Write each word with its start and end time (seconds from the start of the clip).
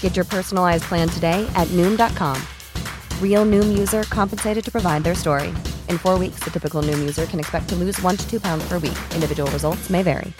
Get 0.00 0.16
your 0.16 0.24
personalized 0.24 0.84
plan 0.84 1.08
today 1.08 1.48
at 1.54 1.68
Noom.com. 1.68 2.42
Real 3.22 3.46
Noom 3.46 3.78
user 3.78 4.02
compensated 4.04 4.64
to 4.64 4.72
provide 4.72 5.04
their 5.04 5.14
story. 5.14 5.50
In 5.88 5.98
four 5.98 6.18
weeks, 6.18 6.40
the 6.40 6.50
typical 6.50 6.82
Noom 6.82 6.98
user 6.98 7.26
can 7.26 7.38
expect 7.38 7.68
to 7.68 7.76
lose 7.76 8.02
one 8.02 8.16
to 8.16 8.28
two 8.28 8.40
pounds 8.40 8.66
per 8.68 8.80
week. 8.80 8.98
Individual 9.14 9.48
results 9.52 9.88
may 9.88 10.02
vary. 10.02 10.32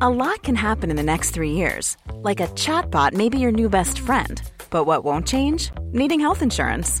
A 0.00 0.10
lot 0.10 0.42
can 0.42 0.54
happen 0.54 0.90
in 0.90 0.96
the 0.96 1.02
next 1.02 1.30
three 1.30 1.52
years. 1.52 1.96
Like 2.16 2.40
a 2.40 2.48
chatbot 2.48 3.12
may 3.12 3.28
be 3.28 3.38
your 3.38 3.52
new 3.52 3.68
best 3.68 3.98
friend. 4.00 4.42
But 4.70 4.84
what 4.84 5.04
won't 5.04 5.26
change? 5.26 5.70
Needing 5.92 6.18
health 6.20 6.42
insurance. 6.42 7.00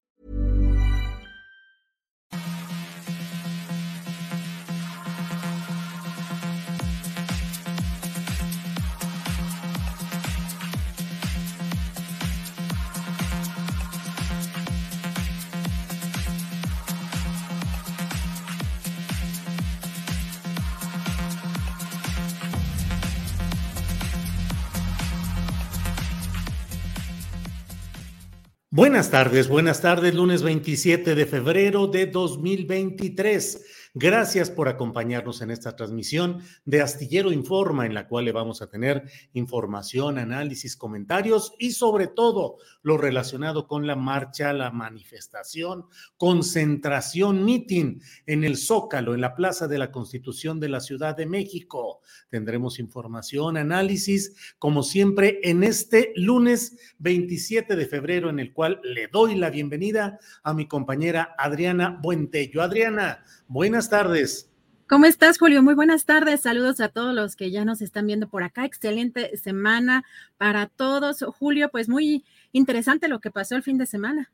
Buenas 28.73 29.11
tardes, 29.11 29.49
buenas 29.49 29.81
tardes, 29.81 30.15
lunes 30.15 30.43
27 30.43 31.13
de 31.13 31.25
febrero 31.25 31.87
de 31.87 32.05
2023. 32.05 33.65
Gracias 33.93 34.49
por 34.49 34.69
acompañarnos 34.69 35.41
en 35.41 35.51
esta 35.51 35.75
transmisión 35.75 36.41
de 36.63 36.81
Astillero 36.81 37.33
Informa, 37.33 37.85
en 37.85 37.93
la 37.93 38.07
cual 38.07 38.23
le 38.23 38.31
vamos 38.31 38.61
a 38.61 38.69
tener 38.69 39.03
información, 39.33 40.17
análisis, 40.17 40.77
comentarios 40.77 41.51
y 41.59 41.71
sobre 41.71 42.07
todo 42.07 42.55
lo 42.83 42.97
relacionado 42.97 43.67
con 43.67 43.87
la 43.87 43.97
marcha, 43.97 44.53
la 44.53 44.71
manifestación, 44.71 45.87
concentración, 46.15 47.43
meeting 47.43 47.99
en 48.27 48.45
el 48.45 48.55
Zócalo, 48.55 49.13
en 49.13 49.19
la 49.19 49.35
Plaza 49.35 49.67
de 49.67 49.77
la 49.77 49.91
Constitución 49.91 50.61
de 50.61 50.69
la 50.69 50.79
Ciudad 50.79 51.17
de 51.17 51.25
México. 51.25 51.99
Tendremos 52.29 52.79
información, 52.79 53.57
análisis, 53.57 54.55
como 54.57 54.83
siempre, 54.83 55.41
en 55.43 55.65
este 55.65 56.13
lunes 56.15 56.95
27 56.99 57.75
de 57.75 57.85
febrero, 57.87 58.29
en 58.29 58.39
el 58.39 58.53
cual 58.53 58.79
le 58.85 59.07
doy 59.07 59.35
la 59.35 59.49
bienvenida 59.49 60.17
a 60.43 60.53
mi 60.53 60.65
compañera 60.65 61.35
Adriana 61.37 61.99
Buentello. 62.01 62.61
Adriana, 62.61 63.25
Buenas 63.53 63.89
tardes. 63.89 64.49
¿Cómo 64.87 65.05
estás, 65.05 65.37
Julio? 65.37 65.61
Muy 65.61 65.73
buenas 65.73 66.05
tardes. 66.05 66.39
Saludos 66.39 66.79
a 66.79 66.87
todos 66.87 67.13
los 67.13 67.35
que 67.35 67.51
ya 67.51 67.65
nos 67.65 67.81
están 67.81 68.07
viendo 68.07 68.29
por 68.29 68.43
acá. 68.43 68.63
Excelente 68.63 69.35
semana 69.35 70.05
para 70.37 70.67
todos. 70.67 71.25
Julio, 71.37 71.67
pues 71.69 71.89
muy 71.89 72.23
interesante 72.53 73.09
lo 73.09 73.19
que 73.19 73.29
pasó 73.29 73.57
el 73.57 73.61
fin 73.61 73.77
de 73.77 73.87
semana. 73.87 74.31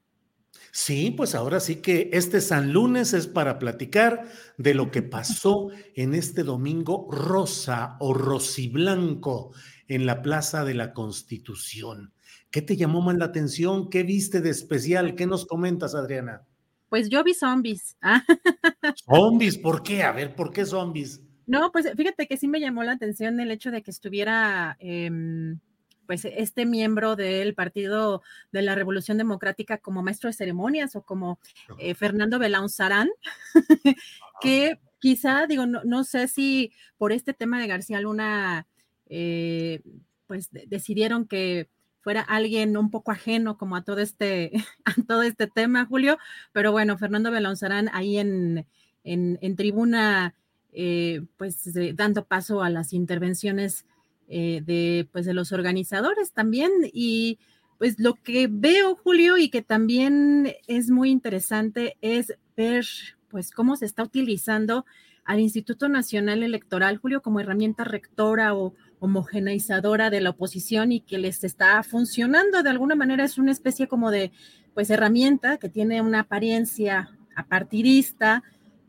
Sí, 0.72 1.10
pues 1.10 1.34
ahora 1.34 1.60
sí 1.60 1.78
que 1.78 2.12
este 2.14 2.42
San 2.42 2.72
Lunes 2.72 3.14
es 3.14 3.26
para 3.26 3.58
platicar 3.58 4.30
de 4.60 4.76
lo 4.76 4.92
que 4.92 5.02
pasó 5.02 5.70
en 5.96 6.14
este 6.14 6.44
domingo 6.44 7.08
rosa 7.10 7.98
o 8.00 8.14
rosiblanco 8.14 9.52
en 9.88 10.06
la 10.06 10.22
Plaza 10.22 10.64
de 10.64 10.76
la 10.76 10.94
Constitución. 10.94 12.14
¿Qué 12.52 12.62
te 12.62 12.78
llamó 12.78 13.02
más 13.02 13.18
la 13.18 13.26
atención? 13.26 13.90
¿Qué 13.90 14.04
viste 14.04 14.42
de 14.42 14.52
especial? 14.52 15.16
¿Qué 15.16 15.26
nos 15.26 15.48
comentas, 15.48 15.96
Adriana? 15.96 16.47
Pues 16.90 17.10
yo 17.10 17.24
vi 17.24 17.34
zombies. 17.34 17.98
Zombies, 19.06 19.58
¿por 19.58 19.84
qué? 19.84 20.04
A 20.04 20.12
ver, 20.12 20.36
¿por 20.36 20.52
qué 20.52 20.66
zombies? 20.66 21.22
No, 21.46 21.72
pues 21.72 21.90
fíjate 21.96 22.28
que 22.28 22.38
sí 22.38 22.48
me 22.48 22.60
llamó 22.60 22.84
la 22.84 22.94
atención 22.94 23.40
el 23.40 23.52
hecho 23.52 23.72
de 23.72 23.82
que 23.82 23.92
estuviera, 23.92 24.76
em, 24.80 25.60
pues, 26.06 26.26
este 26.26 26.66
miembro 26.66 27.16
del 27.16 27.56
Partido 27.56 28.22
de 28.52 28.62
la 28.62 28.76
Revolución 28.76 29.18
Democrática 29.18 29.78
como 29.78 30.04
maestro 30.04 30.30
de 30.30 30.34
ceremonias 30.34 30.96
o 30.96 31.04
como 31.04 31.40
eh, 31.80 31.96
Fernando 31.96 32.40
Belaun 32.40 32.70
Sarán, 32.70 33.10
que 34.42 34.80
quizá, 35.00 35.48
digo, 35.48 35.66
no, 35.66 36.04
sé 36.04 36.28
si 36.28 36.74
por 36.98 37.12
este 37.12 37.34
tema 37.34 37.62
de 37.62 37.68
García 37.68 38.02
Luna, 38.02 38.68
eh, 39.06 39.82
pues 40.28 40.50
decidieron 40.52 41.28
que 41.28 41.70
fuera 42.08 42.22
alguien 42.22 42.78
un 42.78 42.90
poco 42.90 43.12
ajeno 43.12 43.58
como 43.58 43.76
a 43.76 43.84
todo 43.84 44.00
este, 44.00 44.54
a 44.86 44.94
todo 45.10 45.24
este 45.24 45.46
tema, 45.46 45.86
Julio, 45.86 46.18
pero 46.54 46.72
bueno, 46.72 46.98
Fernando 46.98 47.32
Belonzarán 47.32 47.90
ahí 47.92 48.18
en, 48.18 48.66
en, 49.04 49.56
tribuna, 49.58 50.34
eh, 50.72 51.24
pues 51.36 51.70
dando 51.96 52.24
paso 52.24 52.64
a 52.64 52.70
las 52.70 52.94
intervenciones 52.94 53.86
eh, 54.30 54.62
de, 54.66 55.10
pues, 55.12 55.26
de 55.26 55.34
los 55.34 55.52
organizadores 55.52 56.32
también. 56.32 56.72
Y 56.94 57.40
pues 57.78 58.00
lo 58.00 58.14
que 58.14 58.48
veo, 58.50 58.96
Julio, 58.96 59.38
y 59.38 59.50
que 59.50 59.62
también 59.62 60.54
es 60.68 60.90
muy 60.90 61.12
interesante 61.12 61.98
es 62.00 62.38
ver 62.56 62.86
pues 63.28 63.52
cómo 63.52 63.76
se 63.76 63.86
está 63.86 64.04
utilizando 64.04 64.86
al 65.26 65.42
Instituto 65.42 65.90
Nacional 65.90 66.42
Electoral, 66.42 67.00
Julio, 67.00 67.22
como 67.22 67.42
herramienta 67.42 67.84
rectora 67.84 68.56
o 68.56 68.74
homogeneizadora 69.00 70.10
de 70.10 70.22
la 70.22 70.32
oposición 70.32 70.92
y 70.92 71.02
que 71.02 71.18
les 71.18 71.44
está 71.44 71.82
funcionando. 71.84 72.64
De 72.64 72.70
alguna 72.70 72.96
manera 72.96 73.24
es 73.24 73.38
una 73.38 73.52
especie 73.52 73.88
como 73.88 74.12
de 74.12 74.32
pues 74.74 74.90
herramienta 74.90 75.58
que 75.58 75.70
tiene 75.70 76.02
una 76.02 76.22
apariencia 76.22 77.18
apartidista 77.36 78.44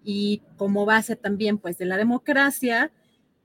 y 0.05 0.43
como 0.57 0.87
base 0.87 1.17
también 1.17 1.59
pues 1.59 1.79
de 1.79 1.87
la 1.87 1.97
democracia. 1.97 2.91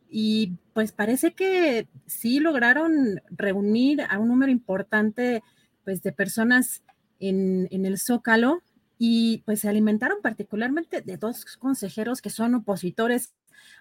Y 0.09 0.53
pues 0.73 0.91
parece 0.91 1.33
que 1.33 1.87
sí 2.05 2.39
lograron 2.39 3.21
reunir 3.29 4.01
a 4.09 4.19
un 4.19 4.27
número 4.27 4.51
importante 4.51 5.43
pues 5.83 6.01
de 6.01 6.11
personas 6.11 6.83
en, 7.19 7.67
en 7.71 7.85
el 7.85 7.97
Zócalo 7.97 8.61
y 8.97 9.39
pues 9.45 9.61
se 9.61 9.69
alimentaron 9.69 10.19
particularmente 10.21 11.01
de 11.01 11.17
dos 11.17 11.43
consejeros 11.57 12.21
que 12.21 12.29
son 12.29 12.55
opositores 12.55 13.33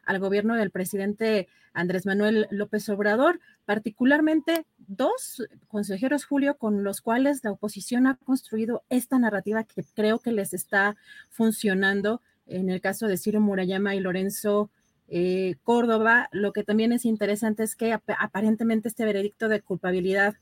al 0.05 0.19
gobierno 0.19 0.55
del 0.55 0.71
presidente 0.71 1.49
Andrés 1.73 2.07
Manuel 2.07 2.47
López 2.51 2.89
Obrador, 2.89 3.41
particularmente 3.65 4.67
dos 4.79 5.47
consejeros, 5.69 6.25
Julio, 6.25 6.57
con 6.57 6.85
los 6.85 7.01
cuales 7.01 7.43
la 7.45 7.53
oposición 7.53 8.07
ha 8.07 8.17
construido 8.17 8.85
esta 8.89 9.19
narrativa 9.19 9.65
que 9.65 9.85
creo 9.95 10.19
que 10.19 10.33
les 10.33 10.55
está 10.55 10.97
funcionando 11.31 12.21
en 12.47 12.69
el 12.69 12.81
caso 12.81 13.07
de 13.07 13.17
Ciro 13.17 13.41
Murayama 13.41 13.95
y 13.95 14.01
Lorenzo 14.01 14.71
eh, 15.09 15.57
Córdoba. 15.63 16.29
Lo 16.33 16.53
que 16.53 16.65
también 16.65 16.93
es 16.93 17.05
interesante 17.05 17.63
es 17.63 17.77
que 17.77 17.93
aparentemente 17.93 18.89
este 18.89 19.05
veredicto 19.05 19.49
de 19.49 19.61
culpabilidad 19.61 20.35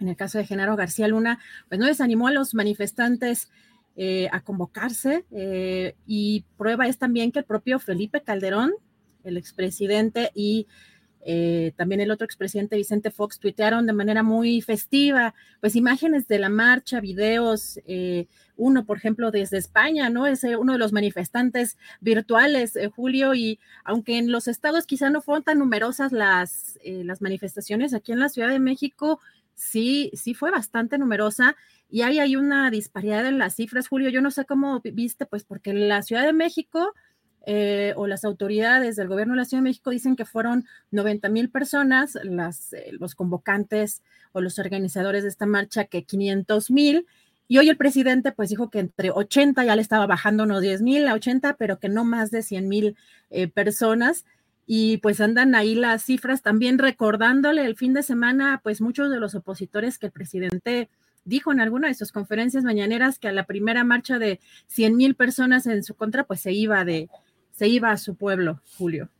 en 0.00 0.08
el 0.08 0.16
caso 0.16 0.38
de 0.38 0.46
Genaro 0.46 0.76
García 0.76 1.08
Luna, 1.08 1.38
pues 1.68 1.78
no 1.78 1.86
desanimó 1.86 2.28
a 2.28 2.32
los 2.32 2.54
manifestantes 2.54 3.50
eh, 4.02 4.30
a 4.32 4.40
convocarse 4.40 5.26
eh, 5.30 5.94
y 6.06 6.46
prueba 6.56 6.86
es 6.86 6.96
también 6.96 7.32
que 7.32 7.40
el 7.40 7.44
propio 7.44 7.78
Felipe 7.78 8.22
Calderón, 8.22 8.72
el 9.24 9.36
expresidente 9.36 10.30
y 10.34 10.66
eh, 11.20 11.74
también 11.76 12.00
el 12.00 12.10
otro 12.10 12.24
expresidente 12.24 12.76
Vicente 12.76 13.10
Fox 13.10 13.38
tuitearon 13.38 13.84
de 13.84 13.92
manera 13.92 14.22
muy 14.22 14.62
festiva, 14.62 15.34
pues 15.60 15.76
imágenes 15.76 16.26
de 16.28 16.38
la 16.38 16.48
marcha, 16.48 16.98
videos, 17.00 17.78
uno, 18.56 18.86
por 18.86 18.96
ejemplo, 18.96 19.30
desde 19.30 19.58
España, 19.58 20.08
¿no? 20.08 20.26
Es 20.26 20.44
uno 20.44 20.72
de 20.72 20.78
los 20.78 20.94
manifestantes 20.94 21.76
virtuales, 22.00 22.78
Julio, 22.96 23.34
y 23.34 23.58
aunque 23.84 24.16
en 24.16 24.32
los 24.32 24.48
estados 24.48 24.86
quizá 24.86 25.10
no 25.10 25.20
fueron 25.20 25.42
tan 25.42 25.58
numerosas 25.58 26.10
las, 26.10 26.78
las 26.82 27.20
manifestaciones, 27.20 27.92
aquí 27.92 28.12
en 28.12 28.20
la 28.20 28.30
Ciudad 28.30 28.48
de 28.48 28.60
México 28.60 29.20
sí, 29.60 30.10
sí 30.14 30.32
fue 30.32 30.50
bastante 30.50 30.96
numerosa 30.96 31.54
y 31.90 32.02
hay 32.02 32.36
una 32.36 32.70
disparidad 32.70 33.26
en 33.26 33.38
las 33.38 33.54
cifras, 33.56 33.88
Julio. 33.88 34.10
Yo 34.10 34.20
no 34.20 34.30
sé 34.30 34.44
cómo 34.44 34.80
viste, 34.80 35.26
pues 35.26 35.44
porque 35.44 35.74
la 35.74 36.02
Ciudad 36.02 36.24
de 36.24 36.32
México, 36.32 36.94
eh, 37.46 37.94
o 37.96 38.06
las 38.06 38.24
autoridades 38.24 38.96
del 38.96 39.08
gobierno 39.08 39.32
de 39.32 39.38
la 39.38 39.44
Ciudad 39.44 39.62
de 39.62 39.68
México 39.70 39.90
dicen 39.90 40.14
que 40.14 40.24
fueron 40.24 40.66
90 40.90 41.28
mil 41.30 41.50
personas, 41.50 42.18
las, 42.22 42.74
eh, 42.74 42.90
los 42.92 43.14
convocantes 43.14 44.02
o 44.32 44.40
los 44.40 44.58
organizadores 44.58 45.22
de 45.22 45.30
esta 45.30 45.46
marcha 45.46 45.84
que 45.84 46.04
500 46.04 46.70
mil. 46.70 47.06
Y 47.48 47.58
hoy 47.58 47.68
el 47.68 47.76
presidente 47.76 48.30
pues 48.30 48.50
dijo 48.50 48.70
que 48.70 48.78
entre 48.78 49.10
80, 49.10 49.64
ya 49.64 49.74
le 49.74 49.82
estaba 49.82 50.06
bajando 50.06 50.44
unos 50.44 50.62
10 50.62 50.82
mil 50.82 51.08
a 51.08 51.14
80, 51.14 51.56
pero 51.56 51.78
que 51.80 51.88
no 51.88 52.04
más 52.04 52.30
de 52.30 52.42
100 52.42 52.68
mil 52.68 52.96
eh, 53.30 53.48
personas. 53.48 54.24
Y 54.66 54.98
pues 54.98 55.20
andan 55.20 55.56
ahí 55.56 55.74
las 55.74 56.04
cifras 56.04 56.42
también 56.42 56.78
recordándole 56.78 57.64
el 57.64 57.74
fin 57.74 57.94
de 57.94 58.04
semana, 58.04 58.60
pues 58.62 58.80
muchos 58.80 59.10
de 59.10 59.18
los 59.18 59.34
opositores 59.34 59.98
que 59.98 60.06
el 60.06 60.12
presidente 60.12 60.88
dijo 61.24 61.52
en 61.52 61.60
alguna 61.60 61.88
de 61.88 61.94
sus 61.94 62.12
conferencias 62.12 62.64
mañaneras 62.64 63.18
que 63.18 63.28
a 63.28 63.32
la 63.32 63.44
primera 63.44 63.84
marcha 63.84 64.18
de 64.18 64.40
100 64.68 64.96
mil 64.96 65.14
personas 65.14 65.66
en 65.66 65.82
su 65.82 65.94
contra, 65.94 66.24
pues 66.24 66.40
se 66.40 66.52
iba 66.52 66.84
de, 66.84 67.08
se 67.52 67.68
iba 67.68 67.90
a 67.90 67.96
su 67.96 68.16
pueblo, 68.16 68.62
Julio. 68.76 69.10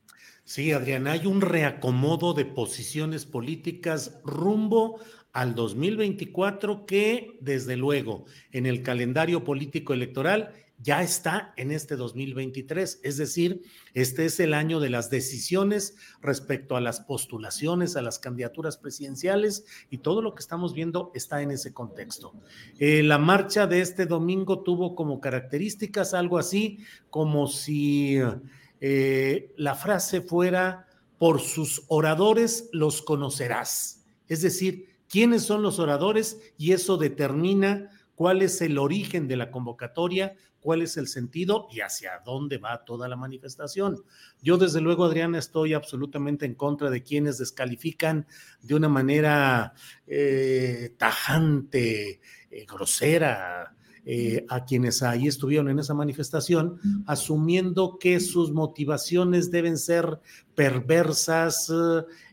Sí, 0.45 0.73
Adriana, 0.73 1.13
hay 1.13 1.27
un 1.27 1.41
reacomodo 1.43 2.35
de 2.35 2.45
posiciones 2.45 3.25
políticas 3.25 4.21
rumbo 4.25 4.99
al 5.33 5.55
2024 5.55 6.87
que, 6.87 7.39
desde 7.41 7.77
luego, 7.77 8.25
en 8.51 8.67
el 8.67 8.83
calendario 8.83 9.45
político 9.45 9.93
electoral 9.93 10.53
ya 10.83 11.03
está 11.03 11.53
en 11.57 11.71
este 11.71 11.97
2023. 11.97 13.01
Es 13.03 13.17
decir, 13.17 13.63
este 13.95 14.25
es 14.25 14.41
el 14.41 14.55
año 14.55 14.81
de 14.81 14.91
las 14.91 15.11
decisiones 15.11 15.97
respecto 16.23 16.77
a 16.77 16.81
las 16.81 17.01
postulaciones, 17.01 17.97
a 17.97 18.03
las 18.03 18.19
candidaturas 18.19 18.77
presidenciales 18.79 19.65
y 19.91 19.99
todo 19.99 20.23
lo 20.23 20.35
que 20.35 20.41
estamos 20.41 20.75
viendo 20.75 21.13
está 21.15 21.43
en 21.43 21.51
ese 21.51 21.75
contexto. 21.75 22.33
Eh, 22.79 23.03
la 23.03 23.19
marcha 23.19 23.67
de 23.67 23.81
este 23.81 24.07
domingo 24.07 24.61
tuvo 24.63 24.95
como 24.95 25.21
características 25.21 26.15
algo 26.15 26.39
así 26.39 26.79
como 27.11 27.47
si 27.47 28.19
eh, 28.81 29.53
la 29.57 29.75
frase 29.75 30.23
fuera, 30.23 30.87
por 31.19 31.41
sus 31.41 31.83
oradores 31.89 32.71
los 32.73 33.03
conocerás. 33.03 34.07
Es 34.27 34.41
decir, 34.41 34.89
quiénes 35.07 35.43
son 35.43 35.61
los 35.61 35.79
oradores 35.79 36.41
y 36.57 36.73
eso 36.73 36.97
determina 36.97 37.91
cuál 38.15 38.41
es 38.41 38.63
el 38.63 38.79
origen 38.79 39.29
de 39.29 39.37
la 39.37 39.51
convocatoria, 39.51 40.37
cuál 40.61 40.83
es 40.83 40.97
el 40.97 41.09
sentido 41.09 41.67
y 41.73 41.81
hacia 41.81 42.21
dónde 42.25 42.59
va 42.59 42.85
toda 42.85 43.09
la 43.09 43.17
manifestación. 43.17 44.03
Yo 44.43 44.59
desde 44.59 44.81
luego, 44.81 45.05
Adriana, 45.05 45.39
estoy 45.39 45.75
absolutamente 45.75 46.47
en 46.47 46.55
contra 46.55 46.91
de 46.91 47.03
quienes 47.03 47.39
descalifican 47.39 48.27
de 48.63 48.75
una 48.75 48.89
manera 48.89 49.73
eh, 50.07 50.95
tajante, 50.99 52.21
eh, 52.51 52.67
grosera, 52.67 53.75
eh, 54.05 54.47
a 54.49 54.65
quienes 54.65 55.03
ahí 55.03 55.29
estuvieron 55.29 55.69
en 55.69 55.79
esa 55.79 55.95
manifestación, 55.95 56.81
asumiendo 57.07 57.99
que 57.99 58.19
sus 58.19 58.51
motivaciones 58.51 59.51
deben 59.51 59.77
ser 59.77 60.21
perversas 60.55 61.71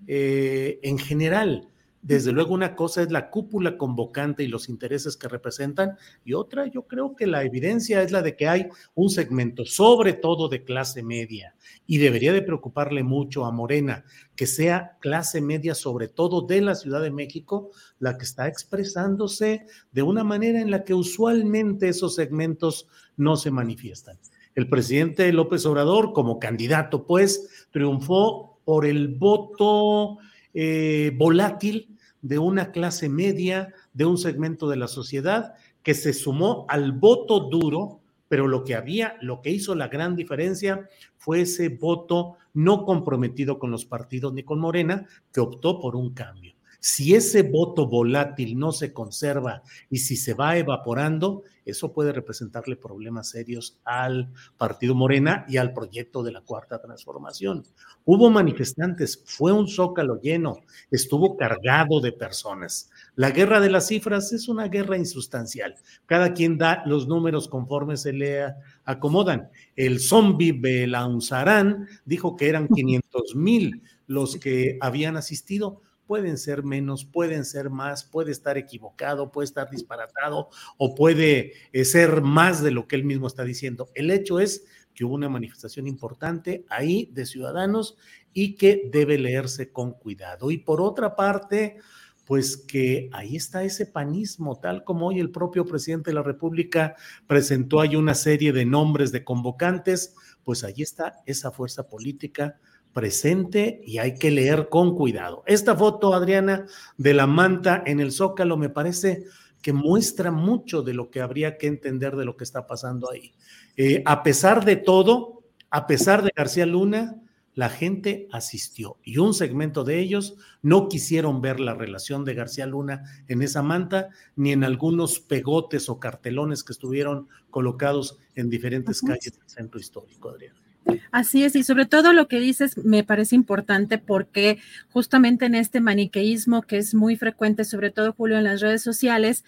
en 0.07 0.97
general 0.97 1.67
desde 2.07 2.31
luego 2.31 2.53
una 2.53 2.73
cosa 2.73 3.01
es 3.01 3.11
la 3.11 3.29
cúpula 3.29 3.77
convocante 3.77 4.41
y 4.41 4.47
los 4.47 4.69
intereses 4.69 5.17
que 5.17 5.27
representan 5.27 5.97
y 6.23 6.33
otra 6.33 6.65
yo 6.65 6.87
creo 6.87 7.17
que 7.17 7.27
la 7.27 7.43
evidencia 7.43 8.01
es 8.01 8.11
la 8.11 8.21
de 8.21 8.37
que 8.37 8.47
hay 8.47 8.69
un 8.95 9.09
segmento 9.09 9.65
sobre 9.65 10.13
todo 10.13 10.47
de 10.47 10.63
clase 10.63 11.03
media 11.03 11.53
y 11.85 11.97
debería 11.97 12.31
de 12.31 12.41
preocuparle 12.41 13.03
mucho 13.03 13.43
a 13.43 13.51
Morena 13.51 14.05
que 14.37 14.47
sea 14.47 14.97
clase 15.01 15.41
media 15.41 15.75
sobre 15.75 16.07
todo 16.07 16.43
de 16.43 16.61
la 16.61 16.75
Ciudad 16.75 17.01
de 17.01 17.11
México 17.11 17.71
la 17.99 18.17
que 18.17 18.23
está 18.23 18.47
expresándose 18.47 19.65
de 19.91 20.01
una 20.01 20.23
manera 20.23 20.61
en 20.61 20.71
la 20.71 20.85
que 20.85 20.93
usualmente 20.93 21.89
esos 21.89 22.15
segmentos 22.15 22.87
no 23.17 23.35
se 23.35 23.51
manifiestan. 23.51 24.17
El 24.55 24.69
presidente 24.69 25.33
López 25.33 25.65
Obrador 25.65 26.13
como 26.13 26.39
candidato 26.39 27.05
pues 27.05 27.67
triunfó 27.71 28.61
por 28.63 28.85
el 28.85 29.09
voto 29.09 30.19
eh, 30.53 31.11
volátil 31.17 31.96
de 32.21 32.39
una 32.39 32.71
clase 32.71 33.09
media, 33.09 33.73
de 33.93 34.05
un 34.05 34.17
segmento 34.17 34.67
de 34.67 34.77
la 34.77 34.87
sociedad 34.87 35.55
que 35.83 35.93
se 35.93 36.13
sumó 36.13 36.65
al 36.69 36.91
voto 36.91 37.39
duro, 37.39 38.01
pero 38.27 38.47
lo 38.47 38.63
que 38.63 38.75
había, 38.75 39.15
lo 39.21 39.41
que 39.41 39.51
hizo 39.51 39.73
la 39.75 39.87
gran 39.87 40.15
diferencia 40.15 40.89
fue 41.17 41.41
ese 41.41 41.69
voto 41.69 42.35
no 42.53 42.83
comprometido 42.83 43.57
con 43.59 43.71
los 43.71 43.85
partidos 43.85 44.33
ni 44.33 44.43
con 44.43 44.59
Morena, 44.59 45.07
que 45.31 45.39
optó 45.39 45.79
por 45.79 45.95
un 45.95 46.13
cambio. 46.13 46.53
Si 46.79 47.15
ese 47.15 47.43
voto 47.43 47.87
volátil 47.87 48.57
no 48.57 48.71
se 48.71 48.93
conserva 48.93 49.63
y 49.89 49.99
si 49.99 50.15
se 50.15 50.33
va 50.33 50.57
evaporando, 50.57 51.43
eso 51.67 51.93
puede 51.93 52.11
representarle 52.13 52.75
problemas 52.75 53.29
serios 53.29 53.77
al 53.83 54.31
partido 54.57 54.95
Morena 54.95 55.45
y 55.47 55.57
al 55.57 55.73
proyecto 55.73 56.23
de 56.23 56.31
la 56.31 56.41
cuarta 56.41 56.81
transformación. 56.81 57.63
Hubo 58.05 58.29
manifestantes, 58.29 59.23
fue 59.25 59.51
un 59.51 59.67
zócalo 59.67 60.19
lleno, 60.21 60.61
estuvo 60.91 61.37
cargado 61.37 61.99
de 62.01 62.11
personas. 62.11 62.89
La 63.15 63.31
guerra 63.31 63.59
de 63.59 63.69
las 63.69 63.87
cifras 63.87 64.31
es 64.33 64.47
una 64.47 64.67
guerra 64.67 64.97
insustancial. 64.97 65.75
Cada 66.05 66.33
quien 66.33 66.57
da 66.57 66.83
los 66.85 67.07
números 67.07 67.47
conforme 67.47 67.97
se 67.97 68.13
le 68.13 68.53
acomodan. 68.85 69.49
El 69.75 69.99
zombie 69.99 70.53
Belaunzarán 70.53 71.87
dijo 72.05 72.35
que 72.35 72.49
eran 72.49 72.67
500 72.73 73.35
mil 73.35 73.83
los 74.07 74.37
que 74.37 74.77
habían 74.79 75.17
asistido 75.17 75.81
pueden 76.07 76.37
ser 76.37 76.63
menos, 76.63 77.05
pueden 77.05 77.45
ser 77.45 77.69
más, 77.69 78.03
puede 78.05 78.31
estar 78.31 78.57
equivocado, 78.57 79.31
puede 79.31 79.45
estar 79.45 79.69
disparatado 79.69 80.49
o 80.77 80.95
puede 80.95 81.53
eh, 81.73 81.85
ser 81.85 82.21
más 82.21 82.63
de 82.63 82.71
lo 82.71 82.87
que 82.87 82.95
él 82.95 83.03
mismo 83.03 83.27
está 83.27 83.43
diciendo. 83.43 83.89
El 83.93 84.09
hecho 84.09 84.39
es 84.39 84.65
que 84.95 85.05
hubo 85.05 85.13
una 85.13 85.29
manifestación 85.29 85.85
importante 85.85 86.65
ahí 86.69 87.11
de 87.13 87.27
ciudadanos 87.27 87.97
y 88.33 88.55
que 88.55 88.89
debe 88.91 89.19
leerse 89.19 89.71
con 89.71 89.91
cuidado. 89.91 90.49
Y 90.49 90.57
por 90.57 90.81
otra 90.81 91.15
parte, 91.15 91.77
pues 92.25 92.57
que 92.57 93.09
ahí 93.13 93.35
está 93.35 93.63
ese 93.63 93.85
panismo, 93.85 94.59
tal 94.59 94.83
como 94.83 95.07
hoy 95.07 95.19
el 95.19 95.31
propio 95.31 95.65
presidente 95.65 96.09
de 96.09 96.15
la 96.15 96.23
República 96.23 96.95
presentó 97.25 97.79
ahí 97.79 97.95
una 97.95 98.15
serie 98.15 98.51
de 98.53 98.65
nombres 98.65 99.11
de 99.11 99.23
convocantes, 99.23 100.15
pues 100.43 100.63
ahí 100.63 100.81
está 100.81 101.21
esa 101.25 101.51
fuerza 101.51 101.87
política 101.87 102.59
presente 102.97 103.79
y 103.85 103.99
hay 103.99 104.15
que 104.15 104.31
leer 104.31 104.69
con 104.69 104.95
cuidado. 104.95 105.43
Esta 105.45 105.75
foto, 105.75 106.15
Adriana, 106.15 106.65
de 106.97 107.13
la 107.13 107.27
manta 107.27 107.83
en 107.85 107.99
el 107.99 108.11
zócalo 108.11 108.57
me 108.57 108.69
parece 108.69 109.25
que 109.61 109.71
muestra 109.71 110.31
mucho 110.31 110.81
de 110.81 110.95
lo 110.95 111.11
que 111.11 111.21
habría 111.21 111.59
que 111.59 111.67
entender 111.67 112.15
de 112.15 112.25
lo 112.25 112.35
que 112.35 112.43
está 112.43 112.65
pasando 112.65 113.11
ahí. 113.11 113.35
Eh, 113.75 114.01
a 114.03 114.23
pesar 114.23 114.65
de 114.65 114.77
todo, 114.77 115.43
a 115.69 115.85
pesar 115.85 116.23
de 116.23 116.31
García 116.35 116.65
Luna, 116.65 117.21
la 117.53 117.69
gente 117.69 118.27
asistió 118.31 118.97
y 119.03 119.19
un 119.19 119.35
segmento 119.35 119.83
de 119.83 119.99
ellos 119.99 120.35
no 120.63 120.87
quisieron 120.87 121.39
ver 121.39 121.59
la 121.59 121.75
relación 121.75 122.25
de 122.25 122.33
García 122.33 122.65
Luna 122.65 123.03
en 123.27 123.43
esa 123.43 123.61
manta 123.61 124.09
ni 124.35 124.53
en 124.53 124.63
algunos 124.63 125.19
pegotes 125.19 125.87
o 125.89 125.99
cartelones 125.99 126.63
que 126.63 126.73
estuvieron 126.73 127.27
colocados 127.51 128.17
en 128.33 128.49
diferentes 128.49 129.03
calles 129.03 129.37
del 129.37 129.47
centro 129.47 129.79
histórico, 129.79 130.29
Adriana. 130.29 130.66
Así 131.11 131.43
es, 131.43 131.55
y 131.55 131.63
sobre 131.63 131.85
todo 131.85 132.13
lo 132.13 132.27
que 132.27 132.39
dices 132.39 132.77
me 132.77 133.03
parece 133.03 133.35
importante 133.35 133.97
porque 133.97 134.59
justamente 134.91 135.45
en 135.45 135.55
este 135.55 135.81
maniqueísmo 135.81 136.61
que 136.61 136.77
es 136.77 136.93
muy 136.93 137.15
frecuente, 137.15 137.65
sobre 137.65 137.91
todo 137.91 138.13
Julio 138.13 138.37
en 138.37 138.43
las 138.43 138.61
redes 138.61 138.81
sociales, 138.81 139.43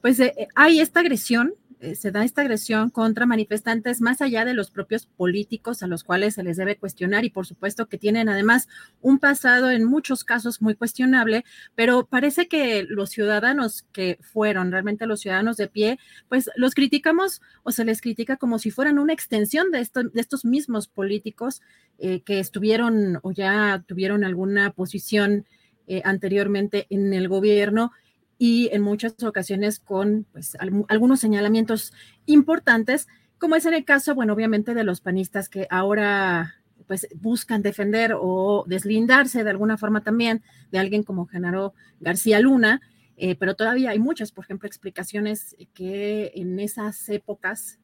pues 0.00 0.18
eh, 0.20 0.48
hay 0.54 0.80
esta 0.80 1.00
agresión 1.00 1.54
eh, 1.80 1.94
se 1.94 2.10
da 2.10 2.24
esta 2.24 2.42
agresión 2.42 2.90
contra 2.90 3.24
manifestantes 3.24 4.02
más 4.02 4.20
allá 4.20 4.44
de 4.44 4.52
los 4.52 4.70
propios 4.70 5.06
políticos 5.06 5.82
a 5.82 5.86
los 5.86 6.04
cuales 6.04 6.34
se 6.34 6.42
les 6.42 6.58
debe 6.58 6.76
cuestionar 6.76 7.24
y 7.24 7.30
por 7.30 7.46
supuesto 7.46 7.86
que 7.86 7.96
tienen 7.96 8.28
además 8.28 8.68
un 9.00 9.18
pasado 9.18 9.70
en 9.70 9.84
muchos 9.84 10.22
casos 10.22 10.60
muy 10.60 10.74
cuestionable, 10.74 11.44
pero 11.74 12.06
parece 12.06 12.48
que 12.48 12.84
los 12.86 13.08
ciudadanos 13.08 13.86
que 13.92 14.18
fueron 14.20 14.70
realmente 14.70 15.06
los 15.06 15.20
ciudadanos 15.20 15.56
de 15.56 15.68
pie, 15.68 15.98
pues 16.28 16.50
los 16.54 16.74
criticamos 16.74 17.40
o 17.62 17.72
se 17.72 17.86
les 17.86 18.02
critica 18.02 18.36
como 18.36 18.58
si 18.58 18.70
fueran 18.70 18.98
una 18.98 19.14
extensión 19.14 19.70
de, 19.70 19.78
de 19.78 20.20
estos 20.20 20.44
mismos 20.44 20.86
políticos 20.86 21.62
eh, 21.98 22.20
que 22.20 22.40
estuvieron 22.40 23.20
o 23.22 23.32
ya 23.32 23.84
tuvieron 23.86 24.24
alguna 24.24 24.72
posición 24.72 25.46
eh, 25.86 26.02
anteriormente 26.04 26.86
en 26.90 27.14
el 27.14 27.26
gobierno 27.28 27.92
y 28.42 28.70
en 28.72 28.80
muchas 28.80 29.22
ocasiones 29.22 29.80
con 29.80 30.24
pues, 30.32 30.56
algunos 30.88 31.20
señalamientos 31.20 31.92
importantes, 32.24 33.06
como 33.36 33.54
es 33.54 33.66
en 33.66 33.74
el 33.74 33.84
caso, 33.84 34.14
bueno, 34.14 34.32
obviamente 34.32 34.72
de 34.72 34.82
los 34.82 35.02
panistas 35.02 35.50
que 35.50 35.66
ahora 35.68 36.54
pues 36.86 37.06
buscan 37.20 37.60
defender 37.60 38.14
o 38.18 38.64
deslindarse 38.66 39.44
de 39.44 39.50
alguna 39.50 39.76
forma 39.76 40.02
también 40.02 40.42
de 40.72 40.78
alguien 40.78 41.02
como 41.02 41.26
Genaro 41.26 41.74
García 42.00 42.40
Luna, 42.40 42.80
eh, 43.18 43.36
pero 43.36 43.56
todavía 43.56 43.90
hay 43.90 43.98
muchas, 43.98 44.32
por 44.32 44.46
ejemplo, 44.46 44.66
explicaciones 44.66 45.54
que 45.74 46.32
en 46.34 46.58
esas 46.60 47.10
épocas, 47.10 47.78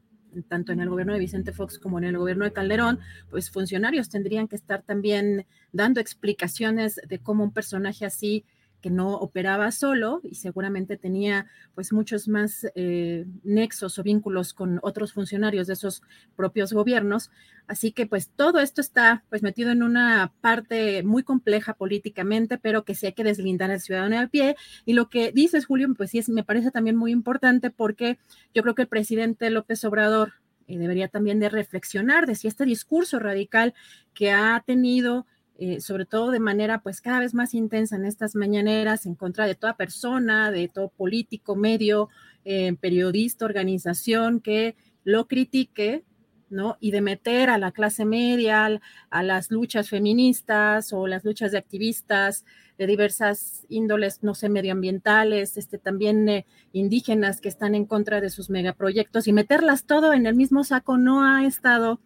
tanto 0.48 0.72
en 0.72 0.80
el 0.80 0.88
gobierno 0.88 1.12
de 1.12 1.18
Vicente 1.18 1.52
Fox 1.52 1.78
como 1.78 1.98
en 1.98 2.04
el 2.04 2.16
gobierno 2.16 2.46
de 2.46 2.54
Calderón, 2.54 2.98
pues 3.28 3.50
funcionarios 3.50 4.08
tendrían 4.08 4.48
que 4.48 4.56
estar 4.56 4.82
también 4.82 5.46
dando 5.72 6.00
explicaciones 6.00 6.98
de 7.06 7.18
cómo 7.18 7.44
un 7.44 7.52
personaje 7.52 8.06
así 8.06 8.46
que 8.86 8.90
no 8.90 9.14
operaba 9.14 9.72
solo 9.72 10.20
y 10.22 10.36
seguramente 10.36 10.96
tenía 10.96 11.46
pues 11.74 11.92
muchos 11.92 12.28
más 12.28 12.68
eh, 12.76 13.26
nexos 13.42 13.98
o 13.98 14.04
vínculos 14.04 14.52
con 14.54 14.78
otros 14.80 15.12
funcionarios 15.12 15.66
de 15.66 15.72
esos 15.72 16.02
propios 16.36 16.72
gobiernos. 16.72 17.32
Así 17.66 17.90
que 17.90 18.06
pues 18.06 18.28
todo 18.28 18.60
esto 18.60 18.80
está 18.80 19.24
pues 19.28 19.42
metido 19.42 19.72
en 19.72 19.82
una 19.82 20.32
parte 20.40 21.02
muy 21.02 21.24
compleja 21.24 21.74
políticamente, 21.74 22.58
pero 22.58 22.84
que 22.84 22.94
sí 22.94 23.06
hay 23.06 23.12
que 23.12 23.24
deslindar 23.24 23.72
al 23.72 23.80
ciudadano 23.80 24.20
a 24.20 24.28
pie. 24.28 24.54
Y 24.84 24.92
lo 24.92 25.08
que 25.08 25.32
dices, 25.32 25.66
Julio, 25.66 25.92
pues 25.96 26.12
sí 26.12 26.18
es, 26.18 26.28
me 26.28 26.44
parece 26.44 26.70
también 26.70 26.94
muy 26.94 27.10
importante 27.10 27.70
porque 27.70 28.18
yo 28.54 28.62
creo 28.62 28.76
que 28.76 28.82
el 28.82 28.88
presidente 28.88 29.50
López 29.50 29.84
Obrador 29.84 30.34
eh, 30.68 30.78
debería 30.78 31.08
también 31.08 31.40
de 31.40 31.48
reflexionar 31.48 32.26
de 32.26 32.36
si 32.36 32.46
este 32.46 32.64
discurso 32.64 33.18
radical 33.18 33.74
que 34.14 34.30
ha 34.30 34.62
tenido 34.64 35.26
eh, 35.58 35.80
sobre 35.80 36.04
todo 36.04 36.30
de 36.30 36.40
manera 36.40 36.82
pues 36.82 37.00
cada 37.00 37.20
vez 37.20 37.32
más 37.32 37.54
intensa 37.54 37.96
en 37.96 38.04
estas 38.04 38.34
mañaneras 38.34 39.06
en 39.06 39.14
contra 39.14 39.46
de 39.46 39.54
toda 39.54 39.74
persona, 39.74 40.50
de 40.50 40.68
todo 40.68 40.90
político, 40.90 41.56
medio, 41.56 42.10
eh, 42.44 42.76
periodista, 42.78 43.46
organización 43.46 44.40
que 44.40 44.76
lo 45.02 45.26
critique, 45.28 46.04
¿no? 46.50 46.76
Y 46.78 46.90
de 46.90 47.00
meter 47.00 47.48
a 47.48 47.56
la 47.56 47.72
clase 47.72 48.04
media, 48.04 48.80
a 49.08 49.22
las 49.22 49.50
luchas 49.50 49.88
feministas 49.88 50.92
o 50.92 51.06
las 51.06 51.24
luchas 51.24 51.52
de 51.52 51.58
activistas 51.58 52.44
de 52.76 52.86
diversas 52.86 53.64
índoles, 53.70 54.22
no 54.22 54.34
sé, 54.34 54.50
medioambientales, 54.50 55.56
este, 55.56 55.78
también 55.78 56.28
eh, 56.28 56.46
indígenas 56.72 57.40
que 57.40 57.48
están 57.48 57.74
en 57.74 57.86
contra 57.86 58.20
de 58.20 58.28
sus 58.28 58.50
megaproyectos 58.50 59.26
y 59.26 59.32
meterlas 59.32 59.84
todo 59.86 60.12
en 60.12 60.26
el 60.26 60.34
mismo 60.34 60.64
saco 60.64 60.98
no 60.98 61.24
ha 61.24 61.46
estado, 61.46 61.98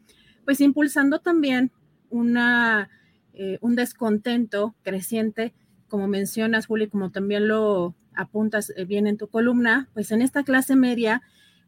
pues, 0.45 0.61
impulsando 0.61 1.19
también 1.19 1.73
una 2.11 2.89
eh, 3.43 3.57
un 3.63 3.75
descontento 3.75 4.75
creciente, 4.83 5.55
como 5.89 6.09
mencionas, 6.09 6.67
Juli, 6.67 6.89
como 6.89 7.11
también 7.11 7.49
lo 7.49 7.95
apuntas 8.15 8.71
eh, 8.77 8.85
bien 8.85 9.07
en 9.07 9.17
tu 9.17 9.29
columna, 9.29 9.89
pues 9.95 10.11
en 10.11 10.21
esta 10.21 10.43
clase 10.43 10.77
media, 10.77 11.23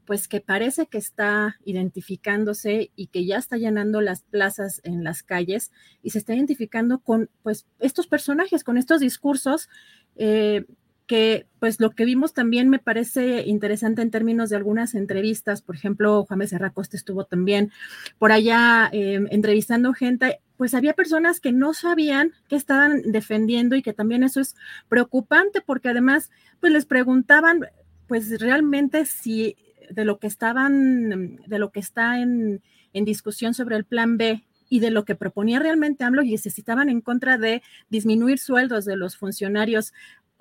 pues 0.05 0.29
que 0.29 0.43
parece 0.43 0.87
que 0.87 0.99
está 0.99 1.57
identificándose 1.65 2.91
y 2.95 3.07
que 3.07 3.25
ya 3.25 3.39
está 3.39 3.57
llenando 3.57 4.03
las 4.03 4.21
plazas 4.21 4.83
en 4.85 5.03
las 5.03 5.23
calles 5.23 5.73
y 6.03 6.11
se 6.11 6.19
está 6.19 6.35
identificando 6.35 6.99
con 6.99 7.31
pues 7.43 7.65
estos 7.79 8.07
personajes, 8.07 8.65
con 8.65 8.77
estos 8.77 9.01
discursos 9.01 9.71
eh, 10.17 10.67
que 11.13 11.47
pues 11.59 11.79
lo 11.79 11.91
que 11.91 12.07
vimos 12.07 12.33
también 12.33 12.71
me 12.71 12.79
parece 12.79 13.43
interesante 13.47 14.01
en 14.01 14.11
términos 14.11 14.49
de 14.49 14.57
algunas 14.57 14.95
entrevistas, 14.95 15.61
por 15.61 15.77
ejemplo, 15.77 16.25
Juan 16.25 16.39
Becerra 16.39 16.73
estuvo 16.91 17.27
también 17.27 17.71
por 18.19 18.33
allá 18.33 18.89
entrevistando 18.91 19.93
gente. 19.93 20.41
Pues 20.57 20.73
había 20.73 20.95
personas 20.95 21.39
que 21.39 21.53
no 21.53 21.75
sabían 21.75 22.33
qué 22.49 22.57
estaban 22.57 23.03
defendiendo 23.13 23.77
y 23.77 23.83
que 23.83 23.93
también 23.93 24.23
eso 24.23 24.41
es 24.41 24.57
preocupante 24.89 25.61
porque 25.61 25.91
además 25.91 26.31
pues 26.61 26.73
les 26.73 26.87
preguntaban 26.87 27.61
pues 28.07 28.41
realmente 28.41 29.05
si 29.05 29.59
de 29.91 30.07
lo 30.07 30.19
que 30.19 30.29
estaban, 30.29 31.43
de 31.47 31.59
lo 31.59 31.73
que 31.73 31.81
está 31.81 32.23
en, 32.23 32.63
en 32.95 33.05
discusión 33.05 33.53
sobre 33.53 33.77
el 33.77 33.85
plan 33.85 34.17
B 34.17 34.47
y 34.73 34.81
de 34.81 34.91
lo 34.91 35.05
que 35.05 35.15
proponía 35.15 35.59
realmente 35.59 36.05
AMLO 36.05 36.23
y 36.23 36.31
necesitaban 36.31 36.89
en 36.89 37.03
contra 37.03 37.37
de 37.37 37.63
disminuir 37.91 38.39
sueldos 38.39 38.87
de 38.87 38.97
los 38.97 39.19
funcionarios 39.19 39.93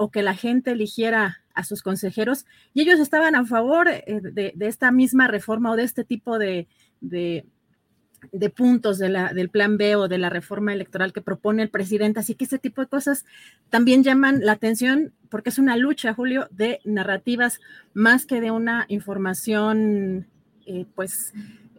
o 0.01 0.09
que 0.09 0.23
la 0.23 0.33
gente 0.33 0.71
eligiera 0.71 1.43
a 1.53 1.63
sus 1.63 1.83
consejeros 1.83 2.47
y 2.73 2.81
ellos 2.81 2.99
estaban 2.99 3.35
a 3.35 3.45
favor 3.45 3.87
eh, 3.87 4.03
de, 4.07 4.55
esta 4.61 4.91
misma 4.91 5.27
reforma 5.27 5.71
o 5.71 5.75
de 5.75 5.83
este 5.83 6.03
tipo 6.03 6.39
de, 6.39 6.67
de, 7.01 7.45
puntos 8.49 8.97
del 8.97 9.49
plan 9.51 9.77
B 9.77 9.95
o 9.95 10.07
de 10.07 10.17
la 10.17 10.31
reforma 10.31 10.73
electoral 10.73 11.13
que 11.13 11.21
propone 11.21 11.61
el 11.61 11.69
presidente. 11.69 12.19
Así 12.19 12.33
que 12.33 12.45
ese 12.45 12.57
tipo 12.57 12.81
de 12.81 12.87
cosas 12.87 13.25
también 13.69 14.03
llaman 14.03 14.39
la 14.43 14.53
atención 14.53 15.13
porque 15.29 15.51
es 15.51 15.59
una 15.59 15.77
lucha, 15.77 16.15
Julio, 16.15 16.47
de 16.49 16.79
narrativas 16.83 17.59
más 17.93 18.25
que 18.25 18.41
de 18.41 18.49
una 18.49 18.85
información, 18.87 20.25
eh, 20.65 20.87
pues, 20.95 21.31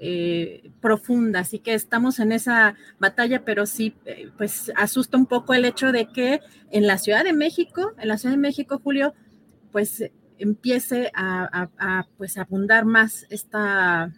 eh, 0.04 0.72
profunda. 0.80 1.40
Así 1.40 1.60
que 1.60 1.74
estamos 1.74 2.18
en 2.18 2.32
esa 2.32 2.74
batalla, 2.98 3.44
pero 3.44 3.66
sí, 3.66 3.94
eh, 4.04 4.30
pues, 4.36 4.72
asusta 4.76 5.16
un 5.16 5.26
poco 5.26 5.54
el 5.54 5.64
hecho 5.64 5.92
de 5.92 6.06
que 6.06 6.40
en 6.72 6.88
la 6.88 6.98
Ciudad 6.98 7.22
de 7.22 7.32
México, 7.32 7.92
en 7.98 8.08
la 8.08 8.18
Ciudad 8.18 8.34
de 8.34 8.40
México, 8.40 8.80
Julio, 8.82 9.14
pues, 9.70 10.04
empiece 10.38 11.12
a, 11.14 11.68
a 11.78 12.08
pues, 12.16 12.36
abundar 12.36 12.84
más 12.84 13.26
esta, 13.30 14.12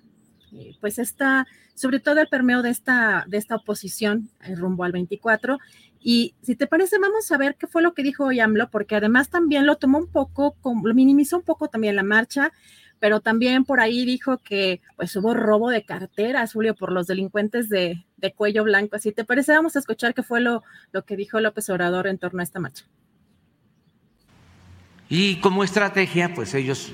pues, 0.80 0.98
esta 0.98 1.46
sobre 1.74 2.00
todo 2.00 2.20
el 2.20 2.28
permeo 2.28 2.62
de 2.62 2.70
esta, 2.70 3.24
de 3.28 3.36
esta 3.36 3.56
oposición 3.56 4.30
eh, 4.42 4.54
rumbo 4.54 4.84
al 4.84 4.92
24. 4.92 5.58
Y 6.00 6.34
si 6.42 6.54
te 6.54 6.66
parece, 6.66 6.98
vamos 6.98 7.30
a 7.32 7.38
ver 7.38 7.56
qué 7.56 7.66
fue 7.66 7.82
lo 7.82 7.94
que 7.94 8.02
dijo 8.02 8.24
hoy 8.24 8.40
AMLO, 8.40 8.70
porque 8.70 8.96
además 8.96 9.30
también 9.30 9.66
lo 9.66 9.76
tomó 9.76 9.98
un 9.98 10.08
poco, 10.08 10.56
lo 10.62 10.94
minimizó 10.94 11.38
un 11.38 11.42
poco 11.42 11.68
también 11.68 11.96
la 11.96 12.02
marcha, 12.02 12.52
pero 13.04 13.20
también 13.20 13.66
por 13.66 13.80
ahí 13.80 14.06
dijo 14.06 14.38
que 14.38 14.80
pues 14.96 15.14
hubo 15.14 15.34
robo 15.34 15.68
de 15.68 15.84
carteras, 15.84 16.54
Julio, 16.54 16.74
por 16.74 16.90
los 16.90 17.06
delincuentes 17.06 17.68
de, 17.68 18.02
de 18.16 18.32
cuello 18.32 18.64
blanco. 18.64 18.98
Si 18.98 19.12
te 19.12 19.26
parece, 19.26 19.52
vamos 19.52 19.76
a 19.76 19.80
escuchar 19.80 20.14
qué 20.14 20.22
fue 20.22 20.40
lo, 20.40 20.62
lo 20.90 21.04
que 21.04 21.14
dijo 21.14 21.38
López 21.38 21.68
Obrador 21.68 22.06
en 22.06 22.16
torno 22.16 22.40
a 22.40 22.44
esta 22.44 22.60
marcha. 22.60 22.86
Y 25.10 25.36
como 25.40 25.64
estrategia, 25.64 26.32
pues 26.32 26.54
ellos 26.54 26.92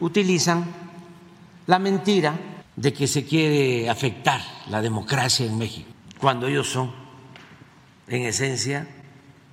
utilizan 0.00 0.64
la 1.68 1.78
mentira 1.78 2.34
de 2.74 2.92
que 2.92 3.06
se 3.06 3.24
quiere 3.24 3.88
afectar 3.88 4.40
la 4.68 4.82
democracia 4.82 5.46
en 5.46 5.56
México, 5.58 5.92
cuando 6.18 6.48
ellos 6.48 6.66
son, 6.66 6.92
en 8.08 8.22
esencia, 8.22 8.88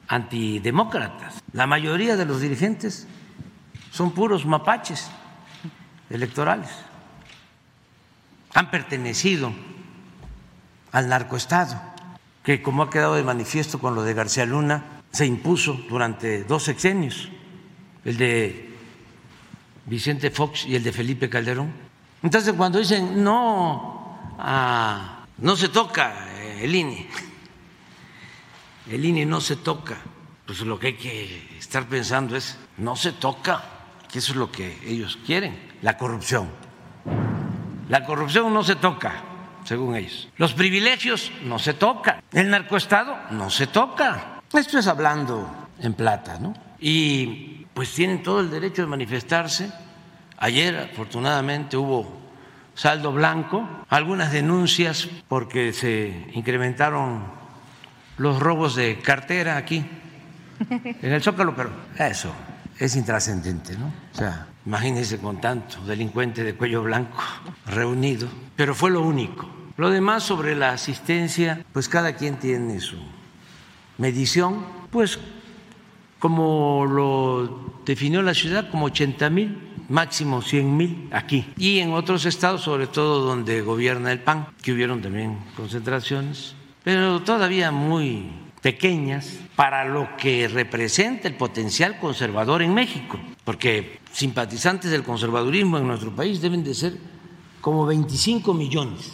antidemócratas. 0.08 1.44
La 1.54 1.68
mayoría 1.68 2.16
de 2.16 2.26
los 2.26 2.42
dirigentes 2.42 3.08
son 3.92 4.10
puros 4.10 4.48
mapaches 4.48 5.12
electorales. 6.10 6.70
Han 8.54 8.72
pertenecido 8.72 9.52
al 10.92 11.10
narcoestado, 11.10 11.80
que 12.44 12.62
como 12.62 12.84
ha 12.84 12.90
quedado 12.90 13.16
de 13.16 13.24
manifiesto 13.24 13.80
con 13.80 13.96
lo 13.96 14.04
de 14.04 14.14
García 14.14 14.46
Luna, 14.46 15.02
se 15.12 15.26
impuso 15.26 15.74
durante 15.90 16.44
dos 16.44 16.64
sexenios, 16.64 17.30
el 18.06 18.18
de 18.18 18.76
Vicente 19.86 20.32
Fox 20.32 20.66
y 20.66 20.76
el 20.76 20.84
de 20.84 20.92
Felipe 20.92 21.30
Calderón 21.30 21.90
entonces, 22.22 22.54
cuando 22.54 22.80
dicen 22.80 23.24
no, 23.24 24.36
ah, 24.40 25.26
no 25.38 25.56
se 25.56 25.70
toca 25.70 26.28
el 26.60 26.76
INE, 26.76 27.08
el 28.90 29.06
INE 29.06 29.26
no 29.26 29.40
se 29.40 29.56
toca, 29.56 29.98
pues 30.46 30.60
lo 30.62 30.78
que 30.78 30.88
hay 30.88 30.94
que 30.96 31.58
estar 31.58 31.88
pensando 31.88 32.36
es 32.36 32.58
no 32.78 32.98
se 32.98 33.14
toca, 33.14 33.64
que 34.12 34.20
eso 34.20 34.34
es 34.34 34.38
lo 34.38 34.52
que 34.52 34.80
ellos 34.86 35.18
quieren, 35.26 35.58
la 35.82 35.98
corrupción. 35.98 36.50
La 37.90 38.06
corrupción 38.06 38.54
no 38.54 38.64
se 38.64 38.76
toca, 38.76 39.24
según 39.64 39.96
ellos. 39.96 40.30
Los 40.38 40.54
privilegios 40.54 41.32
no 41.44 41.60
se 41.60 41.74
tocan. 41.74 42.22
El 42.32 42.50
narcoestado 42.50 43.18
no 43.32 43.50
se 43.50 43.68
toca. 43.68 44.42
Esto 44.54 44.80
es 44.80 44.88
hablando 44.88 45.68
en 45.80 45.94
plata, 45.94 46.38
¿no? 46.40 46.54
Y 46.80 47.66
pues 47.74 47.94
tienen 47.94 48.24
todo 48.24 48.40
el 48.42 48.52
derecho 48.52 48.82
de 48.84 48.88
manifestarse 48.88 49.72
Ayer, 50.42 50.90
afortunadamente, 50.94 51.76
hubo 51.76 52.18
saldo 52.74 53.12
blanco, 53.12 53.68
algunas 53.90 54.32
denuncias 54.32 55.10
porque 55.28 55.74
se 55.74 56.28
incrementaron 56.34 57.26
los 58.18 58.40
robos 58.40 58.76
de 58.76 59.00
cartera 59.00 59.58
aquí, 59.58 59.86
en 60.70 61.12
el 61.12 61.22
Zócalo, 61.22 61.54
pero 61.54 61.72
eso 61.98 62.34
es 62.78 62.96
intrascendente, 62.96 63.78
¿no? 63.78 63.88
O 63.88 64.18
sea, 64.18 64.48
imagínense 64.70 65.18
con 65.18 65.42
tanto 65.42 65.82
delincuente 65.82 66.44
de 66.44 66.54
cuello 66.54 66.84
blanco 66.84 67.18
reunido, 67.66 68.28
pero 68.56 68.76
fue 68.76 68.92
lo 68.92 69.02
único. 69.02 69.50
Lo 69.78 69.90
demás 69.90 70.22
sobre 70.22 70.56
la 70.56 70.74
asistencia, 70.74 71.66
pues 71.74 71.90
cada 71.90 72.14
quien 72.14 72.38
tiene 72.38 72.80
su 72.80 72.98
medición, 73.98 74.64
pues 74.92 75.18
como 76.20 76.86
lo 76.86 77.82
definió 77.84 78.22
la 78.22 78.36
ciudad, 78.36 78.70
como 78.70 78.86
80 78.86 79.30
mil 79.32 79.58
máximo 79.90 80.44
100 80.44 80.78
mil 80.78 81.10
aquí. 81.12 81.52
Y 81.58 81.80
en 81.80 81.94
otros 81.94 82.26
estados, 82.26 82.62
sobre 82.62 82.86
todo 82.86 83.22
donde 83.22 83.62
gobierna 83.62 84.12
el 84.12 84.20
PAN, 84.20 84.50
que 84.62 84.72
hubieron 84.72 85.02
también 85.02 85.40
concentraciones, 85.58 86.54
pero 86.84 87.24
todavía 87.24 87.72
muy 87.72 88.30
pequeñas 88.62 89.40
para 89.56 89.86
lo 89.86 90.16
que 90.16 90.48
representa 90.48 91.28
el 91.28 91.34
potencial 91.34 91.98
conservador 91.98 92.62
en 92.62 92.74
México, 92.74 93.20
porque 93.50 93.98
simpatizantes 94.12 94.92
del 94.92 95.02
conservadurismo 95.02 95.80
en 95.80 95.88
nuestro 95.88 96.16
país 96.16 96.40
deben 96.40 96.64
de 96.64 96.76
ser 96.76 96.94
como 97.62 97.88
25 97.88 98.54
millones. 98.54 99.12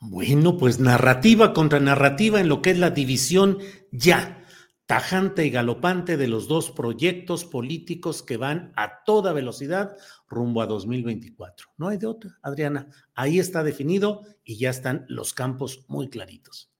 Bueno, 0.00 0.58
pues 0.58 0.80
narrativa 0.80 1.52
contra 1.52 1.78
narrativa 1.78 2.40
en 2.40 2.48
lo 2.48 2.62
que 2.62 2.72
es 2.72 2.78
la 2.80 2.90
división 2.90 3.58
ya 3.92 4.44
tajante 4.86 5.46
y 5.46 5.50
galopante 5.50 6.16
de 6.16 6.26
los 6.26 6.48
dos 6.48 6.72
proyectos 6.72 7.44
políticos 7.44 8.24
que 8.24 8.38
van 8.38 8.72
a 8.74 9.04
toda 9.04 9.32
velocidad 9.32 9.96
rumbo 10.26 10.60
a 10.60 10.66
2024. 10.66 11.68
No 11.76 11.90
hay 11.90 11.98
de 11.98 12.08
otra, 12.08 12.40
Adriana. 12.42 12.88
Ahí 13.14 13.38
está 13.38 13.62
definido 13.62 14.22
y 14.42 14.58
ya 14.58 14.70
están 14.70 15.06
los 15.08 15.32
campos 15.32 15.84
muy 15.86 16.08
claritos. 16.08 16.72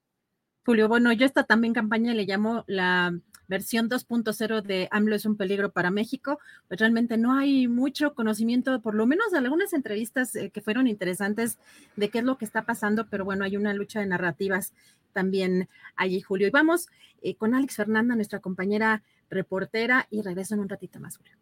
Julio, 0.65 0.89
bueno, 0.89 1.13
yo 1.13 1.25
esta 1.25 1.45
también 1.45 1.73
campaña 1.73 2.13
le 2.13 2.25
llamo 2.25 2.65
la 2.67 3.17
versión 3.47 3.89
2.0 3.89 4.61
de 4.61 4.87
AMLO 4.91 5.15
es 5.15 5.25
un 5.25 5.37
peligro 5.37 5.71
para 5.71 5.91
México, 5.91 6.39
pues 6.67 6.79
realmente 6.79 7.17
no 7.17 7.33
hay 7.37 7.67
mucho 7.67 8.13
conocimiento, 8.13 8.81
por 8.81 8.95
lo 8.95 9.05
menos 9.05 9.31
de 9.31 9.37
algunas 9.37 9.73
entrevistas 9.73 10.35
eh, 10.35 10.49
que 10.49 10.61
fueron 10.61 10.87
interesantes 10.87 11.57
de 11.95 12.09
qué 12.09 12.19
es 12.19 12.23
lo 12.25 12.37
que 12.37 12.45
está 12.45 12.63
pasando, 12.63 13.07
pero 13.09 13.25
bueno, 13.25 13.43
hay 13.43 13.57
una 13.57 13.73
lucha 13.73 13.99
de 13.99 14.05
narrativas 14.07 14.73
también 15.13 15.69
allí, 15.95 16.21
Julio. 16.21 16.47
Y 16.47 16.51
vamos 16.51 16.87
eh, 17.21 17.35
con 17.35 17.55
Alex 17.55 17.75
Fernanda, 17.75 18.15
nuestra 18.15 18.39
compañera 18.39 19.03
reportera, 19.29 20.07
y 20.11 20.21
regreso 20.21 20.53
en 20.53 20.59
un 20.61 20.69
ratito 20.69 20.99
más, 20.99 21.17
Julio. 21.17 21.33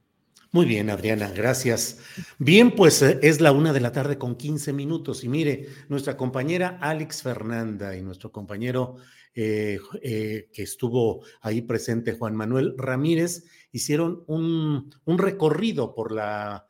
Muy 0.54 0.68
bien, 0.68 0.92
Adriana, 0.92 1.32
gracias. 1.32 1.98
Bien, 2.38 2.76
pues 2.76 3.02
eh, 3.02 3.20
es 3.24 3.42
la 3.42 3.52
una 3.52 3.74
de 3.74 3.80
la 3.80 3.92
tarde 3.92 4.20
con 4.20 4.36
15 4.36 4.72
minutos 4.72 5.24
y 5.24 5.28
mire, 5.28 5.68
nuestra 5.90 6.16
compañera 6.16 6.78
Alex 6.80 7.24
Fernanda 7.24 7.98
y 7.98 8.04
nuestro 8.04 8.32
compañero 8.32 8.98
eh, 9.36 9.80
eh, 10.02 10.50
que 10.54 10.64
estuvo 10.64 11.24
ahí 11.42 11.62
presente, 11.62 12.14
Juan 12.14 12.36
Manuel 12.36 12.76
Ramírez, 12.78 13.44
hicieron 13.72 14.24
un, 14.28 14.92
recorrido 15.06 15.94
por 15.94 16.12
la 16.12 16.68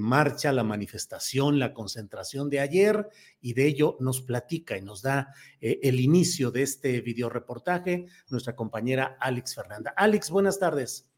marcha, 0.00 0.50
la 0.50 0.64
manifestación, 0.64 1.60
la 1.60 1.72
concentración 1.72 2.50
de 2.50 2.58
ayer 2.58 3.08
y 3.40 3.52
de 3.52 3.66
ello 3.66 3.96
nos 4.00 4.22
platica 4.22 4.76
y 4.76 4.82
nos 4.82 5.02
da 5.02 5.32
el 5.60 6.00
inicio 6.00 6.50
de 6.50 6.62
este 6.62 7.00
videoreportaje 7.00 8.06
nuestra 8.28 8.56
compañera 8.56 9.16
Alex 9.20 9.54
Fernanda. 9.54 9.94
Alex, 9.96 10.30
buenas 10.30 10.58
tardes. 10.58 11.08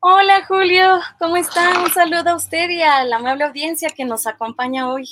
Hola 0.00 0.44
Julio, 0.46 0.98
¿cómo 1.20 1.36
están? 1.36 1.80
Un 1.80 1.90
saludo 1.90 2.30
a 2.30 2.34
usted 2.34 2.68
y 2.70 2.82
a 2.82 3.04
la 3.04 3.16
amable 3.16 3.44
audiencia 3.44 3.88
que 3.88 4.04
nos 4.04 4.26
acompaña 4.26 4.92
hoy. 4.92 5.06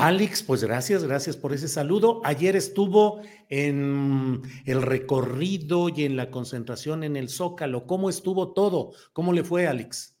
Alex, 0.00 0.42
pues 0.42 0.64
gracias, 0.64 1.04
gracias 1.04 1.36
por 1.36 1.52
ese 1.52 1.68
saludo. 1.68 2.22
Ayer 2.24 2.56
estuvo 2.56 3.20
en 3.48 4.42
el 4.64 4.82
recorrido 4.82 5.88
y 5.88 6.04
en 6.04 6.16
la 6.16 6.30
concentración 6.30 7.04
en 7.04 7.16
el 7.16 7.28
Zócalo. 7.28 7.86
¿Cómo 7.86 8.08
estuvo 8.08 8.52
todo? 8.52 8.92
¿Cómo 9.12 9.32
le 9.32 9.44
fue, 9.44 9.66
Alex? 9.66 10.16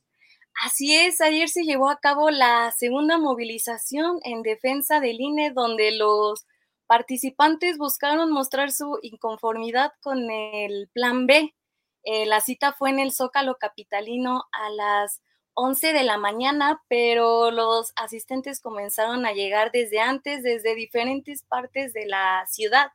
Así 0.64 0.94
es, 0.94 1.20
ayer 1.20 1.48
se 1.48 1.64
llevó 1.64 1.88
a 1.88 2.00
cabo 2.00 2.30
la 2.30 2.72
segunda 2.76 3.16
movilización 3.18 4.18
en 4.24 4.42
defensa 4.42 5.00
del 5.00 5.20
INE, 5.20 5.52
donde 5.52 5.92
los 5.92 6.44
participantes 6.86 7.78
buscaron 7.78 8.30
mostrar 8.30 8.72
su 8.72 8.98
inconformidad 9.02 9.92
con 10.02 10.30
el 10.30 10.90
Plan 10.92 11.26
B 11.26 11.54
eh, 12.02 12.26
la 12.26 12.40
cita 12.40 12.72
fue 12.72 12.90
en 12.90 12.98
el 12.98 13.12
Zócalo 13.12 13.56
Capitalino 13.58 14.44
a 14.52 14.70
las 14.70 15.22
11 15.54 15.92
de 15.92 16.02
la 16.04 16.16
mañana, 16.16 16.82
pero 16.88 17.50
los 17.50 17.92
asistentes 17.96 18.60
comenzaron 18.60 19.26
a 19.26 19.32
llegar 19.32 19.72
desde 19.72 20.00
antes, 20.00 20.42
desde 20.42 20.74
diferentes 20.74 21.42
partes 21.42 21.92
de 21.92 22.06
la 22.06 22.44
ciudad, 22.48 22.92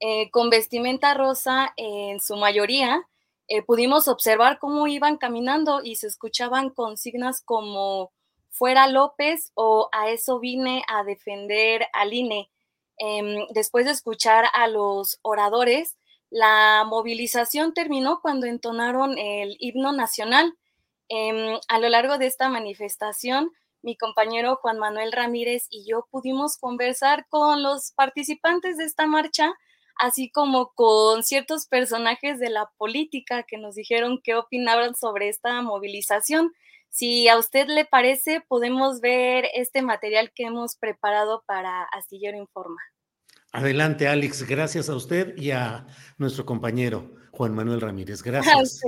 eh, 0.00 0.30
con 0.30 0.50
vestimenta 0.50 1.14
rosa 1.14 1.72
en 1.76 2.20
su 2.20 2.36
mayoría. 2.36 3.06
Eh, 3.48 3.62
pudimos 3.62 4.08
observar 4.08 4.58
cómo 4.58 4.86
iban 4.86 5.16
caminando 5.16 5.80
y 5.82 5.96
se 5.96 6.06
escuchaban 6.06 6.70
consignas 6.70 7.42
como 7.42 8.12
fuera 8.50 8.86
López 8.86 9.50
o 9.54 9.88
a 9.92 10.10
eso 10.10 10.38
vine 10.38 10.84
a 10.88 11.04
defender 11.04 11.86
al 11.92 12.12
INE. 12.12 12.50
Em, 12.96 13.46
después 13.50 13.84
de 13.84 13.92
escuchar 13.92 14.44
a 14.52 14.68
los 14.68 15.18
oradores, 15.22 15.96
la 16.30 16.84
movilización 16.86 17.74
terminó 17.74 18.20
cuando 18.20 18.46
entonaron 18.46 19.18
el 19.18 19.56
himno 19.58 19.92
nacional. 19.92 20.54
Em, 21.08 21.58
a 21.68 21.78
lo 21.78 21.88
largo 21.88 22.18
de 22.18 22.26
esta 22.26 22.48
manifestación, 22.48 23.50
mi 23.82 23.96
compañero 23.96 24.56
Juan 24.56 24.78
Manuel 24.78 25.12
Ramírez 25.12 25.66
y 25.68 25.84
yo 25.86 26.06
pudimos 26.10 26.56
conversar 26.56 27.26
con 27.28 27.62
los 27.62 27.92
participantes 27.92 28.78
de 28.78 28.84
esta 28.84 29.06
marcha, 29.06 29.52
así 30.00 30.30
como 30.30 30.72
con 30.74 31.22
ciertos 31.22 31.66
personajes 31.66 32.38
de 32.38 32.48
la 32.48 32.70
política 32.78 33.42
que 33.42 33.58
nos 33.58 33.74
dijeron 33.74 34.20
qué 34.24 34.34
opinaban 34.34 34.94
sobre 34.94 35.28
esta 35.28 35.60
movilización. 35.60 36.52
Si 36.88 37.28
a 37.28 37.36
usted 37.38 37.66
le 37.68 37.84
parece, 37.84 38.40
podemos 38.40 39.00
ver 39.00 39.48
este 39.54 39.82
material 39.82 40.32
que 40.34 40.44
hemos 40.44 40.76
preparado 40.76 41.42
para 41.46 41.82
Astillero 41.92 42.38
Informa. 42.38 42.80
Adelante, 43.52 44.08
Alex. 44.08 44.44
Gracias 44.48 44.88
a 44.88 44.96
usted 44.96 45.36
y 45.36 45.50
a 45.50 45.86
nuestro 46.18 46.46
compañero 46.46 47.14
Juan 47.32 47.54
Manuel 47.54 47.80
Ramírez. 47.80 48.22
Gracias. 48.24 48.80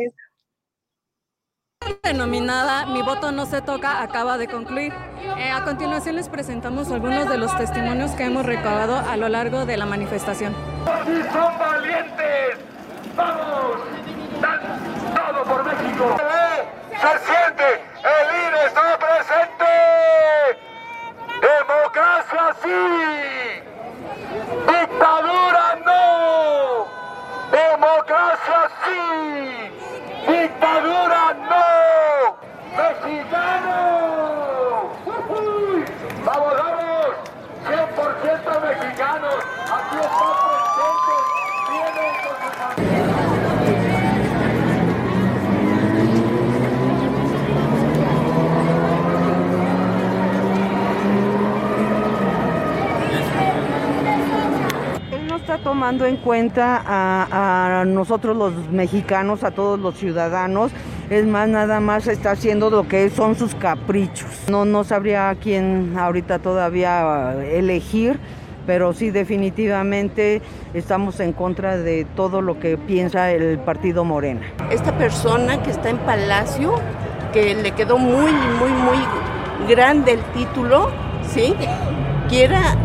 Denominada 2.02 2.86
Mi 2.86 3.02
voto 3.02 3.32
no 3.32 3.46
se 3.46 3.62
toca 3.62 4.02
acaba 4.02 4.38
de 4.38 4.48
concluir. 4.48 4.92
Eh, 5.38 5.50
a 5.50 5.64
continuación 5.64 6.16
les 6.16 6.28
presentamos 6.28 6.90
algunos 6.90 7.28
de 7.28 7.36
los 7.36 7.56
testimonios 7.56 8.12
que 8.12 8.24
hemos 8.24 8.46
recabado 8.46 8.96
a 8.96 9.16
lo 9.16 9.28
largo 9.28 9.66
de 9.66 9.76
la 9.76 9.86
manifestación. 9.86 10.54
¡Si 11.04 11.22
son 11.32 11.58
valientes! 11.58 12.58
¡Vamos! 13.16 13.78
¡Dan 14.40 14.60
todo 15.14 15.44
por 15.44 15.64
México! 15.64 16.16
¡Se 16.90 17.18
siente! 17.26 17.82
¡El 18.02 18.28
INE 18.46 18.66
está 18.66 18.98
presente! 18.98 19.72
¡Democracia 21.40 22.56
sí! 22.62 22.80
¡Dictadura 24.66 25.78
no! 25.84 26.86
¡Democracia 27.50 28.70
sí! 28.84 29.75
¡Dictadura 30.26 31.34
no! 31.48 32.36
¡Mexicano! 32.76 33.76
¡Vamos, 36.24 36.52
vamos! 36.58 36.75
Tomando 55.58 56.06
en 56.06 56.16
cuenta 56.16 56.82
a, 56.86 57.84
nosotros 57.86 58.36
los 58.36 58.52
mexicanos, 58.70 59.44
a 59.44 59.50
todos 59.50 59.78
los 59.78 59.96
ciudadanos. 59.96 60.72
Es 61.10 61.26
más, 61.26 61.48
nada 61.48 61.80
más 61.80 62.06
está 62.08 62.32
haciendo 62.32 62.70
lo 62.70 62.88
que 62.88 63.10
son 63.10 63.36
sus 63.36 63.54
caprichos. 63.54 64.28
No, 64.48 64.64
no 64.64 64.84
sabría 64.84 65.36
quién 65.40 65.94
ahorita 65.96 66.40
todavía 66.40 67.34
elegir, 67.44 68.18
pero 68.66 68.92
sí 68.92 69.10
definitivamente 69.10 70.42
estamos 70.74 71.20
en 71.20 71.32
contra 71.32 71.76
de 71.76 72.06
todo 72.16 72.42
lo 72.42 72.58
que 72.58 72.76
piensa 72.76 73.30
el 73.30 73.58
partido 73.58 74.04
Morena. 74.04 74.42
Esta 74.70 74.96
persona 74.98 75.62
que 75.62 75.70
está 75.70 75.90
en 75.90 75.98
Palacio, 75.98 76.74
que 77.32 77.54
le 77.54 77.70
quedó 77.72 77.98
muy, 77.98 78.32
muy, 78.32 78.70
muy 78.70 79.74
grande 79.74 80.12
el 80.12 80.22
título, 80.32 80.90
¿sí? 81.28 81.54
Quiera 82.28 82.76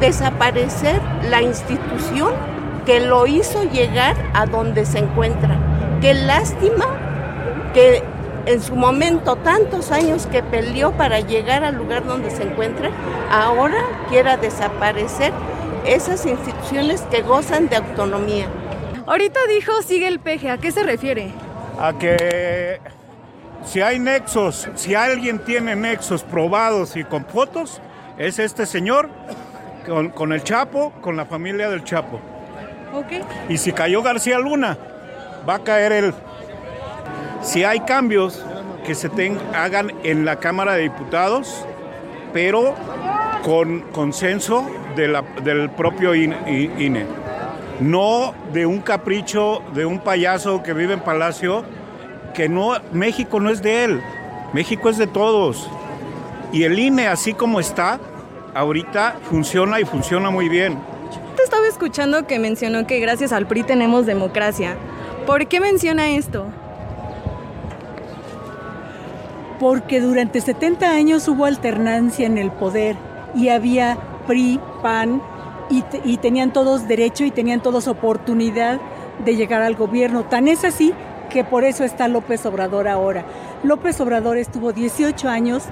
desaparecer 0.00 1.00
la 1.28 1.42
institución 1.42 2.32
que 2.86 3.00
lo 3.00 3.26
hizo 3.26 3.62
llegar 3.64 4.16
a 4.34 4.46
donde 4.46 4.84
se 4.84 4.98
encuentra. 4.98 5.56
Qué 6.00 6.14
lástima 6.14 6.86
que 7.74 8.02
en 8.46 8.60
su 8.60 8.74
momento, 8.74 9.36
tantos 9.36 9.92
años 9.92 10.26
que 10.26 10.42
peleó 10.42 10.92
para 10.92 11.20
llegar 11.20 11.62
al 11.62 11.76
lugar 11.76 12.04
donde 12.04 12.30
se 12.30 12.42
encuentra, 12.42 12.90
ahora 13.30 13.78
quiera 14.08 14.36
desaparecer 14.36 15.32
esas 15.86 16.26
instituciones 16.26 17.02
que 17.02 17.22
gozan 17.22 17.68
de 17.68 17.76
autonomía. 17.76 18.46
Ahorita 19.06 19.40
dijo 19.48 19.82
sigue 19.82 20.08
el 20.08 20.18
peje, 20.18 20.50
¿a 20.50 20.58
qué 20.58 20.72
se 20.72 20.82
refiere? 20.82 21.32
A 21.80 21.92
que 21.98 22.80
si 23.64 23.80
hay 23.80 23.98
nexos, 23.98 24.68
si 24.74 24.94
alguien 24.94 25.38
tiene 25.38 25.76
nexos 25.76 26.22
probados 26.24 26.96
y 26.96 27.04
con 27.04 27.24
fotos, 27.24 27.80
es 28.18 28.38
este 28.38 28.66
señor 28.66 29.08
con, 29.82 30.32
el 30.32 30.42
Chapo, 30.42 30.92
con 31.00 31.16
la 31.16 31.24
familia 31.24 31.68
del 31.68 31.84
Chapo. 31.84 32.20
Okay. 32.94 33.22
Y 33.48 33.58
si 33.58 33.72
cayó 33.72 34.02
García 34.02 34.38
Luna, 34.38 34.76
va 35.48 35.56
a 35.56 35.58
caer 35.60 35.92
él. 35.92 36.14
Si 37.42 37.64
hay 37.64 37.80
cambios 37.80 38.44
que 38.86 38.94
se 38.94 39.10
hagan 39.54 39.92
en 40.02 40.24
la 40.24 40.36
Cámara 40.36 40.74
de 40.74 40.82
Diputados, 40.82 41.66
pero 42.32 42.74
con 43.42 43.80
consenso 43.92 44.70
del 44.94 45.70
propio 45.70 46.14
INE. 46.14 47.06
No 47.80 48.34
de 48.52 48.66
un 48.66 48.80
capricho 48.80 49.62
de 49.74 49.84
un 49.84 49.98
payaso 49.98 50.62
que 50.62 50.72
vive 50.72 50.94
en 50.94 51.00
Palacio, 51.00 51.64
que 52.34 52.48
no, 52.48 52.74
México 52.92 53.40
no 53.40 53.50
es 53.50 53.62
de 53.62 53.84
él, 53.84 54.02
México 54.52 54.88
es 54.88 54.98
de 54.98 55.06
todos. 55.06 55.68
Y 56.52 56.64
el 56.64 56.78
INE, 56.78 57.08
así 57.08 57.32
como 57.32 57.60
está, 57.60 57.98
ahorita 58.54 59.16
funciona 59.28 59.80
y 59.80 59.84
funciona 59.84 60.30
muy 60.30 60.48
bien. 60.48 60.78
Te 61.36 61.42
estaba 61.42 61.66
escuchando 61.66 62.26
que 62.26 62.38
mencionó 62.38 62.86
que 62.86 63.00
gracias 63.00 63.32
al 63.32 63.46
PRI 63.46 63.62
tenemos 63.62 64.06
democracia. 64.06 64.76
¿Por 65.26 65.46
qué 65.46 65.60
menciona 65.60 66.10
esto? 66.10 66.46
Porque 69.58 70.00
durante 70.00 70.40
70 70.40 70.90
años 70.90 71.28
hubo 71.28 71.44
alternancia 71.44 72.26
en 72.26 72.38
el 72.38 72.50
poder 72.50 72.96
y 73.34 73.48
había 73.48 73.96
PRI, 74.26 74.60
PAN 74.82 75.22
y, 75.70 75.84
y 76.04 76.16
tenían 76.18 76.52
todos 76.52 76.88
derecho 76.88 77.24
y 77.24 77.30
tenían 77.30 77.62
todos 77.62 77.88
oportunidad 77.88 78.80
de 79.24 79.36
llegar 79.36 79.62
al 79.62 79.76
gobierno. 79.76 80.24
Tan 80.24 80.48
es 80.48 80.64
así 80.64 80.92
que 81.30 81.44
por 81.44 81.64
eso 81.64 81.84
está 81.84 82.08
López 82.08 82.44
Obrador 82.44 82.88
ahora. 82.88 83.24
López 83.62 84.00
Obrador 84.00 84.36
estuvo 84.36 84.72
18 84.72 85.28
años 85.28 85.64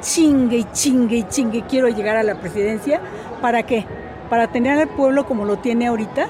chingue 0.00 0.58
y 0.58 0.64
chingue 0.72 1.16
y 1.16 1.22
chingue, 1.24 1.62
quiero 1.68 1.88
llegar 1.88 2.16
a 2.16 2.22
la 2.22 2.36
presidencia. 2.36 3.00
¿Para 3.40 3.62
qué? 3.64 3.84
Para 4.30 4.48
tener 4.48 4.78
al 4.78 4.88
pueblo 4.88 5.26
como 5.26 5.44
lo 5.44 5.58
tiene 5.58 5.86
ahorita, 5.86 6.26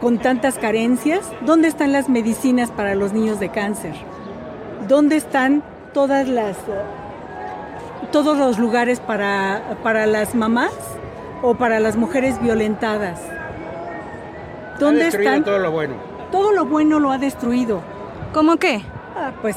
con 0.00 0.18
tantas 0.18 0.58
carencias. 0.58 1.30
¿Dónde 1.42 1.68
están 1.68 1.92
las 1.92 2.08
medicinas 2.08 2.70
para 2.70 2.94
los 2.94 3.12
niños 3.12 3.40
de 3.40 3.50
cáncer? 3.50 3.94
¿Dónde 4.88 5.16
están 5.16 5.62
todas 5.92 6.28
las 6.28 6.56
todos 8.12 8.38
los 8.38 8.58
lugares 8.58 8.98
para, 8.98 9.76
para 9.82 10.06
las 10.06 10.34
mamás 10.34 10.72
o 11.42 11.54
para 11.54 11.80
las 11.80 11.96
mujeres 11.96 12.40
violentadas? 12.42 13.20
¿Dónde 14.78 15.02
ha 15.02 15.04
destruido 15.04 15.32
están? 15.32 15.44
todo 15.44 15.58
lo 15.58 15.70
bueno. 15.70 15.94
Todo 16.32 16.52
lo 16.52 16.64
bueno 16.64 16.98
lo 16.98 17.10
ha 17.10 17.18
destruido. 17.18 17.82
¿Cómo 18.32 18.56
qué? 18.56 18.82
Ah, 19.16 19.32
pues 19.42 19.56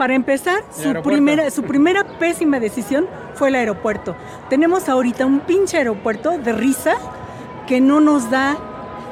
para 0.00 0.14
empezar, 0.14 0.62
su 0.74 0.94
primera, 1.02 1.50
su 1.50 1.62
primera 1.62 2.04
pésima 2.18 2.58
decisión 2.58 3.06
fue 3.34 3.48
el 3.48 3.54
aeropuerto. 3.54 4.16
Tenemos 4.48 4.88
ahorita 4.88 5.26
un 5.26 5.40
pinche 5.40 5.76
aeropuerto 5.76 6.38
de 6.38 6.54
risa 6.54 6.94
que 7.66 7.82
no 7.82 8.00
nos 8.00 8.30
da 8.30 8.56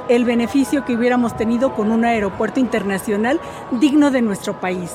el 0.08 0.24
beneficio 0.24 0.86
que 0.86 0.94
hubiéramos 0.94 1.36
tenido 1.36 1.74
con 1.74 1.92
un 1.92 2.06
aeropuerto 2.06 2.58
internacional 2.58 3.38
digno 3.72 4.10
de 4.10 4.22
nuestro 4.22 4.58
país. 4.60 4.90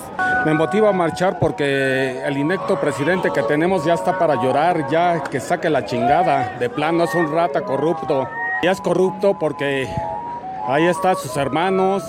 Me 0.47 0.55
motiva 0.55 0.89
a 0.89 0.93
marchar 0.93 1.37
porque 1.37 2.23
el 2.25 2.39
inecto 2.39 2.81
presidente 2.81 3.29
que 3.31 3.43
tenemos 3.43 3.85
ya 3.85 3.93
está 3.93 4.17
para 4.17 4.41
llorar, 4.41 4.89
ya 4.89 5.21
que 5.21 5.39
saque 5.39 5.69
la 5.69 5.85
chingada. 5.85 6.57
De 6.57 6.71
plano 6.71 7.03
es 7.03 7.13
un 7.13 7.31
rata 7.31 7.61
corrupto. 7.61 8.27
Ya 8.63 8.71
es 8.71 8.81
corrupto 8.81 9.37
porque 9.37 9.87
ahí 10.67 10.87
están 10.87 11.15
sus 11.17 11.37
hermanos, 11.37 12.03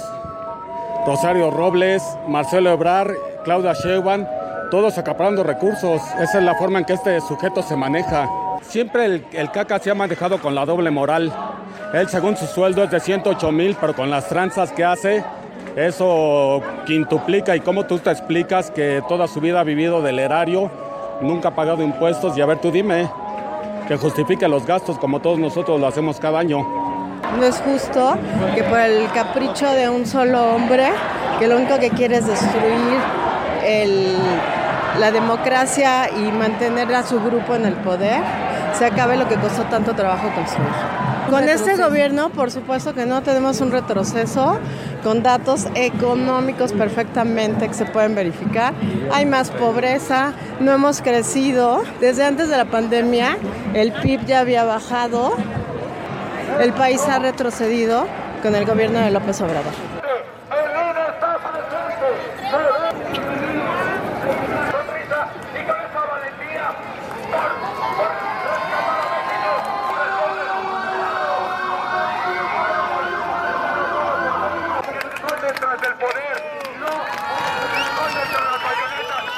Rosario 1.07 1.51
Robles, 1.51 2.03
Marcelo 2.27 2.71
Ebrar, 2.71 3.15
Claudia 3.45 3.75
Sheinbaum, 3.75 4.27
todos 4.71 4.99
acaparando 4.99 5.45
recursos. 5.45 6.03
Esa 6.21 6.39
es 6.39 6.45
la 6.45 6.55
forma 6.55 6.81
en 6.81 6.85
que 6.85 6.95
este 6.95 7.21
sujeto 7.21 7.63
se 7.63 7.77
maneja. 7.77 8.29
Siempre 8.63 9.05
el, 9.05 9.27
el 9.33 9.51
caca 9.51 9.79
se 9.79 9.91
ha 9.91 9.95
manejado 9.95 10.41
con 10.41 10.55
la 10.55 10.65
doble 10.65 10.91
moral. 10.91 11.33
Él, 11.93 12.09
según 12.09 12.37
su 12.37 12.47
sueldo, 12.47 12.83
es 12.83 12.91
de 12.91 12.99
108 12.99 13.53
mil, 13.53 13.77
pero 13.81 13.95
con 13.95 14.11
las 14.11 14.29
tranzas 14.29 14.73
que 14.73 14.85
hace, 14.85 15.23
eso 15.77 16.61
quintuplica. 16.87 17.55
¿Y 17.55 17.61
cómo 17.61 17.85
tú 17.85 17.99
te 17.99 18.11
explicas 18.11 18.71
que 18.71 19.03
toda 19.09 19.29
su 19.29 19.41
vida 19.41 19.61
ha 19.61 19.65
vivido 19.65 20.03
del 20.03 20.19
erario, 20.19 20.71
nunca 21.21 21.49
ha 21.49 21.55
pagado 21.55 21.83
impuestos? 21.83 22.37
Y 22.37 22.41
a 22.41 22.47
ver, 22.47 22.59
tú 22.59 22.71
dime, 22.71 23.09
que 23.87 23.97
justifique 23.97 24.49
los 24.49 24.67
gastos 24.67 24.99
como 24.99 25.21
todos 25.21 25.39
nosotros 25.39 25.79
lo 25.79 25.87
hacemos 25.87 26.19
cada 26.19 26.39
año. 26.39 26.67
No 27.39 27.45
es 27.45 27.61
justo 27.61 28.17
que 28.55 28.63
por 28.65 28.79
el 28.79 29.09
capricho 29.13 29.71
de 29.71 29.89
un 29.89 30.07
solo 30.07 30.55
hombre, 30.55 30.89
que 31.39 31.47
lo 31.47 31.57
único 31.57 31.79
que 31.79 31.91
quiere 31.91 32.17
es 32.17 32.27
destruir 32.27 33.24
el- 33.65 34.17
la 35.01 35.11
democracia 35.11 36.09
y 36.11 36.31
mantener 36.31 36.95
a 36.95 37.03
su 37.03 37.21
grupo 37.21 37.55
en 37.55 37.67
el 37.67 37.75
poder, 37.75 38.21
se 38.79 38.85
acabe 38.87 39.17
lo 39.17 39.29
que 39.29 39.37
costó 39.37 39.63
tanto 39.65 39.95
trabajo 39.95 40.29
construir. 40.35 40.69
Con 41.31 41.49
este 41.49 41.77
gobierno, 41.77 42.29
por 42.29 42.51
supuesto 42.51 42.95
que 42.95 43.07
no 43.07 43.23
tenemos 43.23 43.61
un 43.61 43.73
retroceso, 43.73 44.59
con 45.03 45.23
datos 45.23 45.67
económicos 45.75 46.73
perfectamente 46.73 47.67
que 47.67 47.75
se 47.75 47.87
pueden 47.87 48.15
verificar. 48.15 48.75
Hay 49.13 49.25
más 49.27 49.51
pobreza, 49.51 50.33
no 50.61 50.71
hemos 50.73 51.01
crecido. 51.01 51.83
Desde 52.01 52.25
antes 52.25 52.49
de 52.51 52.57
la 52.59 52.67
pandemia, 52.67 53.39
el 53.73 53.93
PIB 53.93 54.27
ya 54.27 54.41
había 54.41 54.65
bajado, 54.65 55.35
el 56.61 56.73
país 56.75 57.03
ha 57.09 57.19
retrocedido 57.19 58.07
con 58.43 58.55
el 58.55 58.67
gobierno 58.67 59.01
de 59.01 59.11
López 59.11 59.41
Obrador. 59.41 59.73
Detrás 75.43 75.81
del 75.81 75.95
poder, 75.95 76.43
no, 76.81 76.87
esconde 77.77 78.23
tras 78.31 78.45
las 78.45 79.35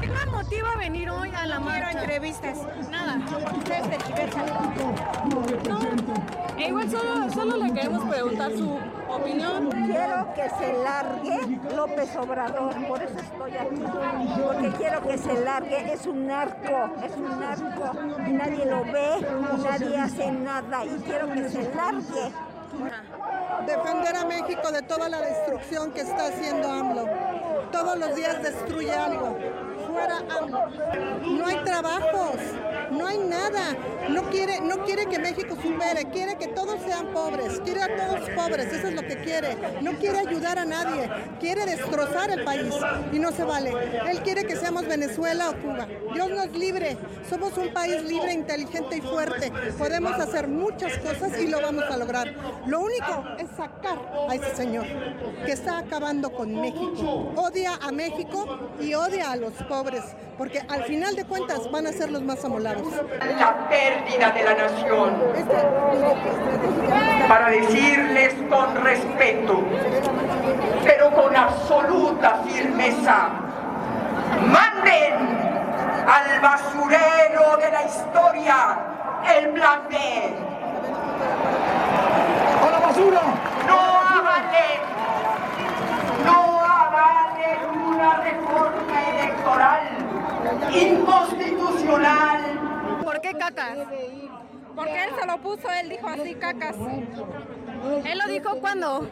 ¿Qué 0.00 0.08
me 0.08 0.26
motiva 0.30 0.70
a 0.72 0.76
venir 0.78 1.10
hoy 1.10 1.30
a 1.34 1.46
la 1.46 1.58
marcha? 1.60 1.90
entrevistas. 1.92 2.58
Nada. 2.90 3.18
Ustedes 3.56 3.90
de 3.90 3.98
No. 5.68 5.78
E 6.56 6.68
igual 6.68 6.90
solo, 6.90 7.30
solo 7.32 7.56
le 7.56 7.72
queremos 7.72 8.04
preguntar 8.08 8.50
su 8.52 8.78
opinión. 9.08 9.70
Quiero 9.70 10.34
que 10.34 10.48
se 10.58 10.72
largue 10.82 11.58
López 12.14 12.88
por 12.88 13.02
eso 13.02 13.18
estoy 13.18 13.56
aquí, 13.56 13.82
porque 14.44 14.70
quiero 14.78 15.02
que 15.02 15.18
se 15.18 15.44
largue, 15.44 15.92
es 15.92 16.06
un 16.06 16.26
narco, 16.26 16.90
es 17.04 17.16
un 17.16 17.40
narco, 17.40 17.92
y 18.26 18.32
nadie 18.32 18.66
lo 18.66 18.84
ve, 18.84 19.18
y 19.20 19.62
nadie 19.62 19.98
hace 19.98 20.32
nada, 20.32 20.84
y 20.84 21.02
quiero 21.04 21.32
que 21.32 21.48
se 21.48 21.74
largue. 21.74 22.32
defender 23.66 24.16
a 24.16 24.24
México 24.24 24.70
de 24.70 24.82
toda 24.82 25.08
la 25.08 25.20
destrucción 25.20 25.90
que 25.92 26.00
está 26.02 26.28
haciendo 26.28 26.70
AMLO. 26.70 27.06
Todos 27.72 27.98
los 27.98 28.14
días 28.14 28.42
destruye 28.42 28.92
algo. 28.92 29.36
Fuera 29.88 30.18
AMLO. 30.18 30.66
No 31.38 31.46
hay 31.46 31.56
trabajos, 31.64 32.36
no 32.90 33.06
hay 33.06 33.18
nada. 33.18 33.76
No 34.08 34.30
quiere, 34.30 34.60
no 34.60 34.84
quiere 34.84 35.06
que 35.06 35.18
México 35.18 35.56
supere, 35.60 36.06
quiere 36.10 36.36
que 36.36 36.48
todos 36.48 36.80
sean 36.82 37.08
pobres, 37.08 37.60
quiere 37.60 37.82
a 37.82 37.96
todos 37.96 38.30
pobres, 38.30 38.72
eso 38.72 38.88
es 38.88 38.94
lo 38.94 39.02
que 39.02 39.16
quiere. 39.18 39.56
No 39.82 39.92
quiere 39.92 40.18
ayudar 40.20 40.58
a 40.58 40.64
nadie, 40.64 41.10
quiere 41.40 41.66
destrozar 41.66 42.30
el 42.30 42.44
país 42.44 42.74
y 43.12 43.18
no 43.18 43.32
se 43.32 43.44
vale. 43.44 43.72
Él 44.08 44.22
quiere 44.22 44.44
que 44.44 44.56
seamos 44.56 44.86
Venezuela 44.86 45.50
o 45.50 45.56
Cuba. 45.56 45.86
Dios 46.14 46.30
nos 46.30 46.50
libre, 46.52 46.96
somos 47.28 47.56
un 47.58 47.72
país 47.72 48.02
libre, 48.04 48.32
inteligente 48.32 48.96
y 48.96 49.00
fuerte. 49.00 49.52
Podemos 49.76 50.12
hacer 50.12 50.48
muchas 50.48 50.96
cosas 50.98 51.38
y 51.38 51.46
lo 51.46 51.60
vamos 51.60 51.84
a 51.84 51.96
lograr. 51.96 52.34
Lo 52.66 52.80
único 52.80 53.24
es 53.38 53.48
sacar 53.56 53.98
a 54.28 54.34
ese 54.34 54.56
señor 54.56 54.86
que 55.44 55.52
está 55.52 55.78
acabando 55.78 56.32
con 56.32 56.54
México. 56.60 57.32
Odia 57.36 57.74
a 57.80 57.92
México 57.92 58.70
y 58.80 58.94
odia 58.94 59.32
a 59.32 59.36
los 59.36 59.52
pobres, 59.68 60.02
porque 60.36 60.60
al 60.68 60.84
final 60.84 61.16
de 61.16 61.24
cuentas 61.24 61.70
van 61.70 61.86
a 61.86 61.92
ser 61.92 62.10
los 62.10 62.22
más 62.22 62.44
amolados. 62.44 62.77
La 63.38 63.68
pérdida 63.68 64.30
de 64.30 64.44
la 64.44 64.54
nación. 64.54 65.14
Para 67.28 67.50
decirles 67.50 68.34
con 68.48 68.74
respeto, 68.84 69.62
pero 70.84 71.10
con 71.12 71.36
absoluta 71.36 72.40
firmeza, 72.46 73.28
manden 74.46 75.14
al 76.06 76.40
basurero 76.40 77.56
de 77.58 77.70
la 77.70 77.84
historia 77.84 78.78
el 79.36 79.50
plan 79.50 79.80
B. 79.90 79.96
¡A 82.62 82.70
la 82.70 82.78
basura! 82.78 83.20
No 83.66 83.78
avalen, 84.16 84.80
no 86.24 86.60
avalen 86.64 87.86
una 87.86 88.14
reforma 88.14 89.08
electoral 89.10 89.97
inconstitucional 90.72 92.68
¿Por 93.04 93.20
qué 93.20 93.32
cacas? 93.32 93.78
Porque 94.76 95.04
él 95.04 95.10
se 95.18 95.26
lo 95.26 95.38
puso, 95.38 95.68
él 95.80 95.88
dijo 95.88 96.06
así, 96.06 96.34
cacas. 96.34 96.76
Él 98.04 98.18
lo 98.18 98.26
dijo 98.32 98.60
cuando 98.60 99.08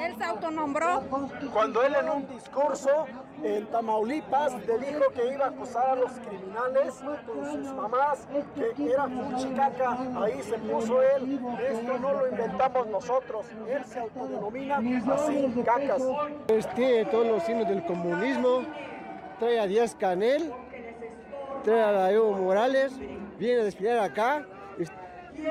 él 0.00 0.14
se 0.18 0.24
autonombró. 0.24 1.02
Cuando 1.52 1.82
él 1.84 1.94
en 1.94 2.10
un 2.10 2.28
discurso 2.28 3.06
en 3.42 3.66
Tamaulipas 3.66 4.54
le 4.66 4.78
dijo 4.78 5.10
que 5.14 5.32
iba 5.32 5.46
a 5.46 5.48
acusar 5.48 5.90
a 5.90 5.94
los 5.96 6.10
criminales 6.12 6.94
con 7.26 7.52
sus 7.52 7.72
mamás, 7.72 8.26
que 8.54 8.90
era 8.90 9.08
fuchicaca, 9.08 9.98
ahí 10.22 10.42
se 10.42 10.58
puso 10.58 11.02
él. 11.02 11.40
Esto 11.70 11.98
no 11.98 12.12
lo 12.12 12.28
inventamos 12.28 12.86
nosotros, 12.88 13.46
él 13.68 13.84
se 13.84 14.00
autodenomina 14.00 14.78
así, 15.14 15.54
cacas. 15.64 16.02
Tiene 16.74 17.04
todos 17.06 17.26
los 17.26 17.42
signos 17.44 17.68
del 17.68 17.84
comunismo, 17.84 18.62
trae 19.38 19.60
a 19.60 19.66
Díaz 19.66 19.94
Canel, 19.94 20.52
trae 21.66 21.82
a 21.82 22.12
Evo 22.12 22.32
Morales, 22.32 22.92
viene 23.38 23.60
a 23.60 23.64
desfilar 23.64 23.98
acá, 23.98 24.46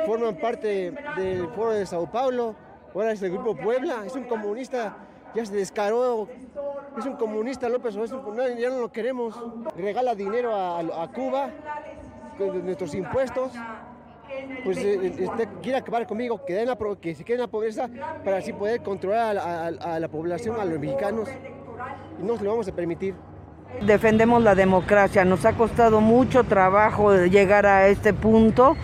forman 0.06 0.36
parte 0.38 0.94
del 1.18 1.50
foro 1.50 1.72
de 1.72 1.86
Sao 1.86 2.10
Paulo, 2.10 2.56
ahora 2.94 3.12
es 3.12 3.20
del 3.20 3.34
Grupo 3.34 3.56
Puebla, 3.56 4.04
es 4.06 4.16
un 4.16 4.24
comunista, 4.24 4.96
ya 5.36 5.46
se 5.46 5.54
descaró 5.54 6.28
Es 6.98 7.06
un 7.06 7.18
comunista 7.18 7.68
López 7.68 7.98
Obrador, 7.98 8.58
ya 8.58 8.70
no 8.70 8.80
lo 8.80 8.90
queremos. 8.90 9.36
Regala 9.76 10.16
dinero 10.16 10.56
a, 10.56 11.12
Cuba 11.12 11.50
con 12.38 12.66
nuestros 12.66 12.96
impuestos. 12.96 13.52
Pues 14.64 14.78
eh, 14.78 15.14
este, 15.20 15.48
quiere 15.62 15.78
acabar 15.78 16.08
conmigo, 16.08 16.44
que, 16.46 16.54
den 16.54 16.68
la, 16.68 16.78
que 17.00 17.14
se 17.14 17.24
quede 17.24 17.36
en 17.36 17.42
la 17.42 17.48
pobreza 17.48 17.90
para 18.24 18.38
así 18.38 18.54
poder 18.54 18.82
controlar 18.82 19.38
a, 19.38 19.68
a 19.68 20.00
la 20.00 20.08
población, 20.08 20.60
a 20.60 20.64
los 20.64 20.80
mexicanos. 20.80 21.30
Y 22.20 22.24
no 22.24 22.38
se 22.38 22.44
lo 22.46 22.52
vamos 22.52 22.68
a 22.70 22.72
permitir. 22.72 23.14
Defendemos 23.82 24.42
la 24.42 24.56
democracia, 24.56 25.26
nos 25.26 25.46
ha 25.46 25.54
costado 25.54 26.02
mucho 26.02 26.44
trabajo 26.44 27.16
llegar 27.26 27.66
a 27.66 27.88
este 27.88 28.14
punto 28.14 28.76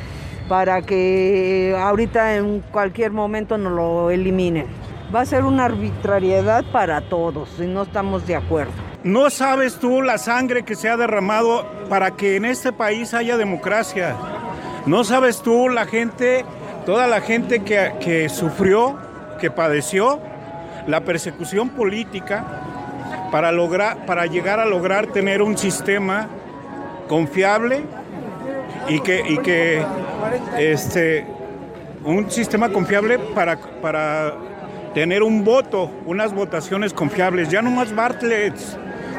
para 0.47 0.82
que 0.82 1.75
ahorita 1.80 2.36
en 2.36 2.60
cualquier 2.71 3.12
momento 3.12 3.58
nos 3.58 3.71
lo 3.71 4.12
eliminen. 4.12 4.67
Va 5.13 5.21
a 5.21 5.25
ser 5.25 5.43
una 5.43 5.65
arbitrariedad 5.65 6.63
para 6.71 7.01
todos 7.01 7.49
y 7.60 7.63
no 7.63 7.84
estamos 7.84 8.27
de 8.27 8.36
acuerdo. 8.36 8.71
No 9.04 9.30
sabes 9.30 9.77
tú 9.77 10.01
la 10.01 10.17
sangre 10.17 10.63
que 10.63 10.75
se 10.75 10.89
ha 10.89 10.97
derramado 10.97 11.65
para 11.89 12.12
que 12.12 12.36
en 12.36 12.45
este 12.45 12.71
país 12.71 13.13
haya 13.13 13.38
democracia. 13.38 14.15
No 14.86 15.04
sabes 15.04 15.41
tú 15.41 15.69
la 15.69 15.86
gente, 15.86 16.45
toda 16.86 17.08
la 17.08 17.21
gente 17.21 17.63
que, 17.63 17.93
que 17.99 18.30
sufrió, 18.30 18.97
que 19.39 19.49
padeció 19.49 20.19
la 20.88 21.01
persecución 21.01 21.69
política 21.69 22.70
para, 23.32 23.52
lograr, 23.52 24.06
para 24.06 24.26
llegar 24.26 24.60
a 24.60 24.65
lograr 24.65 25.08
tener 25.08 25.41
un 25.41 25.58
sistema 25.58 26.28
confiable 27.08 27.84
y 28.88 29.00
que, 29.00 29.24
y 29.28 29.38
que 29.38 29.84
este, 30.58 31.26
un 32.04 32.30
sistema 32.30 32.70
confiable 32.70 33.20
para, 33.20 33.58
para 33.58 34.36
tener 34.94 35.24
un 35.24 35.44
voto, 35.44 35.89
unas 36.06 36.34
votaciones 36.34 36.94
confiables. 36.94 37.50
Ya 37.50 37.62
no 37.62 37.72
más 37.72 37.96
Bartlett. 37.96 38.56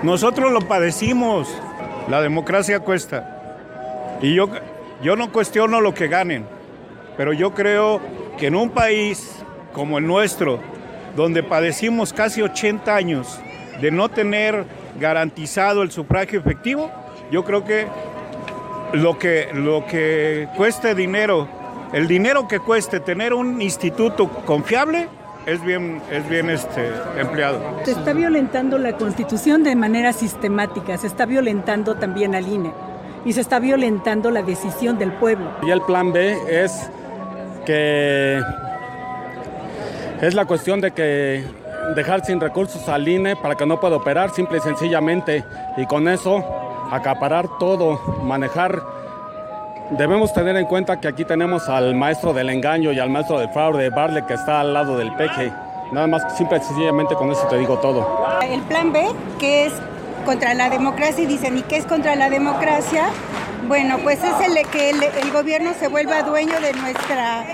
Nosotros 0.03 0.53
lo 0.53 0.61
padecimos. 0.61 1.49
La 2.09 2.21
democracia 2.21 2.81
cuesta. 2.81 4.19
Y 4.21 4.35
yo, 4.35 4.49
yo 5.03 5.17
no 5.17 5.33
cuestiono 5.33 5.81
lo 5.81 5.95
que 5.95 6.09
ganen, 6.09 6.47
pero 7.17 7.33
yo 7.33 7.55
creo 7.55 8.01
que 8.39 8.49
en 8.49 8.57
un 8.57 8.71
país 8.71 9.37
como 9.73 9.99
el 9.99 10.07
nuestro, 10.07 10.61
donde 11.17 11.43
padecimos 11.43 12.13
casi 12.13 12.43
80 12.43 12.95
años 12.95 13.41
de 13.81 13.91
no 13.91 14.09
tener 14.09 14.65
garantizado 15.01 15.83
el 15.83 15.91
sufragio 15.91 16.41
efectivo, 16.41 16.91
yo 17.31 17.45
creo 17.45 17.65
que 17.65 17.87
lo 18.93 19.19
que, 19.19 19.49
lo 19.55 19.87
que 19.87 20.49
cueste 20.57 20.95
dinero, 20.95 21.49
el 21.93 22.07
dinero 22.07 22.47
que 22.47 22.59
cueste 22.61 23.01
tener 23.01 23.33
un 23.33 23.61
instituto 23.63 24.29
confiable, 24.29 25.09
es 25.47 25.63
bien, 25.65 26.01
es 26.11 26.29
bien 26.29 26.51
este, 26.51 26.91
empleado. 27.19 27.61
Se 27.85 27.93
está 27.93 28.13
violentando 28.13 28.79
la 28.79 28.97
Constitución 28.97 29.65
de 29.65 29.75
manera 29.75 30.13
sistemática, 30.13 30.97
se 30.99 31.07
está 31.07 31.27
violentando 31.27 31.97
también 31.97 32.35
al 32.35 32.47
INE 32.47 32.73
y 33.25 33.33
se 33.33 33.41
está 33.41 33.59
violentando 33.59 34.31
la 34.31 34.43
decisión 34.43 34.99
del 34.99 35.13
pueblo. 35.13 35.51
Y 35.63 35.71
el 35.71 35.81
plan 35.83 36.13
B 36.13 36.37
es 36.49 36.91
que 37.65 38.41
es 40.21 40.35
la 40.35 40.45
cuestión 40.45 40.81
de 40.81 40.93
que 40.93 41.45
dejar 41.95 42.25
sin 42.25 42.41
recursos 42.41 42.89
al 42.89 43.07
INE 43.07 43.37
para 43.37 43.55
que 43.55 43.67
no 43.67 43.79
pueda 43.81 43.97
operar 43.97 44.31
simple 44.31 44.59
y 44.59 44.61
sencillamente 44.61 45.45
y 45.77 45.87
con 45.87 46.09
eso 46.09 46.45
acaparar 46.91 47.59
todo, 47.59 48.01
manejar. 48.23 48.83
Debemos 49.91 50.33
tener 50.33 50.57
en 50.57 50.67
cuenta 50.67 51.01
que 51.01 51.09
aquí 51.09 51.25
tenemos 51.25 51.69
al 51.69 51.95
maestro 51.95 52.33
del 52.33 52.49
engaño 52.51 52.93
y 52.93 52.99
al 52.99 53.11
maestro 53.11 53.39
del 53.39 53.51
fraude, 53.51 53.91
Barle, 53.91 54.25
que 54.25 54.35
está 54.35 54.61
al 54.61 54.73
lado 54.73 54.97
del 54.97 55.13
peje. 55.15 55.53
Nada 55.91 56.07
más, 56.07 56.37
simple 56.37 56.59
y 56.59 56.61
sencillamente 56.61 57.15
con 57.15 57.31
eso 57.31 57.47
te 57.49 57.59
digo 57.59 57.79
todo. 57.79 58.07
El 58.43 58.63
plan 58.63 58.93
B, 58.93 59.05
que 59.39 59.67
es 59.67 59.73
contra 60.25 60.55
la 60.55 60.71
democracia, 60.71 61.25
y 61.25 61.27
dicen, 61.27 61.59
¿y 61.59 61.63
qué 61.63 61.77
es 61.77 61.85
contra 61.85 62.15
la 62.15 62.31
democracia? 62.31 63.09
Bueno, 63.69 63.99
pues 64.03 64.19
es 64.25 64.35
el 64.47 64.67
que 64.71 64.91
el, 64.91 65.03
el 65.03 65.31
gobierno 65.31 65.73
se 65.79 65.89
vuelva 65.89 66.23
dueño 66.23 66.59
de 66.61 66.73
nuestra 66.73 67.45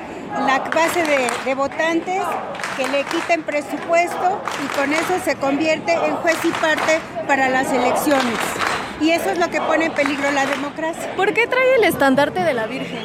la 0.46 0.58
base 0.58 1.02
de, 1.02 1.28
de, 1.44 1.54
votantes, 1.54 2.22
que 2.76 2.88
le 2.88 3.04
quiten 3.04 3.42
presupuesto 3.42 4.42
y 4.64 4.78
con 4.78 4.92
eso 4.92 5.14
se 5.24 5.36
convierte 5.36 5.92
en 5.92 6.16
juez 6.16 6.36
y 6.44 6.50
parte 6.50 7.00
para 7.26 7.48
las 7.48 7.72
elecciones. 7.72 8.38
Y 9.00 9.10
eso 9.10 9.30
es 9.30 9.38
lo 9.38 9.48
que 9.48 9.60
pone 9.60 9.86
en 9.86 9.92
peligro 9.92 10.30
la 10.30 10.46
democracia. 10.46 11.14
¿Por 11.16 11.32
qué 11.32 11.46
trae 11.46 11.76
el 11.76 11.84
estandarte 11.84 12.40
de 12.40 12.54
la 12.54 12.66
Virgen? 12.66 12.98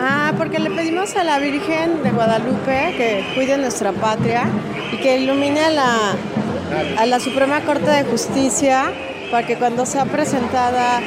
Ah, 0.00 0.32
porque 0.38 0.58
le 0.58 0.70
pedimos 0.70 1.14
a 1.16 1.24
la 1.24 1.38
Virgen 1.38 2.02
de 2.02 2.10
Guadalupe 2.10 2.94
que 2.96 3.32
cuide 3.34 3.58
nuestra 3.58 3.92
patria 3.92 4.44
y 4.92 4.96
que 4.96 5.18
ilumine 5.18 5.60
a 5.60 5.70
la, 5.70 5.96
a 6.98 7.06
la 7.06 7.20
Suprema 7.20 7.60
Corte 7.60 7.90
de 7.90 8.04
Justicia 8.04 8.92
para 9.30 9.46
que 9.46 9.56
cuando 9.56 9.84
sea 9.84 10.06
presentada 10.06 11.00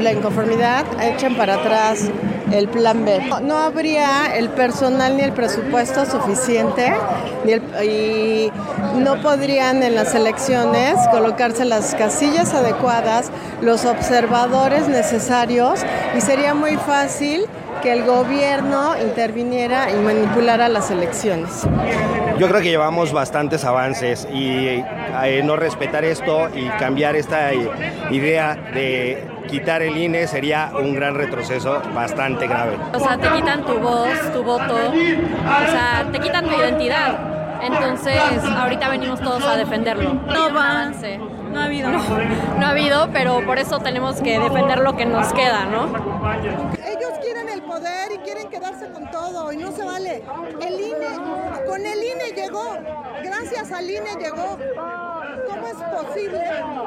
la 0.00 0.12
inconformidad 0.12 0.86
echen 1.02 1.36
para 1.36 1.54
atrás 1.54 2.10
el 2.52 2.68
plan 2.68 3.04
B. 3.04 3.20
No 3.42 3.56
habría 3.56 4.36
el 4.36 4.48
personal 4.50 5.16
ni 5.16 5.22
el 5.22 5.32
presupuesto 5.32 6.04
suficiente 6.06 6.92
ni 7.44 7.52
el, 7.52 7.62
y 7.84 8.52
no 8.98 9.20
podrían 9.20 9.82
en 9.82 9.94
las 9.94 10.14
elecciones 10.14 10.96
colocarse 11.10 11.64
las 11.64 11.94
casillas 11.94 12.54
adecuadas, 12.54 13.30
los 13.60 13.84
observadores 13.84 14.88
necesarios 14.88 15.80
y 16.16 16.20
sería 16.20 16.54
muy 16.54 16.76
fácil 16.76 17.46
que 17.82 17.92
el 17.92 18.04
gobierno 18.04 18.94
interviniera 19.00 19.90
y 19.90 19.94
manipulara 19.94 20.68
las 20.68 20.90
elecciones. 20.90 21.66
Yo 22.38 22.48
creo 22.48 22.60
que 22.60 22.70
llevamos 22.70 23.12
bastantes 23.12 23.64
avances 23.64 24.26
y 24.32 24.66
eh, 24.66 25.42
no 25.44 25.56
respetar 25.56 26.04
esto 26.04 26.48
y 26.54 26.68
cambiar 26.78 27.16
esta 27.16 27.52
idea 28.10 28.54
de 28.74 29.29
quitar 29.50 29.82
el 29.82 29.96
INE 29.96 30.26
sería 30.26 30.70
un 30.74 30.94
gran 30.94 31.14
retroceso 31.14 31.82
bastante 31.94 32.46
grave. 32.46 32.76
O 32.94 33.00
sea, 33.00 33.18
te 33.18 33.28
quitan 33.30 33.64
tu 33.64 33.78
voz, 33.78 34.32
tu 34.32 34.42
voto, 34.42 34.74
o 34.74 35.70
sea, 35.70 36.06
te 36.10 36.18
quitan 36.20 36.46
tu 36.46 36.54
identidad. 36.54 37.18
Entonces, 37.62 38.16
ahorita 38.56 38.88
venimos 38.88 39.20
todos 39.20 39.44
a 39.44 39.56
defenderlo. 39.56 40.14
No 40.14 40.54
va. 40.54 40.90
No 41.52 41.60
ha 41.60 41.64
habido. 41.64 41.90
No, 41.90 42.00
no 42.58 42.66
ha 42.66 42.70
habido, 42.70 43.10
pero 43.12 43.44
por 43.44 43.58
eso 43.58 43.80
tenemos 43.80 44.20
que 44.22 44.38
defender 44.38 44.78
lo 44.78 44.96
que 44.96 45.04
nos 45.04 45.32
queda, 45.32 45.66
¿no? 45.66 45.86
Ellos 46.86 47.12
quieren 47.22 47.39
poder 47.80 48.12
y 48.14 48.18
quieren 48.18 48.48
quedarse 48.48 48.90
con 48.90 49.10
todo 49.10 49.52
y 49.52 49.56
no 49.56 49.72
se 49.72 49.84
vale. 49.84 50.22
El 50.60 50.80
INE, 50.80 51.66
con 51.66 51.80
el 51.84 51.98
INE 51.98 52.32
llegó, 52.34 52.76
gracias 53.22 53.72
al 53.72 53.90
INE 53.90 54.16
llegó. 54.20 54.58
¿Cómo 55.48 55.66
es 55.66 56.04
posible 56.04 56.40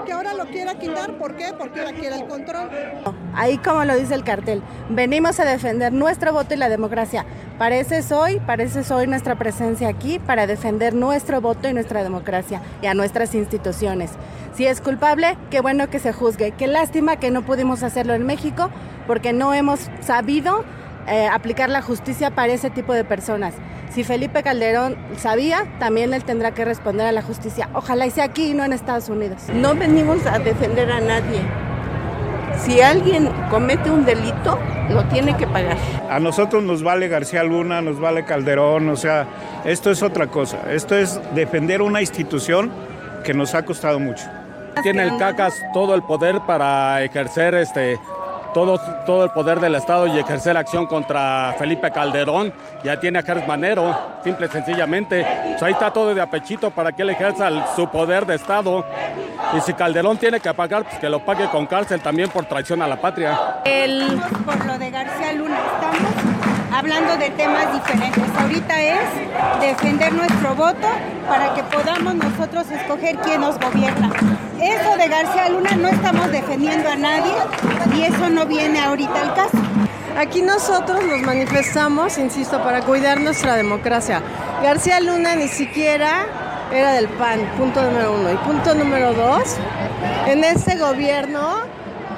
que 0.06 0.12
ahora 0.12 0.34
lo 0.34 0.46
quiera 0.46 0.76
quitar? 0.76 1.18
¿Por 1.18 1.36
qué? 1.36 1.54
Porque 1.58 1.80
ahora 1.82 1.94
quiere 1.94 2.16
el 2.16 2.28
control. 2.28 2.70
Ahí 3.36 3.58
como 3.58 3.84
lo 3.84 3.96
dice 3.96 4.14
el 4.14 4.24
cartel, 4.24 4.62
venimos 4.90 5.40
a 5.40 5.46
defender 5.46 5.92
nuestro 5.92 6.34
voto 6.34 6.54
y 6.54 6.58
la 6.58 6.70
democracia. 6.70 7.26
Parece 7.58 8.02
hoy, 8.14 8.40
parece 8.40 8.94
hoy 8.94 9.08
nuestra 9.08 9.36
presencia 9.36 9.88
aquí 9.88 10.20
para 10.20 10.48
defender 10.48 10.94
nuestro 10.94 11.42
voto 11.42 11.68
y 11.68 11.74
nuestra 11.74 12.04
democracia 12.04 12.62
y 12.82 12.88
a 12.88 12.94
nuestras 12.94 13.36
instituciones. 13.36 14.12
Si 14.56 14.66
es 14.66 14.82
culpable, 14.82 15.38
qué 15.50 15.62
bueno 15.62 15.90
que 15.90 16.00
se 16.00 16.14
juzgue. 16.14 16.52
Qué 16.52 16.68
lástima 16.68 17.18
que 17.18 17.32
no 17.32 17.44
pudimos 17.44 17.84
hacerlo 17.84 18.14
en 18.14 18.26
México 18.26 18.70
porque 19.08 19.34
no 19.34 19.54
hemos 19.54 19.90
sabido 20.02 20.64
eh, 21.08 21.28
aplicar 21.28 21.70
la 21.70 21.82
justicia 21.82 22.32
para 22.32 22.54
ese 22.54 22.70
tipo 22.70 22.94
de 22.94 23.04
personas. 23.04 23.54
Si 23.94 24.04
Felipe 24.04 24.42
Calderón 24.42 24.98
sabía, 25.18 25.66
también 25.80 26.14
él 26.14 26.24
tendrá 26.24 26.52
que 26.52 26.66
responder 26.66 27.06
a 27.06 27.12
la 27.12 27.22
justicia. 27.22 27.70
Ojalá 27.74 28.08
y 28.08 28.12
sea 28.12 28.24
aquí 28.24 28.52
y 28.52 28.54
no 28.54 28.64
en 28.64 28.74
Estados 28.74 29.10
Unidos. 29.10 29.44
No 29.54 29.76
venimos 29.76 30.26
a 30.26 30.40
defender 30.40 30.92
a 30.92 31.00
nadie. 31.00 31.42
Si 32.58 32.82
alguien 32.82 33.30
comete 33.50 33.92
un 33.92 34.06
delito, 34.06 34.58
lo 34.90 35.04
tiene 35.06 35.36
que 35.38 35.46
pagar. 35.48 35.78
A 36.10 36.20
nosotros 36.20 36.64
nos 36.64 36.82
vale 36.82 37.08
García 37.08 37.44
Luna, 37.44 37.82
nos 37.82 38.00
vale 38.00 38.26
Calderón, 38.26 38.90
o 38.90 38.96
sea, 38.96 39.28
esto 39.66 39.92
es 39.92 40.02
otra 40.02 40.28
cosa. 40.28 40.72
Esto 40.72 40.96
es 40.96 41.20
defender 41.36 41.82
una 41.82 42.02
institución 42.02 42.72
que 43.24 43.34
nos 43.34 43.54
ha 43.54 43.64
costado 43.64 44.00
mucho. 44.00 44.26
Tiene 44.82 45.04
el 45.04 45.18
CACAS 45.18 45.62
todo 45.74 45.94
el 45.94 46.04
poder 46.04 46.42
para 46.48 47.04
ejercer 47.04 47.54
este 47.56 48.00
todo, 48.54 48.80
todo 49.06 49.26
el 49.26 49.32
poder 49.32 49.60
del 49.60 49.76
Estado 49.76 50.08
y 50.08 50.18
ejercer 50.18 50.56
acción 50.56 50.86
contra 50.86 51.56
Felipe 51.58 51.92
Calderón. 51.92 52.54
Ya 52.84 53.00
tiene 53.00 53.20
a 53.20 53.24
Carlos 53.24 53.48
Manero, 53.48 53.96
simple 54.24 54.48
y 54.48 54.50
sencillamente. 54.50 55.26
Pues 55.50 55.64
ahí 55.64 55.74
está 55.74 55.92
todo 55.92 56.14
de 56.14 56.22
apechito 56.22 56.72
para 56.72 56.92
que 56.92 57.02
él 57.02 57.10
ejerza 57.10 57.50
su 57.76 57.88
poder 57.90 58.26
de 58.26 58.36
Estado. 58.36 58.86
Y 59.58 59.62
si 59.62 59.74
Calderón 59.74 60.18
tiene 60.18 60.40
que 60.40 60.54
pagar, 60.54 60.84
pues 60.84 60.98
que 61.00 61.10
lo 61.10 61.24
pague 61.26 61.48
con 61.50 61.66
cárcel 61.66 62.02
también 62.02 62.30
por 62.30 62.46
traición 62.46 62.82
a 62.82 62.88
la 62.88 63.00
patria. 63.00 63.62
El, 63.66 64.22
por 64.46 64.66
lo 64.66 64.78
de 64.78 64.90
García 64.90 65.34
Luna, 65.34 65.58
estamos 65.58 66.14
hablando 66.74 67.18
de 67.18 67.30
temas 67.32 67.74
diferentes. 67.74 68.24
Ahorita 68.40 68.82
es 68.82 69.62
defender 69.62 70.14
nuestro 70.14 70.56
voto 70.56 70.88
para 71.28 71.54
que 71.54 71.64
podamos 71.64 72.16
nosotros 72.16 72.70
escoger 72.72 73.18
quién 73.18 73.42
nos 73.42 73.60
gobierna. 73.60 74.12
Eso 74.64 74.96
de 74.98 75.10
García 75.10 75.50
Luna 75.50 75.72
no 75.76 75.90
estamos 75.90 76.32
defendiendo 76.32 76.90
a 76.90 76.96
nadie 76.96 77.34
y 77.98 78.04
eso 78.04 78.30
no 78.30 78.46
viene 78.46 78.80
ahorita 78.80 79.20
al 79.20 79.34
caso. 79.34 79.58
Aquí 80.18 80.42
nosotros 80.42 81.04
nos 81.04 81.22
manifestamos, 81.22 82.18
insisto, 82.18 82.64
para 82.64 82.82
cuidar 82.82 83.20
nuestra 83.20 83.56
democracia. 83.56 84.22
García 84.64 85.02
Luna 85.02 85.36
ni 85.36 85.50
siquiera 85.50 86.28
era 86.72 86.94
del 86.94 87.10
PAN, 87.10 87.42
punto 87.58 87.82
número 87.82 88.14
uno. 88.14 88.32
Y 88.32 88.38
punto 88.38 88.74
número 88.74 89.14
dos, 89.14 89.58
en 90.28 90.46
este 90.46 90.78
gobierno 90.78 91.58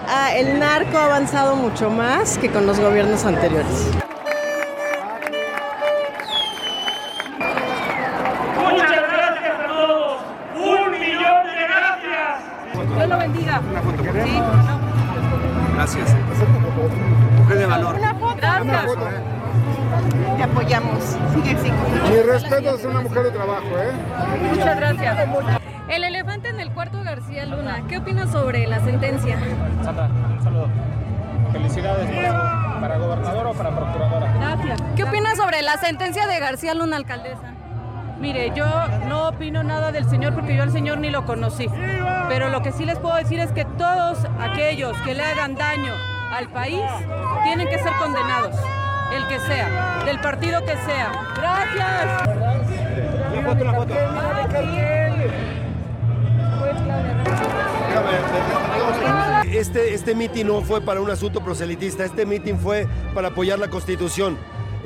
ah, 0.07 0.35
el 0.35 0.59
narco 0.59 0.99
ha 0.99 1.05
avanzado 1.05 1.55
mucho 1.55 1.89
más 1.89 2.37
que 2.37 2.51
con 2.51 2.67
los 2.67 2.79
gobiernos 2.79 3.25
anteriores. 3.25 3.87
Dios 13.05 13.09
lo 13.09 13.23
bendiga. 13.23 13.61
Sí. 14.25 14.41
Gracias. 15.75 16.15
Mujer 17.37 17.57
de 17.59 17.65
valor. 17.67 17.95
Gracias. 18.37 18.85
Te 20.37 20.43
apoyamos. 20.43 21.03
Sigue 21.33 21.51
así. 21.51 21.71
Mi 22.09 22.21
respeto 22.21 22.75
es 22.75 22.85
una 22.85 23.01
mujer 23.01 23.23
de 23.23 23.31
trabajo, 23.31 23.67
¿eh? 23.77 23.91
Muchas 24.49 24.77
gracias. 24.77 25.17
El 25.87 26.03
elefante 26.03 26.49
en 26.49 26.59
el 26.59 26.71
cuarto 26.71 27.03
García 27.03 27.45
Luna, 27.45 27.83
¿qué 27.87 27.99
opinas 27.99 28.31
sobre 28.31 28.65
la 28.65 28.79
sentencia? 28.79 29.37
Sandra, 29.83 30.07
un 30.07 30.43
saludo. 30.43 30.67
Felicidades 31.51 32.09
para, 32.09 32.79
para 32.81 32.97
gobernador 32.97 33.47
o 33.47 33.53
para 33.53 33.69
procuradora. 33.69 34.33
Gracias. 34.33 34.81
¿Qué 34.95 35.03
opinas 35.03 35.37
sobre 35.37 35.61
la 35.61 35.77
sentencia 35.77 36.25
de 36.25 36.39
García 36.39 36.73
Luna, 36.73 36.97
alcaldesa? 36.97 37.54
Mire, 38.19 38.51
yo 38.55 38.65
no 39.07 39.29
opino 39.29 39.63
nada 39.63 39.91
del 39.91 40.09
señor 40.09 40.33
porque 40.33 40.55
yo 40.55 40.63
al 40.63 40.71
señor 40.71 40.99
ni 40.99 41.09
lo 41.09 41.25
conocí. 41.25 41.67
Pero 42.29 42.49
lo 42.49 42.61
que 42.61 42.71
sí 42.71 42.85
les 42.85 42.97
puedo 42.97 43.15
decir 43.15 43.39
es 43.39 43.51
que 43.51 43.65
todos 43.65 44.19
aquellos 44.39 44.97
que 45.01 45.13
le 45.13 45.23
hagan 45.23 45.55
daño 45.55 45.93
al 46.31 46.49
país 46.49 46.81
tienen 47.43 47.67
que 47.67 47.77
ser 47.77 47.91
condenados, 47.99 48.55
el 49.15 49.27
que 49.27 49.39
sea, 49.41 50.03
del 50.05 50.19
partido 50.19 50.61
que 50.61 50.75
sea. 50.77 51.11
Gracias. 51.35 52.27
La 53.35 53.43
foto, 53.43 53.63
la 53.63 53.73
foto. 53.73 53.93
Este, 59.51 59.93
este 59.93 60.15
mitin 60.15 60.47
no 60.47 60.61
fue 60.61 60.81
para 60.81 60.99
un 60.99 61.09
asunto 61.09 61.41
proselitista, 61.41 62.03
este 62.03 62.25
mitin 62.25 62.59
fue 62.59 62.87
para 63.13 63.29
apoyar 63.29 63.59
la 63.59 63.69
Constitución. 63.69 64.37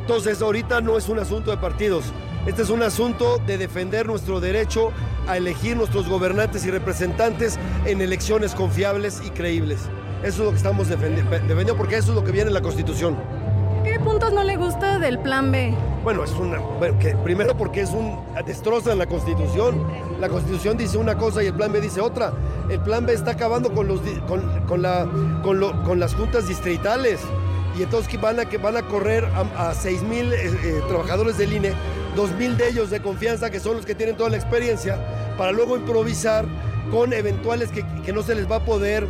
Entonces, 0.10 0.42
ahorita 0.42 0.82
no 0.82 0.98
es 0.98 1.08
un 1.08 1.20
asunto 1.20 1.52
de 1.52 1.58
partidos, 1.58 2.06
este 2.48 2.64
es 2.64 2.72
un 2.72 2.82
asunto 2.82 3.38
de 3.46 3.60
defender 3.60 4.08
nuestro 4.08 4.40
derecho 4.40 4.92
a 5.28 5.38
elegir 5.38 5.78
nuestros 5.78 6.10
gobernantes 6.10 6.66
y 6.66 6.72
representantes 6.72 7.60
en 7.86 8.02
elecciones 8.02 8.56
confiables 8.56 9.22
y 9.24 9.30
creíbles. 9.30 9.82
Eso 10.24 10.28
es 10.28 10.38
lo 10.40 10.50
que 10.50 10.58
estamos 10.58 10.90
defendi- 10.90 11.24
defendiendo 11.30 11.78
porque 11.78 11.98
eso 11.98 12.10
es 12.10 12.16
lo 12.16 12.24
que 12.24 12.32
viene 12.32 12.48
en 12.48 12.56
la 12.56 12.62
Constitución. 12.64 13.18
¿Qué 13.84 14.00
puntos 14.00 14.34
no 14.34 14.44
le 14.44 14.58
gusta 14.58 14.98
del 14.98 15.20
plan 15.20 15.52
B? 15.52 15.76
Bueno, 16.04 16.24
es 16.24 16.32
una. 16.32 16.58
bueno, 16.58 16.98
que 16.98 17.16
primero 17.18 17.56
porque 17.56 17.82
es 17.82 17.92
un. 17.92 18.18
destroza 18.48 18.96
la 18.96 19.06
constitución. 19.06 19.84
La 20.20 20.28
constitución 20.28 20.76
dice 20.76 20.98
una 20.98 21.20
cosa 21.20 21.44
y 21.44 21.48
el 21.48 21.54
plan 21.54 21.72
B 21.72 21.82
dice 21.82 22.02
otra. 22.02 22.34
El 22.68 22.80
plan 22.80 23.06
B 23.06 23.14
está 23.14 23.32
acabando 23.32 23.72
con, 23.76 23.88
los, 23.88 24.04
di- 24.04 24.20
con, 24.28 24.42
con 24.66 24.82
la, 24.82 25.08
con, 25.44 25.60
lo- 25.60 25.84
con 25.84 26.00
las 26.00 26.16
juntas 26.16 26.48
distritales. 26.48 27.20
Y 27.78 27.84
entonces 27.84 28.10
que 28.10 28.18
van 28.18 28.40
a, 28.40 28.46
que 28.46 28.58
van 28.58 28.78
a 28.78 28.84
correr 28.84 29.26
a, 29.56 29.74
6 29.74 30.02
mil 30.04 30.34
trabajadores 30.88 31.38
del 31.38 31.54
INE, 31.54 31.74
2 32.16 32.32
mil 32.32 32.58
de 32.58 32.70
ellos 32.70 32.90
de 32.90 33.02
confianza, 33.02 33.50
que 33.50 33.60
son 33.60 33.78
los 33.78 33.86
que 33.86 33.96
tienen 33.96 34.18
toda 34.18 34.30
la 34.30 34.38
experiencia, 34.38 34.98
para 35.38 35.52
luego 35.52 35.78
improvisar 35.78 36.46
con 36.92 37.14
eventuales 37.14 37.70
que, 37.70 37.86
que 38.04 38.12
no 38.12 38.24
se 38.24 38.36
les 38.36 38.50
va 38.50 38.58
a 38.58 38.66
poder 38.66 39.08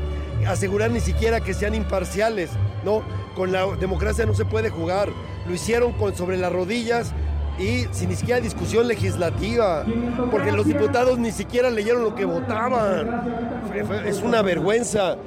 asegurar 0.48 0.92
ni 0.92 1.00
siquiera 1.00 1.42
que 1.42 1.54
sean 1.54 1.76
imparciales, 1.76 2.52
¿no? 2.84 3.04
Con 3.36 3.52
la 3.52 3.66
democracia 3.78 4.26
no 4.26 4.34
se 4.34 4.46
puede 4.46 4.70
jugar. 4.70 5.10
Lo 5.48 5.54
hicieron 5.54 5.94
con, 5.94 6.16
sobre 6.16 6.38
las 6.38 6.52
rodillas 6.52 7.14
y 7.60 7.86
sin 7.92 8.10
ni 8.10 8.16
siquiera 8.16 8.40
discusión 8.40 8.88
legislativa, 8.88 9.86
porque 10.32 10.52
los 10.52 10.66
diputados 10.66 11.20
ni 11.20 11.32
siquiera 11.32 11.70
leyeron 11.70 12.04
lo 12.04 12.16
que 12.16 12.24
votaban. 12.24 13.70
Es 14.06 14.22
una 14.22 14.42
vergüenza. 14.42 15.18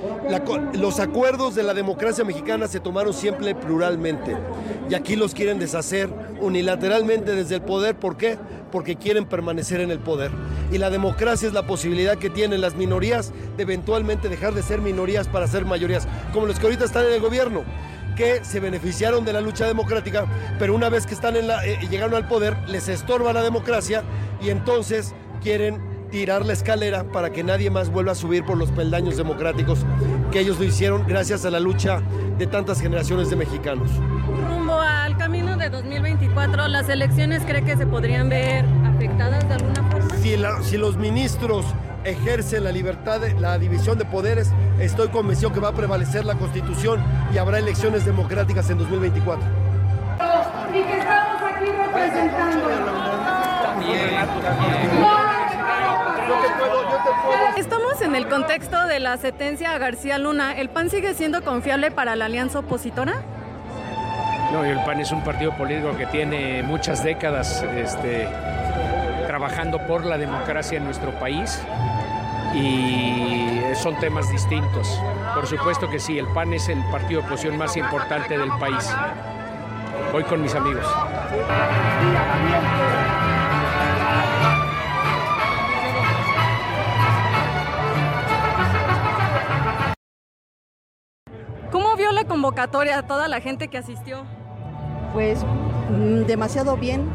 Los 0.73 0.99
acuerdos 0.99 1.55
de 1.55 1.63
la 1.63 1.75
democracia 1.75 2.25
mexicana 2.25 2.67
se 2.69 2.81
tomaron 2.81 3.13
siempre 3.13 3.55
pluralmente 3.55 4.35
y 4.89 4.95
aquí 4.95 5.15
los 5.15 5.35
quieren 5.35 5.59
deshacer 5.59 6.09
unilateralmente 6.41 7.35
desde 7.35 7.57
el 7.57 7.63
poder. 7.63 7.97
¿Por 7.97 8.17
qué? 8.17 8.39
Porque 8.71 8.97
quieren 8.97 9.27
permanecer 9.27 9.81
en 9.81 9.91
el 9.91 9.99
poder. 9.99 10.31
Y 10.73 10.79
la 10.79 10.89
democracia 10.89 11.47
es 11.47 11.53
la 11.53 11.67
posibilidad 11.67 12.17
que 12.17 12.31
tienen 12.31 12.63
las 12.63 12.75
minorías 12.75 13.33
de 13.59 13.65
eventualmente 13.65 14.31
dejar 14.31 14.55
de 14.55 14.63
ser 14.63 14.81
minorías 14.81 15.29
para 15.29 15.47
ser 15.47 15.67
mayorías, 15.67 16.09
como 16.33 16.47
los 16.47 16.59
que 16.59 16.65
ahorita 16.65 16.87
están 16.87 17.05
en 17.05 17.13
el 17.13 17.21
gobierno 17.21 17.63
que 18.17 18.45
se 18.45 18.61
beneficiaron 18.61 19.25
de 19.25 19.33
la 19.33 19.41
lucha 19.41 19.67
democrática, 19.67 20.27
pero 20.59 20.75
una 20.75 20.89
vez 20.89 21.07
que 21.07 21.15
están 21.15 21.37
en 21.37 21.49
la, 21.49 21.65
eh, 21.67 21.79
llegaron 21.91 22.15
al 22.15 22.27
poder, 22.29 22.57
les 22.69 22.89
estorba 22.89 23.33
la 23.33 23.43
democracia 23.43 24.03
y 24.41 24.51
entonces 24.51 25.15
quieren 25.43 25.81
tirar 26.11 26.45
la 26.45 26.53
escalera 26.53 27.05
para 27.05 27.31
que 27.31 27.43
nadie 27.43 27.71
más 27.71 27.89
vuelva 27.91 28.13
a 28.13 28.15
subir 28.15 28.45
por 28.45 28.59
los 28.59 28.71
peldaños 28.71 29.17
democráticos 29.17 29.87
que 30.31 30.41
ellos 30.41 30.59
lo 30.59 30.65
hicieron 30.65 31.07
gracias 31.07 31.45
a 31.47 31.51
la 31.51 31.59
lucha 31.59 32.03
de 32.39 32.47
tantas 32.47 32.81
generaciones 32.83 33.31
de 33.31 33.37
mexicanos. 33.37 33.89
Rumbo 34.47 34.79
al 34.79 35.17
camino 35.17 35.57
de 35.57 35.71
2024, 35.71 36.69
¿las 36.69 36.89
elecciones 36.91 37.43
cree 37.47 37.65
que 37.65 37.77
se 37.79 37.87
podrían 37.87 38.29
ver 38.29 38.67
afectadas 38.85 39.49
de 39.49 39.55
alguna 39.55 39.83
forma? 39.91 40.15
Si, 40.17 40.37
la- 40.37 40.63
si 40.63 40.77
los 40.77 40.97
ministros 40.99 41.65
ejercen 42.05 42.65
la 42.65 42.73
libertad, 42.73 43.21
de, 43.21 43.33
la 43.41 43.59
división 43.59 43.97
de 43.97 44.05
poderes, 44.05 44.51
estoy 44.85 45.09
convencido 45.09 45.53
que 45.53 45.61
va 45.61 45.69
a 45.69 45.73
prevalecer 45.73 46.25
la 46.25 46.35
Constitución 46.35 47.01
y 47.33 47.39
habrá 47.39 47.59
elecciones 47.59 48.05
democráticas 48.05 48.69
en 48.71 48.79
2024. 48.79 49.45
Y 50.71 50.83
que 50.83 50.99
estamos 50.99 51.43
aquí 51.43 51.67
representando. 51.67 52.69
Estamos 57.57 58.01
en 58.01 58.15
el 58.17 58.29
contexto 58.29 58.87
de 58.87 59.01
la 59.01 59.17
sentencia 59.19 59.73
a 59.73 59.79
García 59.79 60.19
Luna. 60.19 60.57
¿El 60.57 60.69
PAN 60.69 60.91
sigue 60.91 61.15
siendo 61.15 61.43
confiable 61.43 61.91
para 61.91 62.17
la 62.17 62.25
alianza 62.25 62.61
opositora? 62.61 63.15
No, 64.53 64.67
y 64.67 64.71
el 64.71 64.83
PAN 64.85 65.01
es 65.01 65.13
un 65.13 65.23
partido 65.23 65.57
político 65.57 65.97
que 65.97 66.07
tiene 66.07 66.63
muchas 66.63 67.05
décadas 67.05 67.63
este, 67.63 68.29
trabajando 69.27 69.79
por 69.87 70.05
la 70.05 70.19
democracia 70.19 70.79
en 70.79 70.85
nuestro 70.85 71.11
país 71.13 71.63
y 72.55 73.61
son 73.75 73.99
temas 73.99 74.31
distintos. 74.31 75.01
Por 75.35 75.47
supuesto 75.47 75.89
que 75.89 75.99
sí, 75.99 76.19
el 76.19 76.27
PAN 76.29 76.53
es 76.53 76.69
el 76.69 76.83
partido 76.91 77.21
de 77.21 77.27
oposición 77.27 77.57
más 77.57 77.77
importante 77.77 78.37
del 78.37 78.51
país. 78.59 78.95
Voy 80.13 80.25
con 80.25 80.43
mis 80.43 80.55
amigos. 80.55 80.85
¿Cómo 91.71 91.97
vio 91.97 92.13
la 92.13 92.25
convocatoria 92.25 92.99
a 92.99 93.07
toda 93.07 93.29
la 93.29 93.41
gente 93.41 93.69
que 93.69 93.79
asistió? 93.79 94.25
Pues 95.15 95.45
mm, 95.89 96.25
demasiado 96.27 96.77
bien, 96.77 97.09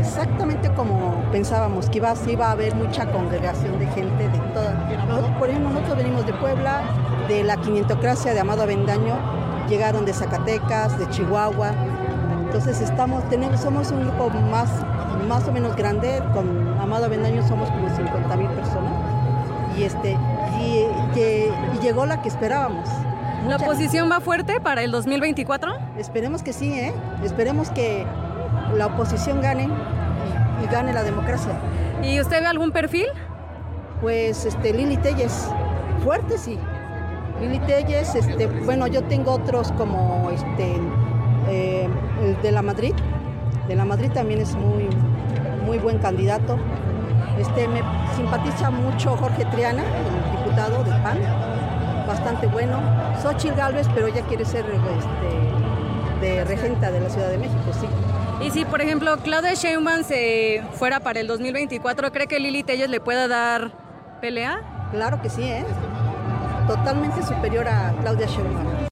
exactamente 0.00 0.72
como 0.74 1.22
pensábamos 1.30 1.88
que 1.88 1.98
iba, 1.98 2.14
iba 2.28 2.48
a 2.48 2.50
haber 2.52 2.74
mucha 2.74 3.10
congregación 3.10 3.78
de 3.78 3.86
gente 3.88 4.28
de 4.28 4.35
toda. 4.60 5.38
Por 5.38 5.48
ejemplo, 5.50 5.70
nosotros 5.70 5.96
venimos 5.96 6.26
de 6.26 6.32
Puebla, 6.34 6.80
de 7.28 7.44
la 7.44 7.56
quinientocracia 7.58 8.32
de 8.34 8.40
Amado 8.40 8.62
Avendaño, 8.62 9.14
llegaron 9.68 10.04
de 10.04 10.12
Zacatecas, 10.12 10.98
de 10.98 11.08
Chihuahua. 11.10 11.72
Entonces 12.44 12.80
estamos, 12.80 13.28
tenemos, 13.28 13.60
somos 13.60 13.90
un 13.90 14.00
grupo 14.02 14.30
más, 14.30 14.70
más 15.28 15.46
o 15.48 15.52
menos 15.52 15.76
grande, 15.76 16.22
con 16.32 16.76
Amado 16.80 17.06
Avendaño 17.06 17.46
somos 17.46 17.70
como 17.70 17.88
50 17.94 18.36
mil 18.36 18.48
personas. 18.48 18.92
Y, 19.76 19.82
este, 19.82 20.16
y, 20.58 20.86
y- 21.18 21.52
y 21.74 21.78
llegó 21.82 22.06
la 22.06 22.22
que 22.22 22.28
esperábamos. 22.28 22.88
¿La 23.46 23.56
oposición 23.56 24.10
va 24.10 24.20
fuerte 24.20 24.60
para 24.60 24.82
el 24.82 24.90
2024? 24.90 25.72
Esperemos 25.98 26.42
que 26.42 26.52
sí, 26.52 26.72
¿eh? 26.72 26.94
Esperemos 27.22 27.70
que 27.70 28.06
la 28.74 28.86
oposición 28.86 29.40
gane 29.42 29.64
y, 29.64 30.64
y 30.64 30.66
gane 30.68 30.92
la 30.92 31.02
democracia. 31.02 31.52
¿Y 32.02 32.18
usted 32.20 32.40
ve 32.40 32.46
algún 32.46 32.72
perfil? 32.72 33.06
Pues 34.00 34.44
este, 34.44 34.72
Lili 34.72 34.96
Telles, 34.98 35.48
fuerte 36.04 36.36
sí. 36.38 36.58
Lili 37.40 37.58
Telles, 37.60 38.14
este, 38.14 38.46
bueno, 38.46 38.86
yo 38.86 39.02
tengo 39.04 39.32
otros 39.32 39.72
como 39.72 40.30
este, 40.30 40.76
eh, 41.48 41.88
el 42.22 42.40
de 42.42 42.52
la 42.52 42.62
Madrid. 42.62 42.94
De 43.68 43.74
la 43.74 43.84
Madrid 43.84 44.10
también 44.12 44.40
es 44.40 44.54
muy, 44.54 44.88
muy 45.64 45.78
buen 45.78 45.98
candidato. 45.98 46.58
Este, 47.38 47.68
me 47.68 47.82
simpatiza 48.14 48.70
mucho 48.70 49.16
Jorge 49.16 49.44
Triana, 49.46 49.82
el 49.82 50.38
diputado 50.38 50.84
del 50.84 51.02
PAN, 51.02 51.18
bastante 52.06 52.46
bueno. 52.46 52.80
Xochitl 53.22 53.56
Galvez, 53.56 53.86
pero 53.94 54.06
ella 54.06 54.22
quiere 54.22 54.44
ser 54.44 54.64
este, 54.64 56.26
de 56.26 56.44
regenta 56.44 56.90
de 56.90 57.00
la 57.00 57.10
Ciudad 57.10 57.28
de 57.28 57.38
México, 57.38 57.72
sí. 57.72 57.86
Y 58.44 58.50
si, 58.50 58.64
por 58.66 58.82
ejemplo, 58.82 59.16
Claudia 59.18 59.54
Sheinbaum 59.54 60.02
se 60.02 60.62
fuera 60.74 61.00
para 61.00 61.20
el 61.20 61.26
2024, 61.26 62.12
¿cree 62.12 62.26
que 62.26 62.38
Lili 62.38 62.62
Telles 62.62 62.90
le 62.90 63.00
pueda 63.00 63.28
dar 63.28 63.85
pelea? 64.20 64.88
Claro 64.90 65.20
que 65.20 65.30
sí, 65.30 65.42
¿eh? 65.42 65.64
Totalmente 66.66 67.22
superior 67.22 67.68
a 67.68 67.94
Claudia 68.00 68.26
Sheinbaum. 68.26 68.86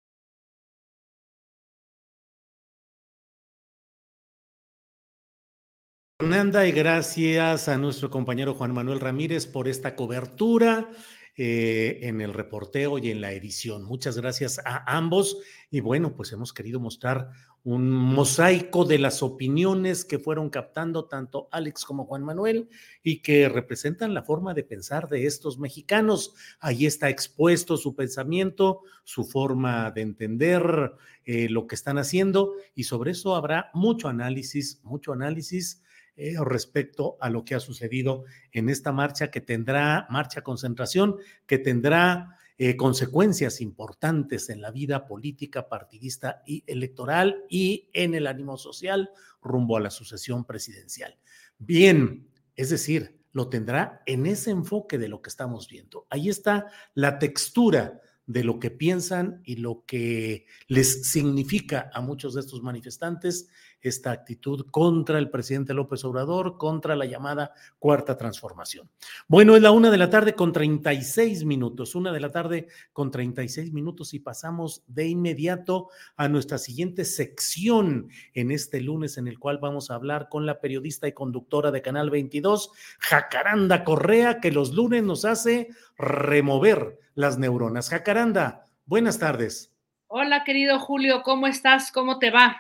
Fernanda, 6.21 6.67
y 6.67 6.73
gracias 6.73 7.69
a 7.69 7.77
nuestro 7.77 8.09
compañero 8.09 8.55
Juan 8.55 8.73
Manuel 8.73 9.01
Ramírez 9.01 9.47
por 9.47 9.69
esta 9.69 9.95
cobertura 9.95 10.89
eh, 11.37 11.99
en 12.03 12.21
el 12.21 12.33
reporteo 12.33 12.99
y 12.99 13.11
en 13.11 13.21
la 13.21 13.33
edición. 13.33 13.83
Muchas 13.83 14.17
gracias 14.17 14.61
a 14.65 14.97
ambos. 14.97 15.39
Y 15.71 15.81
bueno, 15.81 16.15
pues 16.15 16.33
hemos 16.33 16.53
querido 16.53 16.79
mostrar 16.79 17.31
un 17.65 17.91
mosaico 17.91 18.85
de 18.85 18.99
las 18.99 19.23
opiniones 19.23 20.05
que 20.05 20.19
fueron 20.19 20.51
captando 20.51 21.07
tanto 21.07 21.49
Alex 21.51 21.87
como 21.87 22.05
Juan 22.05 22.23
Manuel 22.23 22.69
y 23.03 23.23
que 23.23 23.49
representan 23.49 24.13
la 24.13 24.23
forma 24.23 24.53
de 24.53 24.65
pensar 24.65 25.09
de 25.09 25.25
estos 25.25 25.59
mexicanos. 25.59 26.35
Ahí 26.61 26.85
está 26.85 27.09
expuesto 27.09 27.79
su 27.79 27.95
pensamiento, 27.95 28.83
su 29.03 29.25
forma 29.25 29.91
de 29.91 30.03
entender 30.03 30.93
eh, 31.25 31.49
lo 31.49 31.67
que 31.67 31.75
están 31.75 31.97
haciendo 31.97 32.53
y 32.75 32.85
sobre 32.85 33.13
eso 33.13 33.35
habrá 33.35 33.71
mucho 33.73 34.09
análisis, 34.09 34.81
mucho 34.83 35.15
análisis 35.15 35.83
eh, 36.17 36.35
respecto 36.45 37.17
a 37.19 37.31
lo 37.31 37.47
que 37.47 37.55
ha 37.55 37.61
sucedido 37.61 38.25
en 38.53 38.69
esta 38.69 38.93
marcha 38.93 39.31
que 39.31 39.41
tendrá, 39.41 40.07
marcha 40.11 40.43
concentración, 40.43 41.17
que 41.47 41.59
tendrá 41.59 42.37
eh, 42.57 42.77
consecuencias 42.77 43.61
importantes 43.61 44.49
en 44.49 44.61
la 44.61 44.71
vida 44.71 45.07
política, 45.07 45.69
partidista 45.69 46.43
y 46.47 46.63
electoral 46.67 47.45
y 47.49 47.91
en 47.93 48.15
el 48.15 48.27
ánimo 48.27 48.57
social 48.57 49.11
rumbo 49.43 49.77
a 49.77 49.81
la 49.81 49.91
sucesión 49.91 50.45
presidencial. 50.45 51.19
Bien, 51.59 52.29
es 52.55 52.71
decir, 52.71 53.21
lo 53.33 53.49
tendrá 53.49 54.03
en 54.07 54.27
ese 54.27 54.53
enfoque 54.53 54.99
de 54.99 55.09
lo 55.09 55.21
que 55.21 55.31
estamos 55.31 55.69
viendo. 55.69 56.07
Ahí 56.11 56.29
está 56.29 56.69
la 56.95 57.19
textura 57.19 58.01
de 58.27 58.45
lo 58.45 58.59
que 58.59 58.71
piensan 58.71 59.43
y 59.45 59.57
lo 59.57 59.85
que 59.85 60.47
les 60.69 61.11
significa 61.11 61.91
a 61.93 62.01
muchos 62.01 62.35
de 62.35 62.41
estos 62.41 62.63
manifestantes 62.63 63.49
esta 63.85 64.11
actitud 64.11 64.67
contra 64.71 65.19
el 65.19 65.31
presidente 65.31 65.75
López 65.75 66.05
Obrador, 66.05 66.57
contra 66.57 66.97
la 66.97 67.05
llamada 67.05 67.53
cuarta 67.79 68.17
transformación. 68.17 68.91
Bueno, 69.29 69.55
es 69.55 69.63
la 69.63 69.71
una 69.71 69.91
de 69.91 69.99
la 69.99 70.09
tarde 70.09 70.35
con 70.35 70.53
36 70.53 71.45
minutos, 71.45 71.95
una 71.95 72.11
de 72.11 72.21
la 72.21 72.31
tarde 72.31 72.67
con 72.93 73.11
36 73.11 73.73
minutos 73.73 74.15
y 74.15 74.21
pasamos 74.21 74.83
de 74.87 75.07
inmediato 75.07 75.91
a 76.17 76.29
nuestra 76.29 76.57
siguiente 76.57 77.05
sección 77.05 78.09
en 78.33 78.51
este 78.51 78.81
lunes 78.81 79.19
en 79.19 79.29
el 79.29 79.39
cual 79.39 79.59
vamos 79.59 79.91
a 79.91 79.95
hablar 79.95 80.29
con 80.31 80.47
la 80.47 80.61
periodista 80.61 81.07
y 81.07 81.13
conductora 81.13 81.71
de 81.71 81.83
Canal 81.83 82.09
22, 82.09 82.71
Jacaranda 83.01 83.85
Correa, 83.85 84.41
que 84.41 84.51
los 84.51 84.73
lunes 84.73 85.03
nos 85.03 85.27
hace 85.27 85.69
remover 85.99 86.99
las 87.15 87.39
neuronas. 87.39 87.91
Jacaranda, 87.91 88.67
buenas 88.87 89.19
tardes. 89.19 89.73
Hola, 90.07 90.45
querido 90.45 90.79
Julio, 90.79 91.23
¿cómo 91.23 91.47
estás? 91.47 91.93
¿Cómo 91.93 92.19
te 92.19 92.31
va? 92.31 92.57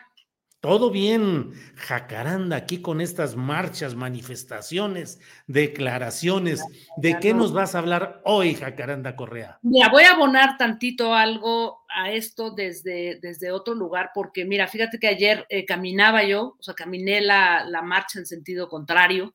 Todo 0.64 0.88
bien, 0.90 1.52
Jacaranda, 1.74 2.56
aquí 2.56 2.80
con 2.80 3.02
estas 3.02 3.36
marchas, 3.36 3.96
manifestaciones, 3.96 5.20
declaraciones. 5.46 6.64
¿De 6.96 7.18
qué 7.20 7.34
nos 7.34 7.52
vas 7.52 7.74
a 7.74 7.80
hablar 7.80 8.22
hoy, 8.24 8.54
Jacaranda 8.54 9.14
Correa? 9.14 9.58
Mira, 9.60 9.90
voy 9.90 10.04
a 10.04 10.12
abonar 10.12 10.56
tantito 10.56 11.14
algo 11.14 11.83
a 11.94 12.10
esto 12.10 12.50
desde, 12.50 13.18
desde 13.22 13.52
otro 13.52 13.74
lugar, 13.74 14.10
porque 14.12 14.44
mira, 14.44 14.66
fíjate 14.66 14.98
que 14.98 15.06
ayer 15.06 15.46
eh, 15.48 15.64
caminaba 15.64 16.24
yo, 16.24 16.56
o 16.58 16.62
sea, 16.62 16.74
caminé 16.74 17.20
la, 17.20 17.64
la, 17.64 17.82
marcha 17.82 18.18
en 18.18 18.26
sentido 18.26 18.68
contrario, 18.68 19.34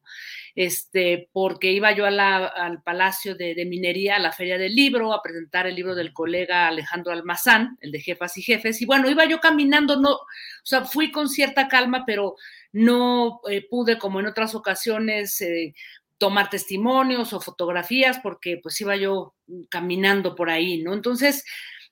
este, 0.55 1.29
porque 1.31 1.71
iba 1.71 1.93
yo 1.93 2.05
a 2.05 2.09
al 2.09 2.83
Palacio 2.83 3.35
de, 3.35 3.55
de, 3.55 3.65
Minería, 3.65 4.17
a 4.17 4.19
la 4.19 4.33
Feria 4.33 4.57
del 4.57 4.75
Libro, 4.75 5.13
a 5.13 5.21
presentar 5.21 5.67
el 5.67 5.75
libro 5.75 5.95
del 5.95 6.11
colega 6.11 6.67
Alejandro 6.67 7.13
Almazán, 7.13 7.77
el 7.79 7.91
de 7.91 8.01
Jefas 8.01 8.37
y 8.37 8.41
Jefes, 8.41 8.81
y 8.81 8.85
bueno, 8.85 9.09
iba 9.09 9.23
yo 9.25 9.39
caminando, 9.39 9.95
no, 9.95 10.11
o 10.11 10.27
sea, 10.63 10.83
fui 10.83 11.11
con 11.11 11.29
cierta 11.29 11.69
calma, 11.69 12.03
pero 12.05 12.35
no 12.73 13.39
eh, 13.49 13.65
pude, 13.69 13.97
como 13.97 14.19
en 14.19 14.27
otras 14.27 14.53
ocasiones, 14.53 15.39
eh, 15.41 15.73
tomar 16.17 16.49
testimonios 16.49 17.31
o 17.31 17.39
fotografías, 17.39 18.19
porque 18.19 18.59
pues 18.61 18.79
iba 18.81 18.97
yo 18.97 19.35
caminando 19.69 20.35
por 20.35 20.49
ahí, 20.49 20.83
¿no? 20.83 20.93
Entonces, 20.93 21.45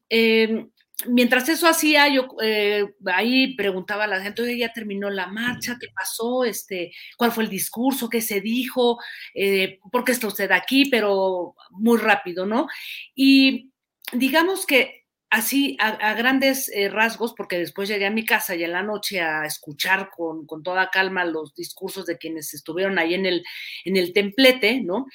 eh, 0.10 0.68
mientras 1.05 1.47
eso 1.49 1.68
hacía, 1.68 2.08
yo 2.08 2.28
eh, 2.41 2.86
ahí 3.05 3.55
preguntaba 3.55 4.05
a 4.05 4.08
la 4.08 4.22
gente, 4.22 4.41
oye, 4.41 4.58
ya 4.58 4.74
terminó 4.74 5.10
la 5.10 5.28
marcha, 5.28 5.78
¿qué 5.80 5.88
pasó? 5.93 6.43
Este, 6.43 6.91
¿Cuál 7.18 7.32
fue 7.32 7.43
el 7.43 7.49
discurso? 7.49 8.10
¿Qué 8.10 8.22
se 8.22 8.41
dijo? 8.41 8.97
Eh, 9.34 9.80
¿Por 9.91 10.03
qué 10.03 10.14
está 10.14 10.28
usted 10.28 10.51
aquí? 10.51 10.86
Pero 10.89 11.55
muy 11.72 11.97
rápido, 11.97 12.45
¿no? 12.45 12.68
Y 13.14 13.72
digamos 14.12 14.66
que 14.66 15.05
así 15.30 15.76
a, 15.80 16.14
grandes 16.14 16.70
eh, 16.70 16.89
rasgos, 16.89 17.34
porque 17.34 17.60
después 17.60 17.89
llegué 17.89 18.05
a 18.05 18.12
mi 18.12 18.26
casa 18.26 18.55
y 18.55 18.64
en 18.64 18.72
la 18.72 18.82
noche 18.82 19.20
a 19.20 19.45
escuchar 19.45 20.10
con, 20.16 20.45
con, 20.47 20.64
toda 20.64 20.89
calma 20.89 21.26
los 21.26 21.53
discursos 21.53 22.05
de 22.05 22.18
quienes 22.18 22.53
estuvieron 22.53 22.97
ahí 22.97 23.14
en 23.14 23.26
el, 23.26 23.43
en 23.84 23.97
el 23.97 24.14
templete, 24.14 24.82
¿no? 24.82 25.05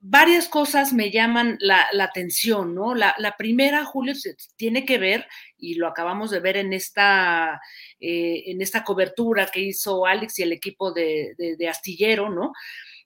Varias 0.00 0.48
cosas 0.48 0.92
me 0.92 1.10
llaman 1.10 1.58
la, 1.60 1.88
atención, 2.00 2.74
¿no? 2.74 2.94
La, 2.94 3.34
primera, 3.36 3.84
Julio, 3.84 4.14
tiene 4.56 4.84
que 4.84 4.98
ver, 4.98 5.26
y 5.56 5.74
lo 5.74 5.88
acabamos 5.88 6.30
de 6.30 6.40
ver 6.40 6.56
en 6.56 6.72
esta, 6.72 7.60
eh, 8.00 8.44
en 8.46 8.62
esta 8.62 8.84
cobertura 8.84 9.46
que 9.46 9.60
hizo 9.60 10.06
Alex 10.06 10.38
y 10.38 10.42
el 10.42 10.52
equipo 10.52 10.92
de, 10.92 11.34
Astillero, 11.68 12.30
¿no? 12.30 12.52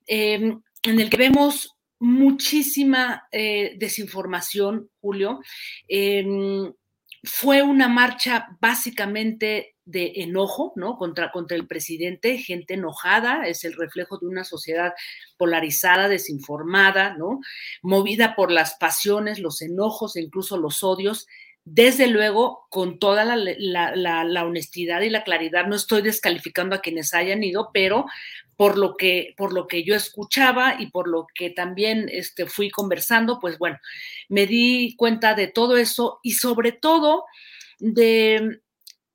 en 0.07 0.63
el 0.85 1.09
que 1.09 1.17
vemos 1.17 1.77
muchísima 2.01 3.29
eh, 3.31 3.75
desinformación, 3.79 4.91
Julio. 5.01 5.41
Fue 7.25 7.63
una 7.63 7.89
marcha 7.89 8.57
básicamente 8.61 9.77
de 9.85 10.13
enojo, 10.17 10.73
¿no? 10.77 10.97
Contra, 10.97 11.31
contra 11.31 11.57
el 11.57 11.67
presidente, 11.67 12.39
gente 12.39 12.75
enojada, 12.75 13.47
es 13.47 13.65
el 13.65 13.75
reflejo 13.75 14.19
de 14.19 14.27
una 14.27 14.45
sociedad 14.45 14.93
polarizada, 15.37 16.09
desinformada, 16.09 17.17
¿no? 17.17 17.41
Movida 17.83 18.35
por 18.35 18.51
las 18.51 18.75
pasiones, 18.75 19.39
los 19.39 19.63
enojos 19.63 20.17
e 20.17 20.23
incluso 20.23 20.57
los 20.57 20.83
odios 20.83 21.27
desde 21.65 22.09
luego, 22.09 22.67
con 22.71 22.99
toda 22.99 23.25
la, 23.25 24.45
honestidad 24.45 25.03
y 25.03 25.11
la 25.11 25.23
claridad, 25.23 25.67
no 25.67 25.77
estoy 25.77 26.03
descalificando 26.03 26.75
a 26.75 26.81
quienes 26.81 27.15
hayan 27.15 27.45
ido, 27.45 27.71
pero 27.73 28.07
por 28.57 28.79
lo 28.79 28.97
que, 28.97 29.35
por 29.37 29.53
lo 29.53 29.67
que 29.69 29.85
yo 29.85 29.95
escuchaba 29.95 30.77
y 30.81 30.91
por 30.91 31.09
lo 31.09 31.27
que 31.35 31.51
también 31.51 32.09
este, 32.11 32.47
fui 32.47 32.71
conversando, 32.71 33.39
pues 33.41 33.59
bueno, 33.59 33.79
me 34.29 34.47
di 34.47 34.97
cuenta 34.97 35.35
de 35.35 35.47
todo 35.47 35.77
eso 35.77 36.19
y 36.23 36.33
sobre 36.33 36.73
todo 36.73 37.25
de 37.79 38.61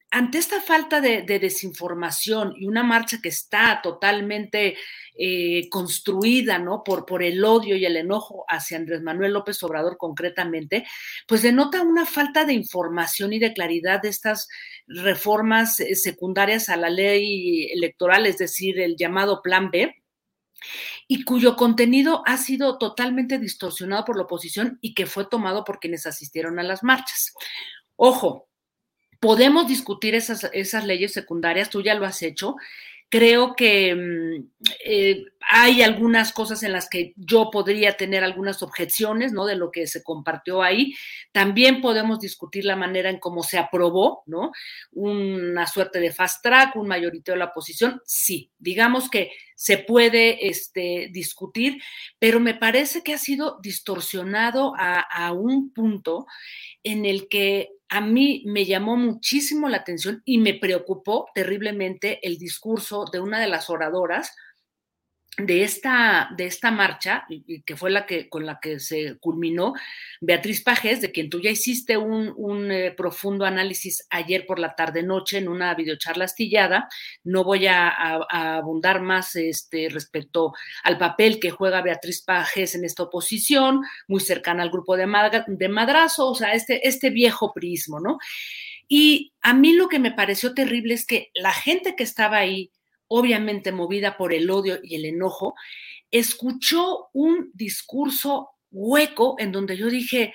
ante 0.10 0.38
esta 0.38 0.62
falta 0.62 1.02
de, 1.02 1.24
de, 1.24 1.40
desinformación 1.40 2.54
y 2.56 2.66
una 2.66 2.82
marcha 2.82 3.20
que 3.22 3.30
está 3.30 3.82
totalmente 3.84 4.78
eh, 5.16 5.68
construida 5.70 6.60
¿no? 6.60 6.84
por, 6.84 7.06
por 7.06 7.24
el 7.24 7.44
odio 7.44 7.76
y 7.76 7.86
el 7.86 7.98
enojo 7.98 8.46
hacia 8.48 8.78
Andrés 8.78 9.02
Manuel 9.02 9.34
López 9.34 9.62
Obrador 9.64 9.98
concretamente, 9.98 10.86
pues 11.28 11.42
denota 11.42 11.82
una 11.82 12.06
falta 12.06 12.46
de 12.46 12.54
información 12.54 13.34
y 13.34 13.40
de 13.40 13.54
claridad 13.54 14.02
de 14.02 14.10
estas 14.10 14.48
reformas 14.88 15.80
eh, 15.80 15.96
secundarias 15.96 16.70
a 16.70 16.78
la 16.78 16.90
ley 16.90 17.70
electoral, 17.72 18.26
es 18.26 18.38
decir, 18.38 18.80
el 18.80 18.96
llamado 18.96 19.42
Plan 19.42 19.72
B, 19.72 19.94
y 21.08 21.24
cuyo 21.24 21.56
contenido 21.56 22.24
ha 22.26 22.38
sido 22.38 22.78
totalmente 22.78 23.40
distorsionado 23.40 24.06
por 24.06 24.18
la 24.18 24.24
oposición 24.24 24.80
y 24.82 24.94
que 24.94 25.06
fue 25.06 25.26
tomado 25.26 25.64
por 25.64 25.80
quienes 25.80 26.06
asistieron 26.06 26.60
a 26.60 26.64
las 26.64 26.84
marchas. 26.84 27.34
Ojo, 27.96 28.47
podemos 29.20 29.68
discutir 29.68 30.16
esas, 30.16 30.50
esas 30.54 30.86
leyes 30.86 31.14
secundarias, 31.14 31.70
tú 31.70 31.82
ya 31.82 31.96
lo 31.96 32.06
has 32.06 32.22
hecho. 32.22 32.56
Creo 33.10 33.56
que 33.56 33.96
mm, 33.96 34.50
eh, 34.86 35.26
hay 35.50 35.82
algunas 35.82 36.34
cosas 36.34 36.62
en 36.64 36.74
las 36.74 36.90
que 36.90 37.14
yo 37.16 37.50
podría 37.52 37.96
tener 37.96 38.22
algunas 38.22 38.62
objeciones, 38.62 39.32
¿no? 39.32 39.46
De 39.46 39.56
lo 39.56 39.72
que 39.72 39.88
se 39.88 40.04
compartió 40.04 40.62
ahí. 40.62 40.94
También 41.32 41.80
podemos 41.80 42.20
discutir 42.20 42.66
la 42.66 42.76
manera 42.76 43.10
en 43.10 43.20
cómo 43.20 43.44
se 43.44 43.58
aprobó, 43.58 44.24
¿no? 44.26 44.52
Una 44.92 45.66
suerte 45.68 46.02
de 46.02 46.12
fast 46.12 46.44
track, 46.44 46.76
un 46.76 46.90
mayorito 46.90 47.32
de 47.32 47.38
la 47.38 47.46
oposición. 47.46 48.02
Sí, 48.06 48.52
digamos 48.60 49.10
que 49.10 49.32
se 49.56 49.78
puede 49.78 50.50
este, 50.50 51.08
discutir, 51.10 51.82
pero 52.20 52.42
me 52.42 52.56
parece 52.56 53.04
que 53.04 53.14
ha 53.14 53.18
sido 53.18 53.58
distorsionado 53.62 54.74
a, 54.78 55.00
a 55.00 55.32
un 55.32 55.72
punto 55.72 56.28
en 56.84 57.06
el 57.06 57.30
que 57.30 57.77
a 57.90 58.02
mí 58.02 58.44
me 58.46 58.66
llamó 58.66 58.98
muchísimo 58.98 59.70
la 59.70 59.78
atención 59.78 60.22
y 60.26 60.38
me 60.40 60.54
preocupó 60.54 61.28
terriblemente 61.34 62.26
el 62.28 62.38
discurso 62.38 63.06
de 63.12 63.20
una 63.20 63.40
de 63.40 63.48
las 63.48 63.70
oradoras 63.70 64.36
de 65.38 65.64
esta, 65.64 66.30
de 66.36 66.48
esta 66.48 66.72
marcha, 66.72 67.28
que 67.64 67.76
fue 67.76 67.92
la 67.92 68.08
que, 68.08 68.28
con 68.28 68.46
la 68.46 68.60
que 68.60 68.80
se 68.80 69.18
culminó, 69.20 69.74
Beatriz 70.20 70.64
Pajés, 70.64 71.00
de 71.00 71.12
quien 71.12 71.30
tú 71.30 71.40
ya 71.40 71.52
hiciste 71.52 71.96
un, 71.96 72.34
un 72.36 72.72
eh, 72.72 72.92
profundo 72.92 73.46
análisis 73.46 74.08
ayer 74.10 74.48
por 74.48 74.58
la 74.58 74.76
tarde-noche 74.76 75.38
en 75.38 75.48
una 75.48 75.76
videocharla 75.76 76.26
astillada. 76.26 76.90
No 77.24 77.44
voy 77.44 77.68
a, 77.68 77.88
abundar 78.30 79.02
más 79.02 79.36
este, 79.36 79.90
respecto 79.90 80.54
al 80.84 80.98
papel 80.98 81.40
que 81.40 81.52
juega 81.52 81.84
Beatriz 81.84 82.24
Pajés 82.24 82.74
en 82.74 82.84
esta 82.84 83.04
oposición, 83.04 83.82
muy 84.08 84.22
cercana 84.22 84.64
al 84.64 84.72
grupo 84.72 84.98
de, 84.98 85.06
de 85.48 85.70
Madrazo, 85.70 86.32
o 86.32 86.36
sea, 86.36 86.54
este, 86.54 86.88
este 86.88 87.12
viejo 87.12 87.54
prismo, 87.54 88.00
¿no? 88.00 88.18
Y 88.88 89.34
a 89.42 89.54
mí 89.54 89.74
lo 89.74 89.90
que 89.90 90.00
me 90.00 90.12
pareció 90.12 90.54
terrible 90.54 90.94
es 90.94 91.06
que 91.06 91.30
la 91.36 91.52
gente 91.52 91.96
que 91.96 92.04
estaba 92.04 92.38
ahí, 92.38 92.72
obviamente 93.08 93.72
movida 93.72 94.18
por 94.18 94.34
el 94.34 94.50
odio 94.50 94.80
y 94.84 94.96
el 94.96 95.06
enojo, 95.06 95.56
escuchó 96.12 97.10
un 97.14 97.52
discurso 97.54 98.50
hueco 98.72 99.36
en 99.40 99.52
donde 99.52 99.78
yo 99.78 99.88
dije, 99.88 100.34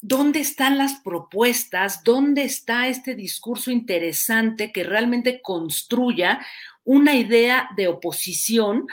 ¿dónde 0.00 0.40
están 0.40 0.78
las 0.78 1.00
propuestas? 1.02 2.02
¿Dónde 2.04 2.44
está 2.44 2.88
este 2.88 3.14
discurso 3.14 3.70
interesante 3.70 4.72
que 4.72 4.84
realmente 4.84 5.40
construya 5.42 6.44
una 6.84 7.14
idea 7.14 7.68
de 7.76 7.88
oposición 7.88 8.86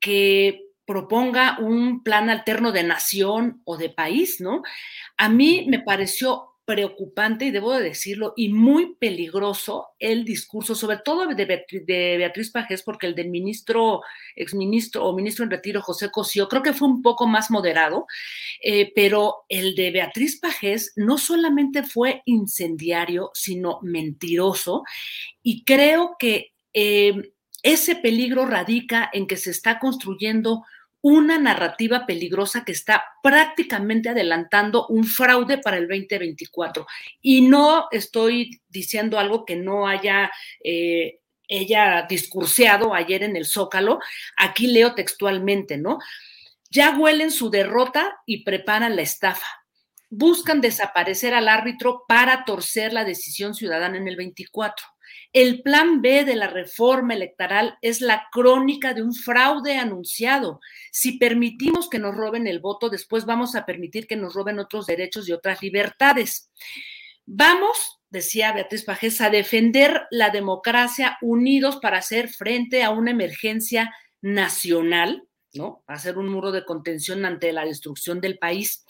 que 0.00 0.62
proponga 0.86 1.58
un 1.58 2.02
plan 2.02 2.30
alterno 2.30 2.72
de 2.72 2.84
nación 2.84 3.60
o 3.64 3.76
de 3.76 3.90
país, 3.90 4.40
¿no? 4.40 4.62
A 5.16 5.28
mí 5.28 5.66
me 5.68 5.80
pareció 5.80 6.55
preocupante, 6.66 7.46
y 7.46 7.52
debo 7.52 7.72
decirlo, 7.72 8.34
y 8.36 8.48
muy 8.48 8.96
peligroso 8.96 9.90
el 10.00 10.24
discurso, 10.24 10.74
sobre 10.74 10.98
todo 10.98 11.26
de, 11.28 12.16
Beatriz 12.18 12.50
Pajés, 12.50 12.82
porque 12.82 13.06
el 13.06 13.14
del 13.14 13.30
ministro, 13.30 14.02
exministro 14.34 15.04
o 15.04 15.16
ministro 15.16 15.44
en 15.44 15.52
retiro, 15.52 15.80
José 15.80 16.10
Cosío, 16.10 16.48
creo 16.48 16.62
que 16.62 16.72
fue 16.72 16.88
un 16.88 17.02
poco 17.02 17.28
más 17.28 17.52
moderado, 17.52 18.06
eh, 18.60 18.92
pero 18.96 19.44
el 19.48 19.76
de 19.76 19.92
Beatriz 19.92 20.40
Pajés 20.40 20.92
no 20.96 21.18
solamente 21.18 21.84
fue 21.84 22.22
incendiario, 22.24 23.30
sino 23.32 23.78
mentiroso, 23.82 24.82
y 25.44 25.64
creo 25.64 26.16
que 26.18 26.52
eh, 26.74 27.32
ese 27.62 27.94
peligro 27.94 28.44
radica 28.44 29.08
en 29.12 29.28
que 29.28 29.36
se 29.36 29.52
está 29.52 29.78
construyendo 29.78 30.64
una 31.08 31.38
narrativa 31.38 32.04
peligrosa 32.04 32.64
que 32.64 32.72
está 32.72 33.04
prácticamente 33.22 34.08
adelantando 34.08 34.88
un 34.88 35.04
fraude 35.04 35.58
para 35.58 35.78
el 35.78 35.86
2024. 35.86 36.84
Y 37.22 37.42
no 37.42 37.86
estoy 37.92 38.60
diciendo 38.68 39.16
algo 39.16 39.44
que 39.44 39.54
no 39.54 39.86
haya... 39.86 40.32
Eh, 40.64 41.20
ella 41.48 42.06
discurseado 42.08 42.92
ayer 42.92 43.22
en 43.22 43.36
el 43.36 43.46
Zócalo, 43.46 44.00
aquí 44.36 44.66
leo 44.66 44.96
textualmente, 44.96 45.76
¿no? 45.76 45.98
Ya 46.70 46.98
huelen 46.98 47.30
su 47.30 47.50
derrota 47.50 48.18
y 48.26 48.42
preparan 48.42 48.96
la 48.96 49.02
estafa. 49.02 49.46
Buscan 50.10 50.60
desaparecer 50.60 51.34
al 51.34 51.46
árbitro 51.46 52.02
para 52.08 52.44
torcer 52.44 52.92
la 52.92 53.04
decisión 53.04 53.54
ciudadana 53.54 53.96
en 53.96 54.08
el 54.08 54.16
24. 54.16 54.84
El 55.32 55.62
plan 55.62 56.00
B 56.02 56.24
de 56.24 56.36
la 56.36 56.46
reforma 56.46 57.14
electoral 57.14 57.78
es 57.82 58.00
la 58.00 58.26
crónica 58.32 58.94
de 58.94 59.02
un 59.02 59.14
fraude 59.14 59.76
anunciado. 59.76 60.60
Si 60.90 61.18
permitimos 61.18 61.88
que 61.88 61.98
nos 61.98 62.14
roben 62.14 62.46
el 62.46 62.60
voto, 62.60 62.88
después 62.88 63.24
vamos 63.24 63.54
a 63.54 63.66
permitir 63.66 64.06
que 64.06 64.16
nos 64.16 64.34
roben 64.34 64.58
otros 64.58 64.86
derechos 64.86 65.28
y 65.28 65.32
otras 65.32 65.62
libertades. 65.62 66.50
Vamos, 67.26 68.00
decía 68.08 68.52
Beatriz 68.52 68.84
Pajés, 68.84 69.20
a 69.20 69.30
defender 69.30 70.06
la 70.10 70.30
democracia 70.30 71.18
unidos 71.20 71.76
para 71.76 71.98
hacer 71.98 72.28
frente 72.28 72.82
a 72.82 72.90
una 72.90 73.10
emergencia 73.10 73.92
nacional, 74.22 75.24
¿no? 75.54 75.82
Hacer 75.86 76.18
un 76.18 76.28
muro 76.28 76.52
de 76.52 76.64
contención 76.64 77.24
ante 77.24 77.52
la 77.52 77.64
destrucción 77.64 78.20
del 78.20 78.38
país. 78.38 78.84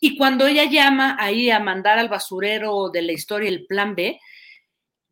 Y 0.00 0.16
cuando 0.16 0.46
ella 0.46 0.64
llama 0.64 1.16
ahí 1.18 1.50
a 1.50 1.60
mandar 1.60 1.98
al 1.98 2.08
basurero 2.08 2.90
de 2.90 3.02
la 3.02 3.12
historia 3.12 3.48
el 3.48 3.66
plan 3.66 3.94
B, 3.94 4.20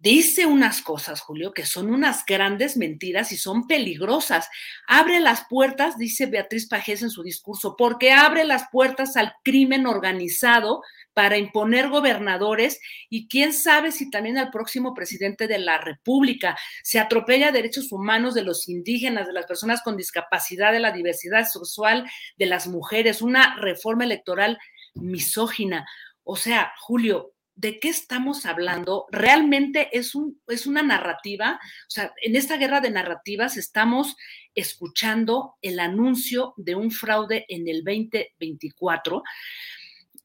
dice 0.01 0.47
unas 0.47 0.81
cosas, 0.83 1.21
Julio, 1.21 1.53
que 1.53 1.67
son 1.67 1.93
unas 1.93 2.25
grandes 2.27 2.77
mentiras 2.77 3.33
y 3.33 3.37
son 3.37 3.67
peligrosas. 3.67 4.49
Abre 4.89 5.21
las 5.21 5.45
puertas, 5.49 5.99
dice 5.99 6.27
Beatriz 6.27 6.67
Pajés 6.67 7.03
en 7.03 7.11
su 7.11 7.23
discurso, 7.23 7.77
porque 7.77 8.13
abre 8.13 8.45
las 8.45 8.65
puertas 8.73 9.17
al 9.17 9.35
crimen 9.45 9.87
organizado 9.87 10.83
para 11.13 11.37
imponer 11.37 11.89
gobernadores 11.89 12.81
y 13.11 13.29
quién 13.29 13.53
sabe 13.53 13.93
si 13.93 14.11
también 14.11 14.39
al 14.39 14.51
próximo 14.51 14.95
presidente 14.95 15.47
de 15.47 15.59
la 15.59 15.79
República. 15.79 16.57
Se 16.83 16.99
atropella 16.99 17.53
derechos 17.53 17.93
humanos 17.93 18.35
de 18.35 18.43
los 18.43 18.69
indígenas, 18.69 19.27
de 19.27 19.35
las 19.35 19.47
personas 19.47 19.83
con 19.83 19.97
discapacidad, 19.97 20.73
de 20.73 20.81
la 20.81 20.93
diversidad 20.93 21.47
sexual, 21.47 22.11
de 22.39 22.47
las 22.47 22.67
mujeres, 22.67 23.21
una 23.21 23.57
reforma 23.57 24.05
electoral 24.05 24.59
misógina. 24.95 25.87
O 26.25 26.37
sea, 26.37 26.73
Julio, 26.79 27.35
¿de 27.61 27.79
qué 27.79 27.91
estamos 27.91 28.47
hablando? 28.47 29.07
Realmente 29.11 29.91
es, 29.93 30.15
un, 30.15 30.41
es 30.49 30.67
una 30.67 30.83
narrativa, 30.83 31.61
o 31.63 31.91
sea, 31.91 32.13
en 32.23 32.35
esta 32.35 32.57
guerra 32.57 32.81
de 32.81 32.91
narrativas 32.91 33.59
estamos 33.59 34.17
escuchando 34.55 35.57
el 35.61 35.79
anuncio 35.79 36.55
de 36.57 36.75
un 36.75 36.91
fraude 36.91 37.45
en 37.49 37.69
el 37.69 37.85
2024 37.85 39.23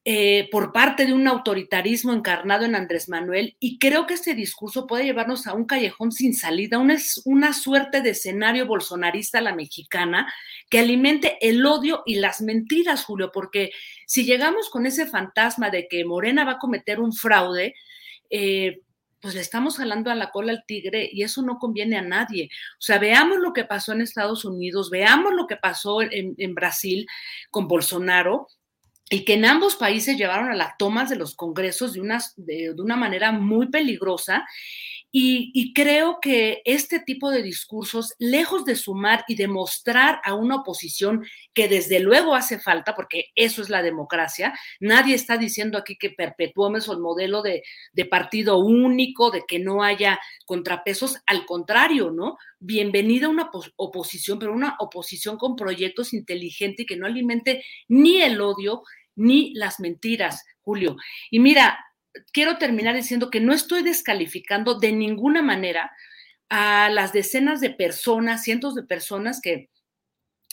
eh, 0.08 0.48
por 0.52 0.72
parte 0.72 1.04
de 1.04 1.12
un 1.12 1.26
autoritarismo 1.26 2.12
encarnado 2.12 2.64
en 2.64 2.76
Andrés 2.76 3.08
Manuel 3.08 3.56
y 3.58 3.76
creo 3.80 4.06
que 4.06 4.14
este 4.14 4.36
discurso 4.36 4.86
puede 4.86 5.02
llevarnos 5.02 5.48
a 5.48 5.52
un 5.52 5.64
callejón 5.64 6.12
sin 6.12 6.32
salida, 6.32 6.78
una, 6.78 6.96
una 7.24 7.52
suerte 7.52 8.00
de 8.02 8.10
escenario 8.10 8.68
bolsonarista 8.68 9.38
a 9.38 9.40
la 9.40 9.56
mexicana 9.56 10.32
que 10.70 10.78
alimente 10.78 11.38
el 11.40 11.66
odio 11.66 12.04
y 12.06 12.20
las 12.20 12.40
mentiras, 12.40 13.04
Julio, 13.04 13.32
porque 13.34 13.72
si 14.06 14.24
llegamos 14.24 14.70
con 14.70 14.86
ese 14.86 15.08
fantasma 15.08 15.70
de 15.70 15.88
que 15.88 16.04
Morena 16.04 16.44
va 16.44 16.52
a 16.52 16.58
cometer 16.58 17.00
un 17.00 17.12
fraude, 17.12 17.74
eh, 18.30 18.82
pues 19.18 19.34
le 19.34 19.40
estamos 19.40 19.76
jalando 19.76 20.12
a 20.12 20.14
la 20.14 20.30
cola 20.30 20.52
al 20.52 20.64
tigre 20.68 21.10
y 21.12 21.24
eso 21.24 21.42
no 21.42 21.58
conviene 21.58 21.96
a 21.96 22.02
nadie. 22.02 22.48
O 22.74 22.80
sea, 22.80 23.00
veamos 23.00 23.38
lo 23.38 23.52
que 23.52 23.64
pasó 23.64 23.90
en 23.92 24.02
Estados 24.02 24.44
Unidos, 24.44 24.88
veamos 24.88 25.34
lo 25.34 25.48
que 25.48 25.56
pasó 25.56 26.00
en, 26.00 26.36
en 26.38 26.54
Brasil 26.54 27.08
con 27.50 27.66
Bolsonaro 27.66 28.46
y 29.08 29.24
que 29.24 29.34
en 29.34 29.44
ambos 29.44 29.76
países 29.76 30.16
llevaron 30.16 30.50
a 30.50 30.56
las 30.56 30.76
tomas 30.76 31.08
de 31.08 31.16
los 31.16 31.34
congresos 31.34 31.92
de 31.92 32.00
una, 32.00 32.20
de, 32.36 32.72
una 32.72 32.96
manera 32.96 33.32
muy 33.32 33.68
peligrosa. 33.68 34.46
Y, 35.18 35.72
creo 35.72 36.18
que 36.20 36.60
este 36.66 37.00
tipo 37.00 37.30
de 37.30 37.42
discursos, 37.42 38.14
lejos 38.18 38.66
de 38.66 38.76
sumar 38.76 39.24
y 39.26 39.34
demostrar 39.34 40.20
a 40.22 40.34
una 40.34 40.56
oposición 40.56 41.24
que 41.54 41.68
desde 41.68 42.00
luego 42.00 42.34
hace 42.34 42.58
falta, 42.58 42.94
porque 42.94 43.30
eso 43.34 43.62
es 43.62 43.70
la 43.70 43.80
democracia, 43.80 44.52
nadie 44.78 45.14
está 45.14 45.38
diciendo 45.38 45.78
aquí 45.78 45.96
que 45.96 46.10
perpetuemos 46.10 46.86
el 46.88 46.98
modelo 46.98 47.40
de, 47.40 47.62
de 47.94 48.04
partido 48.04 48.58
único, 48.58 49.30
de 49.30 49.44
que 49.48 49.58
no 49.58 49.82
haya 49.82 50.20
contrapesos, 50.44 51.16
al 51.24 51.46
contrario, 51.46 52.10
¿no? 52.10 52.36
Bienvenida 52.58 53.30
una 53.30 53.50
oposición, 53.76 54.38
pero 54.38 54.52
una 54.52 54.76
oposición 54.80 55.38
con 55.38 55.56
proyectos 55.56 56.12
inteligentes 56.12 56.84
y 56.84 56.86
que 56.86 56.96
no 56.98 57.06
alimente 57.06 57.64
ni 57.88 58.20
el 58.20 58.38
odio 58.42 58.82
ni 59.14 59.54
las 59.54 59.80
mentiras, 59.80 60.44
Julio. 60.60 60.96
Y 61.30 61.40
mira, 61.40 61.85
quiero 62.32 62.58
terminar 62.58 62.94
diciendo 62.94 63.30
que 63.30 63.40
no 63.40 63.52
estoy 63.52 63.82
descalificando 63.82 64.78
de 64.78 64.92
ninguna 64.92 65.42
manera 65.42 65.92
a 66.48 66.88
las 66.90 67.12
decenas 67.12 67.60
de 67.60 67.70
personas, 67.70 68.42
cientos 68.42 68.74
de 68.74 68.82
personas 68.82 69.40
que, 69.40 69.70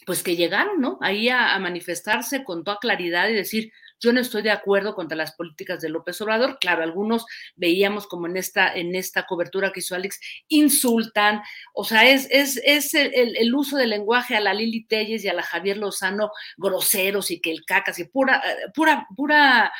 pues 0.05 0.23
que 0.23 0.35
llegaron, 0.35 0.81
¿no? 0.81 0.97
Ahí 1.01 1.29
a, 1.29 1.53
a 1.53 1.59
manifestarse 1.59 2.43
con 2.43 2.63
toda 2.63 2.79
claridad 2.79 3.29
y 3.29 3.33
decir, 3.33 3.71
yo 4.03 4.11
no 4.11 4.19
estoy 4.19 4.41
de 4.41 4.51
acuerdo 4.51 4.95
contra 4.95 5.15
las 5.15 5.31
políticas 5.33 5.79
de 5.79 5.87
López 5.87 6.19
Obrador. 6.19 6.57
Claro, 6.59 6.83
algunos 6.83 7.25
veíamos 7.55 8.05
como 8.05 8.27
en 8.27 8.35
esta, 8.35 8.73
en 8.73 8.95
esta 8.95 9.25
cobertura 9.25 9.71
que 9.71 9.79
hizo 9.79 9.95
Alex, 9.95 10.19
insultan, 10.49 11.41
o 11.73 11.85
sea, 11.85 12.09
es, 12.09 12.27
es, 12.29 12.59
es 12.65 12.93
el, 12.95 13.55
uso 13.55 13.77
del 13.77 13.91
lenguaje 13.91 14.35
a 14.35 14.41
la 14.41 14.53
Lili 14.53 14.85
Telles 14.85 15.23
y 15.23 15.29
a 15.29 15.33
la 15.33 15.41
Javier 15.41 15.77
Lozano 15.77 16.31
groseros 16.57 17.31
y 17.31 17.39
que 17.39 17.51
el 17.51 17.63
cacas 17.63 17.97
y 17.97 18.03
pura, 18.03 18.43
pura, 18.75 19.07
pura 19.15 19.71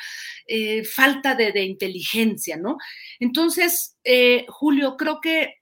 eh, 0.46 0.84
falta 0.84 1.34
de, 1.34 1.62
inteligencia, 1.62 2.56
¿no? 2.56 2.78
Entonces, 3.20 3.98
eh, 4.04 4.46
Julio, 4.48 4.96
creo 4.96 5.20
que 5.20 5.56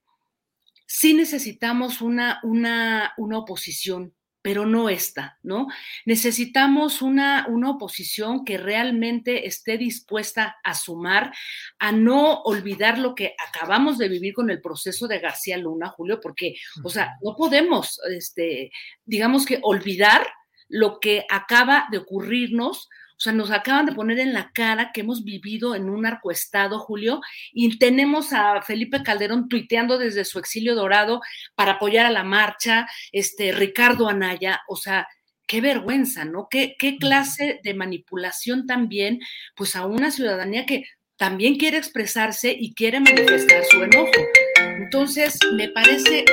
sí 0.85 1.13
necesitamos 1.13 1.99
una, 1.99 2.39
una, 2.43 3.13
una 3.17 3.39
oposición 3.39 4.13
pero 4.43 4.65
no 4.65 4.89
esta, 4.89 5.39
¿no? 5.41 5.67
Necesitamos 6.05 7.01
una, 7.01 7.47
una 7.47 7.71
oposición 7.71 8.43
que 8.43 8.57
realmente 8.57 9.47
esté 9.47 9.77
dispuesta 9.77 10.57
a 10.65 10.75
sumar, 10.75 11.33
a 11.79 11.93
no 11.93 12.41
olvidar 12.41 12.99
lo 12.99 13.15
que 13.15 13.35
acabamos 13.47 13.97
de 13.97 14.09
vivir 14.09 14.33
con 14.33 14.49
el 14.49 14.61
proceso 14.61 15.07
de 15.07 15.19
García 15.19 15.57
Luna, 15.57 15.87
Julio, 15.87 16.19
porque, 16.21 16.55
o 16.83 16.89
sea, 16.89 17.17
no 17.23 17.37
podemos, 17.37 18.01
este, 18.11 18.69
digamos 19.05 19.45
que 19.45 19.59
olvidar 19.61 20.27
lo 20.67 20.99
que 20.99 21.25
acaba 21.29 21.87
de 21.89 21.99
ocurrirnos 21.99 22.89
o 23.23 23.29
sea, 23.31 23.31
nos 23.31 23.51
acaban 23.51 23.85
de 23.85 23.93
poner 23.93 24.19
en 24.19 24.33
la 24.33 24.51
cara 24.53 24.91
que 24.93 24.99
hemos 24.99 25.23
vivido 25.23 25.75
en 25.75 25.89
un 25.89 26.01
narcoestado, 26.01 26.77
Julio, 26.77 27.21
y 27.53 27.77
tenemos 27.77 28.33
a 28.33 28.61
Felipe 28.63 29.01
Calderón 29.01 29.47
tuiteando 29.47 29.97
desde 29.97 30.25
su 30.25 30.39
exilio 30.39 30.75
dorado 30.75 31.21
para 31.55 31.73
apoyar 31.73 32.05
a 32.05 32.09
la 32.09 32.25
marcha, 32.25 32.85
este 33.13 33.53
Ricardo 33.53 34.09
Anaya, 34.09 34.59
o 34.67 34.75
sea, 34.75 35.07
qué 35.47 35.61
vergüenza, 35.61 36.25
¿no? 36.25 36.49
Qué, 36.51 36.75
qué 36.77 36.97
clase 36.97 37.61
de 37.63 37.73
manipulación 37.73 38.67
también, 38.67 39.21
pues 39.55 39.77
a 39.77 39.85
una 39.85 40.11
ciudadanía 40.11 40.65
que 40.65 40.83
también 41.15 41.55
quiere 41.55 41.77
expresarse 41.77 42.53
y 42.59 42.73
quiere 42.73 42.99
manifestar 42.99 43.63
su 43.71 43.83
enojo. 43.83 44.11
Entonces, 44.57 45.39
me 45.53 45.69
parece, 45.69 46.25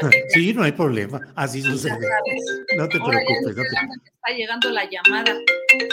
Sí, 0.28 0.52
no 0.54 0.62
hay 0.62 0.72
problema. 0.72 1.20
Así 1.34 1.62
sucede. 1.62 1.98
No 2.76 2.88
te 2.88 2.98
preocupes. 2.98 3.56
No 3.56 3.62
te... 3.62 3.68
Está 3.68 4.36
llegando 4.36 4.70
la 4.70 4.88
llamada. 4.88 5.36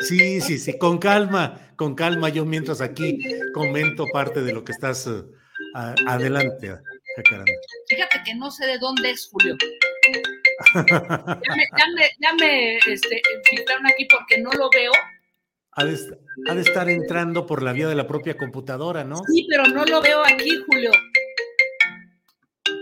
Sí, 0.08 0.42
sí, 0.42 0.58
sí. 0.58 0.78
Con 0.78 0.98
calma, 0.98 1.60
con 1.76 1.96
calma. 1.96 2.30
Yo 2.30 2.46
mientras 2.46 2.82
aquí 2.82 3.20
comento 3.54 4.06
parte 4.12 4.42
de 4.42 4.54
lo 4.54 4.64
que 4.64 4.72
estás 4.72 5.08
uh, 5.08 5.26
adelante. 6.08 6.78
Jacaranda. 7.18 7.52
Fíjate 7.88 8.22
que 8.26 8.36
no 8.36 8.52
sé 8.52 8.66
de 8.68 8.78
dónde 8.78 9.12
es 9.12 9.30
Julio. 9.32 9.56
Ya 10.74 10.84
me, 10.84 11.66
ya 11.78 11.86
me, 11.96 12.10
ya 12.20 12.34
me 12.40 12.78
este, 12.78 13.22
filtraron 13.46 13.88
aquí 13.88 14.06
porque 14.12 14.38
no 14.42 14.52
lo 14.52 14.70
veo. 14.70 14.92
Ha 15.78 15.84
de, 15.84 15.94
est- 15.94 16.14
ha 16.50 16.56
de 16.56 16.62
estar 16.62 16.90
entrando 16.90 17.46
por 17.46 17.62
la 17.62 17.74
vía 17.74 17.88
de 17.88 17.96
la 17.96 18.08
propia 18.08 18.38
computadora, 18.38 19.04
¿no? 19.04 19.18
Sí, 19.28 19.46
pero 19.50 19.66
no 19.66 19.84
lo 19.86 20.02
veo 20.02 20.24
aquí, 20.26 20.58
Julio. 20.66 20.92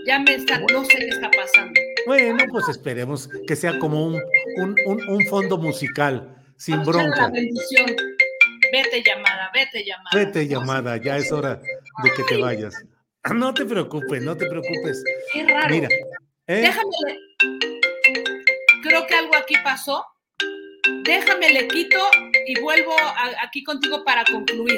Ya 0.05 0.19
me 0.19 0.35
está, 0.35 0.59
no 0.59 0.83
sé 0.85 0.97
qué 0.97 1.07
está 1.09 1.29
pasando. 1.31 1.79
Bueno, 2.05 2.43
pues 2.51 2.67
esperemos 2.69 3.29
que 3.47 3.55
sea 3.55 3.79
como 3.79 4.05
un, 4.05 4.21
un, 4.57 4.75
un- 4.85 5.09
un 5.09 5.25
fondo 5.27 5.57
musical, 5.57 6.35
sin 6.57 6.75
Vamos 6.77 6.87
bronca. 6.95 7.21
La 7.21 7.29
bendición. 7.29 7.85
Vete 8.71 9.03
llamada, 9.03 9.51
vete 9.53 9.83
llamada. 9.85 10.09
Vete 10.13 10.47
llamada, 10.47 10.97
ya 10.97 11.17
es 11.17 11.31
hora 11.31 11.61
de 12.03 12.11
que 12.15 12.23
te 12.23 12.37
vayas. 12.37 12.75
No 13.33 13.53
te 13.53 13.63
preocupes, 13.65 14.21
no 14.21 14.35
te 14.35 14.45
preocupes. 14.47 15.01
Qué 15.31 15.43
raro. 15.45 15.69
Mira, 15.69 15.87
¿eh? 16.47 16.55
Déjame. 16.61 17.17
Creo 18.83 19.07
que 19.07 19.15
algo 19.15 19.33
aquí 19.37 19.55
pasó. 19.63 20.05
Déjame, 21.05 21.49
le 21.53 21.67
quito 21.69 21.97
y 22.45 22.59
vuelvo 22.59 22.91
a- 22.99 23.31
aquí 23.41 23.63
contigo 23.63 24.03
para 24.03 24.25
concluir. 24.25 24.77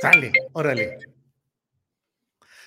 Sale, 0.00 0.30
órale. 0.52 0.96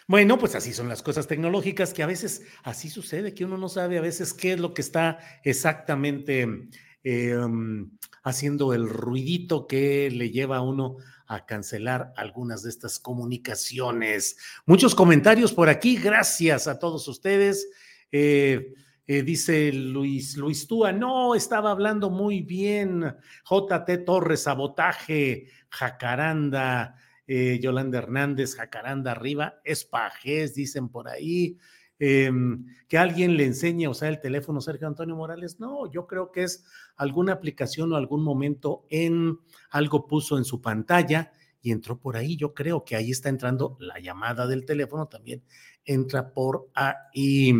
Bueno, 0.07 0.37
pues 0.37 0.53
así 0.53 0.71
son 0.71 0.87
las 0.87 1.01
cosas 1.01 1.27
tecnológicas 1.27 1.93
que 1.93 2.03
a 2.03 2.07
veces 2.07 2.43
así 2.63 2.89
sucede, 2.89 3.33
que 3.33 3.43
uno 3.43 3.57
no 3.57 3.69
sabe 3.69 3.97
a 3.97 4.01
veces 4.01 4.33
qué 4.33 4.53
es 4.53 4.59
lo 4.59 4.73
que 4.73 4.83
está 4.83 5.17
exactamente 5.43 6.45
um, 6.45 7.89
haciendo 8.23 8.73
el 8.73 8.87
ruidito 8.87 9.65
que 9.65 10.11
le 10.11 10.29
lleva 10.29 10.57
a 10.57 10.61
uno 10.61 10.97
a 11.27 11.45
cancelar 11.45 12.13
algunas 12.17 12.63
de 12.63 12.69
estas 12.69 12.99
comunicaciones. 12.99 14.37
Muchos 14.65 14.93
comentarios 14.93 15.53
por 15.53 15.69
aquí, 15.69 15.97
gracias 15.97 16.67
a 16.67 16.77
todos 16.77 17.07
ustedes. 17.07 17.67
Eh, 18.11 18.73
eh, 19.07 19.21
dice 19.23 19.71
Luis, 19.71 20.37
Luis 20.37 20.67
Túa, 20.67 20.91
no, 20.91 21.35
estaba 21.35 21.71
hablando 21.71 22.09
muy 22.09 22.41
bien. 22.41 23.15
JT 23.49 24.05
Torres, 24.05 24.43
sabotaje, 24.43 25.47
Jacaranda, 25.69 26.95
eh, 27.27 27.59
Yolanda 27.61 27.97
Hernández, 27.97 28.55
Jacaranda 28.55 29.11
arriba, 29.11 29.59
es 29.63 29.85
pajés, 29.85 30.53
dicen 30.53 30.89
por 30.89 31.07
ahí. 31.07 31.57
Em, 31.97 32.65
que 32.89 32.97
alguien 32.97 33.37
le 33.37 33.45
enseñe 33.45 33.85
a 33.85 33.89
usar 33.89 34.09
el 34.09 34.19
teléfono 34.19 34.59
Sergio 34.59 34.87
Antonio 34.87 35.15
Morales. 35.15 35.59
No, 35.59 35.89
yo 35.89 36.07
creo 36.07 36.31
que 36.31 36.43
es 36.43 36.65
alguna 36.97 37.33
aplicación 37.33 37.91
o 37.93 37.95
algún 37.95 38.21
momento 38.21 38.85
en 38.89 39.39
algo 39.69 40.05
puso 40.05 40.37
en 40.37 40.43
su 40.43 40.61
pantalla 40.61 41.31
y 41.61 41.71
entró 41.71 41.97
por 41.97 42.17
ahí. 42.17 42.35
Yo 42.35 42.53
creo 42.53 42.83
que 42.83 42.95
ahí 42.95 43.11
está 43.11 43.29
entrando 43.29 43.77
la 43.79 43.99
llamada 43.99 44.45
del 44.45 44.65
teléfono 44.65 45.07
también. 45.07 45.43
Entra 45.85 46.33
por 46.33 46.69
ahí. 46.75 47.53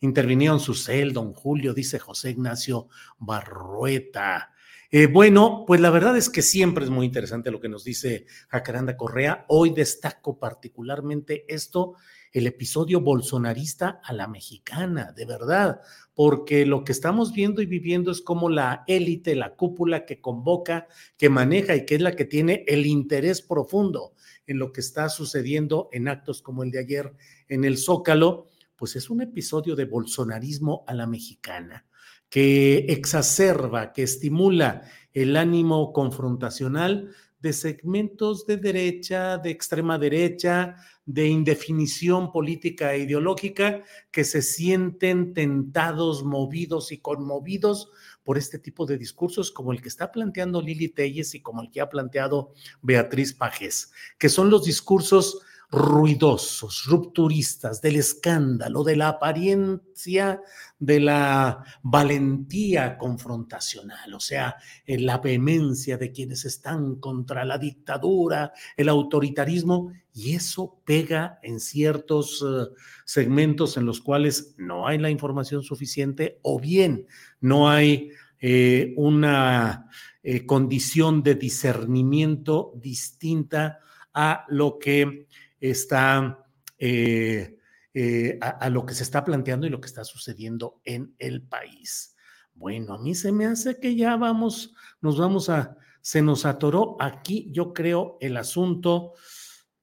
Intervinieron 0.00 0.60
su 0.60 0.74
cel, 0.74 1.12
don 1.12 1.34
Julio, 1.34 1.74
dice 1.74 1.98
José 1.98 2.30
Ignacio 2.30 2.88
Barrueta. 3.18 4.52
Eh, 4.92 5.06
bueno, 5.06 5.62
pues 5.68 5.80
la 5.80 5.90
verdad 5.90 6.16
es 6.16 6.28
que 6.28 6.42
siempre 6.42 6.82
es 6.82 6.90
muy 6.90 7.06
interesante 7.06 7.52
lo 7.52 7.60
que 7.60 7.68
nos 7.68 7.84
dice 7.84 8.26
Jacaranda 8.48 8.96
Correa. 8.96 9.44
Hoy 9.46 9.70
destaco 9.70 10.40
particularmente 10.40 11.44
esto, 11.46 11.94
el 12.32 12.48
episodio 12.48 13.00
bolsonarista 13.00 14.00
a 14.02 14.12
la 14.12 14.26
mexicana, 14.26 15.12
de 15.12 15.26
verdad, 15.26 15.80
porque 16.12 16.66
lo 16.66 16.82
que 16.82 16.90
estamos 16.90 17.32
viendo 17.32 17.62
y 17.62 17.66
viviendo 17.66 18.10
es 18.10 18.20
como 18.20 18.48
la 18.48 18.82
élite, 18.88 19.36
la 19.36 19.54
cúpula 19.54 20.04
que 20.04 20.20
convoca, 20.20 20.88
que 21.16 21.28
maneja 21.28 21.76
y 21.76 21.86
que 21.86 21.94
es 21.94 22.00
la 22.00 22.16
que 22.16 22.24
tiene 22.24 22.64
el 22.66 22.84
interés 22.84 23.42
profundo 23.42 24.14
en 24.48 24.58
lo 24.58 24.72
que 24.72 24.80
está 24.80 25.08
sucediendo 25.08 25.88
en 25.92 26.08
actos 26.08 26.42
como 26.42 26.64
el 26.64 26.72
de 26.72 26.80
ayer 26.80 27.14
en 27.46 27.64
el 27.64 27.78
Zócalo, 27.78 28.48
pues 28.74 28.96
es 28.96 29.08
un 29.08 29.22
episodio 29.22 29.76
de 29.76 29.84
bolsonarismo 29.84 30.82
a 30.88 30.94
la 30.94 31.06
mexicana 31.06 31.86
que 32.30 32.86
exacerba, 32.88 33.92
que 33.92 34.04
estimula 34.04 34.82
el 35.12 35.36
ánimo 35.36 35.92
confrontacional 35.92 37.10
de 37.40 37.52
segmentos 37.52 38.46
de 38.46 38.58
derecha, 38.58 39.38
de 39.38 39.50
extrema 39.50 39.98
derecha, 39.98 40.76
de 41.06 41.26
indefinición 41.26 42.30
política 42.30 42.94
e 42.94 43.00
ideológica, 43.00 43.82
que 44.12 44.24
se 44.24 44.42
sienten 44.42 45.32
tentados, 45.32 46.22
movidos 46.22 46.92
y 46.92 46.98
conmovidos 46.98 47.90
por 48.22 48.38
este 48.38 48.58
tipo 48.58 48.86
de 48.86 48.98
discursos 48.98 49.50
como 49.50 49.72
el 49.72 49.80
que 49.80 49.88
está 49.88 50.12
planteando 50.12 50.60
Lili 50.60 50.88
Telles 50.88 51.34
y 51.34 51.40
como 51.40 51.62
el 51.62 51.70
que 51.70 51.80
ha 51.80 51.88
planteado 51.88 52.52
Beatriz 52.82 53.32
Pajes, 53.32 53.90
que 54.18 54.28
son 54.28 54.50
los 54.50 54.64
discursos 54.64 55.40
ruidosos, 55.70 56.84
rupturistas, 56.86 57.80
del 57.80 57.96
escándalo, 57.96 58.82
de 58.82 58.96
la 58.96 59.08
apariencia, 59.08 60.40
de 60.78 61.00
la 61.00 61.64
valentía 61.82 62.98
confrontacional, 62.98 64.14
o 64.14 64.20
sea, 64.20 64.56
eh, 64.84 64.98
la 64.98 65.18
vehemencia 65.18 65.96
de 65.96 66.10
quienes 66.10 66.44
están 66.44 66.96
contra 66.96 67.44
la 67.44 67.58
dictadura, 67.58 68.52
el 68.76 68.88
autoritarismo, 68.88 69.92
y 70.12 70.34
eso 70.34 70.80
pega 70.84 71.38
en 71.42 71.60
ciertos 71.60 72.44
eh, 72.46 72.66
segmentos 73.04 73.76
en 73.76 73.86
los 73.86 74.00
cuales 74.00 74.54
no 74.58 74.86
hay 74.86 74.98
la 74.98 75.10
información 75.10 75.62
suficiente 75.62 76.38
o 76.42 76.58
bien 76.58 77.06
no 77.40 77.70
hay 77.70 78.10
eh, 78.40 78.94
una 78.96 79.88
eh, 80.22 80.46
condición 80.46 81.22
de 81.22 81.34
discernimiento 81.34 82.72
distinta 82.76 83.80
a 84.12 84.44
lo 84.48 84.78
que 84.78 85.26
está, 85.60 86.44
eh, 86.78 87.58
eh, 87.94 88.38
a, 88.40 88.68
lo 88.70 88.86
que 88.86 88.94
se 88.94 89.02
está 89.02 89.24
planteando 89.24 89.66
y 89.66 89.70
lo 89.70 89.80
que 89.80 89.86
está 89.86 90.04
sucediendo 90.04 90.80
en 90.84 91.14
el 91.18 91.42
país. 91.42 92.16
Bueno, 92.54 92.94
a 92.94 92.98
mí 92.98 93.14
se 93.14 93.32
me 93.32 93.46
hace 93.46 93.78
que 93.78 93.96
ya 93.96 94.16
vamos, 94.16 94.74
nos 95.00 95.18
vamos 95.18 95.48
a, 95.48 95.76
se 96.00 96.22
nos 96.22 96.46
atoró 96.46 96.96
aquí, 97.00 97.50
yo 97.52 97.72
creo, 97.72 98.16
el 98.20 98.36
asunto 98.36 99.12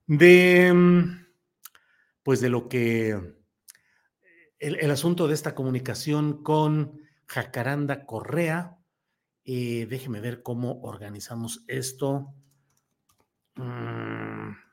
de, 0.05 0.73
mm, 0.73 1.25
pues 2.23 2.41
de 2.41 2.49
lo 2.49 2.67
que, 2.67 3.11
el, 4.59 4.75
el 4.75 4.91
asunto 4.91 5.27
de 5.27 5.33
esta 5.33 5.53
comunicación 5.53 6.43
con 6.43 7.01
Jacaranda 7.27 8.05
Correa. 8.05 8.77
Eh, 9.43 9.85
déjeme 9.89 10.19
ver 10.19 10.41
cómo 10.41 10.81
organizamos 10.81 11.63
esto. 11.67 12.33
Mm. 13.55 14.66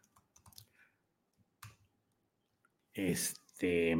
Este, 2.94 3.96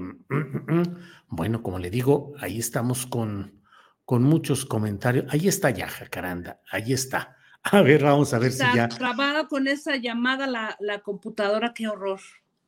bueno, 1.29 1.63
como 1.63 1.79
le 1.79 1.91
digo, 1.91 2.33
ahí 2.39 2.59
estamos 2.59 3.07
con, 3.07 3.61
con 4.05 4.23
muchos 4.23 4.65
comentarios. 4.65 5.27
Ahí 5.31 5.49
está 5.49 5.71
ya, 5.71 5.89
Jacaranda, 5.89 6.61
ahí 6.71 6.93
está. 6.93 7.37
A 7.65 7.81
ver, 7.81 8.03
vamos 8.05 8.35
a 8.35 8.39
ver 8.39 8.53
si 8.53 8.59
ya. 8.75 8.91
trabada 8.91 9.49
con 9.49 9.67
esa 9.69 9.97
llamada 9.97 10.47
la, 10.47 10.77
la 10.81 10.99
computadora, 11.01 11.73
qué 11.73 11.89
horror. 11.89 12.21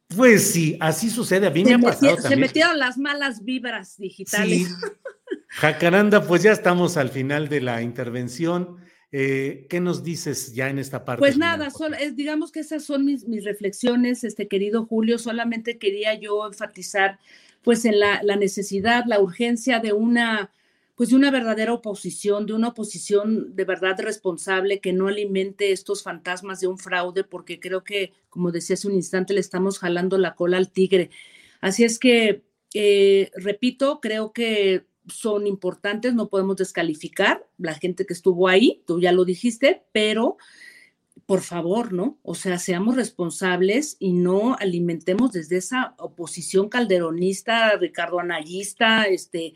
Pues 0.09 0.53
sí, 0.53 0.79
así 0.81 1.11
sucede. 1.11 1.49
A 1.49 1.51
mí 1.51 1.65
me 1.65 1.69
Se, 1.71 1.75
ha 1.75 1.79
pasado 1.79 2.17
se 2.17 2.23
también. 2.23 2.41
metieron 2.41 2.79
las 2.79 2.97
malas 2.97 3.45
vibras 3.45 3.99
digitales. 3.99 4.69
Sí. 4.69 4.75
Jacaranda, 5.49 6.23
pues 6.27 6.43
ya 6.43 6.53
estamos 6.53 6.97
al 6.97 7.11
final 7.11 7.49
de 7.51 7.61
la 7.61 7.83
intervención. 7.83 8.79
Eh, 9.19 9.65
¿Qué 9.71 9.81
nos 9.81 10.05
dices 10.05 10.53
ya 10.53 10.69
en 10.69 10.79
esta 10.79 11.07
parte? 11.07 11.21
Pues 11.21 11.39
nada, 11.39 11.69
es, 11.99 12.17
digamos 12.17 12.53
que 12.53 12.61
esas 12.61 12.85
son 12.85 13.07
mis, 13.07 13.27
mis 13.27 13.45
reflexiones, 13.45 14.25
este 14.25 14.47
querido 14.47 14.85
Julio. 14.85 15.19
Solamente 15.19 15.79
quería 15.79 16.13
yo 16.21 16.47
enfatizar, 16.47 17.19
pues, 17.63 17.87
en 17.87 17.99
la, 17.99 18.23
la 18.23 18.37
necesidad, 18.37 19.05
la 19.07 19.19
urgencia 19.19 19.81
de 19.81 19.95
una, 19.95 20.51
pues, 20.97 21.09
de 21.09 21.17
una 21.17 21.31
verdadera 21.31 21.73
oposición, 21.73 22.45
de 22.45 22.53
una 22.53 22.69
oposición 22.69 23.57
de 23.57 23.65
verdad 23.65 23.99
responsable 24.01 24.81
que 24.81 24.93
no 24.93 25.09
alimente 25.09 25.73
estos 25.73 26.03
fantasmas 26.03 26.61
de 26.61 26.67
un 26.67 26.77
fraude, 26.77 27.25
porque 27.25 27.59
creo 27.59 27.85
que, 27.85 28.13
como 28.29 28.53
decía 28.53 28.75
hace 28.75 28.87
un 28.87 28.97
instante, 28.97 29.33
le 29.33 29.41
estamos 29.41 29.79
jalando 29.79 30.19
la 30.19 30.35
cola 30.35 30.59
al 30.59 30.71
tigre. 30.71 31.09
Así 31.63 31.85
es 31.85 31.99
que, 31.99 32.43
eh, 32.75 33.31
repito, 33.35 33.99
creo 34.03 34.35
que 34.35 34.85
son 35.09 35.47
importantes, 35.47 36.15
no 36.15 36.29
podemos 36.29 36.57
descalificar 36.57 37.47
la 37.59 37.75
gente 37.75 38.07
que 38.07 38.15
estuvo 38.15 38.49
ahí, 38.49 38.83
tú 38.87 39.01
ya 39.01 39.13
lo 39.13 39.25
dijiste, 39.25 39.83
pero 39.93 40.37
por 41.27 41.41
favor, 41.41 41.93
¿no? 41.93 42.19
O 42.23 42.35
sea, 42.35 42.59
seamos 42.59 42.95
responsables 42.95 43.97
y 43.99 44.13
no 44.13 44.57
alimentemos 44.59 45.33
desde 45.33 45.57
esa 45.57 45.95
oposición 45.99 46.69
calderonista, 46.69 47.77
Ricardo 47.77 48.21
Anayista, 48.21 49.05
este, 49.05 49.55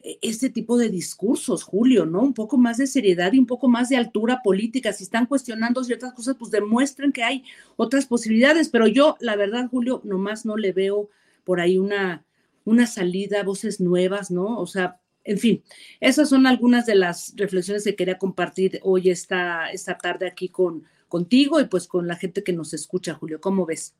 e- 0.00 0.18
este 0.22 0.48
tipo 0.48 0.78
de 0.78 0.90
discursos, 0.90 1.64
Julio, 1.64 2.06
¿no? 2.06 2.20
Un 2.22 2.34
poco 2.34 2.56
más 2.56 2.76
de 2.76 2.86
seriedad 2.86 3.32
y 3.32 3.38
un 3.40 3.46
poco 3.46 3.68
más 3.68 3.88
de 3.88 3.96
altura 3.96 4.42
política. 4.44 4.92
Si 4.92 5.02
están 5.02 5.26
cuestionando 5.26 5.82
ciertas 5.82 6.12
cosas, 6.12 6.36
pues 6.38 6.52
demuestren 6.52 7.12
que 7.12 7.24
hay 7.24 7.42
otras 7.76 8.06
posibilidades, 8.06 8.68
pero 8.68 8.86
yo, 8.86 9.16
la 9.20 9.34
verdad, 9.34 9.68
Julio, 9.68 10.00
nomás 10.04 10.46
no 10.46 10.56
le 10.56 10.72
veo 10.72 11.10
por 11.42 11.60
ahí 11.60 11.78
una, 11.78 12.24
una 12.68 12.86
salida, 12.86 13.42
voces 13.42 13.80
nuevas, 13.80 14.30
¿no? 14.30 14.58
O 14.58 14.66
sea, 14.66 15.00
en 15.24 15.38
fin, 15.38 15.62
esas 16.00 16.28
son 16.28 16.46
algunas 16.46 16.86
de 16.86 16.94
las 16.94 17.34
reflexiones 17.36 17.84
que 17.84 17.96
quería 17.96 18.18
compartir 18.18 18.80
hoy 18.82 19.10
esta, 19.10 19.70
esta 19.70 19.96
tarde 19.98 20.26
aquí 20.26 20.48
con, 20.48 20.84
contigo 21.08 21.60
y 21.60 21.64
pues 21.64 21.86
con 21.88 22.06
la 22.06 22.16
gente 22.16 22.42
que 22.42 22.52
nos 22.52 22.74
escucha, 22.74 23.14
Julio. 23.14 23.40
¿Cómo 23.40 23.66
ves? 23.66 23.94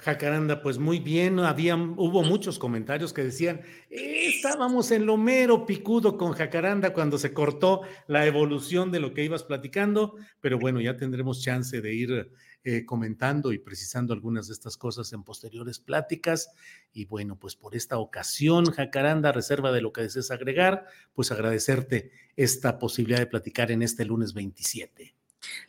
Jacaranda, 0.00 0.62
pues 0.62 0.78
muy 0.78 0.98
bien, 0.98 1.38
había, 1.38 1.74
hubo 1.74 2.22
muchos 2.22 2.58
comentarios 2.58 3.14
que 3.14 3.24
decían, 3.24 3.62
"Eh, 3.88 4.26
estábamos 4.28 4.90
en 4.90 5.06
lo 5.06 5.16
mero 5.16 5.64
picudo 5.64 6.18
con 6.18 6.32
Jacaranda 6.32 6.92
cuando 6.92 7.16
se 7.16 7.32
cortó 7.32 7.80
la 8.06 8.26
evolución 8.26 8.92
de 8.92 9.00
lo 9.00 9.14
que 9.14 9.24
ibas 9.24 9.42
platicando, 9.42 10.16
pero 10.40 10.58
bueno, 10.58 10.82
ya 10.82 10.96
tendremos 10.96 11.42
chance 11.42 11.80
de 11.80 11.94
ir 11.94 12.30
eh, 12.68 12.84
comentando 12.84 13.52
y 13.52 13.58
precisando 13.58 14.12
algunas 14.12 14.48
de 14.48 14.52
estas 14.52 14.76
cosas 14.76 15.12
en 15.12 15.22
posteriores 15.22 15.78
pláticas. 15.78 16.50
Y 16.92 17.04
bueno, 17.04 17.38
pues 17.38 17.54
por 17.54 17.76
esta 17.76 17.96
ocasión, 17.98 18.64
Jacaranda, 18.72 19.30
reserva 19.30 19.70
de 19.70 19.80
lo 19.80 19.92
que 19.92 20.00
desees 20.00 20.32
agregar, 20.32 20.84
pues 21.14 21.30
agradecerte 21.30 22.10
esta 22.34 22.80
posibilidad 22.80 23.20
de 23.20 23.28
platicar 23.28 23.70
en 23.70 23.82
este 23.82 24.04
lunes 24.04 24.34
27. 24.34 25.14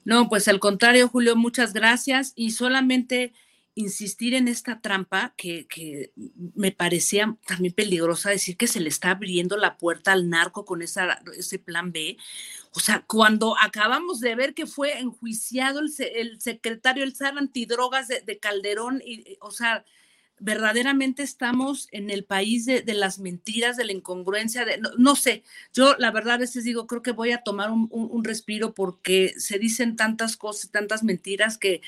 No, 0.06 0.28
pues 0.28 0.48
al 0.48 0.60
contrario, 0.60 1.08
Julio, 1.08 1.36
muchas 1.36 1.72
gracias 1.72 2.34
y 2.36 2.50
solamente 2.50 3.32
insistir 3.76 4.34
en 4.34 4.48
esta 4.48 4.82
trampa 4.82 5.36
que, 5.38 5.68
que, 5.68 6.12
me 6.56 6.72
parecía 6.72 7.38
también 7.46 7.76
peligrosa 7.76 8.32
decir 8.32 8.58
que 8.58 8.66
se 8.66 8.80
le 8.80 8.90
está 8.90 9.12
abriendo 9.12 9.56
la 9.56 9.78
puerta 9.78 10.14
al 10.14 10.32
narco 10.32 10.66
con 10.66 10.82
esa, 10.82 11.22
ese 11.38 11.60
plan 11.60 11.92
B. 11.92 12.18
O 12.78 12.80
sea, 12.80 13.04
cuando 13.08 13.56
acabamos 13.60 14.20
de 14.20 14.36
ver 14.36 14.54
que 14.54 14.68
fue 14.68 15.00
enjuiciado 15.00 15.80
el, 15.80 15.92
el 16.14 16.40
secretario, 16.40 17.04
el 17.04 17.16
SAR 17.16 17.36
antidrogas 17.36 18.08
de, 18.08 18.22
de 18.22 18.38
Calderón, 18.38 19.02
y, 19.04 19.36
o 19.42 19.50
sea, 19.50 19.84
verdaderamente 20.38 21.24
estamos 21.24 21.88
en 21.92 22.12
el 22.12 22.24
país 22.24 22.68
de, 22.68 22.84
las 22.94 23.18
mentiras, 23.18 23.78
de 23.78 23.86
la 23.86 23.94
incongruencia, 23.94 24.64
de, 24.64 24.78
no, 24.78 24.92
no, 24.96 25.16
sé, 25.16 25.42
yo 25.74 25.96
la 25.98 26.12
verdad 26.12 26.36
a 26.36 26.38
veces 26.38 26.66
digo, 26.66 26.86
creo 26.86 27.02
que 27.02 27.14
voy 27.14 27.32
a 27.32 27.42
tomar 27.42 27.72
un, 27.72 27.88
un, 27.90 28.10
un 28.12 28.24
respiro 28.24 28.76
porque 28.76 29.34
se 29.38 29.58
dicen 29.58 29.96
tantas 29.96 30.38
cosas, 30.38 30.70
tantas 30.70 31.02
mentiras 31.02 31.58
que 31.58 31.82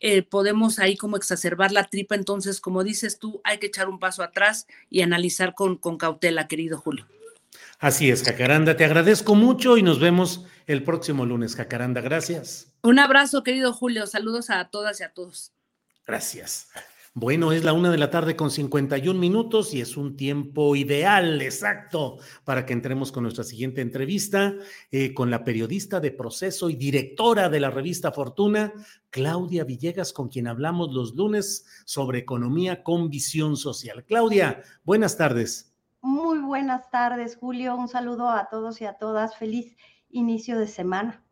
eh, 0.00 0.22
podemos 0.22 0.78
ahí 0.78 0.96
como 0.96 1.18
exacerbar 1.18 1.70
la 1.70 1.84
tripa. 1.84 2.14
Entonces, 2.14 2.62
como 2.62 2.82
dices 2.82 3.18
tú, 3.18 3.42
hay 3.44 3.58
que 3.58 3.66
echar 3.66 3.90
un 3.90 3.98
paso 3.98 4.22
atrás 4.22 4.66
y 4.88 5.02
analizar 5.02 5.54
con, 5.54 5.76
con 5.76 5.98
cautela, 5.98 6.48
querido 6.48 6.78
Julio. 6.78 7.06
Así 7.80 8.10
es, 8.10 8.22
Jacaranda, 8.22 8.76
te 8.76 8.84
agradezco 8.84 9.34
mucho 9.34 9.78
y 9.78 9.82
nos 9.82 9.98
vemos 9.98 10.44
el 10.66 10.84
próximo 10.84 11.24
lunes, 11.24 11.56
Jacaranda. 11.56 12.02
Gracias. 12.02 12.74
Un 12.82 12.98
abrazo, 12.98 13.42
querido 13.42 13.72
Julio. 13.72 14.06
Saludos 14.06 14.50
a 14.50 14.68
todas 14.68 15.00
y 15.00 15.02
a 15.02 15.14
todos. 15.14 15.54
Gracias. 16.06 16.68
Bueno, 17.14 17.52
es 17.52 17.64
la 17.64 17.72
una 17.72 17.90
de 17.90 17.96
la 17.96 18.10
tarde 18.10 18.36
con 18.36 18.50
51 18.50 19.18
minutos 19.18 19.72
y 19.72 19.80
es 19.80 19.96
un 19.96 20.14
tiempo 20.14 20.76
ideal, 20.76 21.40
exacto, 21.40 22.18
para 22.44 22.66
que 22.66 22.74
entremos 22.74 23.10
con 23.12 23.22
nuestra 23.22 23.44
siguiente 23.44 23.80
entrevista 23.80 24.54
eh, 24.92 25.14
con 25.14 25.30
la 25.30 25.42
periodista 25.42 26.00
de 26.00 26.12
proceso 26.12 26.68
y 26.68 26.76
directora 26.76 27.48
de 27.48 27.60
la 27.60 27.70
revista 27.70 28.12
Fortuna, 28.12 28.74
Claudia 29.08 29.64
Villegas, 29.64 30.12
con 30.12 30.28
quien 30.28 30.46
hablamos 30.46 30.92
los 30.92 31.16
lunes 31.16 31.64
sobre 31.86 32.18
economía 32.18 32.82
con 32.82 33.08
visión 33.08 33.56
social. 33.56 34.04
Claudia, 34.04 34.62
buenas 34.84 35.16
tardes. 35.16 35.69
Muy 36.02 36.38
buenas 36.38 36.90
tardes, 36.90 37.36
Julio. 37.36 37.76
Un 37.76 37.88
saludo 37.88 38.30
a 38.30 38.48
todos 38.48 38.80
y 38.80 38.86
a 38.86 38.94
todas. 38.94 39.36
Feliz 39.36 39.76
inicio 40.10 40.58
de 40.58 40.66
semana. 40.66 41.22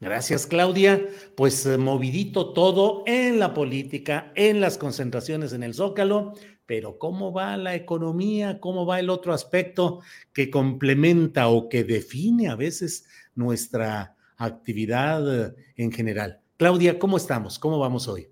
Gracias, 0.00 0.46
Claudia. 0.46 1.00
Pues 1.36 1.64
eh, 1.66 1.78
movidito 1.78 2.52
todo 2.52 3.04
en 3.06 3.38
la 3.38 3.54
política, 3.54 4.32
en 4.34 4.60
las 4.60 4.76
concentraciones 4.76 5.52
en 5.52 5.62
el 5.62 5.74
Zócalo, 5.74 6.34
pero 6.66 6.98
¿cómo 6.98 7.32
va 7.32 7.56
la 7.56 7.74
economía? 7.74 8.58
¿Cómo 8.58 8.84
va 8.84 8.98
el 8.98 9.10
otro 9.10 9.32
aspecto 9.32 10.00
que 10.32 10.50
complementa 10.50 11.48
o 11.48 11.68
que 11.68 11.84
define 11.84 12.48
a 12.48 12.56
veces 12.56 13.06
nuestra 13.34 14.16
actividad 14.38 15.46
eh, 15.46 15.54
en 15.76 15.92
general? 15.92 16.40
Claudia, 16.56 16.98
¿cómo 16.98 17.16
estamos? 17.16 17.58
¿Cómo 17.58 17.78
vamos 17.78 18.08
hoy? 18.08 18.28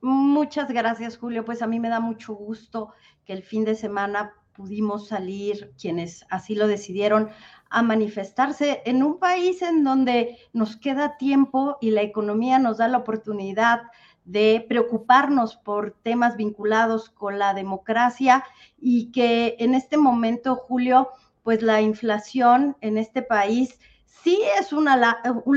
Muchas 0.00 0.68
gracias, 0.68 1.18
Julio. 1.18 1.44
Pues 1.44 1.60
a 1.60 1.66
mí 1.66 1.78
me 1.78 1.88
da 1.88 2.00
mucho 2.00 2.34
gusto 2.34 2.92
que 3.24 3.32
el 3.32 3.42
fin 3.42 3.64
de 3.64 3.74
semana 3.74 4.32
pudimos 4.54 5.08
salir, 5.08 5.72
quienes 5.80 6.24
así 6.30 6.54
lo 6.54 6.66
decidieron, 6.66 7.30
a 7.70 7.82
manifestarse 7.82 8.82
en 8.84 9.02
un 9.02 9.18
país 9.18 9.62
en 9.62 9.82
donde 9.82 10.38
nos 10.52 10.76
queda 10.76 11.16
tiempo 11.16 11.78
y 11.80 11.90
la 11.90 12.02
economía 12.02 12.58
nos 12.58 12.78
da 12.78 12.88
la 12.88 12.98
oportunidad 12.98 13.82
de 14.24 14.64
preocuparnos 14.68 15.56
por 15.56 15.96
temas 16.02 16.36
vinculados 16.36 17.10
con 17.10 17.38
la 17.38 17.54
democracia 17.54 18.44
y 18.78 19.10
que 19.10 19.56
en 19.58 19.74
este 19.74 19.96
momento, 19.96 20.54
Julio, 20.56 21.08
pues 21.42 21.62
la 21.62 21.80
inflación 21.80 22.76
en 22.80 22.98
este 22.98 23.22
país 23.22 23.80
sí 24.04 24.40
es 24.60 24.72
un 24.72 24.86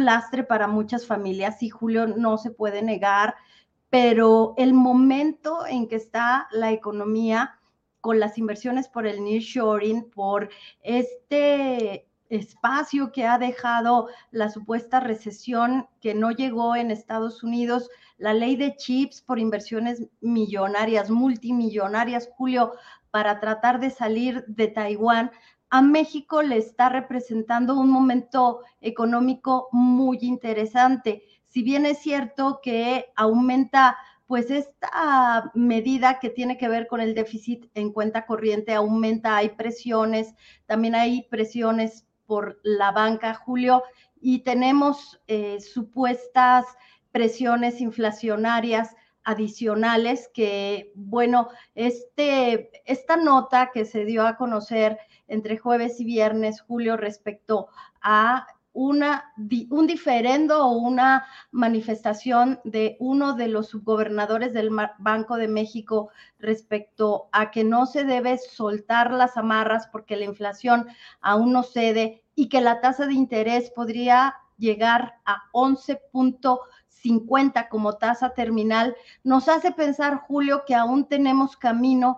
lastre 0.05 0.43
para 0.43 0.67
muchas 0.67 1.05
familias, 1.05 1.61
y 1.61 1.69
Julio 1.69 2.07
no 2.07 2.37
se 2.37 2.49
puede 2.49 2.81
negar, 2.81 3.35
pero 3.89 4.55
el 4.57 4.73
momento 4.73 5.65
en 5.67 5.87
que 5.87 5.95
está 5.97 6.47
la 6.51 6.71
economía 6.71 7.54
con 8.05 8.19
las 8.19 8.37
inversiones 8.37 8.87
por 8.87 9.07
el 9.07 9.23
nearshoring, 9.23 10.11
por 10.11 10.49
este 10.83 12.07
espacio 12.29 13.11
que 13.11 13.25
ha 13.25 13.39
dejado 13.39 14.09
la 14.29 14.51
supuesta 14.51 14.99
recesión 14.99 15.87
que 16.01 16.13
no 16.13 16.29
llegó 16.29 16.75
en 16.75 16.91
Estados 16.91 17.41
Unidos, 17.41 17.89
la 18.19 18.35
ley 18.35 18.57
de 18.57 18.75
chips 18.75 19.23
por 19.23 19.39
inversiones 19.39 20.07
millonarias, 20.21 21.09
multimillonarias, 21.09 22.29
Julio, 22.37 22.73
para 23.09 23.39
tratar 23.39 23.79
de 23.79 23.89
salir 23.89 24.45
de 24.45 24.67
Taiwán, 24.67 25.31
a 25.71 25.81
México 25.81 26.43
le 26.43 26.57
está 26.57 26.89
representando 26.89 27.73
un 27.73 27.89
momento 27.89 28.59
económico 28.81 29.67
muy 29.71 30.19
interesante. 30.21 31.23
Si 31.47 31.63
bien 31.63 31.87
es 31.87 31.97
cierto 31.97 32.59
que 32.61 33.07
aumenta 33.15 33.97
pues 34.27 34.49
esta 34.49 35.51
medida 35.53 36.19
que 36.19 36.29
tiene 36.29 36.57
que 36.57 36.67
ver 36.67 36.87
con 36.87 37.01
el 37.01 37.13
déficit 37.13 37.69
en 37.75 37.91
cuenta 37.91 38.25
corriente 38.25 38.73
aumenta, 38.73 39.37
hay 39.37 39.49
presiones, 39.49 40.33
también 40.65 40.95
hay 40.95 41.23
presiones 41.23 42.05
por 42.25 42.59
la 42.63 42.91
banca, 42.91 43.35
Julio, 43.35 43.83
y 44.19 44.39
tenemos 44.39 45.21
eh, 45.27 45.59
supuestas 45.61 46.65
presiones 47.11 47.81
inflacionarias 47.81 48.95
adicionales 49.23 50.29
que, 50.33 50.91
bueno, 50.95 51.49
este, 51.73 52.71
esta 52.85 53.17
nota 53.17 53.71
que 53.73 53.85
se 53.85 54.05
dio 54.05 54.25
a 54.25 54.37
conocer 54.37 54.99
entre 55.27 55.57
jueves 55.57 55.99
y 55.99 56.05
viernes, 56.05 56.61
Julio, 56.61 56.97
respecto 56.97 57.67
a 58.01 58.47
una, 58.75 59.33
un 59.69 59.87
diferendo 59.87 60.67
o 60.67 60.77
una 60.77 61.25
manifestación 61.51 62.59
de 62.65 62.97
uno 62.99 63.33
de 63.33 63.47
los 63.47 63.69
subgobernadores 63.69 64.53
del 64.53 64.69
Banco 64.99 65.37
de 65.37 65.47
México 65.47 66.09
respecto 66.39 67.29
a 67.31 67.51
que 67.51 67.63
no 67.63 67.85
se 67.85 68.03
debe 68.03 68.37
soltar 68.37 69.11
las 69.11 69.37
amarras 69.37 69.87
porque 69.87 70.17
la 70.17 70.25
inflación 70.25 70.87
aún 71.21 71.53
no 71.53 71.63
cede 71.63 72.21
y 72.35 72.49
que 72.49 72.59
la 72.59 72.81
tasa 72.81 73.07
de 73.07 73.13
interés 73.13 73.71
podría 73.71 74.35
llegar 74.57 75.21
a 75.25 75.43
11.50 75.53 77.69
como 77.69 77.93
tasa 77.93 78.33
terminal, 78.33 78.93
nos 79.23 79.47
hace 79.47 79.71
pensar, 79.71 80.17
Julio, 80.17 80.63
que 80.67 80.75
aún 80.75 81.05
tenemos 81.05 81.55
camino 81.55 82.17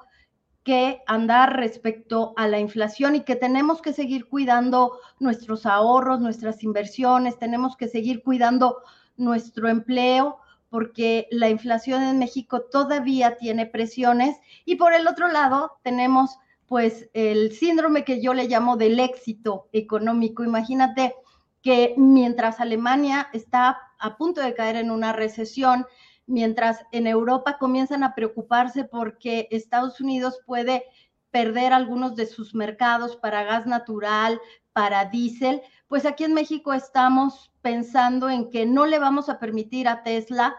que 0.67 1.01
andar 1.07 1.55
respecto 1.55 2.33
a 2.35 2.45
la 2.45 2.59
inflación 2.59 3.15
y 3.15 3.21
que 3.21 3.37
tenemos 3.37 3.81
que 3.81 3.93
seguir 3.93 4.27
cuidando 4.27 4.99
nuestros 5.17 5.65
ahorros, 5.65 6.19
nuestras 6.19 6.61
inversiones, 6.61 7.39
tenemos 7.39 7.77
que 7.77 7.87
seguir 7.87 8.21
cuidando 8.21 8.79
nuestro 9.15 9.69
empleo 9.69 10.39
porque 10.69 11.29
la 11.31 11.47
inflación 11.47 12.03
en 12.03 12.19
México 12.19 12.63
todavía 12.63 13.37
tiene 13.37 13.65
presiones 13.65 14.35
y 14.65 14.75
por 14.75 14.91
el 14.91 15.07
otro 15.07 15.29
lado 15.29 15.77
tenemos 15.83 16.37
pues 16.65 17.09
el 17.13 17.53
síndrome 17.53 18.03
que 18.03 18.21
yo 18.21 18.33
le 18.33 18.49
llamo 18.49 18.75
del 18.75 18.99
éxito 18.99 19.69
económico. 19.71 20.43
Imagínate 20.43 21.15
que 21.61 21.93
mientras 21.95 22.59
Alemania 22.59 23.29
está 23.31 23.77
a 23.99 24.17
punto 24.17 24.41
de 24.41 24.53
caer 24.53 24.75
en 24.75 24.91
una 24.91 25.13
recesión, 25.13 25.85
mientras 26.27 26.85
en 26.91 27.07
Europa 27.07 27.57
comienzan 27.57 28.03
a 28.03 28.13
preocuparse 28.13 28.83
porque 28.83 29.47
Estados 29.49 29.99
Unidos 29.99 30.39
puede 30.45 30.83
perder 31.31 31.73
algunos 31.73 32.15
de 32.15 32.25
sus 32.25 32.53
mercados 32.53 33.15
para 33.15 33.43
gas 33.43 33.65
natural, 33.65 34.39
para 34.73 35.05
diésel, 35.05 35.61
pues 35.87 36.05
aquí 36.05 36.23
en 36.23 36.33
México 36.33 36.73
estamos 36.73 37.51
pensando 37.61 38.29
en 38.29 38.49
que 38.49 38.65
no 38.65 38.85
le 38.85 38.99
vamos 38.99 39.29
a 39.29 39.39
permitir 39.39 39.87
a 39.87 40.03
Tesla 40.03 40.55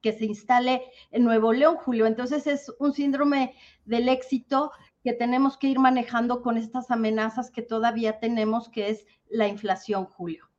que 0.00 0.12
se 0.12 0.26
instale 0.26 0.82
en 1.10 1.24
Nuevo 1.24 1.52
León, 1.52 1.76
Julio. 1.76 2.06
Entonces 2.06 2.46
es 2.46 2.72
un 2.78 2.92
síndrome 2.92 3.54
del 3.84 4.08
éxito 4.08 4.72
que 5.02 5.12
tenemos 5.12 5.56
que 5.56 5.68
ir 5.68 5.78
manejando 5.78 6.42
con 6.42 6.56
estas 6.56 6.90
amenazas 6.90 7.50
que 7.50 7.62
todavía 7.62 8.20
tenemos, 8.20 8.68
que 8.68 8.90
es 8.90 9.06
la 9.28 9.48
inflación, 9.48 10.04
Julio. 10.04 10.51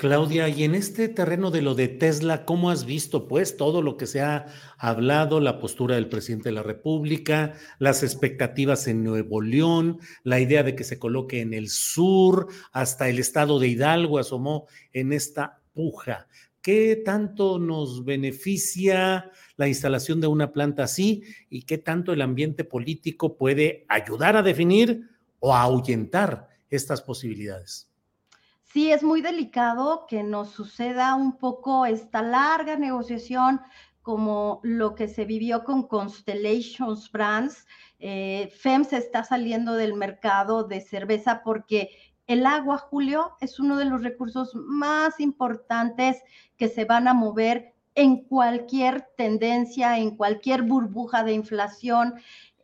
Claudia, 0.00 0.48
y 0.48 0.64
en 0.64 0.74
este 0.74 1.10
terreno 1.10 1.50
de 1.50 1.60
lo 1.60 1.74
de 1.74 1.86
Tesla, 1.86 2.46
¿cómo 2.46 2.70
has 2.70 2.86
visto 2.86 3.28
pues 3.28 3.58
todo 3.58 3.82
lo 3.82 3.98
que 3.98 4.06
se 4.06 4.22
ha 4.22 4.46
hablado, 4.78 5.40
la 5.40 5.58
postura 5.58 5.96
del 5.96 6.08
presidente 6.08 6.48
de 6.48 6.54
la 6.54 6.62
República, 6.62 7.52
las 7.78 8.02
expectativas 8.02 8.86
en 8.86 9.04
Nuevo 9.04 9.42
León, 9.42 9.98
la 10.24 10.40
idea 10.40 10.62
de 10.62 10.74
que 10.74 10.84
se 10.84 10.98
coloque 10.98 11.42
en 11.42 11.52
el 11.52 11.68
sur, 11.68 12.46
hasta 12.72 13.10
el 13.10 13.18
estado 13.18 13.58
de 13.58 13.68
Hidalgo 13.68 14.18
asomó 14.18 14.68
en 14.94 15.12
esta 15.12 15.60
puja? 15.74 16.28
¿Qué 16.62 17.02
tanto 17.04 17.58
nos 17.58 18.02
beneficia 18.02 19.30
la 19.58 19.68
instalación 19.68 20.18
de 20.22 20.28
una 20.28 20.50
planta 20.50 20.84
así 20.84 21.24
y 21.50 21.64
qué 21.64 21.76
tanto 21.76 22.14
el 22.14 22.22
ambiente 22.22 22.64
político 22.64 23.36
puede 23.36 23.84
ayudar 23.86 24.38
a 24.38 24.42
definir 24.42 25.10
o 25.40 25.54
a 25.54 25.60
ahuyentar 25.60 26.48
estas 26.70 27.02
posibilidades? 27.02 27.89
Sí, 28.72 28.92
es 28.92 29.02
muy 29.02 29.20
delicado 29.20 30.06
que 30.06 30.22
nos 30.22 30.50
suceda 30.50 31.16
un 31.16 31.38
poco 31.38 31.86
esta 31.86 32.22
larga 32.22 32.76
negociación 32.76 33.60
como 34.00 34.60
lo 34.62 34.94
que 34.94 35.08
se 35.08 35.24
vivió 35.24 35.64
con 35.64 35.88
Constellations 35.88 37.10
Brands. 37.10 37.66
Eh, 37.98 38.48
FEMS 38.60 38.92
está 38.92 39.24
saliendo 39.24 39.74
del 39.74 39.94
mercado 39.94 40.62
de 40.62 40.80
cerveza 40.80 41.42
porque 41.42 41.90
el 42.28 42.46
agua, 42.46 42.78
Julio, 42.78 43.32
es 43.40 43.58
uno 43.58 43.76
de 43.76 43.86
los 43.86 44.04
recursos 44.04 44.54
más 44.54 45.18
importantes 45.18 46.22
que 46.56 46.68
se 46.68 46.84
van 46.84 47.08
a 47.08 47.14
mover 47.14 47.74
en 47.96 48.22
cualquier 48.22 49.08
tendencia, 49.16 49.98
en 49.98 50.16
cualquier 50.16 50.62
burbuja 50.62 51.24
de 51.24 51.32
inflación, 51.32 52.14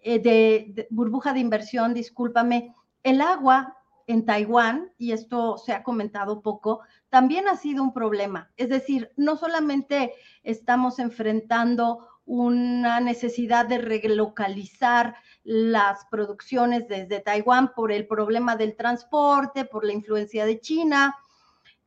eh, 0.02 0.20
de, 0.20 0.86
burbuja 0.90 1.32
de 1.32 1.40
inversión, 1.40 1.94
discúlpame. 1.94 2.76
El 3.02 3.20
agua 3.20 3.76
en 4.07 4.24
Taiwán, 4.24 4.92
y 4.98 5.12
esto 5.12 5.59
se 5.59 5.72
ha 5.72 5.82
comentado 5.82 6.40
poco, 6.40 6.80
también 7.09 7.48
ha 7.48 7.57
sido 7.57 7.82
un 7.82 7.92
problema. 7.92 8.50
Es 8.57 8.68
decir, 8.68 9.12
no 9.16 9.36
solamente 9.36 10.14
estamos 10.42 10.98
enfrentando 10.98 12.07
una 12.24 13.00
necesidad 13.00 13.66
de 13.66 13.78
relocalizar 13.78 15.16
las 15.44 16.04
producciones 16.07 16.88
desde 16.88 17.20
Taiwán 17.20 17.72
por 17.74 17.92
el 17.92 18.07
problema 18.07 18.57
del 18.57 18.76
transporte, 18.76 19.64
por 19.64 19.84
la 19.84 19.92
influencia 19.92 20.44
de 20.44 20.61
China. 20.61 21.16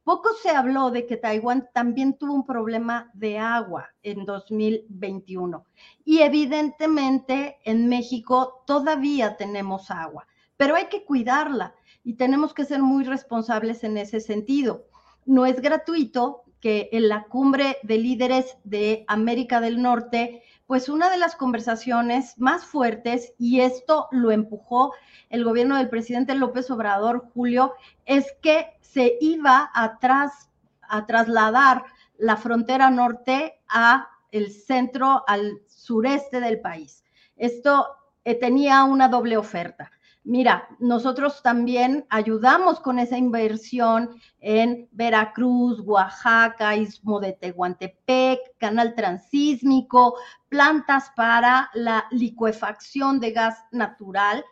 Poco 0.04 0.30
se 0.42 0.50
habló 0.50 0.92
de 0.92 1.06
que 1.06 1.18
Taiwán 1.18 1.70
también 1.74 2.18
tuvo 2.18 2.34
un 2.34 2.46
problema 2.46 3.12
de 3.14 3.38
agua 3.38 3.90
en 4.02 4.26
2021. 4.26 5.66
Y 6.06 6.22
evidentemente 6.22 7.60
en 7.66 7.88
México 7.90 8.64
todavía 8.66 9.36
tenemos 9.36 9.92
agua, 9.92 10.26
pero 10.56 10.76
hay 10.76 10.86
que 10.86 11.04
cuidarla 11.04 11.76
y 12.04 12.14
tenemos 12.16 12.54
que 12.54 12.66
ser 12.66 12.82
muy 12.82 13.04
responsables 13.04 13.84
en 13.84 13.98
ese 13.98 14.20
sentido. 14.20 14.86
No 15.26 15.46
es 15.46 15.62
gratuito 15.62 16.44
que 16.60 16.90
en 16.92 17.08
la 17.08 17.24
cumbre 17.24 17.78
de 17.84 17.98
líderes 17.98 18.58
de 18.64 19.06
América 19.08 19.62
del 19.62 19.82
Norte 19.82 20.44
pues 20.70 20.88
una 20.88 21.10
de 21.10 21.18
las 21.18 21.36
conversaciones 21.36 22.38
más 22.38 22.64
fuertes, 22.64 23.34
y 23.40 23.62
esto 23.62 24.08
lo 24.12 24.30
empujó 24.30 24.94
el 25.32 25.44
gobierno 25.44 25.76
del 25.78 25.90
presidente 25.90 26.36
López 26.36 26.70
Obrador, 26.70 27.32
Julio, 27.34 27.74
es 28.06 28.28
que 28.44 28.78
se 28.80 29.18
iba 29.20 29.72
atrás 29.74 30.52
a 30.84 31.08
trasladar 31.08 31.86
la 32.20 32.38
frontera 32.38 32.92
norte 32.92 33.60
a 33.68 34.10
el 34.32 34.52
centro, 34.52 35.24
al 35.26 35.60
sureste 35.66 36.40
del 36.40 36.62
país. 36.62 37.04
Esto 37.36 37.88
eh, 38.24 38.36
tenía 38.36 38.84
una 38.84 39.08
doble 39.08 39.38
oferta 39.38 39.90
mira, 40.30 40.70
nosotros 40.78 41.42
también 41.42 42.06
ayudamos 42.10 42.80
con 42.80 43.00
esa 43.00 43.18
inversión 43.18 44.22
en 44.40 44.88
Veracruz, 44.92 45.80
Oaxaca, 45.82 46.76
Istmo 46.76 47.20
de 47.20 47.34
Tehuantepec, 47.34 48.40
canal 48.60 48.94
transísmico, 48.94 50.18
plantas 50.48 51.12
para 51.16 51.72
la 51.74 52.06
licuefacción 52.12 53.20
de 53.20 53.32
gas 53.32 53.58
natural, 53.72 54.46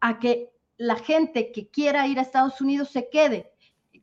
a 0.00 0.20
que 0.20 0.52
la 0.76 0.94
gente 0.94 1.50
que 1.50 1.68
quiera 1.70 2.06
ir 2.06 2.20
a 2.20 2.22
Estados 2.22 2.60
Unidos 2.60 2.90
se 2.90 3.08
quede 3.10 3.52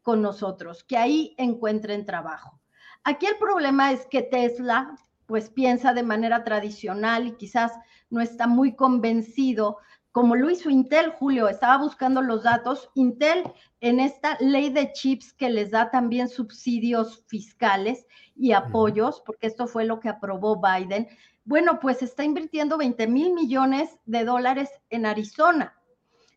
con 0.02 0.22
nosotros, 0.22 0.84
que 0.84 0.98
ahí 0.98 1.36
encuentren 1.38 2.06
trabajo. 2.06 2.60
Aquí 3.06 3.28
el 3.28 3.38
problema 3.38 3.94
es 3.94 4.06
que 4.08 4.24
Tesla 4.24 4.98
pues 5.26 5.50
piensa 5.50 5.94
de 5.94 6.04
manera 6.04 6.44
tradicional 6.44 7.28
y 7.28 7.32
quizás 7.38 7.72
no 8.10 8.20
está 8.20 8.46
muy 8.46 8.76
convencido 8.76 9.78
como 10.14 10.36
lo 10.36 10.52
hizo 10.52 10.70
Intel, 10.70 11.10
Julio, 11.10 11.50
estaba 11.50 11.84
buscando 11.84 12.22
los 12.22 12.44
datos. 12.44 12.92
Intel 12.94 13.52
en 13.82 14.00
esta 14.00 14.38
ley 14.40 14.70
de 14.70 14.94
chips 14.94 15.34
que 15.34 15.50
les 15.50 15.72
da 15.72 15.90
también 15.90 16.30
subsidios 16.30 17.24
fiscales 17.26 18.06
y 18.36 18.52
apoyos, 18.52 19.24
porque 19.26 19.48
esto 19.48 19.66
fue 19.66 19.86
lo 19.86 20.00
que 20.00 20.10
aprobó 20.10 20.62
Biden, 20.62 21.10
bueno, 21.46 21.80
pues 21.80 22.04
está 22.04 22.24
invirtiendo 22.24 22.78
20 22.78 23.08
mil 23.08 23.34
millones 23.34 23.90
de 24.06 24.24
dólares 24.24 24.70
en 24.92 25.08
Arizona 25.08 25.74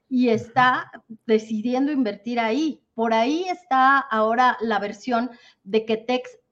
y 0.08 0.30
está 0.30 0.90
decidiendo 1.26 1.92
invertir 1.92 2.40
ahí. 2.40 2.82
Por 2.94 3.12
ahí 3.12 3.44
está 3.46 3.98
ahora 3.98 4.56
la 4.62 4.78
versión 4.78 5.30
de 5.64 5.84
que 5.84 6.02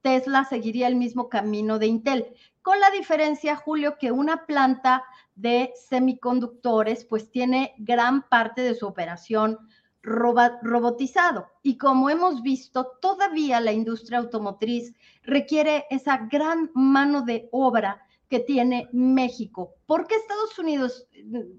Tesla 0.03 0.45
seguiría 0.45 0.89
el 0.89 0.97
mismo 0.97 1.31
camino 1.31 1.79
de 1.79 1.87
Intel, 1.87 2.35
con 2.61 2.79
la 2.81 2.91
diferencia, 2.91 3.57
Julio, 3.57 3.97
que 3.99 4.13
una 4.13 4.45
planta 4.45 5.05
de 5.35 5.73
semiconductores, 5.75 7.05
pues 7.05 7.31
tiene 7.31 7.75
gran 7.79 8.29
parte 8.29 8.63
de 8.63 8.75
su 8.75 8.87
operación 8.87 9.59
robotizado. 10.03 11.47
Y 11.63 11.79
como 11.79 12.11
hemos 12.11 12.43
visto, 12.43 12.93
todavía 13.01 13.61
la 13.61 13.73
industria 13.73 14.19
automotriz 14.19 14.95
requiere 15.23 15.87
esa 15.91 16.27
gran 16.31 16.71
mano 16.75 17.23
de 17.23 17.49
obra 17.53 18.05
que 18.29 18.41
tiene 18.41 18.89
México. 18.93 19.75
¿Por 19.87 20.07
qué 20.07 20.17
Estados 20.17 20.59
Unidos 20.59 21.07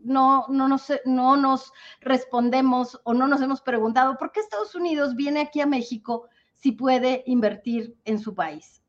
no, 0.04 0.46
no, 0.50 0.68
nos, 0.68 0.92
no 1.06 1.38
nos 1.38 1.72
respondemos 2.02 3.00
o 3.04 3.14
no 3.14 3.28
nos 3.28 3.42
hemos 3.42 3.62
preguntado 3.62 4.18
por 4.18 4.32
qué 4.32 4.40
Estados 4.42 4.76
Unidos 4.76 5.16
viene 5.16 5.42
aquí 5.42 5.62
a 5.62 5.68
México 5.68 6.28
si 6.54 6.72
puede 6.72 7.24
invertir 7.28 7.96
en 8.06 8.20
su 8.20 8.36
país? 8.36 8.84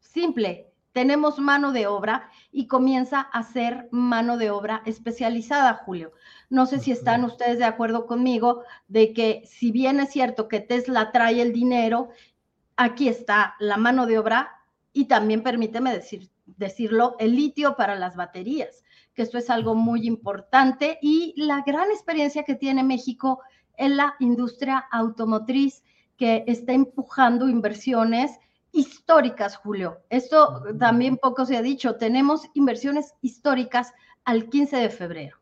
Simple, 0.00 0.69
tenemos 0.92 1.38
mano 1.38 1.72
de 1.72 1.86
obra 1.86 2.30
y 2.50 2.66
comienza 2.66 3.20
a 3.20 3.42
ser 3.42 3.88
mano 3.90 4.36
de 4.36 4.50
obra 4.50 4.82
especializada, 4.86 5.74
Julio. 5.74 6.12
No 6.48 6.66
sé 6.66 6.80
si 6.80 6.90
están 6.90 7.24
ustedes 7.24 7.58
de 7.58 7.64
acuerdo 7.64 8.06
conmigo 8.06 8.62
de 8.88 9.12
que 9.12 9.42
si 9.46 9.70
bien 9.70 10.00
es 10.00 10.10
cierto 10.10 10.48
que 10.48 10.60
Tesla 10.60 11.12
trae 11.12 11.40
el 11.40 11.52
dinero, 11.52 12.10
aquí 12.76 13.08
está 13.08 13.54
la 13.60 13.76
mano 13.76 14.06
de 14.06 14.18
obra 14.18 14.50
y 14.92 15.04
también 15.04 15.42
permíteme 15.42 15.92
decir, 15.92 16.28
decirlo, 16.46 17.14
el 17.18 17.36
litio 17.36 17.76
para 17.76 17.94
las 17.94 18.16
baterías, 18.16 18.82
que 19.14 19.22
esto 19.22 19.38
es 19.38 19.50
algo 19.50 19.74
muy 19.74 20.06
importante 20.06 20.98
y 21.00 21.34
la 21.36 21.62
gran 21.64 21.90
experiencia 21.90 22.42
que 22.42 22.56
tiene 22.56 22.82
México 22.82 23.40
en 23.76 23.96
la 23.96 24.16
industria 24.18 24.78
automotriz 24.90 25.84
que 26.16 26.44
está 26.46 26.72
empujando 26.72 27.48
inversiones 27.48 28.32
históricas, 28.72 29.56
Julio. 29.56 29.98
Esto 30.10 30.62
también 30.78 31.16
poco 31.16 31.46
se 31.46 31.56
ha 31.56 31.62
dicho. 31.62 31.96
Tenemos 31.96 32.42
inversiones 32.54 33.14
históricas 33.22 33.92
al 34.24 34.48
15 34.48 34.76
de 34.76 34.90
febrero. 34.90 35.36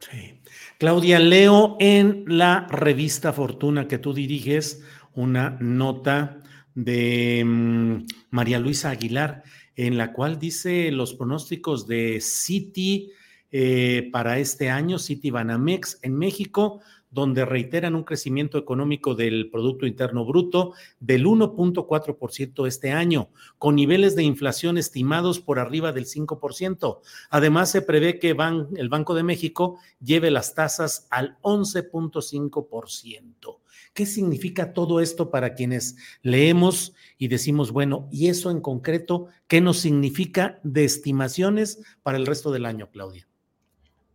Sí. 0.00 0.40
Claudia, 0.78 1.18
leo 1.18 1.76
en 1.80 2.24
la 2.26 2.66
revista 2.68 3.32
Fortuna 3.32 3.88
que 3.88 3.98
tú 3.98 4.14
diriges 4.14 4.82
una 5.14 5.56
nota 5.60 6.42
de 6.74 7.42
mm, 7.44 8.06
María 8.30 8.60
Luisa 8.60 8.90
Aguilar, 8.90 9.42
en 9.74 9.98
la 9.98 10.12
cual 10.12 10.38
dice 10.38 10.92
los 10.92 11.14
pronósticos 11.14 11.88
de 11.88 12.20
Citi 12.20 13.10
eh, 13.50 14.08
para 14.12 14.38
este 14.38 14.70
año, 14.70 14.98
Citi 14.98 15.30
Banamex 15.30 15.98
en 16.02 16.16
México, 16.16 16.80
donde 17.10 17.44
reiteran 17.44 17.94
un 17.94 18.04
crecimiento 18.04 18.56
económico 18.58 19.14
del 19.14 19.50
Producto 19.50 19.86
Interno 19.86 20.24
Bruto 20.24 20.72
del 21.00 21.26
1.4% 21.26 22.66
este 22.66 22.92
año, 22.92 23.28
con 23.58 23.76
niveles 23.76 24.16
de 24.16 24.24
inflación 24.24 24.78
estimados 24.78 25.40
por 25.40 25.58
arriba 25.58 25.92
del 25.92 26.06
5%. 26.06 27.00
Además, 27.30 27.70
se 27.70 27.82
prevé 27.82 28.18
que 28.18 28.30
el 28.30 28.88
Banco 28.88 29.14
de 29.14 29.22
México 29.22 29.78
lleve 30.00 30.30
las 30.30 30.54
tasas 30.54 31.06
al 31.10 31.36
11.5%. 31.42 33.58
¿Qué 33.94 34.06
significa 34.06 34.72
todo 34.72 35.00
esto 35.00 35.30
para 35.30 35.54
quienes 35.54 35.96
leemos 36.22 36.94
y 37.16 37.28
decimos, 37.28 37.72
bueno, 37.72 38.08
y 38.12 38.28
eso 38.28 38.50
en 38.50 38.60
concreto, 38.60 39.28
qué 39.48 39.60
nos 39.60 39.78
significa 39.78 40.60
de 40.62 40.84
estimaciones 40.84 41.82
para 42.02 42.18
el 42.18 42.26
resto 42.26 42.52
del 42.52 42.66
año, 42.66 42.90
Claudia? 42.90 43.28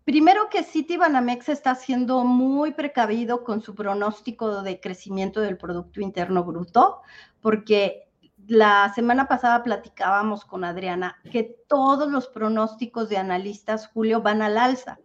Primero 0.05 0.49
que 0.49 0.63
City 0.63 0.97
Banamex 0.97 1.47
está 1.47 1.75
siendo 1.75 2.25
muy 2.25 2.73
precavido 2.73 3.45
con 3.45 3.61
su 3.61 3.73
pronóstico 3.73 4.61
de 4.61 4.81
crecimiento 4.81 5.39
del 5.39 5.57
Producto 5.57 6.01
Interno 6.01 6.43
Bruto, 6.43 6.99
porque 7.39 8.11
la 8.47 8.91
semana 8.93 9.29
pasada 9.29 9.63
platicábamos 9.63 10.43
con 10.43 10.65
Adriana 10.65 11.15
que 11.31 11.55
todos 11.69 12.11
los 12.11 12.27
pronósticos 12.27 13.07
de 13.07 13.15
analistas, 13.15 13.87
Julio, 13.87 14.21
van 14.21 14.41
al 14.41 14.57
alza. 14.57 14.99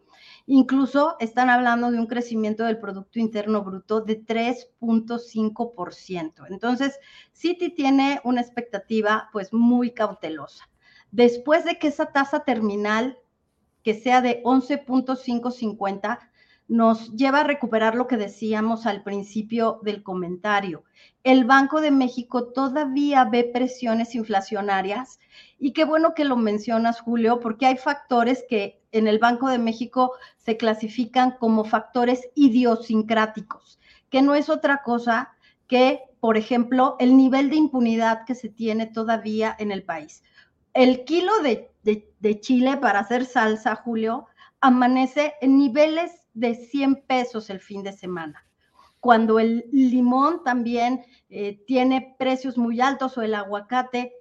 Incluso 0.46 1.14
están 1.20 1.48
hablando 1.48 1.92
de 1.92 2.00
un 2.00 2.08
crecimiento 2.08 2.64
del 2.64 2.80
Producto 2.80 3.20
Interno 3.20 3.62
Bruto 3.62 4.00
de 4.00 4.24
3.5%. 4.24 6.46
Entonces, 6.48 6.98
Citi 7.32 7.72
tiene 7.72 8.20
una 8.24 8.40
expectativa 8.40 9.28
pues 9.32 9.52
muy 9.52 9.92
cautelosa. 9.92 10.68
Después 11.12 11.64
de 11.64 11.78
que 11.78 11.86
esa 11.88 12.06
tasa 12.06 12.40
terminal 12.40 13.16
que 13.88 13.94
sea 13.94 14.20
de 14.20 14.42
11.550, 14.42 16.18
nos 16.68 17.10
lleva 17.16 17.40
a 17.40 17.44
recuperar 17.44 17.94
lo 17.94 18.06
que 18.06 18.18
decíamos 18.18 18.84
al 18.84 19.02
principio 19.02 19.80
del 19.82 20.02
comentario. 20.02 20.84
El 21.24 21.46
Banco 21.46 21.80
de 21.80 21.90
México 21.90 22.48
todavía 22.48 23.24
ve 23.24 23.44
presiones 23.44 24.14
inflacionarias 24.14 25.20
y 25.58 25.72
qué 25.72 25.86
bueno 25.86 26.12
que 26.14 26.26
lo 26.26 26.36
mencionas, 26.36 27.00
Julio, 27.00 27.40
porque 27.40 27.64
hay 27.64 27.78
factores 27.78 28.44
que 28.46 28.78
en 28.92 29.08
el 29.08 29.18
Banco 29.18 29.48
de 29.48 29.56
México 29.56 30.12
se 30.36 30.58
clasifican 30.58 31.38
como 31.40 31.64
factores 31.64 32.28
idiosincráticos, 32.34 33.80
que 34.10 34.20
no 34.20 34.34
es 34.34 34.50
otra 34.50 34.82
cosa 34.82 35.30
que, 35.66 36.02
por 36.20 36.36
ejemplo, 36.36 36.96
el 37.00 37.16
nivel 37.16 37.48
de 37.48 37.56
impunidad 37.56 38.26
que 38.26 38.34
se 38.34 38.50
tiene 38.50 38.84
todavía 38.84 39.56
en 39.58 39.72
el 39.72 39.82
país. 39.82 40.22
El 40.74 41.04
kilo 41.04 41.32
de, 41.42 41.70
de 42.18 42.40
chile 42.40 42.76
para 42.76 43.00
hacer 43.00 43.24
salsa, 43.24 43.76
Julio, 43.76 44.26
amanece 44.60 45.34
en 45.40 45.58
niveles 45.58 46.26
de 46.34 46.54
100 46.54 47.04
pesos 47.06 47.50
el 47.50 47.60
fin 47.60 47.82
de 47.82 47.92
semana. 47.92 48.44
Cuando 49.00 49.38
el 49.38 49.64
limón 49.72 50.42
también 50.42 51.04
eh, 51.28 51.62
tiene 51.66 52.16
precios 52.18 52.58
muy 52.58 52.80
altos 52.80 53.16
o 53.16 53.22
el 53.22 53.34
aguacate, 53.34 54.12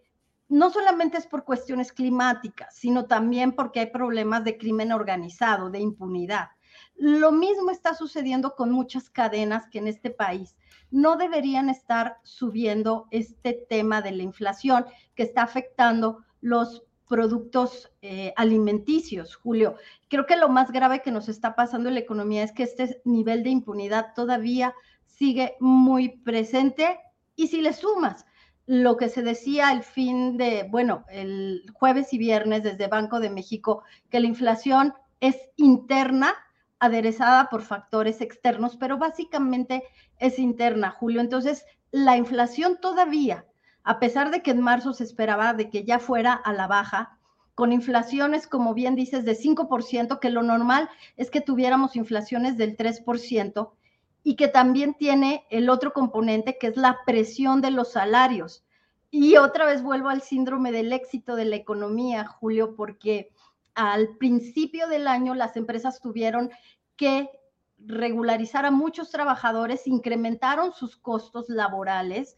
no 0.49 0.69
solamente 0.69 1.17
es 1.17 1.27
por 1.27 1.43
cuestiones 1.43 1.91
climáticas, 1.91 2.75
sino 2.75 3.05
también 3.05 3.53
porque 3.53 3.81
hay 3.81 3.85
problemas 3.87 4.43
de 4.43 4.57
crimen 4.57 4.91
organizado, 4.91 5.69
de 5.69 5.79
impunidad. 5.79 6.49
Lo 6.95 7.31
mismo 7.31 7.71
está 7.71 7.93
sucediendo 7.93 8.55
con 8.55 8.71
muchas 8.71 9.09
cadenas 9.09 9.67
que 9.69 9.79
en 9.79 9.87
este 9.87 10.09
país 10.09 10.55
no 10.89 11.17
deberían 11.17 11.69
estar 11.69 12.17
subiendo 12.23 13.07
este 13.11 13.65
tema 13.69 14.01
de 14.01 14.11
la 14.11 14.23
inflación 14.23 14.85
que 15.15 15.23
está 15.23 15.41
afectando 15.43 16.23
los 16.39 16.86
productos 17.07 17.91
eh, 18.01 18.33
alimenticios, 18.35 19.35
Julio. 19.35 19.75
Creo 20.09 20.25
que 20.25 20.35
lo 20.35 20.49
más 20.49 20.71
grave 20.71 21.01
que 21.01 21.11
nos 21.11 21.29
está 21.29 21.55
pasando 21.55 21.89
en 21.89 21.95
la 21.95 22.01
economía 22.01 22.43
es 22.43 22.51
que 22.51 22.63
este 22.63 23.01
nivel 23.05 23.43
de 23.43 23.49
impunidad 23.49 24.13
todavía 24.13 24.73
sigue 25.05 25.55
muy 25.59 26.17
presente 26.19 26.99
y 27.35 27.47
si 27.47 27.61
le 27.61 27.73
sumas 27.73 28.25
lo 28.67 28.97
que 28.97 29.07
se 29.07 29.23
decía 29.23 29.71
el 29.71 29.81
fin 29.81 30.37
de, 30.37 30.67
bueno, 30.69 31.05
el 31.09 31.63
jueves 31.73 32.13
y 32.13 32.17
viernes 32.17 32.63
desde 32.63 32.87
Banco 32.87 33.21
de 33.21 33.29
México, 33.29 33.83
que 34.09 34.19
la 34.19 34.27
inflación 34.27 34.93
es 35.21 35.37
interna, 35.55 36.33
aderezada 36.79 37.49
por 37.49 37.61
factores 37.61 38.21
externos, 38.21 38.75
pero 38.75 38.97
básicamente 38.97 39.83
es 40.19 40.37
interna, 40.37 40.91
Julio. 40.91 41.21
Entonces, 41.21 41.65
la 41.91 42.17
inflación 42.17 42.77
todavía 42.81 43.45
a 43.87 43.99
pesar 43.99 44.31
de 44.31 44.41
que 44.41 44.51
en 44.51 44.59
marzo 44.59 44.91
se 44.91 45.05
esperaba 45.05 45.53
de 45.53 45.69
que 45.69 45.85
ya 45.85 45.99
fuera 45.99 46.33
a 46.33 46.51
la 46.51 46.67
baja, 46.67 47.17
con 47.55 47.71
inflaciones, 47.71 48.45
como 48.45 48.73
bien 48.73 48.95
dices, 48.95 49.23
de 49.23 49.33
5%, 49.33 50.19
que 50.19 50.29
lo 50.29 50.43
normal 50.43 50.89
es 51.15 51.31
que 51.31 51.39
tuviéramos 51.39 51.95
inflaciones 51.95 52.57
del 52.57 52.75
3%, 52.75 53.71
y 54.23 54.35
que 54.35 54.49
también 54.49 54.93
tiene 54.95 55.45
el 55.49 55.69
otro 55.69 55.93
componente, 55.93 56.57
que 56.57 56.67
es 56.67 56.75
la 56.75 56.97
presión 57.05 57.61
de 57.61 57.71
los 57.71 57.93
salarios. 57.93 58.65
Y 59.09 59.37
otra 59.37 59.65
vez 59.65 59.81
vuelvo 59.81 60.09
al 60.09 60.21
síndrome 60.21 60.73
del 60.73 60.91
éxito 60.91 61.37
de 61.37 61.45
la 61.45 61.55
economía, 61.55 62.25
Julio, 62.25 62.75
porque 62.75 63.31
al 63.73 64.17
principio 64.17 64.89
del 64.89 65.07
año 65.07 65.33
las 65.33 65.55
empresas 65.55 66.01
tuvieron 66.01 66.51
que 66.97 67.29
regularizar 67.77 68.65
a 68.65 68.71
muchos 68.71 69.11
trabajadores, 69.11 69.87
incrementaron 69.87 70.73
sus 70.73 70.97
costos 70.97 71.47
laborales 71.47 72.35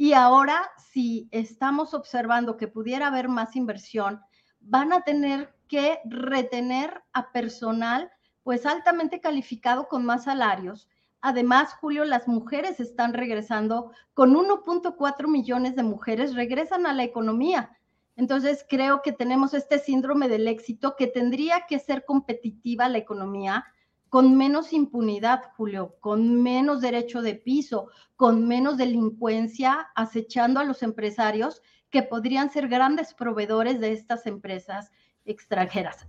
y 0.00 0.12
ahora, 0.12 0.70
si 0.92 1.28
estamos 1.32 1.92
observando 1.92 2.56
que 2.56 2.68
pudiera 2.68 3.08
haber 3.08 3.28
más 3.28 3.56
inversión, 3.56 4.20
van 4.60 4.92
a 4.92 5.02
tener 5.02 5.52
que 5.66 5.98
retener 6.04 7.02
a 7.12 7.32
personal 7.32 8.08
pues 8.44 8.64
altamente 8.64 9.20
calificado 9.20 9.88
con 9.88 10.04
más 10.04 10.24
salarios. 10.24 10.88
Además, 11.20 11.74
Julio, 11.74 12.04
las 12.04 12.28
mujeres 12.28 12.78
están 12.78 13.12
regresando, 13.12 13.90
con 14.14 14.36
1.4 14.36 15.26
millones 15.26 15.74
de 15.74 15.82
mujeres 15.82 16.36
regresan 16.36 16.86
a 16.86 16.92
la 16.92 17.02
economía. 17.02 17.76
Entonces, 18.14 18.64
creo 18.68 19.02
que 19.02 19.10
tenemos 19.10 19.52
este 19.52 19.80
síndrome 19.80 20.28
del 20.28 20.46
éxito 20.46 20.94
que 20.96 21.08
tendría 21.08 21.66
que 21.68 21.80
ser 21.80 22.04
competitiva 22.04 22.88
la 22.88 22.98
economía 22.98 23.64
con 24.08 24.36
menos 24.36 24.72
impunidad, 24.72 25.42
Julio, 25.56 25.96
con 26.00 26.42
menos 26.42 26.80
derecho 26.80 27.22
de 27.22 27.34
piso, 27.34 27.88
con 28.16 28.48
menos 28.48 28.76
delincuencia, 28.78 29.88
acechando 29.94 30.60
a 30.60 30.64
los 30.64 30.82
empresarios 30.82 31.62
que 31.90 32.02
podrían 32.02 32.50
ser 32.50 32.68
grandes 32.68 33.14
proveedores 33.14 33.80
de 33.80 33.92
estas 33.92 34.26
empresas 34.26 34.90
extranjeras. 35.24 36.06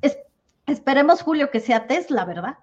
esperemos, 0.65 1.21
Julio, 1.21 1.51
que 1.51 1.59
sea 1.59 1.87
Tesla, 1.87 2.25
¿verdad? 2.25 2.57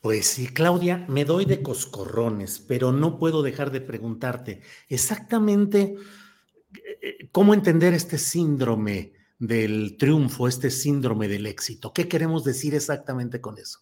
Pues 0.00 0.26
sí, 0.26 0.48
Claudia, 0.48 1.04
me 1.08 1.24
doy 1.24 1.44
de 1.44 1.62
coscorrones, 1.62 2.58
pero 2.58 2.92
no 2.92 3.18
puedo 3.18 3.42
dejar 3.42 3.70
de 3.70 3.80
preguntarte 3.80 4.60
exactamente 4.88 5.94
eh, 6.74 7.28
cómo 7.30 7.54
entender 7.54 7.94
este 7.94 8.18
síndrome 8.18 9.12
del 9.38 9.96
triunfo, 9.96 10.48
este 10.48 10.70
síndrome 10.70 11.28
del 11.28 11.46
éxito. 11.46 11.92
¿Qué 11.92 12.08
queremos 12.08 12.42
decir 12.42 12.74
exactamente 12.74 13.40
con 13.40 13.58
eso? 13.58 13.80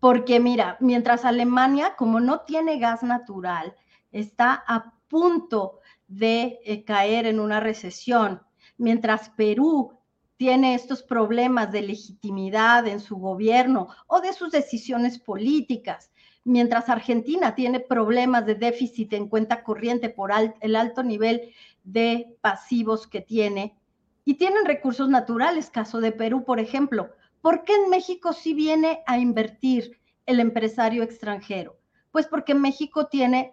Porque 0.00 0.38
mira, 0.40 0.76
mientras 0.80 1.24
Alemania, 1.24 1.94
como 1.96 2.20
no 2.20 2.40
tiene 2.40 2.78
gas 2.78 3.02
natural, 3.02 3.74
está 4.12 4.64
a 4.66 4.94
punto 5.08 5.80
de 6.06 6.60
eh, 6.64 6.84
caer 6.84 7.26
en 7.26 7.40
una 7.40 7.60
recesión, 7.60 8.42
mientras 8.76 9.30
Perú 9.30 9.98
tiene 10.36 10.74
estos 10.74 11.02
problemas 11.02 11.72
de 11.72 11.82
legitimidad 11.82 12.86
en 12.86 13.00
su 13.00 13.16
gobierno 13.16 13.88
o 14.06 14.20
de 14.20 14.32
sus 14.32 14.52
decisiones 14.52 15.18
políticas, 15.18 16.12
mientras 16.44 16.88
Argentina 16.88 17.56
tiene 17.56 17.80
problemas 17.80 18.46
de 18.46 18.54
déficit 18.54 19.12
en 19.14 19.28
cuenta 19.28 19.64
corriente 19.64 20.08
por 20.08 20.30
el 20.60 20.76
alto 20.76 21.02
nivel 21.02 21.52
de 21.82 22.36
pasivos 22.40 23.06
que 23.06 23.20
tiene, 23.20 23.76
y 24.24 24.34
tienen 24.34 24.66
recursos 24.66 25.08
naturales, 25.08 25.70
caso 25.70 26.00
de 26.00 26.12
Perú, 26.12 26.44
por 26.44 26.60
ejemplo, 26.60 27.08
¿Por 27.48 27.64
qué 27.64 27.72
en 27.76 27.88
México 27.88 28.34
sí 28.34 28.52
viene 28.52 29.02
a 29.06 29.18
invertir 29.18 29.98
el 30.26 30.38
empresario 30.38 31.02
extranjero? 31.02 31.78
Pues 32.10 32.26
porque 32.26 32.54
México 32.54 33.06
tiene, 33.06 33.52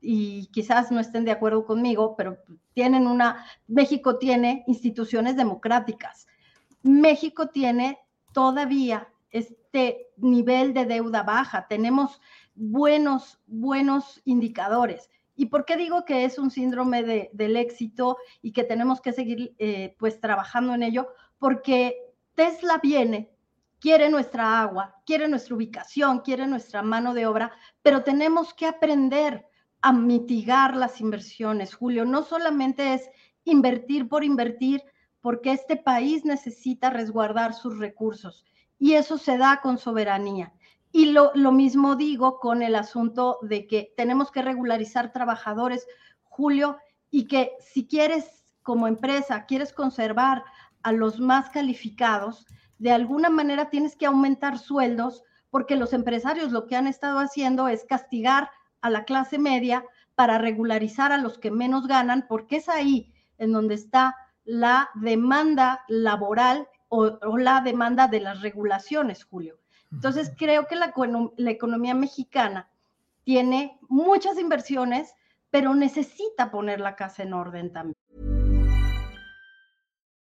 y 0.00 0.46
quizás 0.52 0.92
no 0.92 1.00
estén 1.00 1.24
de 1.24 1.32
acuerdo 1.32 1.66
conmigo, 1.66 2.14
pero 2.16 2.38
tienen 2.74 3.08
una, 3.08 3.44
México 3.66 4.18
tiene 4.18 4.62
instituciones 4.68 5.34
democráticas. 5.34 6.28
México 6.84 7.48
tiene 7.48 7.98
todavía 8.32 9.08
este 9.30 10.12
nivel 10.16 10.72
de 10.72 10.86
deuda 10.86 11.24
baja, 11.24 11.66
tenemos 11.66 12.20
buenos, 12.54 13.40
buenos 13.48 14.22
indicadores. 14.24 15.10
¿Y 15.34 15.46
por 15.46 15.64
qué 15.64 15.76
digo 15.76 16.04
que 16.04 16.24
es 16.24 16.38
un 16.38 16.52
síndrome 16.52 17.02
de, 17.02 17.30
del 17.32 17.56
éxito 17.56 18.16
y 18.42 18.52
que 18.52 18.62
tenemos 18.62 19.00
que 19.00 19.12
seguir 19.12 19.56
eh, 19.58 19.96
pues 19.98 20.20
trabajando 20.20 20.72
en 20.72 20.84
ello? 20.84 21.08
Porque 21.40 22.03
Tesla 22.34 22.80
viene, 22.82 23.30
quiere 23.80 24.08
nuestra 24.08 24.60
agua, 24.60 24.96
quiere 25.06 25.28
nuestra 25.28 25.54
ubicación, 25.54 26.20
quiere 26.20 26.46
nuestra 26.46 26.82
mano 26.82 27.14
de 27.14 27.26
obra, 27.26 27.52
pero 27.82 28.02
tenemos 28.02 28.54
que 28.54 28.66
aprender 28.66 29.46
a 29.82 29.92
mitigar 29.92 30.76
las 30.76 31.00
inversiones, 31.00 31.74
Julio. 31.74 32.04
No 32.04 32.22
solamente 32.22 32.94
es 32.94 33.10
invertir 33.44 34.08
por 34.08 34.24
invertir, 34.24 34.82
porque 35.20 35.52
este 35.52 35.76
país 35.76 36.24
necesita 36.24 36.90
resguardar 36.90 37.54
sus 37.54 37.78
recursos 37.78 38.44
y 38.78 38.92
eso 38.94 39.16
se 39.16 39.38
da 39.38 39.60
con 39.62 39.78
soberanía. 39.78 40.52
Y 40.92 41.06
lo, 41.06 41.32
lo, 41.34 41.50
mismo 41.50 41.96
digo 41.96 42.38
con 42.38 42.62
el 42.62 42.74
asunto 42.74 43.38
de 43.42 43.66
que 43.66 43.92
tenemos 43.96 44.30
que 44.30 44.42
regularizar 44.42 45.12
trabajadores, 45.12 45.86
Julio, 46.22 46.78
y 47.10 47.26
que 47.26 47.52
si 47.58 47.86
quieres 47.86 48.44
como 48.62 48.86
empresa, 48.86 49.46
quieres 49.46 49.72
conservar 49.72 50.44
a 50.84 50.92
los 50.92 51.18
más 51.18 51.50
calificados, 51.50 52.46
de 52.78 52.92
alguna 52.92 53.30
manera 53.30 53.70
tienes 53.70 53.96
que 53.96 54.06
aumentar 54.06 54.58
sueldos 54.58 55.24
porque 55.50 55.76
los 55.76 55.92
empresarios 55.92 56.52
lo 56.52 56.66
que 56.66 56.76
han 56.76 56.86
estado 56.86 57.18
haciendo 57.18 57.68
es 57.68 57.84
castigar 57.84 58.50
a 58.80 58.90
la 58.90 59.04
clase 59.04 59.38
media 59.38 59.84
para 60.14 60.38
regularizar 60.38 61.10
a 61.10 61.18
los 61.18 61.38
que 61.38 61.50
menos 61.50 61.86
ganan, 61.86 62.26
porque 62.28 62.56
es 62.56 62.68
ahí 62.68 63.12
en 63.38 63.52
donde 63.52 63.74
está 63.74 64.14
la 64.44 64.90
demanda 64.94 65.84
laboral 65.88 66.68
o, 66.88 67.38
la 67.38 67.60
demanda 67.60 68.06
de 68.06 68.20
las 68.20 68.42
regulaciones, 68.42 69.24
Julio. 69.24 69.58
Entonces, 69.90 70.32
creo 70.36 70.66
que 70.66 70.76
la, 70.76 70.92
la 71.36 71.50
economía 71.50 71.94
mexicana 71.94 72.68
tiene 73.24 73.78
muchas 73.88 74.38
inversiones, 74.38 75.14
pero 75.50 75.74
necesita 75.74 76.50
poner 76.50 76.80
la 76.80 76.94
casa 76.94 77.22
en 77.22 77.32
orden 77.32 77.72
también. 77.72 77.96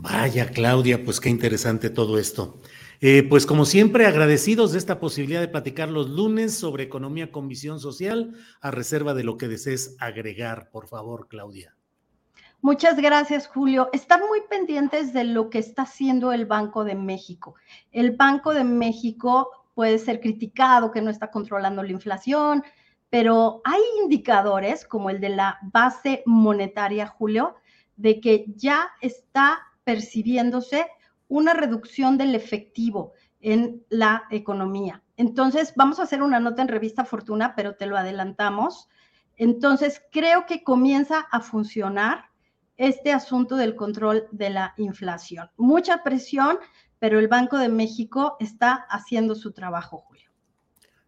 Vaya, 0.00 0.48
Claudia, 0.50 1.04
pues 1.04 1.18
qué 1.18 1.28
interesante 1.28 1.90
todo 1.90 2.20
esto. 2.20 2.60
Eh, 3.00 3.24
pues 3.28 3.46
como 3.46 3.64
siempre, 3.64 4.06
agradecidos 4.06 4.70
de 4.70 4.78
esta 4.78 5.00
posibilidad 5.00 5.40
de 5.40 5.48
platicar 5.48 5.88
los 5.88 6.08
lunes 6.08 6.54
sobre 6.54 6.84
economía 6.84 7.32
con 7.32 7.48
visión 7.48 7.80
social, 7.80 8.36
a 8.60 8.70
reserva 8.70 9.12
de 9.12 9.24
lo 9.24 9.36
que 9.36 9.48
desees 9.48 9.96
agregar, 9.98 10.70
por 10.70 10.86
favor, 10.86 11.26
Claudia. 11.26 11.74
Muchas 12.60 12.96
gracias, 12.96 13.48
Julio. 13.48 13.90
Están 13.92 14.20
muy 14.20 14.42
pendientes 14.48 15.12
de 15.12 15.24
lo 15.24 15.50
que 15.50 15.58
está 15.58 15.82
haciendo 15.82 16.32
el 16.32 16.46
Banco 16.46 16.84
de 16.84 16.94
México. 16.94 17.56
El 17.90 18.12
Banco 18.12 18.54
de 18.54 18.62
México 18.62 19.50
puede 19.74 19.98
ser 19.98 20.20
criticado 20.20 20.92
que 20.92 21.02
no 21.02 21.10
está 21.10 21.32
controlando 21.32 21.82
la 21.82 21.90
inflación, 21.90 22.62
pero 23.10 23.62
hay 23.64 23.80
indicadores 24.04 24.86
como 24.86 25.10
el 25.10 25.18
de 25.18 25.30
la 25.30 25.58
base 25.72 26.22
monetaria, 26.24 27.08
Julio, 27.08 27.56
de 27.96 28.20
que 28.20 28.44
ya 28.54 28.92
está 29.00 29.58
percibiéndose 29.88 30.86
una 31.28 31.54
reducción 31.54 32.18
del 32.18 32.34
efectivo 32.34 33.14
en 33.40 33.86
la 33.88 34.24
economía. 34.30 35.02
Entonces, 35.16 35.72
vamos 35.76 35.98
a 35.98 36.02
hacer 36.02 36.22
una 36.22 36.40
nota 36.40 36.60
en 36.60 36.68
revista 36.68 37.06
Fortuna, 37.06 37.54
pero 37.56 37.74
te 37.74 37.86
lo 37.86 37.96
adelantamos. 37.96 38.90
Entonces, 39.36 40.02
creo 40.12 40.44
que 40.44 40.62
comienza 40.62 41.20
a 41.20 41.40
funcionar 41.40 42.26
este 42.76 43.14
asunto 43.14 43.56
del 43.56 43.76
control 43.76 44.28
de 44.30 44.50
la 44.50 44.74
inflación. 44.76 45.48
Mucha 45.56 46.02
presión, 46.02 46.58
pero 46.98 47.18
el 47.18 47.28
Banco 47.28 47.56
de 47.56 47.70
México 47.70 48.36
está 48.40 48.74
haciendo 48.90 49.34
su 49.34 49.52
trabajo, 49.52 49.96
Julio. 49.96 50.30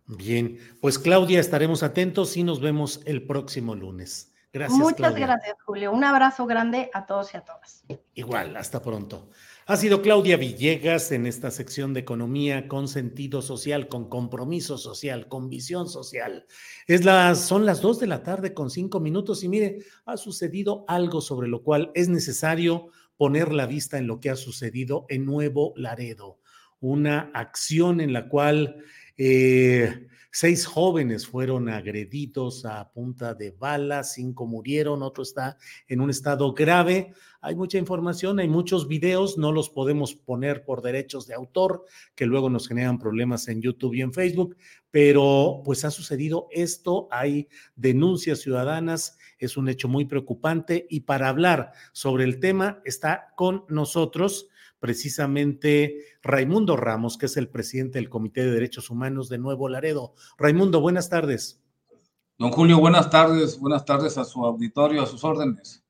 Bien, 0.06 0.56
pues 0.80 0.98
Claudia, 0.98 1.38
estaremos 1.38 1.82
atentos 1.82 2.34
y 2.38 2.44
nos 2.44 2.62
vemos 2.62 3.02
el 3.04 3.26
próximo 3.26 3.74
lunes. 3.74 4.29
Gracias. 4.52 4.78
Muchas 4.78 5.14
gracias, 5.14 5.56
Julio. 5.64 5.92
Un 5.92 6.02
abrazo 6.02 6.44
grande 6.46 6.90
a 6.92 7.06
todos 7.06 7.32
y 7.34 7.36
a 7.36 7.42
todas. 7.42 7.84
Igual, 8.14 8.56
hasta 8.56 8.82
pronto. 8.82 9.30
Ha 9.66 9.76
sido 9.76 10.02
Claudia 10.02 10.36
Villegas 10.36 11.12
en 11.12 11.26
esta 11.26 11.52
sección 11.52 11.94
de 11.94 12.00
economía 12.00 12.66
con 12.66 12.88
sentido 12.88 13.42
social, 13.42 13.86
con 13.86 14.08
compromiso 14.08 14.76
social, 14.78 15.28
con 15.28 15.48
visión 15.48 15.88
social. 15.88 16.46
Es 16.88 17.04
las, 17.04 17.46
son 17.46 17.64
las 17.64 17.80
dos 17.80 18.00
de 18.00 18.08
la 18.08 18.24
tarde 18.24 18.52
con 18.52 18.70
cinco 18.70 18.98
minutos 18.98 19.44
y 19.44 19.48
mire, 19.48 19.84
ha 20.06 20.16
sucedido 20.16 20.84
algo 20.88 21.20
sobre 21.20 21.46
lo 21.46 21.62
cual 21.62 21.92
es 21.94 22.08
necesario 22.08 22.88
poner 23.16 23.52
la 23.52 23.66
vista 23.66 23.98
en 23.98 24.08
lo 24.08 24.18
que 24.18 24.30
ha 24.30 24.36
sucedido 24.36 25.06
en 25.08 25.24
Nuevo 25.26 25.72
Laredo, 25.76 26.40
una 26.80 27.30
acción 27.34 28.00
en 28.00 28.12
la 28.12 28.28
cual 28.28 28.82
eh, 29.16 30.08
Seis 30.32 30.64
jóvenes 30.64 31.26
fueron 31.26 31.68
agredidos 31.68 32.64
a 32.64 32.92
punta 32.92 33.34
de 33.34 33.50
bala, 33.50 34.04
cinco 34.04 34.46
murieron, 34.46 35.02
otro 35.02 35.24
está 35.24 35.56
en 35.88 36.00
un 36.00 36.08
estado 36.08 36.52
grave. 36.54 37.14
Hay 37.40 37.56
mucha 37.56 37.78
información, 37.78 38.38
hay 38.38 38.46
muchos 38.46 38.86
videos, 38.86 39.38
no 39.38 39.50
los 39.50 39.70
podemos 39.70 40.14
poner 40.14 40.64
por 40.64 40.82
derechos 40.82 41.26
de 41.26 41.34
autor, 41.34 41.84
que 42.14 42.26
luego 42.26 42.48
nos 42.48 42.68
generan 42.68 43.00
problemas 43.00 43.48
en 43.48 43.60
YouTube 43.60 43.94
y 43.94 44.02
en 44.02 44.12
Facebook, 44.12 44.56
pero 44.92 45.62
pues 45.64 45.84
ha 45.84 45.90
sucedido 45.90 46.46
esto, 46.52 47.08
hay 47.10 47.48
denuncias 47.74 48.38
ciudadanas, 48.38 49.18
es 49.36 49.56
un 49.56 49.68
hecho 49.68 49.88
muy 49.88 50.04
preocupante 50.04 50.86
y 50.88 51.00
para 51.00 51.28
hablar 51.28 51.72
sobre 51.90 52.22
el 52.22 52.38
tema 52.38 52.80
está 52.84 53.32
con 53.36 53.64
nosotros 53.68 54.48
precisamente 54.80 56.04
Raimundo 56.22 56.76
Ramos, 56.76 57.16
que 57.18 57.26
es 57.26 57.36
el 57.36 57.48
presidente 57.48 57.98
del 57.98 58.08
Comité 58.08 58.42
de 58.42 58.50
Derechos 58.50 58.90
Humanos 58.90 59.28
de 59.28 59.38
Nuevo 59.38 59.68
Laredo. 59.68 60.14
Raimundo, 60.38 60.80
buenas 60.80 61.08
tardes. 61.08 61.62
Don 62.38 62.50
Julio, 62.50 62.80
buenas 62.80 63.10
tardes, 63.10 63.60
buenas 63.60 63.84
tardes 63.84 64.16
a 64.16 64.24
su 64.24 64.44
auditorio, 64.44 65.02
a 65.02 65.06
sus 65.06 65.22
órdenes. 65.22 65.84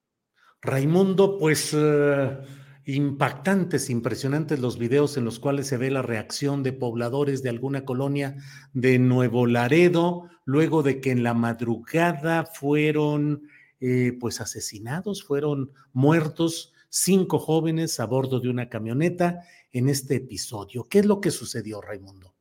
Raimundo, 0.60 1.38
pues 1.38 1.70
eh, 1.72 2.38
impactantes, 2.84 3.88
impresionantes 3.88 4.58
los 4.58 4.76
videos 4.76 5.16
en 5.16 5.24
los 5.24 5.38
cuales 5.38 5.68
se 5.68 5.76
ve 5.76 5.90
la 5.90 6.02
reacción 6.02 6.62
de 6.62 6.72
pobladores 6.72 7.42
de 7.42 7.50
alguna 7.50 7.84
colonia 7.84 8.36
de 8.72 8.98
Nuevo 8.98 9.46
Laredo, 9.46 10.28
luego 10.44 10.82
de 10.82 11.00
que 11.00 11.12
en 11.12 11.22
la 11.22 11.34
madrugada 11.34 12.44
fueron 12.44 13.42
eh, 13.78 14.16
pues 14.18 14.40
asesinados, 14.40 15.22
fueron 15.22 15.70
muertos 15.92 16.72
cinco 16.90 17.38
jóvenes 17.38 18.00
a 18.00 18.06
bordo 18.06 18.40
de 18.40 18.50
una 18.50 18.68
camioneta 18.68 19.44
en 19.72 19.88
este 19.88 20.16
episodio. 20.16 20.88
¿Qué 20.88 20.98
es 20.98 21.06
lo 21.06 21.20
que 21.20 21.30
sucedió, 21.30 21.80
Raimundo? 21.80 22.34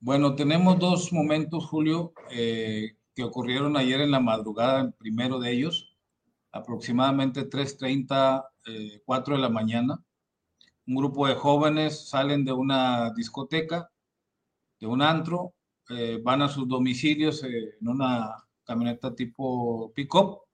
Bueno, 0.00 0.34
tenemos 0.34 0.78
dos 0.78 1.12
momentos, 1.12 1.66
Julio, 1.66 2.12
eh, 2.30 2.96
que 3.14 3.22
ocurrieron 3.22 3.76
ayer 3.76 4.00
en 4.00 4.10
la 4.10 4.20
madrugada, 4.20 4.80
el 4.80 4.92
primero 4.94 5.38
de 5.38 5.52
ellos, 5.52 5.96
aproximadamente 6.50 7.48
3.30, 7.48 8.44
4 9.04 9.34
eh, 9.34 9.36
de 9.36 9.42
la 9.42 9.48
mañana. 9.50 10.02
Un 10.86 10.96
grupo 10.96 11.26
de 11.26 11.34
jóvenes 11.34 12.08
salen 12.08 12.44
de 12.44 12.52
una 12.52 13.12
discoteca, 13.12 13.90
de 14.80 14.86
un 14.86 15.02
antro, 15.02 15.52
eh, 15.90 16.20
van 16.22 16.42
a 16.42 16.48
sus 16.48 16.66
domicilios 16.66 17.42
en 17.42 17.86
una 17.86 18.34
camioneta 18.64 19.14
tipo 19.14 19.92
pick-up 19.94 20.47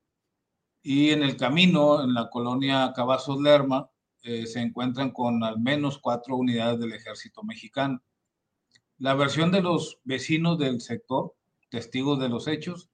y 0.86 1.10
en 1.12 1.22
el 1.22 1.38
camino, 1.38 2.04
en 2.04 2.12
la 2.12 2.28
colonia 2.28 2.92
Cavazos 2.94 3.40
Lerma, 3.40 3.90
eh, 4.22 4.46
se 4.46 4.60
encuentran 4.60 5.12
con 5.12 5.42
al 5.42 5.58
menos 5.58 5.98
cuatro 5.98 6.36
unidades 6.36 6.78
del 6.78 6.92
ejército 6.92 7.42
mexicano. 7.42 8.02
La 8.98 9.14
versión 9.14 9.50
de 9.50 9.62
los 9.62 9.98
vecinos 10.04 10.58
del 10.58 10.82
sector, 10.82 11.34
testigos 11.70 12.20
de 12.20 12.28
los 12.28 12.46
hechos, 12.48 12.90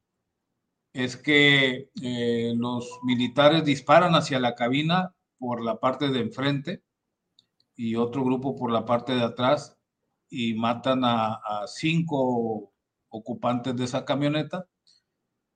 es 0.93 1.17
que 1.17 1.91
eh, 2.01 2.53
los 2.57 3.01
militares 3.03 3.65
disparan 3.65 4.15
hacia 4.15 4.39
la 4.39 4.55
cabina 4.55 5.17
por 5.37 5.61
la 5.61 5.81
parte 5.81 6.11
de 6.11 6.21
enfrente 6.21 6.85
y 7.75 7.97
otro 7.97 8.25
grupo 8.25 8.55
por 8.55 8.71
la 8.71 8.85
parte 8.85 9.17
de 9.17 9.23
atrás 9.23 9.77
y 10.29 10.55
matan 10.55 11.01
a 11.05 11.41
cinco 11.67 12.73
ocupantes 13.09 13.75
de 13.75 13.85
esa 13.85 14.05
camioneta 14.05 14.70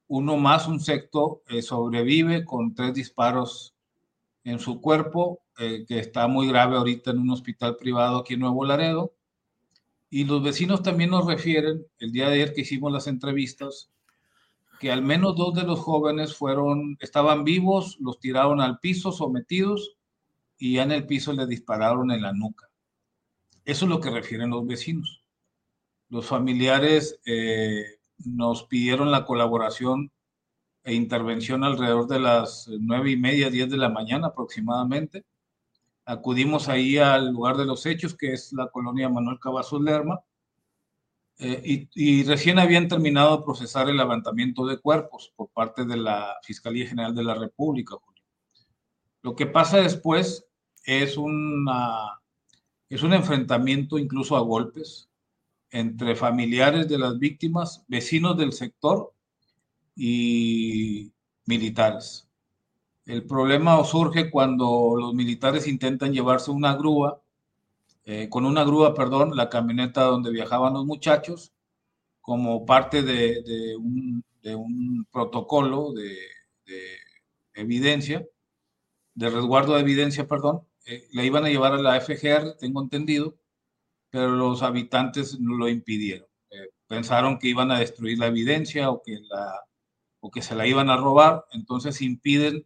uno 0.08 0.36
más, 0.36 0.68
un 0.68 0.80
sexto, 0.80 1.42
eh, 1.48 1.62
sobrevive 1.62 2.44
con 2.44 2.74
tres 2.74 2.94
disparos 2.94 3.74
en 4.44 4.58
su 4.58 4.80
cuerpo, 4.80 5.40
eh, 5.58 5.84
que 5.86 5.98
está 5.98 6.28
muy 6.28 6.48
grave 6.48 6.76
ahorita 6.76 7.12
en 7.12 7.18
un 7.18 7.30
hospital 7.30 7.76
privado 7.76 8.18
aquí 8.18 8.34
en 8.34 8.40
Nuevo 8.40 8.64
Laredo. 8.64 9.14
Y 10.10 10.24
los 10.24 10.42
vecinos 10.42 10.82
también 10.82 11.10
nos 11.10 11.26
refieren, 11.26 11.86
el 11.98 12.12
día 12.12 12.28
de 12.28 12.34
ayer 12.34 12.54
que 12.54 12.60
hicimos 12.60 12.92
las 12.92 13.06
entrevistas, 13.06 13.90
que 14.78 14.92
al 14.92 15.02
menos 15.02 15.34
dos 15.36 15.54
de 15.54 15.62
los 15.62 15.80
jóvenes 15.80 16.36
fueron, 16.36 16.96
estaban 17.00 17.44
vivos, 17.44 17.96
los 18.00 18.20
tiraron 18.20 18.60
al 18.60 18.78
piso, 18.80 19.12
sometidos, 19.12 19.96
y 20.58 20.74
ya 20.74 20.82
en 20.82 20.92
el 20.92 21.06
piso 21.06 21.32
le 21.32 21.46
dispararon 21.46 22.10
en 22.10 22.22
la 22.22 22.32
nuca. 22.32 22.68
Eso 23.64 23.86
es 23.86 23.88
lo 23.88 24.00
que 24.00 24.10
refieren 24.10 24.50
los 24.50 24.66
vecinos. 24.66 25.24
Los 26.10 26.26
familiares 26.26 27.18
eh, 27.24 27.93
nos 28.18 28.64
pidieron 28.64 29.10
la 29.10 29.24
colaboración 29.24 30.10
e 30.84 30.94
intervención 30.94 31.64
alrededor 31.64 32.06
de 32.06 32.20
las 32.20 32.68
nueve 32.80 33.10
y 33.10 33.16
media, 33.16 33.50
diez 33.50 33.70
de 33.70 33.78
la 33.78 33.88
mañana 33.88 34.28
aproximadamente. 34.28 35.24
Acudimos 36.04 36.68
ahí 36.68 36.98
al 36.98 37.32
lugar 37.32 37.56
de 37.56 37.64
los 37.64 37.86
hechos, 37.86 38.14
que 38.14 38.32
es 38.32 38.52
la 38.52 38.68
colonia 38.68 39.08
Manuel 39.08 39.40
Cavazos 39.40 39.80
Lerma, 39.80 40.20
eh, 41.38 41.88
y, 41.94 42.22
recién 42.24 42.58
habían 42.60 42.86
terminado 42.86 43.38
de 43.38 43.44
procesar 43.44 43.88
el 43.88 43.96
levantamiento 43.96 44.66
de 44.66 44.78
cuerpos 44.78 45.32
por 45.34 45.48
parte 45.50 45.84
de 45.84 45.96
la 45.96 46.36
Fiscalía 46.42 46.86
General 46.86 47.14
de 47.14 47.24
la 47.24 47.34
República. 47.34 47.96
Lo 49.22 49.34
que 49.34 49.46
pasa 49.46 49.78
después 49.78 50.46
es, 50.84 51.16
una, 51.16 52.20
es 52.88 53.02
un 53.02 53.14
enfrentamiento 53.14 53.98
incluso 53.98 54.36
a 54.36 54.40
golpes, 54.40 55.08
entre 55.74 56.14
familiares 56.14 56.88
de 56.88 56.98
las 56.98 57.18
víctimas, 57.18 57.84
vecinos 57.88 58.38
del 58.38 58.52
sector 58.52 59.12
y 59.96 61.12
militares. 61.46 62.28
El 63.06 63.26
problema 63.26 63.82
surge 63.82 64.30
cuando 64.30 64.94
los 64.96 65.14
militares 65.14 65.66
intentan 65.66 66.12
llevarse 66.12 66.52
una 66.52 66.76
grúa, 66.76 67.20
eh, 68.04 68.28
con 68.28 68.44
una 68.44 68.62
grúa, 68.62 68.94
perdón, 68.94 69.36
la 69.36 69.48
camioneta 69.48 70.04
donde 70.04 70.30
viajaban 70.30 70.74
los 70.74 70.86
muchachos, 70.86 71.52
como 72.20 72.64
parte 72.64 73.02
de, 73.02 73.76
un, 73.76 75.04
protocolo 75.10 75.92
de, 75.92 76.16
evidencia, 77.54 78.24
de 79.14 79.28
resguardo 79.28 79.74
de 79.74 79.80
evidencia, 79.80 80.28
perdón. 80.28 80.62
Eh, 80.86 81.08
le 81.12 81.26
iban 81.26 81.44
a 81.44 81.48
llevar 81.48 81.72
a 81.72 81.78
la 81.82 82.00
FGR, 82.00 82.56
tengo 82.58 82.80
entendido, 82.80 83.34
pero 84.14 84.30
los 84.30 84.62
habitantes 84.62 85.36
lo 85.40 85.68
impidieron. 85.68 86.28
Eh, 86.48 86.68
pensaron 86.86 87.36
que 87.36 87.48
iban 87.48 87.72
a 87.72 87.80
destruir 87.80 88.16
la 88.16 88.28
evidencia 88.28 88.88
o 88.88 89.02
que, 89.02 89.18
la, 89.28 89.64
o 90.20 90.30
que 90.30 90.40
se 90.40 90.54
la 90.54 90.68
iban 90.68 90.88
a 90.88 90.96
robar, 90.96 91.46
entonces 91.50 92.00
impiden 92.00 92.64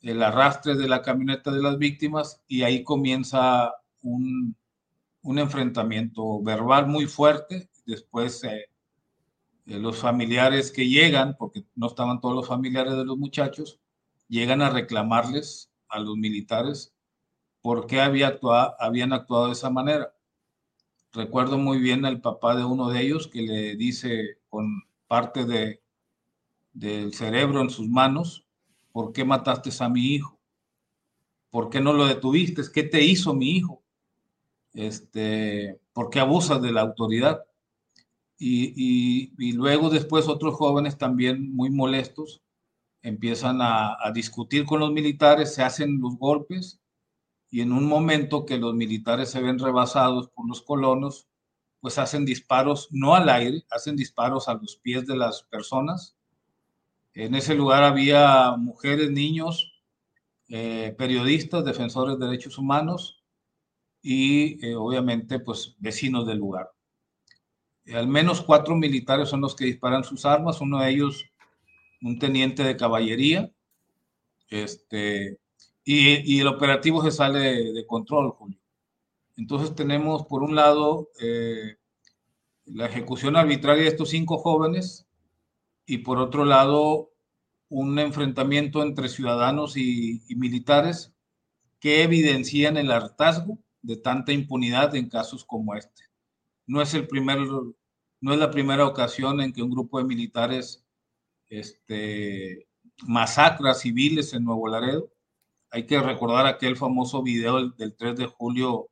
el 0.00 0.22
arrastre 0.22 0.76
de 0.76 0.86
la 0.86 1.02
camioneta 1.02 1.50
de 1.50 1.60
las 1.60 1.76
víctimas 1.76 2.40
y 2.46 2.62
ahí 2.62 2.84
comienza 2.84 3.74
un, 4.02 4.54
un 5.22 5.38
enfrentamiento 5.40 6.40
verbal 6.40 6.86
muy 6.86 7.06
fuerte. 7.06 7.68
Después 7.84 8.44
eh, 8.44 8.66
eh, 9.66 9.78
los 9.80 9.98
familiares 9.98 10.70
que 10.70 10.88
llegan, 10.88 11.34
porque 11.36 11.64
no 11.74 11.88
estaban 11.88 12.20
todos 12.20 12.36
los 12.36 12.46
familiares 12.46 12.92
de 12.92 13.04
los 13.04 13.18
muchachos, 13.18 13.80
llegan 14.28 14.62
a 14.62 14.70
reclamarles 14.70 15.72
a 15.88 15.98
los 15.98 16.16
militares 16.16 16.94
por 17.60 17.88
qué 17.88 18.00
había 18.00 18.28
actuado, 18.28 18.76
habían 18.78 19.12
actuado 19.12 19.46
de 19.46 19.54
esa 19.54 19.68
manera. 19.68 20.14
Recuerdo 21.12 21.58
muy 21.58 21.78
bien 21.78 22.04
al 22.04 22.20
papá 22.20 22.54
de 22.54 22.64
uno 22.64 22.88
de 22.90 23.02
ellos 23.02 23.26
que 23.26 23.42
le 23.42 23.76
dice 23.76 24.38
con 24.48 24.84
parte 25.08 25.44
de, 25.44 25.82
del 26.72 27.14
cerebro 27.14 27.60
en 27.60 27.70
sus 27.70 27.88
manos, 27.88 28.44
¿por 28.92 29.12
qué 29.12 29.24
mataste 29.24 29.70
a 29.82 29.88
mi 29.88 30.14
hijo? 30.14 30.38
¿Por 31.50 31.68
qué 31.68 31.80
no 31.80 31.92
lo 31.92 32.06
detuviste? 32.06 32.62
¿Qué 32.72 32.84
te 32.84 33.02
hizo 33.02 33.34
mi 33.34 33.56
hijo? 33.56 33.82
Este, 34.72 35.80
¿Por 35.92 36.10
qué 36.10 36.20
abusas 36.20 36.62
de 36.62 36.70
la 36.70 36.82
autoridad? 36.82 37.44
Y, 38.38 39.32
y, 39.36 39.52
luego 39.52 39.90
después 39.90 40.26
otros 40.26 40.54
jóvenes 40.54 40.96
también 40.96 41.54
muy 41.54 41.68
molestos 41.70 42.40
empiezan 43.02 43.60
a, 43.60 43.96
a, 44.00 44.12
discutir 44.12 44.64
con 44.64 44.80
los 44.80 44.92
militares, 44.92 45.54
se 45.54 45.62
hacen 45.62 46.00
los 46.00 46.16
golpes 46.16 46.79
y 47.50 47.60
en 47.62 47.72
un 47.72 47.86
momento 47.86 48.46
que 48.46 48.58
los 48.58 48.74
militares 48.74 49.30
se 49.30 49.42
ven 49.42 49.58
rebasados 49.58 50.28
por 50.28 50.48
los 50.48 50.62
colonos, 50.62 51.28
pues 51.80 51.98
hacen 51.98 52.24
disparos 52.24 52.88
no 52.90 53.14
al 53.14 53.28
aire, 53.28 53.64
hacen 53.70 53.96
disparos 53.96 54.48
a 54.48 54.54
los 54.54 54.76
pies 54.76 55.06
de 55.06 55.16
las 55.16 55.42
personas 55.44 56.16
en 57.14 57.34
ese 57.34 57.54
lugar 57.54 57.82
había 57.82 58.52
mujeres, 58.56 59.10
niños, 59.10 59.72
eh, 60.48 60.94
periodistas, 60.96 61.64
defensores 61.64 62.18
de 62.18 62.26
derechos 62.26 62.56
humanos 62.56 63.22
y 64.02 64.64
eh, 64.64 64.74
obviamente 64.76 65.40
pues 65.40 65.76
vecinos 65.78 66.26
del 66.26 66.38
lugar. 66.38 66.70
al 67.92 68.06
menos 68.06 68.40
cuatro 68.40 68.76
militares 68.76 69.28
son 69.28 69.40
los 69.40 69.56
que 69.56 69.64
disparan 69.64 70.04
sus 70.04 70.24
armas, 70.24 70.60
uno 70.60 70.80
de 70.80 70.90
ellos 70.90 71.24
un 72.02 72.18
teniente 72.18 72.62
de 72.62 72.76
caballería, 72.76 73.50
este, 74.48 75.39
y, 75.98 76.40
el 76.40 76.46
operativo 76.46 77.02
se 77.02 77.10
sale 77.10 77.72
de, 77.72 77.86
control, 77.86 78.30
Julio. 78.30 78.58
Entonces 79.36 79.74
tenemos 79.74 80.24
por 80.26 80.42
un 80.42 80.54
lado 80.54 81.10
eh, 81.20 81.76
la 82.66 82.86
ejecución 82.86 83.36
arbitraria 83.36 83.84
de 83.84 83.88
estos 83.88 84.10
cinco 84.10 84.38
jóvenes, 84.38 85.06
y 85.86 85.98
por 85.98 86.18
otro 86.18 86.44
lado 86.44 87.10
un 87.68 87.98
enfrentamiento 87.98 88.82
entre 88.82 89.08
ciudadanos 89.08 89.76
y, 89.76 90.22
militares 90.36 91.12
que 91.80 92.02
evidencian 92.02 92.76
el 92.76 92.92
hartazgo 92.92 93.58
de 93.82 93.96
tanta 93.96 94.32
impunidad 94.32 94.94
en 94.94 95.08
casos 95.08 95.44
como 95.44 95.74
este. 95.74 96.04
No 96.66 96.80
es, 96.82 96.94
el 96.94 97.08
primer, 97.08 97.38
no 98.20 98.32
es 98.32 98.38
la 98.38 98.50
primera 98.50 98.86
ocasión 98.86 99.40
en 99.40 99.52
que 99.52 99.62
un 99.62 99.70
grupo 99.70 99.98
de 99.98 100.04
militares 100.04 100.84
este, 101.48 102.68
masacra 103.06 103.74
civiles 103.74 104.32
en 104.34 104.44
Nuevo 104.44 104.68
Laredo. 104.68 105.10
Hay 105.70 105.86
que 105.86 106.00
recordar 106.00 106.46
aquel 106.46 106.76
famoso 106.76 107.22
video 107.22 107.56
del, 107.56 107.76
del 107.76 107.96
3 107.96 108.16
de 108.16 108.26
julio 108.26 108.88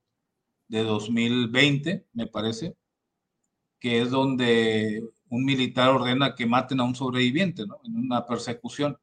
de 0.69 0.83
2020, 0.85 2.07
me 2.13 2.27
parece, 2.27 2.77
que 3.81 4.01
es 4.03 4.11
donde 4.11 5.03
un 5.31 5.45
militar 5.45 5.91
ordena 5.91 6.35
que 6.35 6.47
maten 6.47 6.81
a 6.81 6.85
un 6.85 6.95
sobreviviente, 6.95 7.67
¿no? 7.67 7.81
En 7.85 7.97
una 7.97 8.27
persecución. 8.27 8.99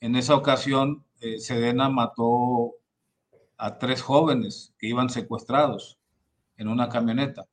En 0.00 0.16
esa 0.16 0.34
ocasión, 0.34 1.04
eh, 1.20 1.40
Sedena 1.40 1.88
mató 1.88 2.74
a 3.56 3.78
tres 3.78 4.02
jóvenes 4.02 4.74
que 4.78 4.88
iban 4.88 5.10
secuestrados 5.10 5.98
en 6.56 6.68
una 6.68 6.88
camioneta. 6.88 7.46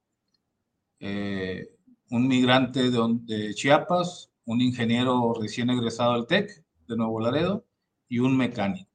Eh, 0.99 1.71
un 2.11 2.27
migrante 2.27 2.91
de, 2.91 3.53
Chiapas, 3.55 4.31
un 4.45 4.61
ingeniero 4.61 5.33
recién 5.39 5.69
egresado 5.71 6.13
del 6.13 6.27
TEC 6.27 6.63
de 6.87 6.95
Nuevo 6.95 7.19
Laredo 7.19 7.65
y 8.07 8.19
un 8.19 8.37
mecánico. 8.37 8.89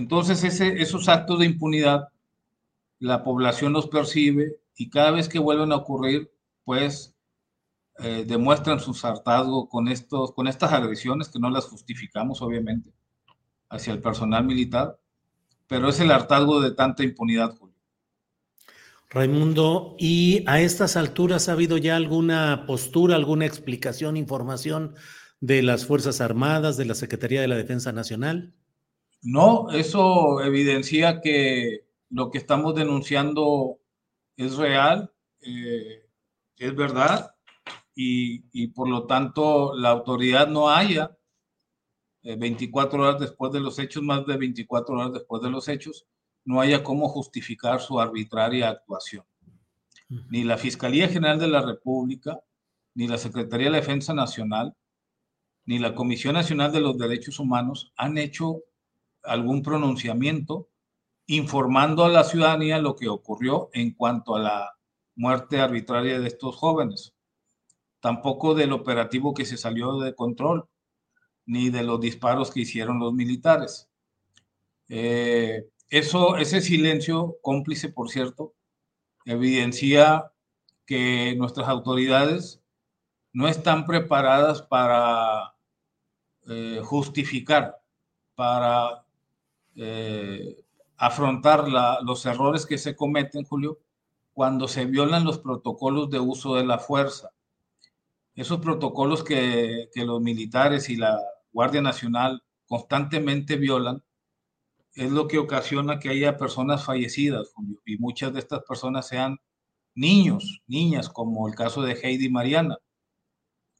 Entonces, 0.00 0.42
esos 0.60 1.10
actos 1.10 1.38
de 1.38 1.44
impunidad, 1.44 2.08
la 2.98 3.22
población 3.22 3.74
los 3.74 3.86
percibe 3.86 4.56
y 4.74 4.88
cada 4.88 5.10
vez 5.10 5.28
que 5.28 5.38
vuelven 5.38 5.72
a 5.72 5.76
ocurrir, 5.76 6.32
pues 6.64 7.14
eh, 7.98 8.24
demuestran 8.26 8.80
su 8.80 8.98
hartazgo 9.06 9.68
con, 9.68 9.88
estos, 9.88 10.32
con 10.32 10.48
estas 10.48 10.72
agresiones, 10.72 11.28
que 11.28 11.38
no 11.38 11.50
las 11.50 11.66
justificamos, 11.66 12.40
obviamente, 12.40 12.94
hacia 13.68 13.92
el 13.92 14.00
personal 14.00 14.42
militar, 14.42 14.98
pero 15.66 15.90
es 15.90 16.00
el 16.00 16.10
hartazgo 16.10 16.62
de 16.62 16.70
tanta 16.70 17.04
impunidad, 17.04 17.54
Julio. 17.58 17.76
Raimundo, 19.10 19.96
¿y 19.98 20.44
a 20.46 20.62
estas 20.62 20.96
alturas 20.96 21.50
ha 21.50 21.52
habido 21.52 21.76
ya 21.76 21.96
alguna 21.96 22.64
postura, 22.66 23.16
alguna 23.16 23.44
explicación, 23.44 24.16
información 24.16 24.94
de 25.40 25.62
las 25.62 25.84
Fuerzas 25.84 26.22
Armadas, 26.22 26.78
de 26.78 26.86
la 26.86 26.94
Secretaría 26.94 27.42
de 27.42 27.48
la 27.48 27.56
Defensa 27.56 27.92
Nacional? 27.92 28.54
No, 29.22 29.70
eso 29.70 30.42
evidencia 30.42 31.20
que 31.20 31.86
lo 32.08 32.30
que 32.30 32.38
estamos 32.38 32.74
denunciando 32.74 33.78
es 34.36 34.56
real, 34.56 35.12
eh, 35.42 36.06
es 36.56 36.74
verdad, 36.74 37.34
y, 37.94 38.68
por 38.68 38.88
lo 38.88 39.06
tanto 39.06 39.74
la 39.76 39.90
autoridad 39.90 40.48
no 40.48 40.70
haya 40.70 41.16
24 42.22 42.98
eh, 42.98 43.08
horas 43.08 43.20
después 43.20 43.52
de 43.52 43.60
los 43.60 43.78
hechos, 43.78 44.02
más 44.02 44.24
de 44.26 44.38
24 44.38 44.94
horas 44.94 45.12
después 45.12 45.42
de 45.42 45.50
los 45.50 45.68
hechos, 45.68 46.06
no 46.44 46.60
haya 46.60 46.82
cómo 46.82 47.08
justificar 47.08 47.80
su 47.80 48.00
arbitraria 48.00 48.70
actuación. 48.70 49.24
Ni 50.28 50.42
la 50.42 50.56
Fiscalía 50.56 51.08
General 51.08 51.38
de 51.38 51.48
la 51.48 51.62
República, 51.62 52.40
ni 52.94 53.06
la 53.06 53.18
Secretaría 53.18 53.66
de 53.66 53.72
la 53.72 53.76
Defensa 53.76 54.12
Nacional, 54.14 54.74
ni 55.66 55.78
la 55.78 55.94
Comisión 55.94 56.34
Nacional 56.34 56.72
de 56.72 56.80
los 56.80 56.98
Derechos 56.98 57.38
Humanos 57.38 57.92
han 57.96 58.18
hecho 58.18 58.62
algún 59.22 59.62
pronunciamiento 59.62 60.68
informando 61.26 62.04
a 62.04 62.08
la 62.08 62.24
ciudadanía 62.24 62.78
lo 62.78 62.96
que 62.96 63.08
ocurrió 63.08 63.70
en 63.72 63.92
cuanto 63.94 64.36
a 64.36 64.40
la 64.40 64.72
muerte 65.14 65.60
arbitraria 65.60 66.18
de 66.18 66.26
estos 66.26 66.56
jóvenes 66.56 67.14
tampoco 68.00 68.54
del 68.54 68.72
operativo 68.72 69.34
que 69.34 69.44
se 69.44 69.56
salió 69.56 69.98
de 70.00 70.14
control, 70.14 70.68
ni 71.46 71.70
de 71.70 71.82
los 71.82 72.00
disparos 72.00 72.50
que 72.50 72.60
hicieron 72.60 72.98
los 72.98 73.12
militares. 73.12 73.88
Eh, 74.88 75.68
eso, 75.88 76.36
ese 76.36 76.60
silencio 76.60 77.36
cómplice, 77.42 77.88
por 77.90 78.10
cierto, 78.10 78.54
evidencia 79.24 80.32
que 80.86 81.34
nuestras 81.36 81.68
autoridades 81.68 82.62
no 83.32 83.48
están 83.48 83.86
preparadas 83.86 84.62
para 84.62 85.54
eh, 86.48 86.80
justificar, 86.82 87.80
para 88.34 89.04
eh, 89.76 90.64
afrontar 90.96 91.68
los 92.02 92.26
errores 92.26 92.66
que 92.66 92.78
se 92.78 92.94
cometen, 92.94 93.44
Julio, 93.44 93.78
cuando 94.32 94.68
se 94.68 94.84
violan 94.84 95.24
los 95.24 95.38
protocolos 95.38 96.10
de 96.10 96.20
uso 96.20 96.54
de 96.56 96.64
la 96.64 96.78
fuerza. 96.78 97.30
Esos 98.34 98.60
protocolos 98.60 99.24
que, 99.24 99.88
los 99.94 100.20
militares 100.20 100.88
y 100.88 100.96
la 100.96 101.18
Guardia 101.52 101.82
Nacional 101.82 102.42
constantemente 102.66 103.56
violan, 103.56 104.02
es 104.94 105.10
lo 105.10 105.28
que 105.28 105.38
ocasiona 105.38 105.98
que 105.98 106.10
haya 106.10 106.36
personas 106.36 106.84
fallecidas, 106.84 107.52
y 107.86 107.96
muchas 107.98 108.32
de 108.32 108.40
estas 108.40 108.62
personas 108.62 109.08
sean 109.08 109.38
niños, 109.94 110.62
niñas, 110.66 111.08
como 111.08 111.48
el 111.48 111.54
caso 111.54 111.82
de 111.82 111.92
Heidi 111.92 112.28
Mariana, 112.28 112.78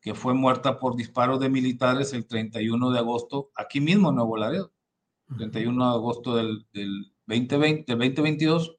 que 0.01 0.15
fue 0.15 0.35
muerta 0.35 0.79
por 0.79 0.97
disparos 0.97 1.41
de 1.41 1.49
militares 1.49 2.13
el 2.13 2.27
31 2.27 2.91
de 2.91 2.99
agosto, 2.99 3.51
aquí 3.55 3.81
mismo 3.81 4.09
en 4.09 4.17
Nuevo 4.17 4.37
Laredo, 4.37 4.73
31 5.37 5.85
de 5.85 5.95
agosto 5.95 6.37
del, 6.37 6.67
del 6.73 7.13
2020, 7.27 7.85
del 7.87 7.99
2022, 7.99 8.77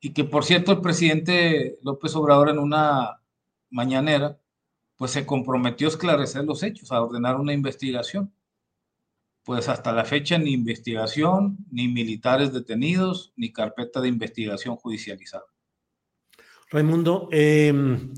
y 0.00 0.12
que 0.12 0.24
por 0.24 0.44
cierto 0.44 0.72
el 0.72 0.80
presidente 0.80 1.78
López 1.82 2.14
Obrador 2.16 2.50
en 2.50 2.58
una 2.58 3.20
mañanera 3.70 4.38
pues 4.96 5.10
se 5.10 5.26
comprometió 5.26 5.88
a 5.88 5.90
esclarecer 5.90 6.44
los 6.44 6.62
hechos, 6.62 6.92
a 6.92 7.02
ordenar 7.02 7.36
una 7.36 7.52
investigación. 7.52 8.32
pues 9.44 9.68
hasta 9.68 9.92
la 9.92 10.04
fecha 10.04 10.38
ni 10.38 10.52
investigación, 10.52 11.58
ni 11.68 11.88
militares 11.88 12.52
detenidos, 12.52 13.32
ni 13.34 13.52
carpeta 13.52 14.00
de 14.00 14.06
investigación 14.06 14.76
judicializada. 14.76 15.42
Raimundo, 16.70 17.28
em, 17.32 18.14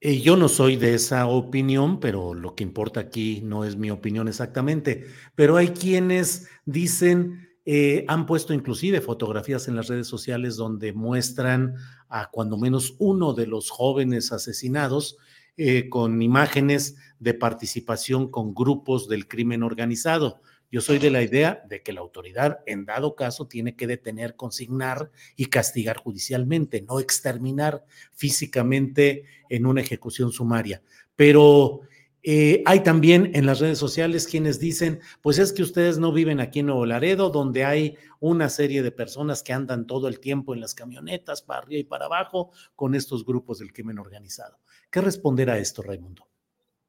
eh, 0.00 0.20
yo 0.20 0.36
no 0.36 0.48
soy 0.48 0.76
de 0.76 0.94
esa 0.94 1.26
opinión, 1.26 2.00
pero 2.00 2.34
lo 2.34 2.54
que 2.54 2.64
importa 2.64 3.00
aquí 3.00 3.40
no 3.42 3.64
es 3.64 3.76
mi 3.76 3.90
opinión 3.90 4.28
exactamente, 4.28 5.06
pero 5.34 5.56
hay 5.56 5.68
quienes 5.68 6.48
dicen, 6.66 7.48
eh, 7.64 8.04
han 8.06 8.26
puesto 8.26 8.52
inclusive 8.54 9.00
fotografías 9.00 9.66
en 9.68 9.74
las 9.74 9.88
redes 9.88 10.06
sociales 10.06 10.56
donde 10.56 10.92
muestran 10.92 11.74
a 12.08 12.30
cuando 12.30 12.58
menos 12.58 12.94
uno 12.98 13.32
de 13.32 13.46
los 13.46 13.70
jóvenes 13.70 14.32
asesinados 14.32 15.16
eh, 15.56 15.88
con 15.88 16.20
imágenes 16.20 16.96
de 17.18 17.34
participación 17.34 18.30
con 18.30 18.54
grupos 18.54 19.08
del 19.08 19.26
crimen 19.26 19.62
organizado. 19.62 20.42
Yo 20.70 20.80
soy 20.80 20.98
de 20.98 21.10
la 21.10 21.22
idea 21.22 21.62
de 21.68 21.82
que 21.82 21.92
la 21.92 22.00
autoridad, 22.00 22.60
en 22.66 22.84
dado 22.84 23.14
caso, 23.14 23.46
tiene 23.46 23.76
que 23.76 23.86
detener, 23.86 24.36
consignar 24.36 25.10
y 25.36 25.46
castigar 25.46 25.98
judicialmente, 25.98 26.82
no 26.82 27.00
exterminar 27.00 27.84
físicamente 28.12 29.24
en 29.48 29.66
una 29.66 29.80
ejecución 29.80 30.32
sumaria. 30.32 30.82
Pero 31.14 31.82
eh, 32.28 32.64
hay 32.66 32.80
también 32.80 33.30
en 33.34 33.46
las 33.46 33.60
redes 33.60 33.78
sociales 33.78 34.26
quienes 34.26 34.58
dicen, 34.58 34.98
pues 35.22 35.38
es 35.38 35.52
que 35.52 35.62
ustedes 35.62 35.98
no 35.98 36.12
viven 36.12 36.40
aquí 36.40 36.58
en 36.58 36.66
Nuevo 36.66 36.84
Laredo, 36.84 37.30
donde 37.30 37.64
hay 37.64 37.96
una 38.18 38.48
serie 38.48 38.82
de 38.82 38.90
personas 38.90 39.44
que 39.44 39.52
andan 39.52 39.86
todo 39.86 40.08
el 40.08 40.18
tiempo 40.18 40.52
en 40.52 40.60
las 40.60 40.74
camionetas, 40.74 41.42
para 41.42 41.60
arriba 41.60 41.80
y 41.80 41.84
para 41.84 42.06
abajo, 42.06 42.50
con 42.74 42.96
estos 42.96 43.24
grupos 43.24 43.60
del 43.60 43.72
crimen 43.72 44.00
organizado. 44.00 44.58
¿Qué 44.90 45.00
responder 45.00 45.50
a 45.50 45.58
esto, 45.58 45.82
Raimundo? 45.82 46.26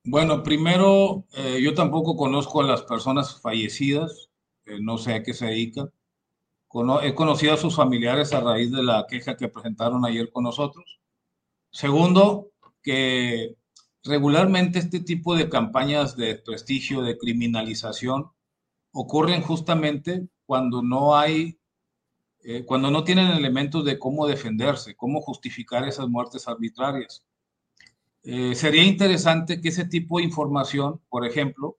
Bueno, 0.03 0.41
primero, 0.43 1.25
eh, 1.35 1.61
yo 1.61 1.73
tampoco 1.73 2.15
conozco 2.15 2.61
a 2.61 2.63
las 2.65 2.81
personas 2.83 3.39
fallecidas, 3.41 4.29
eh, 4.65 4.77
no 4.81 4.97
sé 4.97 5.13
a 5.13 5.23
qué 5.23 5.33
se 5.33 5.45
dedican. 5.47 5.91
he 7.03 7.13
conocido 7.15 7.53
a 7.53 7.57
sus 7.57 7.75
familiares 7.75 8.33
a 8.33 8.41
raíz 8.41 8.71
de 8.71 8.83
la 8.83 9.05
queja 9.09 9.35
que 9.37 9.47
presentaron 9.49 10.05
ayer 10.05 10.29
con 10.31 10.43
nosotros. 10.43 10.99
Segundo, 11.71 12.51
que 12.83 13.55
regularmente 14.03 14.79
este 14.79 15.01
tipo 15.01 15.35
de 15.35 15.49
campañas 15.49 16.15
de 16.17 16.35
prestigio, 16.35 17.01
de 17.03 17.17
criminalización, 17.17 18.31
ocurren 18.93 19.41
justamente 19.43 20.27
cuando 20.45 20.81
no 20.83 21.17
hay, 21.17 21.59
eh, 22.43 22.65
cuando 22.65 22.91
no 22.91 23.03
tienen 23.03 23.27
elementos 23.31 23.85
de 23.85 23.99
cómo 23.99 24.27
defenderse, 24.27 24.95
cómo 24.95 25.21
justificar 25.21 25.87
esas 25.87 26.09
muertes 26.09 26.47
arbitrarias. 26.47 27.25
Eh, 28.29 28.55
sería 28.55 28.83
interesante 28.83 29.61
que 29.61 29.69
ese 29.69 29.85
tipo 29.85 30.17
de 30.17 30.25
información, 30.25 30.99
por 31.07 31.25
ejemplo, 31.25 31.77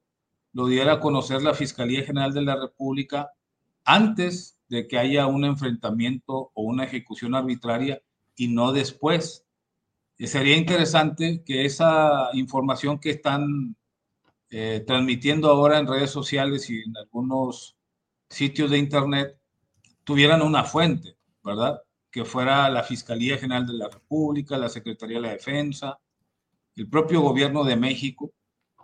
lo 0.55 0.67
diera 0.67 0.95
a 0.95 1.01
conocer 1.01 1.43
la 1.43 1.53
Fiscalía 1.53 2.07
General 2.07 2.33
de 2.33 2.41
la 2.41 2.57
República 2.57 3.33
antes 3.85 4.59
de 4.71 4.89
que 4.89 4.97
haya 4.97 5.27
un 5.27 5.45
enfrentamiento 5.45 6.51
o 6.55 6.63
una 6.63 6.85
ejecución 6.85 7.35
arbitraria 7.35 8.01
y 8.35 8.49
no 8.49 8.73
después. 8.73 9.45
Eh, 10.17 10.27
sería 10.27 10.57
interesante 10.57 11.43
que 11.45 11.67
esa 11.67 12.31
información 12.33 12.99
que 12.99 13.11
están 13.11 13.77
eh, 14.49 14.83
transmitiendo 14.87 15.51
ahora 15.51 15.79
en 15.79 15.87
redes 15.87 16.11
sociales 16.11 16.71
y 16.71 16.81
en 16.81 16.97
algunos 16.97 17.77
sitios 18.31 18.71
de 18.71 18.79
Internet 18.79 19.39
tuvieran 20.03 20.41
una 20.41 20.65
fuente, 20.65 21.19
¿verdad? 21.45 21.83
Que 22.11 22.25
fuera 22.25 22.71
la 22.71 22.85
Fiscalía 22.85 23.37
General 23.37 23.67
de 23.67 23.75
la 23.75 23.91
República, 23.91 24.57
la 24.57 24.71
Secretaría 24.71 25.19
de 25.19 25.23
la 25.25 25.33
Defensa, 25.33 26.01
el 26.79 26.89
propio 26.89 27.21
gobierno 27.21 27.65
de 27.65 27.77
México, 27.77 28.33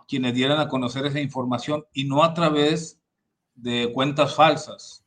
quienes 0.07 0.33
dieran 0.33 0.59
a 0.59 0.67
conocer 0.67 1.05
esa 1.05 1.21
información 1.21 1.85
y 1.93 2.03
no 2.03 2.23
a 2.23 2.33
través 2.33 2.99
de 3.55 3.91
cuentas 3.93 4.35
falsas 4.35 5.03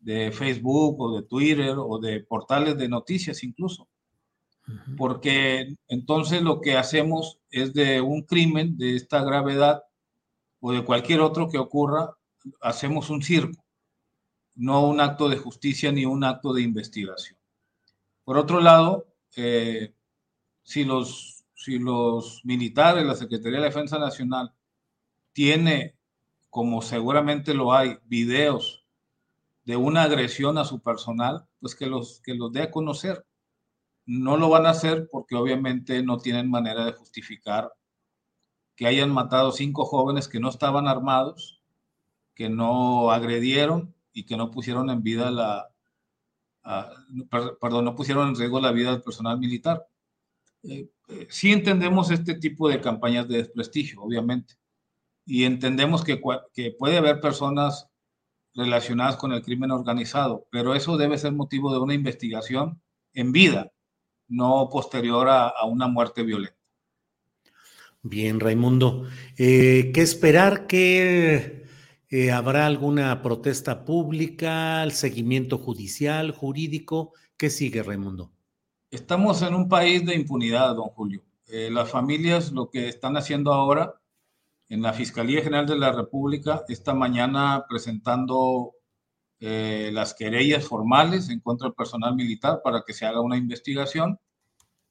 de 0.00 0.32
Facebook 0.32 1.00
o 1.00 1.16
de 1.16 1.26
Twitter 1.26 1.76
o 1.78 1.98
de 1.98 2.20
portales 2.20 2.76
de 2.76 2.88
noticias 2.88 3.42
incluso. 3.44 3.88
Porque 4.96 5.76
entonces 5.88 6.42
lo 6.42 6.60
que 6.60 6.76
hacemos 6.76 7.38
es 7.50 7.72
de 7.72 8.00
un 8.00 8.22
crimen 8.22 8.76
de 8.76 8.96
esta 8.96 9.22
gravedad 9.22 9.84
o 10.60 10.72
de 10.72 10.84
cualquier 10.84 11.20
otro 11.20 11.48
que 11.48 11.58
ocurra, 11.58 12.16
hacemos 12.60 13.10
un 13.10 13.22
circo, 13.22 13.62
no 14.54 14.86
un 14.88 15.00
acto 15.00 15.28
de 15.28 15.36
justicia 15.36 15.92
ni 15.92 16.04
un 16.04 16.24
acto 16.24 16.52
de 16.52 16.62
investigación. 16.62 17.38
Por 18.24 18.38
otro 18.38 18.60
lado, 18.60 19.06
eh, 19.36 19.94
si 20.62 20.84
los 20.84 21.33
si 21.64 21.78
los 21.78 22.42
militares, 22.44 23.06
la 23.06 23.14
Secretaría 23.14 23.58
de 23.58 23.66
Defensa 23.66 23.98
Nacional, 23.98 24.52
tiene, 25.32 25.96
como 26.50 26.82
seguramente 26.82 27.54
lo 27.54 27.72
hay, 27.72 27.98
videos 28.04 28.86
de 29.64 29.76
una 29.76 30.02
agresión 30.02 30.58
a 30.58 30.64
su 30.66 30.82
personal, 30.82 31.46
pues 31.60 31.74
que 31.74 31.86
los, 31.86 32.20
que 32.22 32.34
los 32.34 32.52
dé 32.52 32.62
a 32.62 32.70
conocer. 32.70 33.26
No 34.04 34.36
lo 34.36 34.50
van 34.50 34.66
a 34.66 34.70
hacer 34.70 35.08
porque 35.10 35.36
obviamente 35.36 36.02
no 36.02 36.18
tienen 36.18 36.50
manera 36.50 36.84
de 36.84 36.92
justificar 36.92 37.72
que 38.76 38.86
hayan 38.86 39.10
matado 39.10 39.52
cinco 39.52 39.86
jóvenes 39.86 40.28
que 40.28 40.40
no 40.40 40.50
estaban 40.50 40.86
armados, 40.86 41.62
que 42.34 42.50
no 42.50 43.10
agredieron 43.10 43.94
y 44.12 44.26
que 44.26 44.36
no 44.36 44.50
pusieron 44.50 44.90
en 44.90 45.02
vida 45.02 45.30
la, 45.30 45.70
perdón, 47.60 47.86
no 47.86 47.94
pusieron 47.94 48.28
en 48.28 48.36
riesgo 48.36 48.60
la 48.60 48.72
vida 48.72 48.90
del 48.90 49.02
personal 49.02 49.38
militar. 49.38 49.86
Eh, 50.64 50.90
eh, 51.08 51.26
sí 51.30 51.52
entendemos 51.52 52.10
este 52.10 52.34
tipo 52.34 52.68
de 52.68 52.80
campañas 52.80 53.28
de 53.28 53.38
desprestigio, 53.38 54.02
obviamente, 54.02 54.54
y 55.26 55.44
entendemos 55.44 56.04
que, 56.04 56.20
puede 56.78 56.96
haber 56.96 57.20
personas 57.20 57.90
relacionadas 58.54 59.16
con 59.16 59.32
el 59.32 59.42
crimen 59.42 59.70
organizado, 59.70 60.46
pero 60.50 60.74
eso 60.74 60.96
debe 60.96 61.18
ser 61.18 61.32
motivo 61.32 61.72
de 61.72 61.80
una 61.80 61.94
investigación 61.94 62.80
en 63.12 63.32
vida, 63.32 63.72
no 64.28 64.68
posterior 64.70 65.28
a, 65.28 65.52
una 65.66 65.88
muerte 65.88 66.22
violenta. 66.22 66.58
Bien, 68.02 68.38
Raimundo. 68.38 69.06
Eh, 69.38 69.90
¿Qué 69.94 70.02
esperar? 70.02 70.66
¿Que 70.66 71.64
habrá 72.32 72.66
alguna 72.66 73.22
protesta 73.22 73.84
pública, 73.84 74.82
el 74.84 74.92
seguimiento 74.92 75.58
judicial, 75.58 76.30
jurídico? 76.30 77.12
¿Qué 77.36 77.50
sigue, 77.50 77.82
Raimundo? 77.82 78.30
Estamos 78.94 79.42
en 79.42 79.56
un 79.56 79.68
país 79.68 80.06
de 80.06 80.14
impunidad, 80.14 80.76
don 80.76 80.86
Julio. 80.90 81.20
Eh, 81.48 81.68
las 81.68 81.90
familias 81.90 82.52
lo 82.52 82.70
que 82.70 82.86
están 82.86 83.16
haciendo 83.16 83.52
ahora 83.52 84.00
en 84.68 84.82
la 84.82 84.92
Fiscalía 84.92 85.42
General 85.42 85.66
de 85.66 85.76
la 85.76 85.90
República, 85.90 86.64
esta 86.68 86.94
mañana 86.94 87.66
presentando 87.68 88.70
eh, 89.40 89.90
las 89.92 90.14
querellas 90.14 90.68
formales 90.68 91.28
en 91.28 91.40
contra 91.40 91.66
del 91.66 91.74
personal 91.74 92.14
militar 92.14 92.60
para 92.62 92.84
que 92.86 92.92
se 92.92 93.04
haga 93.04 93.20
una 93.20 93.36
investigación. 93.36 94.20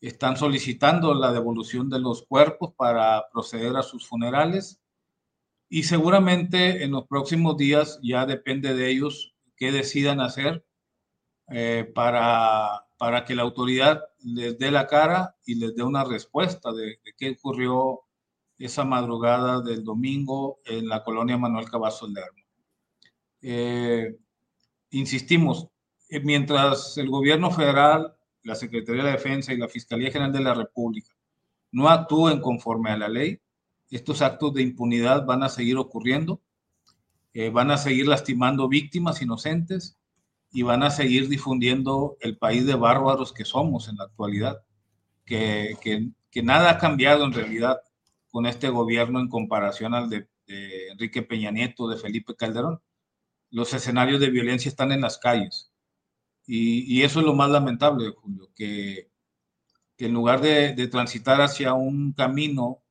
Están 0.01 0.35
solicitando 0.35 1.13
la 1.13 1.31
devolución 1.31 1.89
de 1.89 1.99
los 1.99 2.23
cuerpos 2.23 2.73
para 2.75 3.29
proceder 3.31 3.77
a 3.77 3.83
sus 3.83 4.05
funerales 4.05 4.81
y 5.69 5.83
seguramente 5.83 6.83
en 6.83 6.91
los 6.91 7.07
próximos 7.07 7.55
días 7.55 8.01
ya 8.03 8.25
depende 8.25 8.73
de 8.73 8.89
ellos 8.89 9.33
qué 9.55 9.71
decidan 9.71 10.19
hacer 10.19 10.65
eh, 11.47 11.89
para 11.95 12.85
para 13.03 13.25
que 13.25 13.35
la 13.35 13.41
autoridad 13.41 14.01
les 14.23 14.57
dé 14.57 14.71
la 14.71 14.87
cara 14.87 15.35
y 15.45 15.55
les 15.55 15.75
dé 15.75 15.83
una 15.83 16.05
respuesta 16.05 16.71
de, 16.71 16.99
qué 17.17 17.31
ocurrió 17.31 17.99
esa 18.57 18.85
madrugada 18.85 19.59
del 19.59 19.83
domingo 19.83 20.61
en 20.63 20.87
la 20.87 21.03
colonia 21.03 21.37
Manuel 21.37 21.69
Cavazos 21.69 22.09
Lerma. 22.09 22.41
Eh, 23.41 24.15
insistimos, 24.91 25.67
eh, 26.07 26.21
mientras 26.21 26.97
el 26.97 27.09
gobierno 27.09 27.51
federal, 27.51 28.15
la 28.41 28.55
Secretaría 28.55 29.03
de 29.03 29.11
Defensa 29.11 29.51
y 29.51 29.57
la 29.57 29.67
Fiscalía 29.67 30.09
General 30.09 30.31
de 30.31 30.39
la 30.39 30.53
República 30.53 31.13
no 31.73 31.89
actúen 31.89 32.39
conforme 32.39 32.91
a 32.91 32.97
la 32.97 33.09
ley, 33.09 33.37
estos 33.89 34.21
actos 34.21 34.53
de 34.53 34.61
impunidad 34.61 35.25
van 35.25 35.43
a 35.43 35.49
seguir 35.49 35.75
ocurriendo, 35.75 36.41
eh, 37.33 37.49
van 37.49 37.69
a 37.69 37.77
seguir 37.77 38.07
lastimando 38.07 38.69
víctimas 38.69 39.21
inocentes 39.21 39.97
y 40.53 40.61
van 40.61 40.83
a 40.83 40.91
seguir 40.91 41.27
difundiendo 41.27 42.15
el 42.21 42.37
país 42.37 42.65
de 42.65 42.75
bárbaros 42.75 43.33
que 43.33 43.43
somos 43.43 43.89
en 43.89 43.97
la 43.97 44.03
actualidad, 44.03 44.63
que, 45.25 45.75
que, 45.81 46.43
nada 46.43 46.69
ha 46.69 46.77
cambiado 46.77 47.25
en 47.25 47.33
realidad 47.33 47.81
con 48.29 48.45
este 48.45 48.69
gobierno 48.69 49.19
en 49.19 49.29
comparación 49.29 49.95
al 49.95 50.09
de, 50.09 50.29
Enrique 50.91 51.23
Peña 51.23 51.49
Nieto, 51.49 51.87
de 51.87 51.97
Felipe 51.97 52.35
Calderón. 52.35 52.79
Los 53.49 53.73
escenarios 53.73 54.19
de 54.19 54.29
violencia 54.29 54.69
están 54.69 54.91
en 54.91 55.01
las 55.01 55.17
calles. 55.17 55.71
Y, 56.45 56.83
y 56.93 57.03
eso 57.03 57.21
es 57.21 57.25
lo 57.25 57.33
más 57.33 57.49
lamentable, 57.49 58.11
Julio, 58.11 58.51
que, 58.53 59.09
que 59.97 60.05
en 60.05 60.13
lugar 60.13 60.41
de, 60.41 60.73
de, 60.73 60.87
transitar 60.87 61.41
hacia 61.41 61.73
un 61.73 62.13
camino 62.13 62.83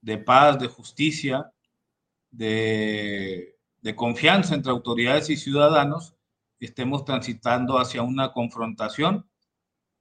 de 0.00 0.18
paz, 0.18 0.60
de 0.60 0.68
justicia, 0.68 1.52
de, 2.30 3.56
de 3.80 3.96
confianza 3.96 4.54
entre 4.54 4.70
autoridades 4.70 5.30
y 5.30 5.36
ciudadanos, 5.36 6.14
estemos 6.66 7.04
transitando 7.04 7.78
hacia 7.78 8.02
una 8.02 8.32
confrontación 8.32 9.26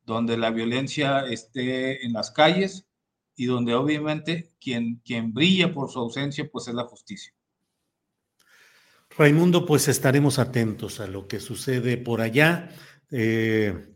donde 0.03 0.37
la 0.37 0.49
violencia 0.49 1.21
esté 1.21 2.05
en 2.05 2.13
las 2.13 2.31
calles 2.31 2.87
y 3.35 3.45
donde 3.45 3.73
obviamente 3.73 4.51
quien, 4.59 5.01
quien 5.05 5.33
brilla 5.33 5.73
por 5.73 5.89
su 5.89 5.99
ausencia 5.99 6.49
pues 6.51 6.67
es 6.67 6.73
la 6.73 6.83
justicia. 6.83 7.33
Raimundo, 9.17 9.65
pues 9.65 9.87
estaremos 9.87 10.39
atentos 10.39 10.99
a 10.99 11.07
lo 11.07 11.27
que 11.27 11.39
sucede 11.39 11.97
por 11.97 12.21
allá. 12.21 12.69
Eh, 13.11 13.95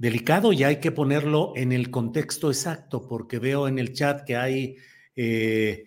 delicado 0.00 0.52
y 0.52 0.64
hay 0.64 0.76
que 0.80 0.92
ponerlo 0.92 1.52
en 1.56 1.72
el 1.72 1.90
contexto 1.90 2.50
exacto, 2.50 3.06
porque 3.06 3.38
veo 3.38 3.68
en 3.68 3.78
el 3.78 3.92
chat 3.92 4.24
que 4.24 4.36
hay, 4.36 4.76
eh, 5.14 5.84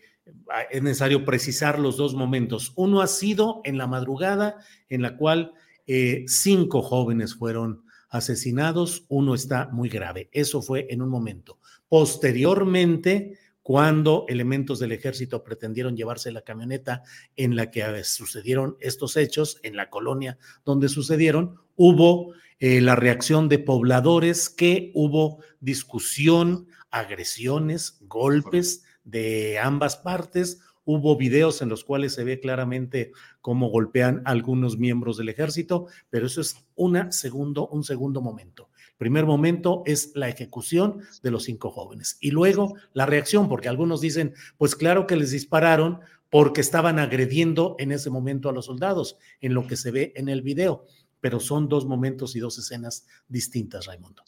es 0.69 0.83
necesario 0.83 1.25
precisar 1.25 1.79
los 1.79 1.97
dos 1.97 2.13
momentos. 2.13 2.73
Uno 2.75 3.01
ha 3.01 3.07
sido 3.07 3.61
en 3.63 3.79
la 3.79 3.87
madrugada 3.87 4.57
en 4.87 5.01
la 5.01 5.17
cual 5.17 5.53
eh, 5.87 6.23
cinco 6.27 6.81
jóvenes 6.81 7.35
fueron 7.35 7.83
asesinados, 8.09 9.05
uno 9.09 9.33
está 9.33 9.69
muy 9.71 9.89
grave. 9.89 10.29
Eso 10.31 10.61
fue 10.61 10.87
en 10.89 11.01
un 11.01 11.09
momento. 11.09 11.59
Posteriormente, 11.89 13.39
cuando 13.63 14.25
elementos 14.27 14.77
del 14.77 14.91
ejército 14.91 15.43
pretendieron 15.43 15.95
llevarse 15.95 16.31
la 16.31 16.41
camioneta 16.41 17.01
en 17.37 17.55
la 17.55 17.71
que 17.71 18.03
sucedieron 18.03 18.77
estos 18.81 19.17
hechos, 19.17 19.59
en 19.63 19.75
la 19.75 19.89
colonia 19.89 20.37
donde 20.65 20.89
sucedieron, 20.89 21.55
hubo 21.75 22.33
eh, 22.59 22.81
la 22.81 22.95
reacción 22.95 23.49
de 23.49 23.59
pobladores 23.59 24.49
que 24.49 24.91
hubo 24.93 25.39
discusión, 25.59 26.67
agresiones, 26.91 27.97
golpes 28.01 28.83
de 29.03 29.59
ambas 29.59 29.97
partes. 29.97 30.61
Hubo 30.85 31.17
videos 31.17 31.61
en 31.61 31.69
los 31.69 31.83
cuales 31.83 32.13
se 32.13 32.23
ve 32.23 32.39
claramente 32.39 33.11
cómo 33.41 33.69
golpean 33.69 34.21
algunos 34.25 34.77
miembros 34.77 35.17
del 35.17 35.29
ejército, 35.29 35.87
pero 36.09 36.27
eso 36.27 36.41
es 36.41 36.65
una 36.75 37.11
segundo, 37.11 37.67
un 37.67 37.83
segundo 37.83 38.21
momento. 38.21 38.69
Primer 38.97 39.25
momento 39.25 39.83
es 39.85 40.11
la 40.15 40.29
ejecución 40.29 40.99
de 41.21 41.31
los 41.31 41.43
cinco 41.43 41.71
jóvenes 41.71 42.17
y 42.19 42.31
luego 42.31 42.75
la 42.93 43.05
reacción, 43.05 43.49
porque 43.49 43.69
algunos 43.69 44.01
dicen, 44.01 44.33
pues 44.57 44.75
claro 44.75 45.07
que 45.07 45.15
les 45.15 45.31
dispararon 45.31 45.99
porque 46.29 46.61
estaban 46.61 46.99
agrediendo 46.99 47.75
en 47.79 47.91
ese 47.91 48.09
momento 48.09 48.49
a 48.49 48.53
los 48.53 48.65
soldados, 48.65 49.17
en 49.39 49.53
lo 49.53 49.67
que 49.67 49.75
se 49.75 49.91
ve 49.91 50.13
en 50.15 50.29
el 50.29 50.41
video 50.41 50.85
pero 51.23 51.39
son 51.39 51.69
dos 51.69 51.85
momentos 51.85 52.35
y 52.35 52.41
dos 52.41 52.57
escenas 52.57 53.07
distintas, 53.29 53.85
Raimundo. 53.85 54.23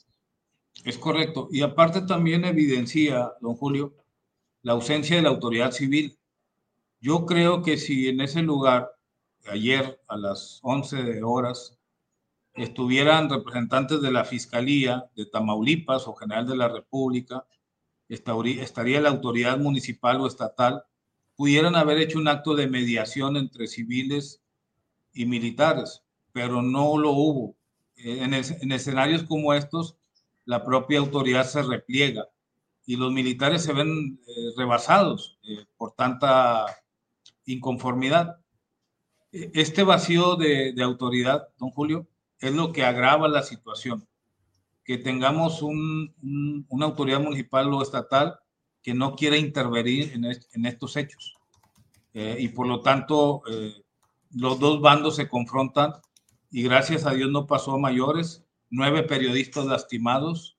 Es 0.85 0.97
correcto. 0.97 1.49
Y 1.51 1.61
aparte 1.61 2.03
también 2.03 2.45
evidencia, 2.45 3.33
don 3.41 3.57
Julio, 3.57 3.93
la 4.61 4.71
ausencia 4.71 5.17
de 5.17 5.21
la 5.21 5.27
autoridad 5.27 5.71
civil. 5.71 6.17
Yo 7.05 7.27
creo 7.27 7.61
que 7.61 7.77
si 7.77 8.07
en 8.09 8.19
ese 8.19 8.41
lugar, 8.41 8.89
ayer 9.45 10.01
a 10.07 10.17
las 10.17 10.59
11 10.63 11.21
horas, 11.21 11.77
estuvieran 12.55 13.29
representantes 13.29 14.01
de 14.01 14.11
la 14.11 14.25
Fiscalía 14.25 15.11
de 15.15 15.27
Tamaulipas 15.27 16.07
o 16.07 16.15
General 16.15 16.47
de 16.47 16.57
la 16.57 16.67
República, 16.67 17.45
estaría 18.09 19.01
la 19.01 19.09
autoridad 19.09 19.59
municipal 19.59 20.19
o 20.19 20.25
estatal, 20.25 20.83
pudieran 21.35 21.75
haber 21.75 21.99
hecho 21.99 22.17
un 22.17 22.27
acto 22.27 22.55
de 22.55 22.65
mediación 22.65 23.37
entre 23.37 23.67
civiles 23.67 24.41
y 25.13 25.27
militares 25.27 26.01
pero 26.31 26.63
no 26.63 26.97
lo 26.97 27.11
hubo. 27.11 27.55
Eh, 27.97 28.23
en, 28.23 28.71
escenarios 28.71 29.25
como 29.25 29.53
estos, 29.53 29.95
la 30.43 30.65
propia 30.65 30.97
autoridad 30.97 31.45
se 31.45 31.61
repliega 31.61 32.27
y 32.83 32.95
los 32.95 33.11
militares 33.11 33.61
se 33.61 33.73
ven 33.73 34.19
eh, 34.27 34.31
rebasados 34.57 35.37
eh, 35.43 35.67
por 35.77 35.91
tanta 35.93 36.65
inconformidad. 37.45 38.37
E, 39.31 39.51
este 39.53 39.83
vacío 39.83 40.35
de, 40.35 40.73
autoridad, 40.81 41.47
don 41.57 41.71
Julio, 41.71 42.07
es 42.39 42.53
lo 42.53 42.71
que 42.71 42.83
agrava 42.83 43.27
la 43.27 43.43
situación. 43.43 44.07
Que 44.83 44.97
tengamos 44.97 45.61
una 45.61 46.85
autoridad 46.85 47.19
municipal 47.19 47.73
o 47.73 47.81
estatal 47.81 48.39
que 48.83 48.93
no 48.93 49.15
quiera 49.15 49.35
intervenir 49.35 50.13
en, 50.13 50.65
estos 50.65 50.95
hechos. 50.95 51.35
y 52.13 52.47
por 52.49 52.67
lo 52.67 52.81
tanto, 52.81 53.41
los 54.29 54.59
dos 54.59 54.81
bandos 54.81 55.15
se 55.15 55.27
confrontan 55.27 55.93
y 56.51 56.63
gracias 56.63 57.05
a 57.05 57.11
Dios 57.11 57.31
no 57.31 57.47
pasó 57.47 57.73
a 57.73 57.79
mayores. 57.79 58.45
Nueve 58.69 59.03
periodistas 59.03 59.65
lastimados, 59.65 60.57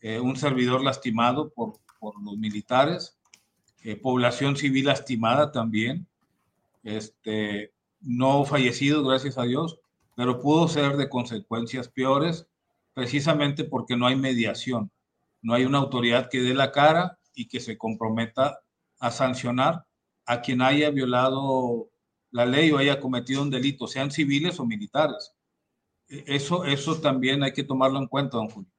eh, 0.00 0.20
un 0.20 0.36
servidor 0.36 0.82
lastimado 0.82 1.50
por, 1.50 1.80
los 2.00 2.36
militares, 2.36 3.18
eh, 3.84 3.94
población 3.94 4.56
civil 4.56 4.86
lastimada 4.86 5.52
también, 5.52 6.08
este, 6.82 7.72
no 8.00 8.44
fallecidos, 8.44 9.06
gracias 9.06 9.38
a 9.38 9.44
Dios, 9.44 9.78
pero 10.16 10.40
pudo 10.40 10.68
ser 10.68 10.96
de 10.96 11.08
consecuencias 11.08 11.88
peores 11.88 12.46
precisamente 12.94 13.64
porque 13.64 13.96
no 13.96 14.06
hay 14.06 14.16
mediación, 14.16 14.90
no 15.40 15.54
hay 15.54 15.64
una 15.64 15.78
autoridad 15.78 16.28
que 16.28 16.40
dé 16.40 16.54
la 16.54 16.72
cara 16.72 17.18
y 17.34 17.48
que 17.48 17.60
se 17.60 17.78
comprometa 17.78 18.60
a 19.00 19.10
sancionar 19.10 19.86
a 20.26 20.40
quien 20.40 20.62
haya 20.62 20.90
violado 20.90 21.90
la 22.30 22.46
ley 22.46 22.70
o 22.70 22.78
haya 22.78 23.00
cometido 23.00 23.42
un 23.42 23.50
delito, 23.50 23.86
sean 23.86 24.10
civiles 24.10 24.58
o 24.60 24.66
militares. 24.66 25.34
E, 26.08 26.24
eso, 26.26 26.64
eso 26.64 27.00
también 27.00 27.42
hay 27.42 27.52
que 27.52 27.64
tomarlo 27.64 27.98
en 27.98 28.06
cuenta, 28.06 28.36
don 28.36 28.48
Julio. 28.48 28.70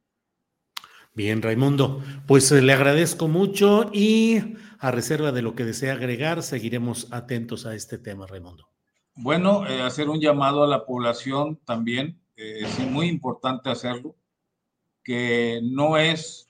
Bien, 1.15 1.43
Raimundo, 1.43 2.01
pues 2.25 2.51
eh, 2.51 2.63
le 2.63 2.73
agradezco 2.73 3.27
mucho 3.27 3.91
y 3.93 4.55
a 4.79 4.89
reserva 4.89 5.31
de 5.31 5.43
lo 5.43 5.53
que 5.53 5.63
desea 5.63 5.93
agregar, 5.93 6.41
seguiremos 6.41 7.07
atentos 7.11 7.67
a 7.67 7.75
este 7.75 7.99
tema, 7.99 8.25
Raimundo. 8.25 8.67
Bueno, 9.15 9.67
eh, 9.67 9.83
hacer 9.83 10.09
un 10.09 10.19
llamado 10.19 10.63
a 10.63 10.67
la 10.67 10.87
población 10.87 11.57
también, 11.65 12.19
eh, 12.35 12.61
es 12.61 12.79
muy 12.79 13.09
importante 13.09 13.69
hacerlo, 13.69 14.15
que 15.03 15.59
no 15.61 15.97
es 15.97 16.49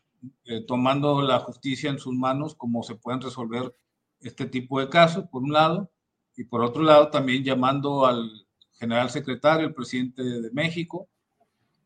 tomando 0.68 1.22
la 1.22 1.40
justicia 1.40 1.90
en 1.90 2.00
sus 2.00 2.14
manos 2.14 2.56
como 2.56 2.84
se 2.84 2.96
pueden 2.96 3.20
resolver 3.20 3.76
este 4.22 4.46
tipo 4.46 4.80
de 4.80 4.88
casos, 4.88 5.26
por 5.30 5.44
un 5.44 5.52
lado, 5.52 5.92
y 6.38 6.46
por 6.46 6.64
otro 6.64 6.84
lado 6.84 7.10
también 7.10 7.44
llamando 7.44 8.06
al 8.06 8.48
general 8.80 9.10
secretario, 9.10 9.68
el 9.68 9.74
presidente 9.74 10.24
de 10.24 10.50
México, 10.52 11.10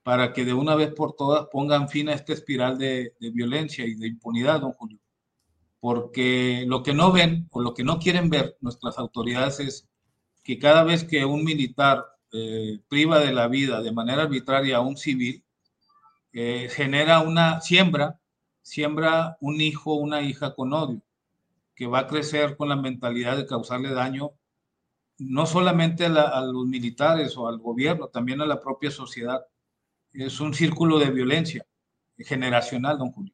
para 0.08 0.32
que 0.32 0.46
de 0.46 0.54
una 0.54 0.74
vez 0.74 0.94
por 0.94 1.18
todas 1.18 1.48
pongan 1.52 1.90
fin 1.90 2.08
a 2.08 2.14
esta 2.14 2.32
espiral 2.32 2.78
de, 2.78 3.14
violencia 3.20 3.86
y 3.86 3.94
de 3.96 4.08
impunidad, 4.08 4.62
don 4.62 4.72
Julio. 4.72 5.00
Porque 5.82 6.64
lo 6.66 6.82
que 6.82 6.94
no 6.94 7.12
ven 7.12 7.50
o 7.52 7.60
lo 7.60 7.74
que 7.74 7.84
no 7.84 8.00
quieren 8.00 8.30
ver 8.30 8.56
nuestras 8.62 8.98
autoridades 9.00 9.60
es 9.60 9.90
que 10.46 10.60
cada 10.60 10.86
vez 10.86 11.04
que 11.04 11.26
un 11.26 11.44
militar 11.44 12.06
eh, 12.32 12.80
priva 12.88 13.20
de 13.20 13.34
la 13.34 13.50
vida 13.50 13.82
de 13.82 13.92
manera 13.92 14.24
arbitraria 14.24 14.78
a 14.78 14.80
un 14.80 14.96
civil, 14.96 15.44
eh, 16.32 16.70
genera 16.72 17.20
una 17.20 17.60
siembra, 17.60 18.18
siembra 18.62 19.36
un 19.42 19.60
hijo, 19.60 19.96
una 19.96 20.22
hija 20.22 20.56
con 20.56 20.72
odio 20.72 21.02
que 21.76 21.86
va 21.86 22.00
a 22.00 22.08
crecer 22.08 22.56
con 22.56 22.70
la 22.70 22.78
mentalidad 22.78 23.36
de 23.36 23.46
causarle 23.46 23.90
daño 23.90 24.32
no 25.18 25.46
solamente 25.46 26.06
a, 26.06 26.40
los 26.44 26.66
militares 26.66 27.36
o 27.36 27.50
al 27.50 27.58
gobierno, 27.58 28.08
también 28.08 28.40
a 28.40 28.46
la 28.46 28.62
propia 28.62 28.90
sociedad. 28.90 29.46
Es 30.26 30.40
un 30.40 30.54
círculo 30.54 31.00
de 31.00 31.12
violencia 31.12 31.66
generacional, 32.18 32.98
don 32.98 33.12
Julio. 33.12 33.34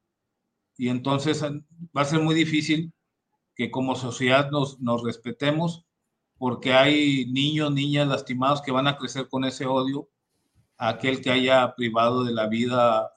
Y 0.78 0.90
entonces 0.90 1.44
va 1.44 2.02
a 2.02 2.06
ser 2.06 2.20
muy 2.20 2.36
difícil 2.36 2.92
que 3.56 3.72
como 3.72 3.96
sociedad 3.96 4.50
nos, 4.52 5.04
respetemos 5.04 5.86
porque 6.38 6.74
hay 6.74 7.26
niños, 7.32 7.72
niñas 7.72 8.08
lastimados 8.08 8.62
que 8.62 8.72
van 8.72 8.88
a 8.88 8.98
crecer 8.98 9.30
con 9.30 9.46
ese 9.46 9.66
odio 9.66 10.10
a 10.78 10.90
aquel 10.90 11.22
que 11.22 11.32
haya 11.32 11.74
privado 11.76 12.24
de 12.24 12.34
la 12.34 12.48
vida 12.48 13.12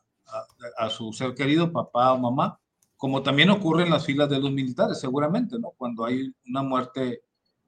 a 0.78 0.90
su 0.90 1.12
ser 1.12 1.34
querido, 1.34 1.72
papá 1.72 2.12
o 2.12 2.18
mamá 2.18 2.60
como 2.96 3.22
también 3.22 3.50
ocurre 3.50 3.84
en 3.84 3.90
las 3.90 4.06
filas 4.06 4.28
de 4.28 4.40
los 4.40 4.50
militares, 4.50 4.98
seguramente, 4.98 5.58
¿no? 5.58 5.72
Cuando 5.76 6.04
hay 6.04 6.34
una 6.46 6.62
muerte 6.62 7.22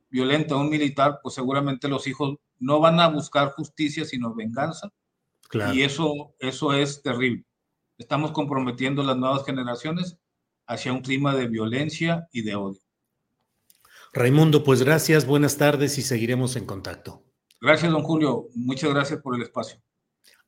violenta 0.09 0.55
de 0.55 0.61
un 0.61 0.71
militar, 0.71 1.21
pues 1.23 1.35
seguramente 1.35 1.89
los 1.89 2.07
hijos 2.07 2.37
no 2.59 2.81
van 2.81 2.99
a 2.99 3.09
buscar 3.09 3.51
justicia, 3.53 4.05
sino 4.05 4.35
venganza. 4.35 4.91
Y 5.73 5.83
eso, 5.83 6.35
eso 6.39 6.73
es 6.75 7.03
terrible. 7.03 7.45
Estamos 7.97 8.33
comprometiendo 8.33 9.03
las 9.03 9.17
nuevas 9.17 9.45
generaciones 9.45 10.19
hacia 10.67 10.93
un 10.93 11.01
clima 11.01 11.35
de 11.35 11.49
violencia 11.49 12.29
y 12.33 12.43
de 12.43 12.55
odio. 12.55 12.81
Raimundo, 14.13 14.63
pues 14.65 14.83
gracias, 14.83 15.27
buenas 15.27 15.57
tardes 15.57 15.99
y 15.99 16.03
seguiremos 16.03 16.57
en 16.57 16.67
contacto. 16.67 17.25
Gracias, 17.61 17.91
don 17.91 18.03
Julio. 18.03 18.49
Muchas 18.55 18.91
gracias 18.91 19.21
por 19.21 19.35
el 19.35 19.43
espacio. 19.43 19.81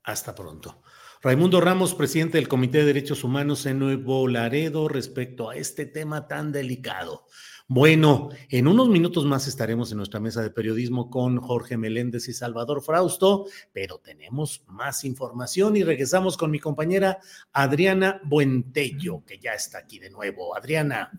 Hasta 0.03 0.35
pronto. 0.35 0.83
Raimundo 1.23 1.61
Ramos, 1.61 1.95
presidente 1.95 2.39
del 2.39 2.49
Comité 2.49 2.79
de 2.79 2.87
Derechos 2.87 3.25
Humanos 3.25 3.67
en 3.67 3.79
Nuevo 3.79 4.27
Laredo, 4.29 4.89
respecto 4.89 5.51
a 5.51 5.57
este 5.57 5.85
tema 5.85 6.29
tan 6.29 6.53
delicado. 6.53 7.27
Bueno, 7.73 8.31
en 8.49 8.67
unos 8.67 8.89
minutos 8.89 9.25
más 9.25 9.47
estaremos 9.47 9.93
en 9.93 9.99
nuestra 9.99 10.19
mesa 10.19 10.43
de 10.43 10.51
periodismo 10.51 11.09
con 11.09 11.37
Jorge 11.37 11.77
Meléndez 11.77 12.27
y 12.27 12.33
Salvador 12.33 12.83
Frausto, 12.83 13.47
pero 13.73 13.99
tenemos 13.99 14.65
más 14.67 15.05
información 15.05 15.77
y 15.77 15.85
regresamos 15.85 16.37
con 16.37 16.51
mi 16.51 16.59
compañera 16.59 17.21
Adriana 17.53 18.21
Buentello, 18.25 19.23
que 19.25 19.39
ya 19.39 19.53
está 19.53 19.79
aquí 19.79 20.01
de 20.01 20.11
nuevo. 20.11 20.57
Adriana. 20.57 21.13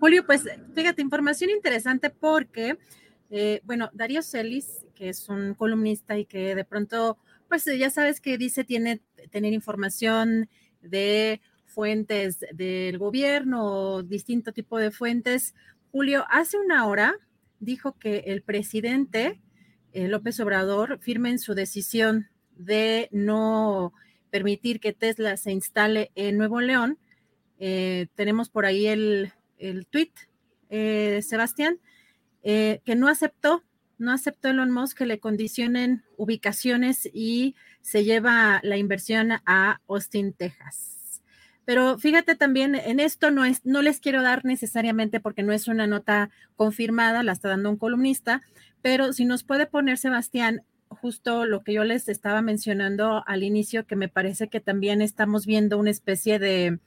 Julio, 0.00 0.24
pues 0.24 0.44
fíjate, 0.74 1.02
información 1.02 1.50
interesante 1.50 2.08
porque, 2.08 2.78
eh, 3.28 3.60
bueno, 3.64 3.90
Darío 3.92 4.22
Celis, 4.22 4.86
que 4.94 5.10
es 5.10 5.28
un 5.28 5.52
columnista 5.52 6.16
y 6.16 6.24
que 6.24 6.54
de 6.54 6.64
pronto 6.64 7.18
pues 7.46 7.66
ya 7.66 7.90
sabes 7.90 8.22
que 8.22 8.38
dice 8.38 8.64
tiene 8.64 9.02
tener 9.30 9.52
información 9.52 10.48
de 10.80 11.42
fuentes 11.74 12.38
del 12.52 12.98
gobierno 12.98 14.02
distinto 14.02 14.52
tipo 14.52 14.78
de 14.78 14.92
fuentes. 14.92 15.54
Julio, 15.94 16.24
hace 16.28 16.58
una 16.58 16.88
hora 16.88 17.14
dijo 17.60 17.96
que 17.96 18.24
el 18.26 18.42
presidente 18.42 19.40
eh, 19.92 20.08
López 20.08 20.40
Obrador 20.40 20.98
firmen 20.98 21.38
su 21.38 21.54
decisión 21.54 22.28
de 22.56 23.08
no 23.12 23.92
permitir 24.28 24.80
que 24.80 24.92
Tesla 24.92 25.36
se 25.36 25.52
instale 25.52 26.10
en 26.16 26.36
Nuevo 26.36 26.60
León. 26.60 26.98
Eh, 27.60 28.08
tenemos 28.16 28.50
por 28.50 28.66
ahí 28.66 28.88
el, 28.88 29.34
el 29.56 29.86
tweet, 29.86 30.10
eh, 30.68 31.20
Sebastián, 31.22 31.78
que 32.42 32.96
no 32.96 33.06
aceptó, 33.06 33.62
no 33.96 34.10
aceptó 34.10 34.48
Elon 34.48 34.72
Musk 34.72 34.98
que 34.98 35.06
le 35.06 35.20
condicionen 35.20 36.02
ubicaciones 36.16 37.08
y 37.12 37.54
se 37.82 38.02
lleva 38.02 38.58
la 38.64 38.78
inversión 38.78 39.30
a 39.46 39.80
Austin, 39.86 40.32
Texas. 40.32 41.03
Pero 41.64 41.98
fíjate 41.98 42.34
también, 42.34 42.74
en 42.74 43.00
esto 43.00 43.30
no, 43.30 43.44
es, 43.44 43.64
no 43.64 43.82
les 43.82 44.00
quiero 44.00 44.22
dar 44.22 44.44
necesariamente 44.44 45.20
porque 45.20 45.42
no 45.42 45.52
es 45.52 45.68
una 45.68 45.86
nota 45.86 46.30
confirmada, 46.56 47.22
la 47.22 47.32
está 47.32 47.48
dando 47.48 47.70
un 47.70 47.76
columnista, 47.76 48.42
pero 48.82 49.12
si 49.12 49.24
nos 49.24 49.44
puede 49.44 49.66
poner, 49.66 49.96
Sebastián, 49.96 50.62
justo 50.88 51.46
lo 51.46 51.64
que 51.64 51.72
yo 51.72 51.84
les 51.84 52.08
estaba 52.08 52.42
mencionando 52.42 53.24
al 53.26 53.42
inicio, 53.42 53.86
que 53.86 53.96
me 53.96 54.08
parece 54.08 54.48
que 54.48 54.60
también 54.60 55.00
estamos 55.02 55.46
viendo 55.46 55.78
una 55.78 55.90
especie 55.90 56.38
de 56.38 56.78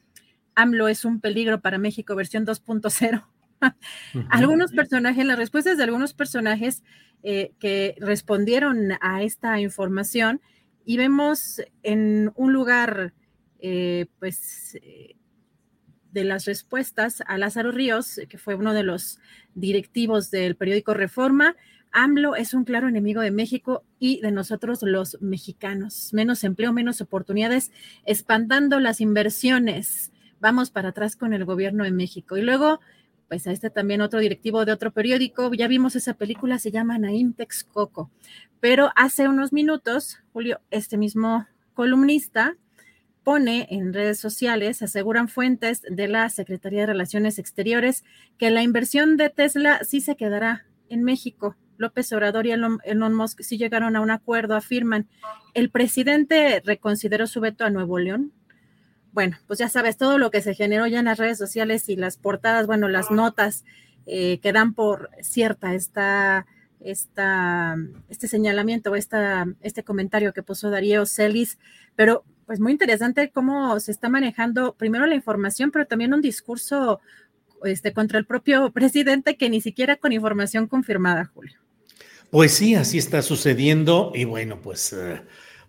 AMLO 0.56 0.88
es 0.88 1.06
un 1.06 1.22
peligro 1.22 1.62
para 1.62 1.78
México, 1.78 2.16
versión 2.16 2.46
2.0. 2.46 3.24
Algunos 4.30 4.72
personajes, 4.72 5.26
las 5.26 5.38
respuestas 5.38 5.78
de 5.78 5.84
algunos 5.84 6.14
personajes 6.14 6.84
eh, 7.24 7.52
que 7.60 7.96
respondieron 8.00 8.92
a 9.02 9.24
esta 9.24 9.60
información 9.60 10.42
y 10.86 10.98
vemos 10.98 11.62
en 11.84 12.32
un 12.36 12.54
lugar, 12.54 13.14
eh, 13.60 14.08
pues, 14.20 14.76
eh, 14.82 15.16
de 16.12 16.24
las 16.24 16.46
respuestas 16.46 17.22
a 17.28 17.38
Lázaro 17.38 17.72
Ríos, 17.72 18.20
que 18.30 18.38
fue 18.38 18.56
uno 18.56 18.74
de 18.74 18.84
los 18.84 19.20
directivos 19.56 20.32
del 20.32 20.56
periódico 20.56 20.94
Reforma, 20.94 21.56
AMLO 21.92 22.36
es 22.36 22.54
un 22.54 22.64
claro 22.64 22.88
enemigo 22.88 23.22
de 23.22 23.32
México 23.32 23.84
y 24.00 24.22
de 24.22 24.32
nosotros 24.32 24.84
los 24.84 25.18
mexicanos. 25.22 26.14
Menos 26.14 26.44
empleo, 26.44 26.74
menos 26.74 27.02
oportunidades, 27.02 27.72
espantando 28.06 28.80
las 28.80 29.02
inversiones. 29.02 30.12
Vamos 30.40 30.70
para 30.70 30.90
atrás 30.90 31.16
con 31.16 31.34
el 31.34 31.46
gobierno 31.46 31.84
de 31.84 31.92
México. 31.92 32.38
Y 32.38 32.42
luego, 32.42 32.80
pues 33.28 33.48
a 33.48 33.52
este 33.52 33.70
también 33.70 34.02
otro 34.02 34.20
directivo 34.20 34.66
de 34.66 34.74
otro 34.74 34.92
periódico, 34.92 35.52
ya 35.54 35.68
vimos 35.68 35.96
esa 35.96 36.14
película, 36.14 36.60
se 36.60 36.72
llama 36.72 37.00
Naim 37.00 37.34
Texcoco. 37.34 38.12
Pero 38.60 38.92
hace 38.96 39.28
unos 39.28 39.54
minutos, 39.54 40.20
Julio, 40.34 40.62
este 40.70 40.98
mismo 40.98 41.48
columnista 41.74 42.58
pone 43.28 43.68
en 43.72 43.94
redes 43.94 44.22
sociales, 44.22 44.82
aseguran 44.82 45.28
fuentes 45.28 45.82
de 45.82 46.08
la 46.08 46.30
Secretaría 46.30 46.80
de 46.80 46.86
Relaciones 46.86 47.40
Exteriores, 47.40 48.06
que 48.38 48.52
la 48.52 48.64
inversión 48.64 49.18
de 49.18 49.30
Tesla 49.30 49.82
sí 49.84 50.00
se 50.00 50.16
quedará 50.16 50.66
en 50.88 51.04
México. 51.04 51.58
López 51.76 52.10
Obrador 52.14 52.48
y 52.48 52.52
Elon, 52.52 53.14
Musk 53.14 53.42
sí 53.42 53.58
llegaron 53.58 53.98
a 53.98 54.00
un 54.00 54.12
acuerdo, 54.12 54.56
afirman. 54.56 55.10
¿El 55.54 55.70
presidente 55.72 56.62
reconsideró 56.64 57.28
su 57.28 57.42
veto 57.42 57.66
a 57.66 57.70
Nuevo 57.70 58.00
León? 58.00 58.32
Bueno, 59.12 59.36
pues 59.46 59.60
ya 59.60 59.68
sabes, 59.68 59.98
todo 59.98 60.18
lo 60.20 60.32
que 60.32 60.40
se 60.40 60.56
generó 60.56 60.88
ya 60.88 61.00
en 61.00 61.06
las 61.06 61.20
redes 61.20 61.38
sociales 61.38 61.90
y 61.90 61.98
las 61.98 62.16
portadas, 62.16 62.66
bueno, 62.66 62.88
las 62.88 63.12
notas 63.12 63.66
eh, 64.06 64.40
que 64.40 64.54
dan 64.54 64.74
por 64.74 65.10
cierta 65.22 65.74
esta, 65.74 66.46
esta, 66.80 67.76
este 68.08 68.30
señalamiento, 68.30 68.96
esta, 68.96 69.48
este 69.60 69.84
comentario 69.84 70.32
que 70.32 70.44
puso 70.44 70.70
Darío 70.70 71.06
Celis, 71.06 71.60
pero 71.98 72.24
pues 72.48 72.62
muy 72.62 72.72
interesante 72.72 73.30
cómo 73.30 73.80
se 73.80 73.92
está 73.92 74.10
manejando 74.10 74.74
primero 74.74 75.06
la 75.06 75.16
información, 75.16 75.70
pero 75.70 75.86
también 75.86 76.14
un 76.14 76.22
discurso 76.22 77.02
este, 77.66 77.92
contra 77.92 78.18
el 78.18 78.26
propio 78.26 78.72
presidente 78.74 79.36
que 79.36 79.50
ni 79.50 79.62
siquiera 79.62 79.98
con 79.98 80.14
información 80.14 80.66
confirmada, 80.68 81.26
Julio. 81.26 81.60
Pues 82.32 82.54
sí, 82.54 82.74
así 82.74 82.98
está 82.98 83.22
sucediendo 83.22 84.12
y 84.16 84.24
bueno, 84.24 84.62
pues 84.62 84.94
eh, 84.94 85.22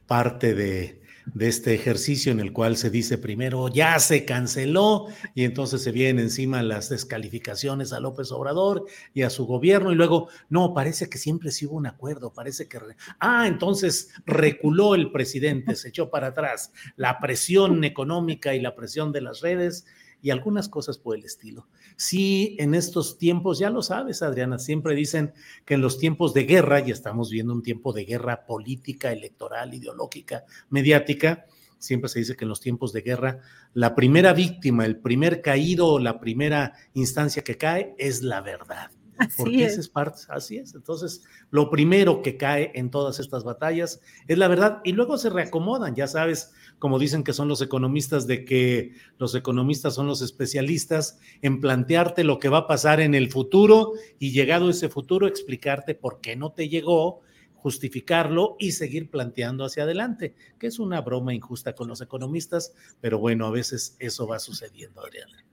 parte 0.06 0.54
de, 0.54 1.02
de, 1.34 1.48
este 1.48 1.74
ejercicio 1.74 2.32
en 2.32 2.40
el 2.40 2.52
cual 2.52 2.76
se 2.76 2.90
dice 2.90 3.18
primero 3.18 3.68
ya 3.68 3.98
se 3.98 4.24
canceló 4.24 5.06
y 5.34 5.44
entonces 5.44 5.82
se 5.82 5.92
vienen 5.92 6.24
encima 6.24 6.62
las 6.62 6.88
descalificaciones 6.88 7.92
a 7.92 8.00
López 8.00 8.32
Obrador 8.32 8.84
y 9.14 9.22
a 9.22 9.30
su 9.30 9.46
gobierno 9.46 9.92
y 9.92 9.94
luego, 9.94 10.28
no, 10.48 10.74
parece 10.74 11.08
que 11.08 11.18
siempre 11.18 11.50
sí 11.50 11.66
hubo 11.66 11.76
un 11.76 11.86
acuerdo, 11.86 12.32
parece 12.32 12.68
que... 12.68 12.78
Ah, 13.18 13.46
entonces 13.46 14.10
reculó 14.26 14.94
el 14.94 15.10
presidente, 15.10 15.74
se 15.76 15.88
echó 15.88 16.10
para 16.10 16.28
atrás 16.28 16.72
la 16.96 17.18
presión 17.18 17.84
económica 17.84 18.54
y 18.54 18.60
la 18.60 18.74
presión 18.74 19.12
de 19.12 19.20
las 19.20 19.40
redes 19.40 19.86
y 20.22 20.30
algunas 20.30 20.68
cosas 20.68 20.98
por 20.98 21.16
el 21.16 21.24
estilo. 21.24 21.68
Sí, 21.96 22.56
en 22.58 22.74
estos 22.74 23.18
tiempos, 23.18 23.58
ya 23.58 23.70
lo 23.70 23.82
sabes, 23.82 24.22
Adriana, 24.22 24.58
siempre 24.58 24.94
dicen 24.94 25.32
que 25.64 25.74
en 25.74 25.80
los 25.80 25.98
tiempos 25.98 26.34
de 26.34 26.44
guerra, 26.44 26.80
y 26.80 26.90
estamos 26.90 27.30
viendo 27.30 27.52
un 27.52 27.62
tiempo 27.62 27.92
de 27.92 28.04
guerra 28.04 28.46
política, 28.46 29.12
electoral, 29.12 29.74
ideológica, 29.74 30.44
mediática, 30.70 31.46
siempre 31.78 32.08
se 32.08 32.18
dice 32.18 32.36
que 32.36 32.44
en 32.44 32.48
los 32.48 32.60
tiempos 32.60 32.92
de 32.92 33.02
guerra, 33.02 33.40
la 33.74 33.94
primera 33.94 34.32
víctima, 34.32 34.84
el 34.84 34.98
primer 34.98 35.40
caído, 35.40 35.98
la 35.98 36.20
primera 36.20 36.74
instancia 36.94 37.42
que 37.42 37.56
cae 37.56 37.94
es 37.98 38.22
la 38.22 38.40
verdad. 38.40 38.90
Así 39.18 39.32
porque 39.36 39.64
es. 39.64 39.78
es 39.78 39.88
parte, 39.88 40.20
así 40.28 40.58
es. 40.58 40.74
Entonces, 40.74 41.24
lo 41.50 41.70
primero 41.70 42.22
que 42.22 42.36
cae 42.36 42.70
en 42.74 42.90
todas 42.90 43.18
estas 43.18 43.44
batallas 43.44 44.00
es 44.26 44.38
la 44.38 44.48
verdad 44.48 44.80
y 44.84 44.92
luego 44.92 45.18
se 45.18 45.30
reacomodan, 45.30 45.94
ya 45.94 46.06
sabes, 46.06 46.52
como 46.78 46.98
dicen 46.98 47.24
que 47.24 47.32
son 47.32 47.48
los 47.48 47.60
economistas, 47.60 48.26
de 48.26 48.44
que 48.44 48.94
los 49.18 49.34
economistas 49.34 49.94
son 49.94 50.06
los 50.06 50.22
especialistas 50.22 51.18
en 51.42 51.60
plantearte 51.60 52.24
lo 52.24 52.38
que 52.38 52.48
va 52.48 52.58
a 52.58 52.66
pasar 52.66 53.00
en 53.00 53.14
el 53.14 53.30
futuro 53.30 53.92
y 54.18 54.30
llegado 54.30 54.70
ese 54.70 54.88
futuro 54.88 55.26
explicarte 55.26 55.94
por 55.94 56.20
qué 56.20 56.36
no 56.36 56.52
te 56.52 56.68
llegó, 56.68 57.22
justificarlo 57.54 58.56
y 58.58 58.72
seguir 58.72 59.10
planteando 59.10 59.64
hacia 59.64 59.82
adelante, 59.82 60.34
que 60.58 60.68
es 60.68 60.78
una 60.78 61.00
broma 61.00 61.34
injusta 61.34 61.74
con 61.74 61.88
los 61.88 62.00
economistas, 62.00 62.72
pero 63.00 63.18
bueno, 63.18 63.46
a 63.46 63.50
veces 63.50 63.96
eso 63.98 64.26
va 64.26 64.38
sucediendo, 64.38 65.00
Adriana. 65.00 65.44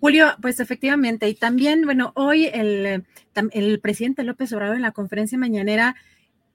Julio, 0.00 0.28
pues 0.40 0.60
efectivamente, 0.60 1.28
y 1.28 1.34
también, 1.34 1.84
bueno, 1.84 2.12
hoy 2.14 2.46
el, 2.46 3.04
el 3.52 3.80
presidente 3.80 4.22
López 4.22 4.52
Obrador 4.52 4.76
en 4.76 4.82
la 4.82 4.92
conferencia 4.92 5.38
mañanera 5.38 5.96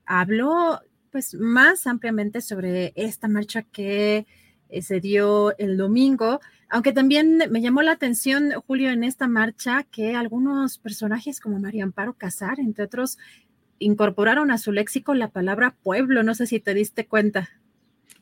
habló 0.06 0.82
pues 1.12 1.36
más 1.36 1.86
ampliamente 1.86 2.42
sobre 2.42 2.94
esta 2.96 3.28
marcha 3.28 3.62
que 3.62 4.26
eh, 4.70 4.82
se 4.82 5.00
dio 5.00 5.56
el 5.58 5.78
domingo, 5.78 6.40
aunque 6.70 6.92
también 6.92 7.44
me 7.52 7.62
llamó 7.62 7.84
la 7.84 7.92
atención, 7.92 8.52
Julio, 8.66 8.90
en 8.90 9.04
esta 9.04 9.28
marcha 9.28 9.84
que 9.84 10.16
algunos 10.16 10.80
personajes 10.80 11.40
como 11.40 11.60
María 11.60 11.84
Amparo 11.84 12.14
Casar, 12.14 12.60
entre 12.60 12.86
otros, 12.86 13.20
incorporaron 13.78 14.50
a 14.50 14.58
su 14.58 14.72
léxico 14.72 15.14
la 15.14 15.28
palabra 15.28 15.76
pueblo, 15.84 16.24
no 16.24 16.34
sé 16.34 16.48
si 16.48 16.60
te 16.60 16.74
diste 16.74 17.06
cuenta. 17.06 17.50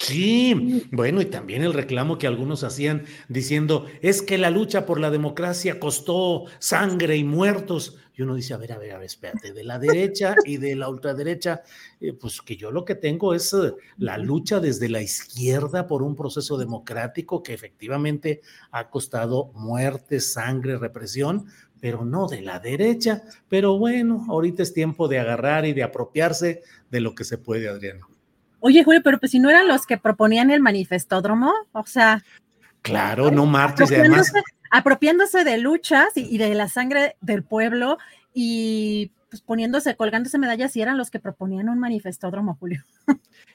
Sí, 0.04 0.88
bueno, 0.92 1.22
y 1.22 1.26
también 1.26 1.62
el 1.62 1.74
reclamo 1.74 2.18
que 2.18 2.26
algunos 2.26 2.64
hacían 2.64 3.04
diciendo, 3.30 3.86
es 4.02 4.24
que 4.24 4.40
la 4.40 4.50
lucha 4.50 4.88
por 4.88 5.00
la 5.00 5.12
democracia 5.12 5.80
costó 5.80 6.46
sangre 6.58 7.18
y 7.18 7.24
muertos. 7.24 8.00
Y 8.16 8.24
uno 8.24 8.34
dice, 8.34 8.56
a 8.56 8.58
ver, 8.58 8.74
a 8.74 8.80
ver, 8.80 8.94
a 8.94 8.98
ver, 8.98 9.06
espérate, 9.06 9.54
de 9.54 9.64
la 9.64 9.78
derecha 9.78 10.34
y 10.44 10.58
de 10.58 10.76
la 10.76 10.90
ultraderecha, 10.90 11.62
eh, 12.00 12.14
pues 12.14 12.42
que 12.42 12.58
yo 12.58 12.72
lo 12.72 12.84
que 12.84 12.96
tengo 12.96 13.36
es 13.36 13.54
eh, 13.54 13.74
la 13.98 14.18
lucha 14.18 14.60
desde 14.60 14.90
la 14.90 15.04
izquierda 15.04 15.86
por 15.86 16.02
un 16.02 16.16
proceso 16.16 16.58
democrático 16.58 17.44
que 17.44 17.54
efectivamente 17.54 18.42
ha 18.72 18.90
costado 18.90 19.52
muerte, 19.54 20.20
sangre, 20.20 20.80
represión, 20.80 21.46
pero 21.80 22.06
no 22.06 22.28
de 22.28 22.42
la 22.42 22.60
derecha. 22.60 23.22
Pero 23.48 23.78
bueno, 23.78 24.26
ahorita 24.30 24.64
es 24.64 24.74
tiempo 24.74 25.08
de 25.08 25.20
agarrar 25.20 25.66
y 25.66 25.74
de 25.74 25.84
apropiarse 25.84 26.64
de 26.90 27.02
lo 27.02 27.14
que 27.14 27.24
se 27.24 27.38
puede, 27.38 27.70
Adriano. 27.70 28.11
Oye, 28.62 28.84
Julio, 28.84 29.02
pero 29.04 29.20
pues 29.20 29.32
si 29.32 29.40
no 29.40 29.50
eran 29.50 29.68
los 29.68 29.86
que 29.86 29.98
proponían 29.98 30.52
el 30.52 30.62
manifestódromo, 30.62 31.52
o 31.74 31.86
sea. 31.86 32.24
Claro, 32.82 33.30
no 33.32 33.46
martes 33.46 33.92
y 33.92 33.96
además. 33.96 34.32
Apropiándose 34.70 35.44
de 35.44 35.58
luchas 35.58 36.08
y, 36.16 36.38
de 36.38 36.56
la 36.56 36.70
sangre 36.70 37.18
del 37.20 37.44
pueblo 37.44 37.98
y 38.34 39.12
pues 39.30 39.42
poniéndose, 39.42 39.96
colgándose 39.96 40.38
medallas 40.38 40.76
y 40.78 40.82
eran 40.82 40.98
los 40.98 41.10
que 41.10 41.20
proponían 41.20 41.68
un 41.68 41.80
manifestódromo, 41.80 42.56
Julio. 42.60 42.84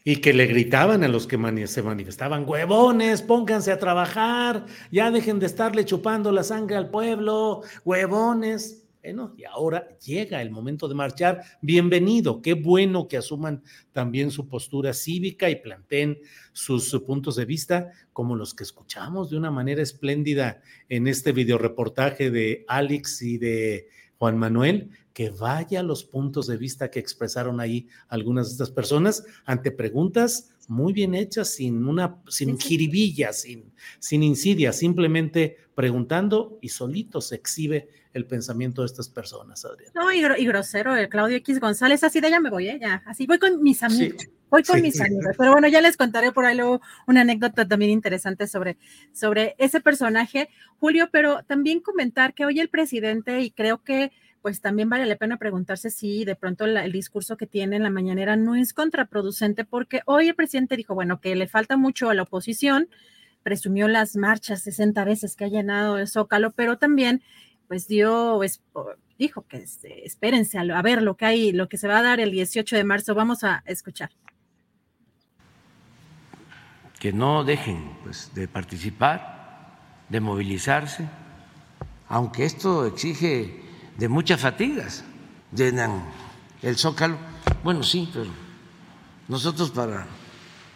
Y 0.04 0.16
que 0.16 0.32
le 0.32 0.46
gritaban 0.46 1.04
a 1.04 1.08
los 1.08 1.26
que 1.26 1.36
se 1.66 1.82
manifestaban, 1.82 2.48
huevones, 2.48 3.22
pónganse 3.22 3.72
a 3.72 3.78
trabajar, 3.78 4.66
ya 4.90 5.10
dejen 5.10 5.38
de 5.38 5.46
estarle 5.46 5.84
chupando 5.84 6.32
la 6.32 6.44
sangre 6.44 6.76
al 6.76 6.90
pueblo, 6.90 7.62
huevones. 7.84 8.85
Bueno, 9.06 9.34
y 9.38 9.44
ahora 9.44 9.86
llega 10.04 10.42
el 10.42 10.50
momento 10.50 10.88
de 10.88 10.96
marchar. 10.96 11.40
Bienvenido, 11.62 12.42
qué 12.42 12.54
bueno 12.54 13.06
que 13.06 13.16
asuman 13.16 13.62
también 13.92 14.32
su 14.32 14.48
postura 14.48 14.92
cívica 14.94 15.48
y 15.48 15.62
planteen 15.62 16.18
sus, 16.52 16.90
puntos 17.06 17.36
de 17.36 17.44
vista, 17.44 17.92
como 18.12 18.34
los 18.34 18.52
que 18.52 18.64
escuchamos 18.64 19.30
de 19.30 19.36
una 19.36 19.52
manera 19.52 19.80
espléndida 19.80 20.60
en 20.88 21.06
este 21.06 21.30
videoreportaje 21.30 22.32
de 22.32 22.64
Alex 22.66 23.22
y 23.22 23.38
de 23.38 23.86
Juan 24.18 24.38
Manuel, 24.38 24.90
que 25.12 25.30
vaya 25.30 25.84
los 25.84 26.02
puntos 26.02 26.48
de 26.48 26.56
vista 26.56 26.90
que 26.90 26.98
expresaron 26.98 27.60
ahí 27.60 27.86
algunas 28.08 28.48
de 28.48 28.52
estas 28.54 28.72
personas 28.72 29.24
ante 29.44 29.70
preguntas 29.70 30.50
muy 30.66 30.92
bien 30.92 31.14
hechas, 31.14 31.54
sin 31.54 31.86
una, 31.86 32.20
sin 32.26 32.58
jiribilla, 32.58 33.32
sin, 33.32 33.72
sin 34.00 34.24
insidia, 34.24 34.72
simplemente 34.72 35.58
preguntando 35.76 36.58
y 36.60 36.70
solito 36.70 37.20
se 37.20 37.36
exhibe 37.36 37.88
el 38.16 38.24
pensamiento 38.24 38.80
de 38.80 38.86
estas 38.86 39.08
personas, 39.10 39.64
Adrián. 39.66 39.92
No, 39.94 40.10
y, 40.10 40.46
grosero, 40.46 40.96
el 40.96 41.10
Claudio 41.10 41.36
X 41.36 41.60
González, 41.60 42.02
así 42.02 42.20
de 42.20 42.28
ella 42.28 42.40
me 42.40 42.48
voy, 42.48 42.68
¿eh? 42.68 42.78
ya, 42.80 43.02
así 43.04 43.26
voy 43.26 43.38
con 43.38 43.62
mis 43.62 43.82
amigos. 43.82 44.26
Voy 44.48 44.62
con 44.62 44.80
mis 44.80 45.00
amigos, 45.00 45.34
pero 45.36 45.52
bueno, 45.52 45.68
ya 45.68 45.80
les 45.80 45.96
contaré 45.96 46.32
por 46.32 46.46
ahí 46.46 46.56
luego 46.56 46.80
una 47.06 47.22
anécdota 47.22 47.66
también 47.68 47.90
interesante 47.90 48.46
sobre, 48.46 48.78
sobre 49.12 49.54
ese 49.58 49.80
personaje, 49.80 50.48
Julio, 50.78 51.08
pero 51.10 51.42
también 51.42 51.80
comentar 51.80 52.32
que 52.32 52.46
hoy 52.46 52.60
el 52.60 52.68
presidente, 52.68 53.42
y 53.42 53.50
creo 53.50 53.82
que 53.82 54.12
pues 54.40 54.60
también 54.60 54.88
vale 54.88 55.04
la 55.06 55.16
pena 55.16 55.36
preguntarse 55.36 55.90
si 55.90 56.24
de 56.24 56.36
pronto 56.36 56.64
el 56.64 56.92
discurso 56.92 57.36
que 57.36 57.48
tiene 57.48 57.76
en 57.76 57.82
la 57.82 57.90
mañanera 57.90 58.36
no 58.36 58.54
es 58.54 58.72
contraproducente, 58.72 59.64
porque 59.64 60.02
hoy 60.06 60.28
el 60.28 60.36
presidente 60.36 60.76
dijo, 60.76 60.94
bueno, 60.94 61.20
que 61.20 61.34
le 61.34 61.48
falta 61.48 61.76
mucho 61.76 62.08
a 62.08 62.14
la 62.14 62.22
oposición, 62.22 62.88
presumió 63.42 63.88
las 63.88 64.16
marchas 64.16 64.62
60 64.62 65.04
veces 65.04 65.36
que 65.36 65.44
ha 65.44 65.48
llenado 65.48 65.98
el 65.98 66.08
Zócalo, 66.08 66.52
pero 66.52 66.78
también 66.78 67.22
pues 67.68 67.88
dio, 67.88 68.40
dijo 69.18 69.42
que 69.42 69.58
este, 69.58 70.06
espérense 70.06 70.58
a, 70.58 70.82
ver 70.82 71.02
lo 71.02 71.16
que 71.16 71.26
hay, 71.26 71.52
lo 71.52 71.68
que 71.68 71.78
se 71.78 71.88
va 71.88 71.98
a 71.98 72.02
dar 72.02 72.20
el 72.20 72.30
18 72.30 72.76
de 72.76 72.84
marzo. 72.84 73.14
Vamos 73.14 73.44
a 73.44 73.62
escuchar. 73.66 74.10
Que 76.98 77.12
no 77.12 77.44
dejen 77.44 77.90
pues, 78.04 78.32
de 78.34 78.48
participar, 78.48 79.76
de 80.08 80.20
movilizarse, 80.20 81.08
aunque 82.08 82.44
esto 82.44 82.86
exige 82.86 83.60
de 83.96 84.08
muchas 84.08 84.40
fatigas. 84.40 85.04
Llenan 85.52 86.04
el 86.62 86.76
zócalo. 86.76 87.16
Bueno, 87.62 87.82
sí, 87.82 88.08
pero 88.12 88.30
nosotros 89.28 89.70
para 89.70 90.06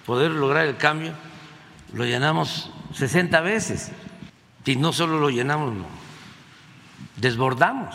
poder 0.06 0.30
lograr 0.30 0.66
el 0.66 0.76
cambio 0.76 1.12
lo 1.92 2.04
llenamos 2.04 2.70
60 2.94 3.40
veces. 3.40 3.90
Y 4.64 4.76
no 4.76 4.92
solo 4.92 5.18
lo 5.18 5.30
llenamos, 5.30 5.74
desbordamos. 7.20 7.94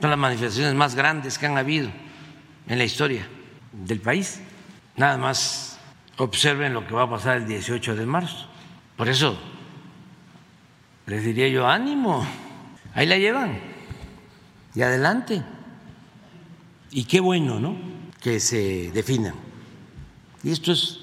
Son 0.00 0.10
las 0.10 0.18
manifestaciones 0.18 0.74
más 0.74 0.94
grandes 0.94 1.38
que 1.38 1.46
han 1.46 1.56
habido 1.56 1.90
en 2.66 2.78
la 2.78 2.84
historia 2.84 3.28
del 3.72 4.00
país. 4.00 4.40
Nada 4.96 5.16
más 5.16 5.78
observen 6.18 6.74
lo 6.74 6.86
que 6.86 6.94
va 6.94 7.04
a 7.04 7.10
pasar 7.10 7.38
el 7.38 7.46
18 7.46 7.94
de 7.94 8.06
marzo. 8.06 8.48
Por 8.96 9.08
eso 9.08 9.38
les 11.06 11.24
diría 11.24 11.48
yo, 11.48 11.68
ánimo, 11.68 12.26
ahí 12.94 13.06
la 13.06 13.16
llevan 13.16 13.58
y 14.74 14.82
adelante. 14.82 15.42
Y 16.90 17.04
qué 17.04 17.20
bueno, 17.20 17.58
¿no? 17.58 17.76
Que 18.20 18.40
se 18.40 18.90
definan. 18.92 19.34
Y 20.42 20.50
esto 20.50 20.72
es 20.72 20.98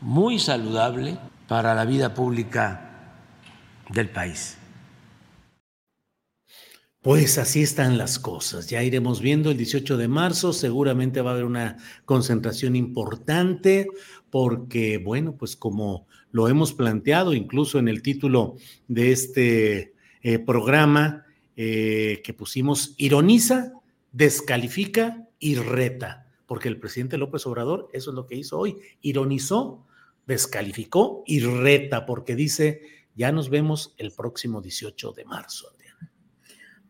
muy 0.00 0.38
saludable 0.38 1.18
para 1.46 1.74
la 1.74 1.84
vida 1.84 2.14
pública 2.14 2.90
del 3.88 4.08
país. 4.08 4.56
Pues 7.02 7.38
así 7.38 7.62
están 7.62 7.96
las 7.96 8.18
cosas. 8.18 8.68
Ya 8.68 8.82
iremos 8.82 9.22
viendo 9.22 9.50
el 9.50 9.56
18 9.56 9.96
de 9.96 10.06
marzo. 10.06 10.52
Seguramente 10.52 11.22
va 11.22 11.30
a 11.30 11.32
haber 11.32 11.46
una 11.46 11.78
concentración 12.04 12.76
importante 12.76 13.88
porque, 14.28 14.98
bueno, 14.98 15.34
pues 15.34 15.56
como 15.56 16.06
lo 16.30 16.46
hemos 16.48 16.74
planteado 16.74 17.32
incluso 17.32 17.78
en 17.78 17.88
el 17.88 18.02
título 18.02 18.56
de 18.86 19.12
este 19.12 19.94
eh, 20.22 20.38
programa, 20.40 21.24
eh, 21.56 22.20
que 22.22 22.34
pusimos 22.34 22.94
ironiza, 22.98 23.72
descalifica 24.12 25.26
y 25.38 25.54
reta, 25.54 26.26
porque 26.46 26.68
el 26.68 26.78
presidente 26.78 27.16
López 27.16 27.46
Obrador 27.46 27.88
eso 27.94 28.10
es 28.10 28.14
lo 28.14 28.26
que 28.26 28.36
hizo 28.36 28.58
hoy, 28.58 28.76
ironizó, 29.00 29.86
descalificó 30.26 31.22
y 31.26 31.40
reta, 31.40 32.04
porque 32.04 32.36
dice, 32.36 32.82
ya 33.14 33.32
nos 33.32 33.48
vemos 33.48 33.94
el 33.96 34.12
próximo 34.12 34.60
18 34.60 35.12
de 35.12 35.24
marzo. 35.24 35.72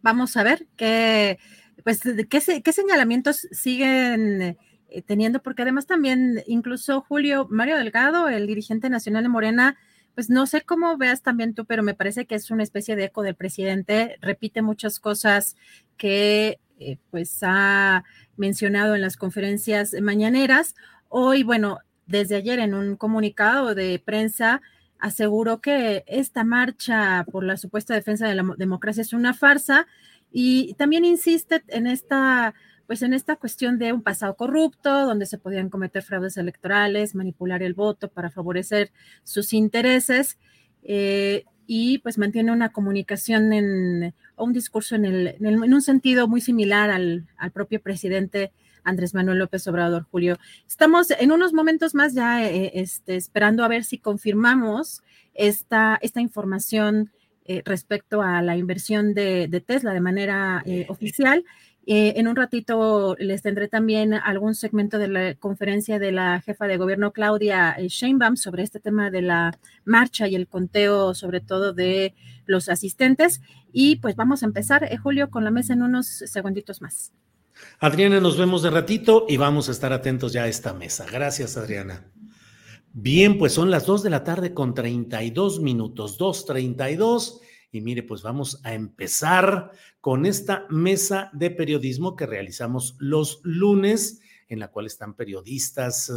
Vamos 0.03 0.37
a 0.37 0.43
ver 0.43 0.67
qué, 0.77 1.39
pues, 1.85 2.01
qué, 2.29 2.63
qué 2.63 2.73
señalamientos 2.73 3.49
siguen 3.51 4.57
eh, 4.89 5.03
teniendo, 5.03 5.41
porque 5.41 5.63
además 5.63 5.87
también 5.87 6.43
incluso 6.47 7.01
Julio 7.03 7.47
Mario 7.51 7.77
Delgado, 7.77 8.29
el 8.29 8.47
dirigente 8.47 8.91
nacional 8.91 9.23
de 9.23 9.29
Morena, 9.29 9.77
pues 10.15 10.31
no 10.31 10.47
sé 10.47 10.63
cómo 10.63 10.97
veas 10.97 11.23
también 11.23 11.55
tú, 11.55 11.65
pero 11.65 11.83
me 11.83 11.95
parece 11.95 12.27
que 12.27 12.35
es 12.35 12.51
una 12.51 12.65
especie 12.65 12.97
de 12.97 13.05
eco 13.05 13.23
del 13.23 13.37
presidente, 13.37 14.17
repite 14.21 14.63
muchas 14.63 14.99
cosas 14.99 15.57
que 15.97 16.59
eh, 16.81 16.99
pues 17.11 17.39
ha 17.43 18.05
mencionado 18.37 18.95
en 18.95 19.03
las 19.03 19.17
conferencias 19.17 19.95
mañaneras. 20.03 20.75
Hoy, 21.09 21.43
bueno, 21.45 21.79
desde 22.07 22.37
ayer 22.37 22.59
en 22.59 22.75
un 22.75 22.97
comunicado 22.97 23.75
de 23.75 24.03
prensa 24.05 24.61
aseguró 25.01 25.61
que 25.61 26.05
esta 26.07 26.45
marcha 26.45 27.27
por 27.31 27.45
la 27.45 27.57
supuesta 27.57 27.95
defensa 27.95 28.29
de 28.29 28.35
la 28.35 28.45
democracia 28.57 29.03
es 29.03 29.13
una 29.13 29.35
farsa 29.35 29.87
y 30.33 30.75
también 30.75 31.05
insiste 31.05 31.63
en 31.69 31.87
esta 31.87 32.55
pues 32.87 33.03
en 33.03 33.15
esta 33.15 33.37
cuestión 33.37 33.79
de 33.79 33.93
un 33.93 34.03
pasado 34.03 34.35
corrupto, 34.35 35.07
donde 35.07 35.25
se 35.25 35.39
podían 35.39 35.69
cometer 35.71 36.03
fraudes 36.03 36.37
electorales, 36.37 37.15
manipular 37.15 37.63
el 37.63 37.73
voto 37.73 38.09
para 38.09 38.31
favorecer 38.31 38.91
sus 39.23 39.53
intereses, 39.53 40.39
eh, 40.83 41.45
y 41.69 41.99
pues 41.99 42.19
mantiene 42.19 42.51
una 42.51 42.73
comunicación 42.73 43.53
en, 43.53 44.13
o 44.35 44.45
un 44.45 44.53
discurso 44.53 44.97
en, 44.97 45.05
el, 45.05 45.37
en, 45.39 45.73
un 45.73 45.83
sentido 45.83 46.27
muy 46.27 46.41
similar 46.41 46.91
al, 46.91 47.29
al, 47.37 47.53
propio 47.53 47.81
presidente 47.81 48.51
Andrés 48.85 49.15
Manuel 49.15 49.39
López 49.39 49.67
Obrador, 49.67 50.07
Julio. 50.11 50.39
Estamos 50.67 51.11
en 51.11 51.33
unos 51.33 51.53
momentos 51.53 51.95
más 51.95 52.15
ya 52.15 52.47
eh, 52.47 52.73
este, 52.75 53.17
esperando 53.17 53.65
a 53.65 53.69
ver 53.69 53.85
si 53.85 53.99
confirmamos 53.99 55.03
esta, 55.35 55.99
esta 56.03 56.21
información 56.21 57.11
eh, 57.45 57.63
respecto 57.65 58.23
a 58.23 58.43
la 58.43 58.57
inversión 58.57 59.15
de, 59.15 59.49
de 59.49 59.61
Tesla 59.61 59.93
de 59.93 60.01
manera 60.01 60.65
oficial. 60.89 61.45
Eh, 61.87 62.21
en 62.21 62.29
un 62.29 62.37
ratito 62.37 63.17
les 63.19 63.43
tendré 63.43 63.67
también 63.67 64.15
algún 64.15 64.55
segmento 64.55 64.99
de 64.99 65.09
la 65.09 65.35
conferencia 65.35 65.99
de 65.99 66.13
la 66.13 66.41
jefa 66.41 66.67
de 66.67 66.77
gobierno 66.77 67.13
Claudia 67.13 67.75
eh, 67.77 67.89
Sheinbaum 67.89 68.37
sobre 68.37 68.63
este 68.63 68.81
tema 68.81 69.11
de 69.11 69.23
la 69.23 69.59
marcha 69.85 70.29
y 70.29 70.35
el 70.35 70.47
conteo, 70.47 71.15
sobre 71.15 71.41
todo 71.41 71.73
de 71.73 72.15
los 72.47 72.69
asistentes. 72.69 73.41
Y 73.73 73.97
pues 73.97 74.15
vamos 74.15 74.43
a 74.43 74.47
empezar, 74.47 74.85
eh, 74.85 74.97
Julio, 74.99 75.31
con 75.31 75.43
la 75.43 75.51
mesa 75.51 75.73
en 75.73 75.83
unos 75.83 76.07
segunditos 76.07 76.83
más. 76.83 77.13
Adriana, 77.79 78.21
nos 78.21 78.37
vemos 78.37 78.63
de 78.63 78.71
ratito 78.71 79.27
y 79.29 79.37
vamos 79.37 79.69
a 79.69 79.73
estar 79.73 79.93
atentos 79.93 80.33
ya 80.33 80.45
a 80.45 80.49
esta 80.49 80.75
mesa. 80.75 81.07
Gracias, 81.11 81.57
Adriana. 81.57 82.11
Bien, 82.93 83.39
pues 83.39 83.53
son 83.53 83.71
las 83.71 83.87
2 83.87 84.03
de 84.03 84.11
la 84.11 84.25
tarde 84.25 84.53
con 84.53 84.75
32 84.75 85.61
minutos, 85.61 86.19
2.32. 86.19 87.41
Y 87.73 87.81
mire, 87.81 88.03
pues 88.03 88.23
vamos 88.23 88.61
a 88.65 88.75
empezar 88.75 89.71
con 90.01 90.27
esta 90.27 90.67
mesa 90.71 91.31
de 91.33 91.51
periodismo 91.53 92.17
que 92.17 92.27
realizamos 92.27 92.97
los 92.99 93.41
lunes, 93.45 94.21
en 94.49 94.59
la 94.59 94.69
cual 94.69 94.87
están 94.87 95.15
periodistas 95.15 96.11
eh, 96.11 96.13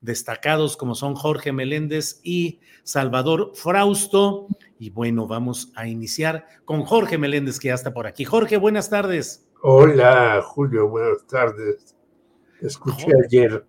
destacados 0.00 0.76
como 0.76 0.94
son 0.94 1.16
Jorge 1.16 1.50
Meléndez 1.50 2.20
y 2.22 2.60
Salvador 2.84 3.50
Frausto. 3.54 4.46
Y 4.78 4.90
bueno, 4.90 5.26
vamos 5.26 5.72
a 5.74 5.88
iniciar 5.88 6.46
con 6.64 6.82
Jorge 6.84 7.18
Meléndez, 7.18 7.58
que 7.58 7.68
ya 7.68 7.74
está 7.74 7.92
por 7.92 8.06
aquí. 8.06 8.24
Jorge, 8.24 8.56
buenas 8.56 8.88
tardes. 8.88 9.51
Hola, 9.64 10.42
Julio, 10.42 10.88
buenas 10.88 11.24
tardes. 11.24 11.96
Escuché 12.60 13.06
ayer 13.24 13.64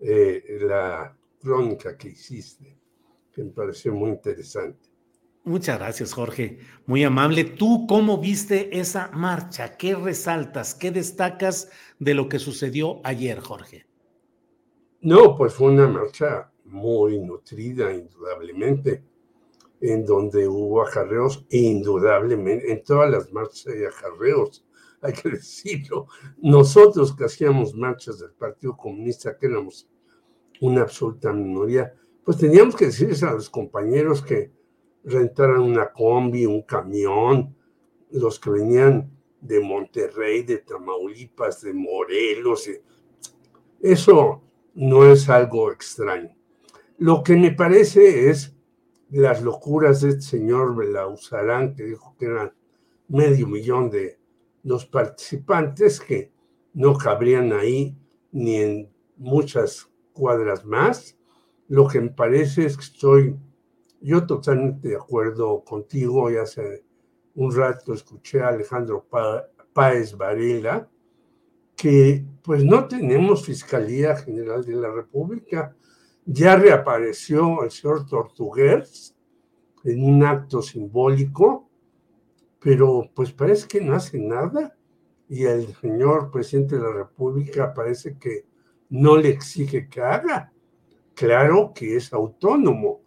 eh, 0.00 0.58
la 0.62 1.14
crónica 1.38 1.94
que 1.94 2.08
hiciste, 2.08 2.78
que 3.30 3.44
me 3.44 3.50
pareció 3.50 3.92
muy 3.92 4.08
interesante. 4.08 4.88
Muchas 5.42 5.78
gracias, 5.78 6.14
Jorge. 6.14 6.58
Muy 6.86 7.04
amable. 7.04 7.44
¿Tú 7.44 7.86
cómo 7.86 8.16
viste 8.16 8.78
esa 8.78 9.10
marcha? 9.12 9.76
¿Qué 9.76 9.94
resaltas? 9.94 10.74
¿Qué 10.74 10.90
destacas 10.90 11.70
de 11.98 12.14
lo 12.14 12.26
que 12.26 12.38
sucedió 12.38 13.02
ayer, 13.04 13.40
Jorge? 13.40 13.84
No, 15.02 15.36
pues 15.36 15.52
fue 15.52 15.70
una 15.70 15.86
marcha 15.86 16.50
muy 16.64 17.20
nutrida, 17.20 17.92
indudablemente, 17.92 19.04
en 19.82 20.06
donde 20.06 20.48
hubo 20.48 20.80
ajarreos, 20.80 21.44
indudablemente, 21.50 22.72
en 22.72 22.82
todas 22.82 23.10
las 23.10 23.30
marchas 23.34 23.66
hay 23.66 23.84
ajarreos, 23.84 24.64
hay 25.04 25.12
que 25.12 25.28
decirlo. 25.30 26.06
Nosotros 26.38 27.14
que 27.14 27.26
hacíamos 27.26 27.74
marchas 27.74 28.18
del 28.18 28.32
Partido 28.32 28.76
Comunista, 28.76 29.36
que 29.36 29.46
éramos 29.46 29.86
una 30.60 30.82
absoluta 30.82 31.32
minoría, 31.32 31.94
pues 32.24 32.38
teníamos 32.38 32.74
que 32.74 32.86
decirles 32.86 33.22
a 33.22 33.32
los 33.32 33.50
compañeros 33.50 34.22
que 34.22 34.50
rentaran 35.04 35.60
una 35.60 35.92
combi, 35.92 36.46
un 36.46 36.62
camión, 36.62 37.54
los 38.10 38.40
que 38.40 38.48
venían 38.48 39.10
de 39.42 39.60
Monterrey, 39.60 40.42
de 40.42 40.58
Tamaulipas, 40.58 41.60
de 41.60 41.74
Morelos. 41.74 42.70
Eso 43.82 44.42
no 44.74 45.04
es 45.04 45.28
algo 45.28 45.70
extraño. 45.70 46.34
Lo 46.96 47.22
que 47.22 47.36
me 47.36 47.52
parece 47.52 48.30
es 48.30 48.56
las 49.10 49.42
locuras 49.42 50.00
de 50.00 50.10
este 50.10 50.22
señor 50.22 50.74
Belauzarán, 50.74 51.74
que 51.74 51.84
dijo 51.84 52.16
que 52.18 52.24
eran 52.24 52.54
medio 53.08 53.46
millón 53.46 53.90
de 53.90 54.18
los 54.64 54.86
participantes 54.86 56.00
que 56.00 56.32
no 56.72 56.96
cabrían 56.96 57.52
ahí 57.52 57.96
ni 58.32 58.56
en 58.56 58.92
muchas 59.16 59.88
cuadras 60.12 60.64
más. 60.64 61.16
Lo 61.68 61.86
que 61.86 62.00
me 62.00 62.10
parece 62.10 62.66
es 62.66 62.76
que 62.76 62.82
estoy 62.82 63.36
yo 64.00 64.26
totalmente 64.26 64.88
de 64.88 64.96
acuerdo 64.96 65.62
contigo. 65.62 66.30
Y 66.30 66.36
hace 66.36 66.84
un 67.34 67.54
rato 67.54 67.94
escuché 67.94 68.42
a 68.42 68.48
Alejandro 68.48 69.06
Páez 69.72 70.16
Varela 70.16 70.88
que 71.76 72.24
pues 72.42 72.64
no 72.64 72.86
tenemos 72.86 73.44
Fiscalía 73.44 74.16
General 74.16 74.64
de 74.64 74.76
la 74.76 74.90
República. 74.90 75.76
Ya 76.24 76.56
reapareció 76.56 77.64
el 77.64 77.70
señor 77.70 78.06
Tortuguers 78.06 79.14
en 79.84 80.04
un 80.04 80.22
acto 80.24 80.62
simbólico, 80.62 81.63
pero 82.64 83.10
pues 83.14 83.30
parece 83.30 83.68
que 83.68 83.80
no 83.82 83.94
hace 83.94 84.18
nada 84.18 84.74
y 85.28 85.44
el 85.44 85.66
señor 85.76 86.30
presidente 86.30 86.76
de 86.76 86.82
la 86.82 86.94
República 86.94 87.74
parece 87.74 88.16
que 88.16 88.46
no 88.88 89.18
le 89.18 89.28
exige 89.28 89.86
que 89.86 90.00
haga. 90.00 90.50
Claro 91.12 91.72
que 91.74 91.94
es 91.94 92.10
autónomo, 92.14 93.02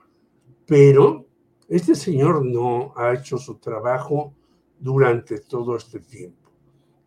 pero 0.68 1.26
este 1.68 1.96
señor 1.96 2.46
no 2.46 2.94
ha 2.96 3.16
hecho 3.16 3.40
su 3.40 3.56
trabajo 3.56 4.36
durante 4.78 5.40
todo 5.40 5.76
este 5.76 6.02
tiempo. 6.02 6.52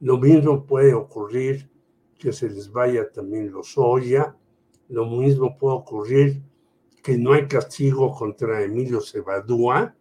Lo 0.01 0.19
mismo 0.19 0.67
puede 0.67 0.93
ocurrir 0.93 1.71
que 2.19 2.33
se 2.33 2.51
les 2.51 2.73
vaya 2.73 3.09
también 3.13 3.53
los 3.53 3.79
Oya, 3.79 4.37
lo 4.89 5.07
mismo 5.07 5.57
puede 5.57 5.77
ocurrir 5.77 6.43
que 7.01 7.17
no 7.17 7.33
hay 7.33 7.47
castigo 7.47 8.13
contra 8.13 8.65
Emilio 8.65 9.01
Cebadúa, 9.01 9.95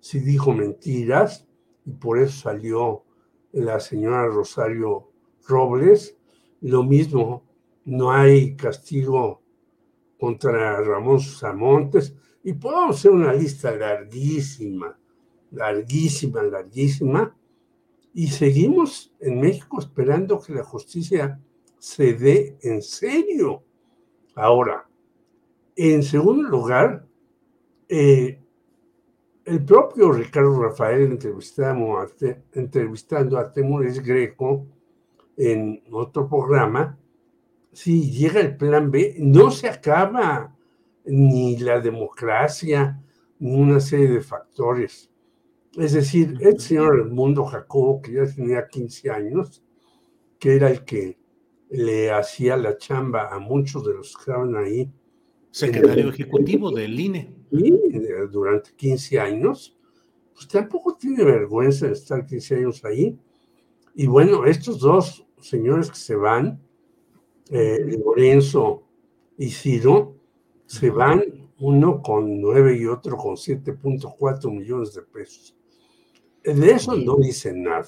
si 0.00 0.18
dijo 0.18 0.52
mentiras, 0.52 1.46
y 1.84 1.92
por 1.92 2.18
eso 2.18 2.42
salió 2.42 3.04
la 3.52 3.80
señora 3.80 4.26
Rosario 4.26 5.10
Robles. 5.46 6.16
Lo 6.60 6.82
mismo, 6.82 7.44
no 7.84 8.10
hay 8.10 8.56
castigo 8.56 9.42
contra 10.18 10.80
Ramón 10.80 11.20
Samontes, 11.20 12.14
y 12.42 12.52
podemos 12.52 12.96
hacer 12.96 13.10
una 13.10 13.32
lista 13.32 13.74
larguísima, 13.74 14.98
larguísima, 15.50 16.42
larguísima, 16.42 17.36
y 18.12 18.28
seguimos 18.28 19.12
en 19.18 19.40
México 19.40 19.80
esperando 19.80 20.40
que 20.40 20.54
la 20.54 20.62
justicia 20.62 21.40
se 21.78 22.14
dé 22.14 22.56
en 22.62 22.80
serio. 22.80 23.64
Ahora, 24.34 24.88
en 25.74 26.02
segundo 26.02 26.48
lugar, 26.48 27.06
eh, 27.88 28.40
el 29.44 29.64
propio 29.64 30.12
Ricardo 30.12 30.62
Rafael 30.62 31.02
entrevistando 31.02 31.98
a, 31.98 32.08
entrevistando 32.52 33.38
a 33.38 33.52
Temores 33.52 34.02
Greco 34.02 34.66
en 35.36 35.82
otro 35.90 36.28
programa, 36.28 36.98
si 37.72 38.10
llega 38.10 38.40
el 38.40 38.56
plan 38.56 38.90
B, 38.90 39.16
no 39.18 39.50
se 39.50 39.68
acaba 39.68 40.54
ni 41.04 41.58
la 41.58 41.80
democracia, 41.80 43.02
ni 43.40 43.60
una 43.60 43.80
serie 43.80 44.08
de 44.08 44.20
factores. 44.20 45.10
Es 45.76 45.92
decir, 45.92 46.38
el 46.40 46.60
señor 46.60 47.10
Mundo 47.10 47.44
Jacobo, 47.44 48.00
que 48.00 48.12
ya 48.12 48.26
tenía 48.26 48.68
15 48.68 49.10
años, 49.10 49.62
que 50.38 50.54
era 50.54 50.70
el 50.70 50.84
que 50.84 51.18
le 51.70 52.12
hacía 52.12 52.56
la 52.56 52.78
chamba 52.78 53.28
a 53.34 53.38
muchos 53.40 53.84
de 53.84 53.94
los 53.94 54.14
que 54.14 54.20
estaban 54.20 54.56
ahí. 54.56 54.88
Secretario 55.50 56.10
ejecutivo 56.10 56.70
del 56.70 56.98
INE. 56.98 57.33
Sí, 57.50 57.80
durante 58.30 58.70
15 58.76 59.20
años. 59.20 59.76
Pues 60.34 60.48
tampoco 60.48 60.96
tiene 60.96 61.24
vergüenza 61.24 61.86
de 61.86 61.92
estar 61.92 62.26
15 62.26 62.56
años 62.56 62.84
ahí. 62.84 63.18
Y 63.94 64.06
bueno, 64.06 64.44
estos 64.46 64.80
dos 64.80 65.24
señores 65.40 65.90
que 65.90 65.96
se 65.96 66.16
van, 66.16 66.60
eh, 67.50 67.98
Lorenzo 68.04 68.82
y 69.38 69.50
Ciro, 69.50 70.16
se 70.66 70.90
van 70.90 71.22
uno 71.58 72.02
con 72.02 72.40
nueve 72.40 72.76
y 72.76 72.86
otro 72.86 73.16
con 73.16 73.36
7.4 73.36 74.50
millones 74.50 74.94
de 74.94 75.02
pesos. 75.02 75.56
De 76.42 76.72
eso 76.72 76.96
no 76.96 77.16
dicen 77.16 77.62
nada. 77.62 77.86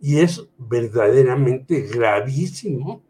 Y 0.00 0.18
es 0.18 0.46
verdaderamente 0.58 1.80
gravísimo 1.82 3.02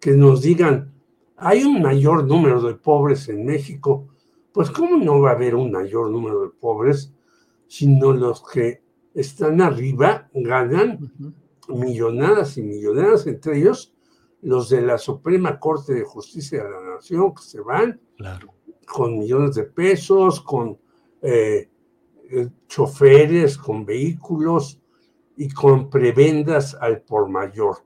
que 0.00 0.12
nos 0.12 0.42
digan, 0.42 0.92
hay 1.36 1.64
un 1.64 1.80
mayor 1.80 2.26
número 2.26 2.60
de 2.62 2.74
pobres 2.74 3.28
en 3.28 3.44
México. 3.44 4.08
Pues 4.52 4.70
¿cómo 4.70 4.96
no 4.96 5.20
va 5.20 5.30
a 5.30 5.34
haber 5.34 5.54
un 5.54 5.70
mayor 5.70 6.10
número 6.10 6.42
de 6.42 6.50
pobres, 6.50 7.12
sino 7.68 8.12
los 8.12 8.42
que 8.42 8.82
están 9.14 9.60
arriba 9.60 10.28
ganan 10.34 11.12
millonadas 11.68 12.56
y 12.56 12.62
millonadas, 12.62 13.26
entre 13.26 13.58
ellos 13.58 13.94
los 14.42 14.70
de 14.70 14.82
la 14.82 14.98
Suprema 14.98 15.58
Corte 15.58 15.94
de 15.94 16.04
Justicia 16.04 16.64
de 16.64 16.70
la 16.70 16.94
Nación, 16.94 17.34
que 17.34 17.42
se 17.42 17.60
van 17.60 18.00
con 18.86 19.18
millones 19.18 19.54
de 19.54 19.64
pesos, 19.64 20.40
con 20.40 20.78
eh, 21.22 21.68
eh, 22.30 22.48
choferes, 22.66 23.58
con 23.58 23.84
vehículos 23.84 24.80
y 25.36 25.48
con 25.50 25.90
prebendas 25.90 26.74
al 26.80 27.02
por 27.02 27.28
mayor. 27.28 27.78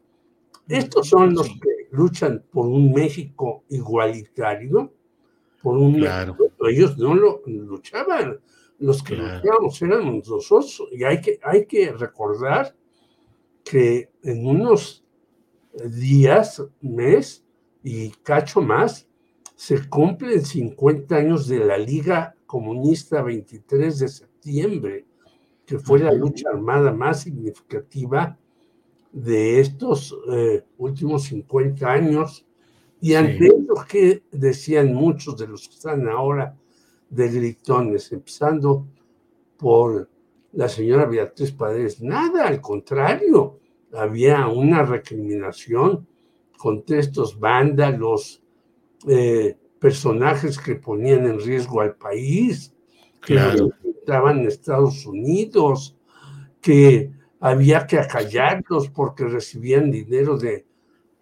Estos 0.68 1.08
son 1.08 1.34
los 1.34 1.48
que 1.48 1.88
luchan 1.90 2.44
por 2.50 2.66
un 2.66 2.92
México 2.92 3.64
igualitario, 3.68 4.92
por 5.62 5.76
un 5.76 6.00
ellos 6.68 6.96
no 6.98 7.14
lo 7.14 7.42
luchaban, 7.46 8.40
los 8.78 9.02
que 9.02 9.16
luchábamos 9.16 9.80
éramos 9.82 10.28
nosotros, 10.28 10.82
y 10.92 11.04
hay 11.04 11.20
que, 11.20 11.38
hay 11.42 11.66
que 11.66 11.92
recordar 11.92 12.74
que 13.64 14.10
en 14.22 14.46
unos 14.46 15.04
días, 15.84 16.62
mes 16.80 17.44
y 17.82 18.10
cacho 18.22 18.60
más, 18.60 19.08
se 19.54 19.88
cumplen 19.88 20.44
50 20.44 21.14
años 21.16 21.48
de 21.48 21.60
la 21.60 21.78
Liga 21.78 22.34
Comunista 22.46 23.22
23 23.22 23.98
de 23.98 24.08
septiembre, 24.08 25.06
que 25.64 25.78
fue 25.78 25.98
la 25.98 26.12
lucha 26.12 26.50
armada 26.50 26.92
más 26.92 27.22
significativa 27.22 28.38
de 29.12 29.60
estos 29.60 30.16
eh, 30.30 30.64
últimos 30.76 31.24
50 31.24 31.90
años. 31.90 32.44
Y 33.04 33.12
ante 33.16 33.48
lo 33.48 33.84
que 33.86 34.22
decían 34.32 34.94
muchos 34.94 35.36
de 35.36 35.46
los 35.46 35.68
que 35.68 35.74
están 35.74 36.08
ahora 36.08 36.56
de 37.10 37.28
gritones, 37.28 38.10
empezando 38.12 38.86
por 39.58 40.08
la 40.52 40.70
señora 40.70 41.04
Beatriz 41.04 41.52
Padres, 41.52 42.00
nada, 42.00 42.46
al 42.46 42.62
contrario, 42.62 43.60
había 43.92 44.48
una 44.48 44.84
recriminación 44.84 46.08
contra 46.56 46.98
estos 46.98 47.38
vándalos, 47.38 48.42
eh, 49.06 49.54
personajes 49.78 50.56
que 50.56 50.76
ponían 50.76 51.26
en 51.26 51.40
riesgo 51.40 51.82
al 51.82 51.96
país, 51.96 52.74
que 53.20 53.38
estaban 53.98 54.38
en 54.38 54.46
Estados 54.46 55.04
Unidos, 55.04 55.94
que 56.58 57.12
había 57.38 57.86
que 57.86 57.98
acallarlos 57.98 58.88
porque 58.88 59.26
recibían 59.26 59.90
dinero 59.90 60.38
de, 60.38 60.64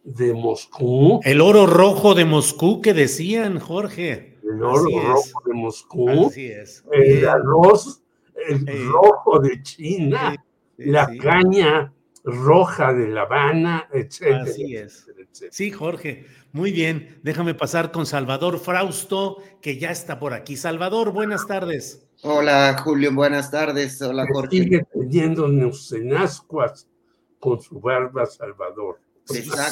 de 0.05 0.33
Moscú. 0.35 1.21
El 1.25 1.41
oro 1.41 1.67
rojo 1.67 2.15
de 2.15 2.25
Moscú 2.25 2.81
que 2.81 2.95
decían, 2.95 3.59
Jorge. 3.59 4.39
El 4.43 4.63
oro 4.63 4.85
rojo 4.85 5.43
de 5.47 5.55
Moscú. 5.55 6.27
Así 6.29 6.47
es. 6.47 6.85
El 6.93 7.29
arroz, 7.29 8.03
el 8.49 8.89
rojo 8.89 9.39
de 9.39 9.63
China, 9.63 10.35
la 10.77 11.11
caña 11.17 11.93
roja 12.25 12.93
de 12.93 13.09
La 13.09 13.23
Habana, 13.23 13.89
etcétera. 13.93 14.43
Así 14.43 14.77
es. 14.77 15.07
Sí, 15.51 15.71
Jorge. 15.71 16.27
Muy 16.53 16.73
bien. 16.73 17.19
Déjame 17.23 17.55
pasar 17.55 17.91
con 17.91 18.07
Salvador 18.07 18.59
Frausto, 18.59 19.39
que 19.61 19.79
ya 19.79 19.91
está 19.91 20.19
por 20.19 20.35
aquí. 20.35 20.57
Salvador, 20.57 21.13
buenas 21.13 21.47
tardes. 21.47 22.07
Hola, 22.23 22.77
Julio, 22.85 23.13
buenas 23.13 23.51
tardes. 23.51 24.01
Hola, 24.03 24.27
Jorge. 24.33 24.59
Sigue 24.59 24.87
teniéndonos 24.93 25.93
en 25.93 26.17
ascuas 26.17 26.87
con 27.41 27.61
su 27.61 27.81
barba, 27.81 28.27
Salvador. 28.27 29.01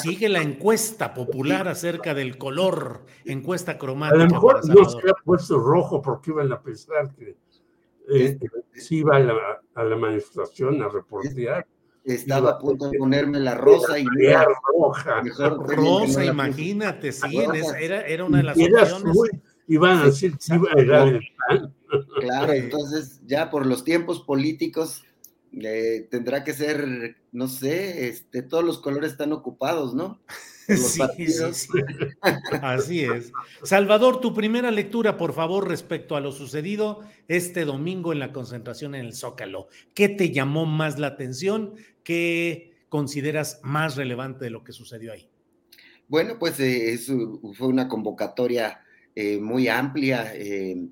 Sigue 0.01 0.29
la 0.29 0.41
encuesta 0.41 1.13
popular 1.13 1.67
acerca 1.67 2.13
del 2.13 2.37
color, 2.37 3.05
encuesta 3.25 3.77
cromática. 3.77 4.23
A 4.23 4.25
lo 4.25 4.33
mejor 4.33 4.67
no 4.67 4.89
se 4.89 5.09
ha 5.09 5.13
puesto 5.23 5.59
rojo 5.59 6.01
porque 6.01 6.31
iban 6.31 6.51
a 6.51 6.61
pensar 6.61 7.13
que 7.15 7.35
eh, 8.09 8.37
si 8.73 8.97
iba 8.97 9.17
a 9.17 9.19
la, 9.19 9.33
a 9.75 9.83
la 9.83 9.95
manifestación 9.95 10.81
a 10.81 10.89
reportear. 10.89 11.65
Estaba 12.03 12.51
a 12.51 12.57
punto 12.57 12.89
de 12.89 12.97
ponerme 12.97 13.39
la 13.39 13.53
rosa 13.53 13.99
y 13.99 14.05
la 14.05 14.43
roja. 14.75 15.21
rosa, 15.67 16.25
imagínate, 16.25 17.11
sí, 17.11 17.37
era, 17.37 18.01
era, 18.01 18.25
una 18.25 18.39
de 18.39 18.43
las 18.43 18.57
opciones. 18.57 19.31
iban 19.67 19.99
a 19.99 20.05
decir 20.05 20.33
el 20.75 21.21
Claro, 22.21 22.53
entonces 22.53 23.21
ya 23.27 23.49
por 23.51 23.65
los 23.65 23.83
tiempos 23.83 24.21
políticos 24.21 25.03
eh, 25.53 26.07
tendrá 26.09 26.43
que 26.43 26.53
ser, 26.53 27.17
no 27.31 27.47
sé, 27.47 28.07
este, 28.07 28.41
todos 28.41 28.63
los 28.63 28.79
colores 28.79 29.11
están 29.11 29.33
ocupados, 29.33 29.93
¿no? 29.93 30.21
Sí, 30.67 31.01
sí, 31.27 31.53
sí. 31.53 31.67
Así 32.61 33.03
es. 33.03 33.33
Salvador, 33.63 34.21
tu 34.21 34.33
primera 34.33 34.71
lectura, 34.71 35.17
por 35.17 35.33
favor, 35.33 35.67
respecto 35.67 36.15
a 36.15 36.21
lo 36.21 36.31
sucedido 36.31 37.01
este 37.27 37.65
domingo 37.65 38.13
en 38.13 38.19
la 38.19 38.31
concentración 38.31 38.95
en 38.95 39.05
el 39.05 39.13
Zócalo. 39.13 39.67
¿Qué 39.93 40.07
te 40.07 40.31
llamó 40.31 40.65
más 40.65 40.97
la 40.97 41.07
atención? 41.07 41.73
¿Qué 42.03 42.85
consideras 42.87 43.59
más 43.63 43.97
relevante 43.97 44.45
de 44.45 44.51
lo 44.51 44.63
que 44.63 44.71
sucedió 44.71 45.11
ahí? 45.11 45.29
Bueno, 46.07 46.37
pues 46.39 46.59
eh, 46.59 46.97
fue 47.57 47.67
una 47.67 47.89
convocatoria 47.89 48.81
eh, 49.15 49.39
muy 49.39 49.67
amplia. 49.67 50.33
Eh, 50.35 50.87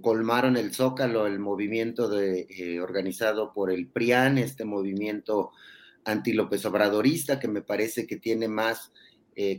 colmaron 0.00 0.56
el 0.56 0.74
Zócalo, 0.74 1.26
el 1.26 1.38
movimiento 1.38 2.08
de, 2.08 2.80
organizado 2.82 3.52
por 3.52 3.70
el 3.70 3.86
PRIAN, 3.86 4.38
este 4.38 4.64
movimiento 4.64 5.52
anti-López 6.04 6.64
Obradorista, 6.64 7.38
que 7.38 7.48
me 7.48 7.62
parece 7.62 8.06
que 8.06 8.16
tiene 8.16 8.48
más 8.48 8.92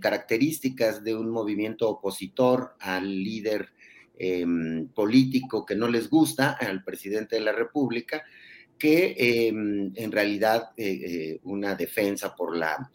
características 0.02 1.06
de 1.06 1.16
un 1.16 1.30
movimiento 1.30 1.90
opositor 1.90 2.76
al 2.80 3.08
líder 3.08 3.70
em, 4.18 4.90
político 4.90 5.66
que 5.66 5.76
no 5.76 5.88
les 5.88 6.10
gusta, 6.10 6.58
al 6.60 6.84
presidente 6.84 7.38
de 7.38 7.42
la 7.42 7.54
República, 7.54 8.22
que 8.78 9.16
em, 9.18 9.92
en 9.96 10.12
realidad 10.12 10.72
una 11.44 11.76
defensa 11.76 12.36
por 12.36 12.58
la 12.58 12.90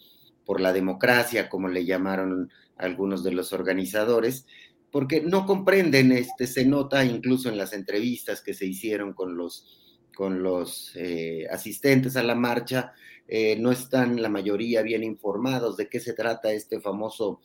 por 0.45 0.61
la 0.61 0.73
democracia, 0.73 1.49
como 1.49 1.69
le 1.69 1.85
llamaron 1.85 2.51
algunos 2.77 3.25
de 3.25 3.33
los 3.33 3.53
organizadores, 3.53 4.47
porque 4.95 5.21
no 5.21 5.45
comprenden, 5.45 6.13
este, 6.13 6.47
se 6.47 6.65
nota 6.65 7.05
incluso 7.05 7.49
en 7.49 7.57
las 7.57 7.73
entrevistas 7.73 8.41
que 8.41 8.55
se 8.55 8.65
hicieron 8.65 9.13
con 9.13 9.37
los, 9.37 9.67
con 10.15 10.45
los 10.45 10.93
eh, 10.95 11.49
asistentes 11.51 12.15
a 12.15 12.23
la 12.23 12.37
marcha, 12.37 12.93
eh, 13.27 13.57
no 13.59 13.73
están 13.73 14.23
la 14.23 14.29
mayoría 14.29 14.83
bien 14.83 15.03
informados 15.03 15.77
de 15.77 15.89
qué 15.89 15.99
se 15.99 16.13
trata 16.13 16.53
este 16.53 16.81
famoso 16.81 17.41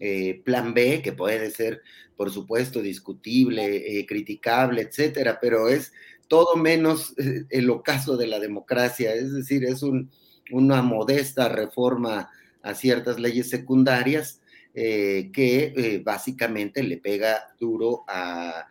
eh, 0.00 0.40
plan 0.46 0.72
B, 0.72 1.02
que 1.02 1.12
puede 1.12 1.50
ser, 1.50 1.82
por 2.16 2.30
supuesto, 2.30 2.80
discutible, 2.80 4.06
criticable, 4.08 4.80
etcétera, 4.80 5.40
pero 5.42 5.68
es 5.68 5.92
todo 6.26 6.56
menos 6.56 7.12
el 7.50 7.68
ocaso 7.68 8.16
de 8.16 8.28
la 8.28 8.40
democracia, 8.40 9.12
es 9.12 9.30
decir, 9.34 9.66
es 9.66 9.82
un, 9.82 10.10
una 10.50 10.80
modesta 10.80 11.50
reforma 11.50 12.30
a 12.62 12.72
ciertas 12.72 13.20
leyes 13.20 13.50
secundarias 13.50 14.40
eh, 14.76 15.30
que 15.32 15.72
eh, 15.76 16.02
básicamente 16.04 16.82
le 16.82 16.96
pega 16.96 17.54
duro 17.60 18.02
a, 18.08 18.66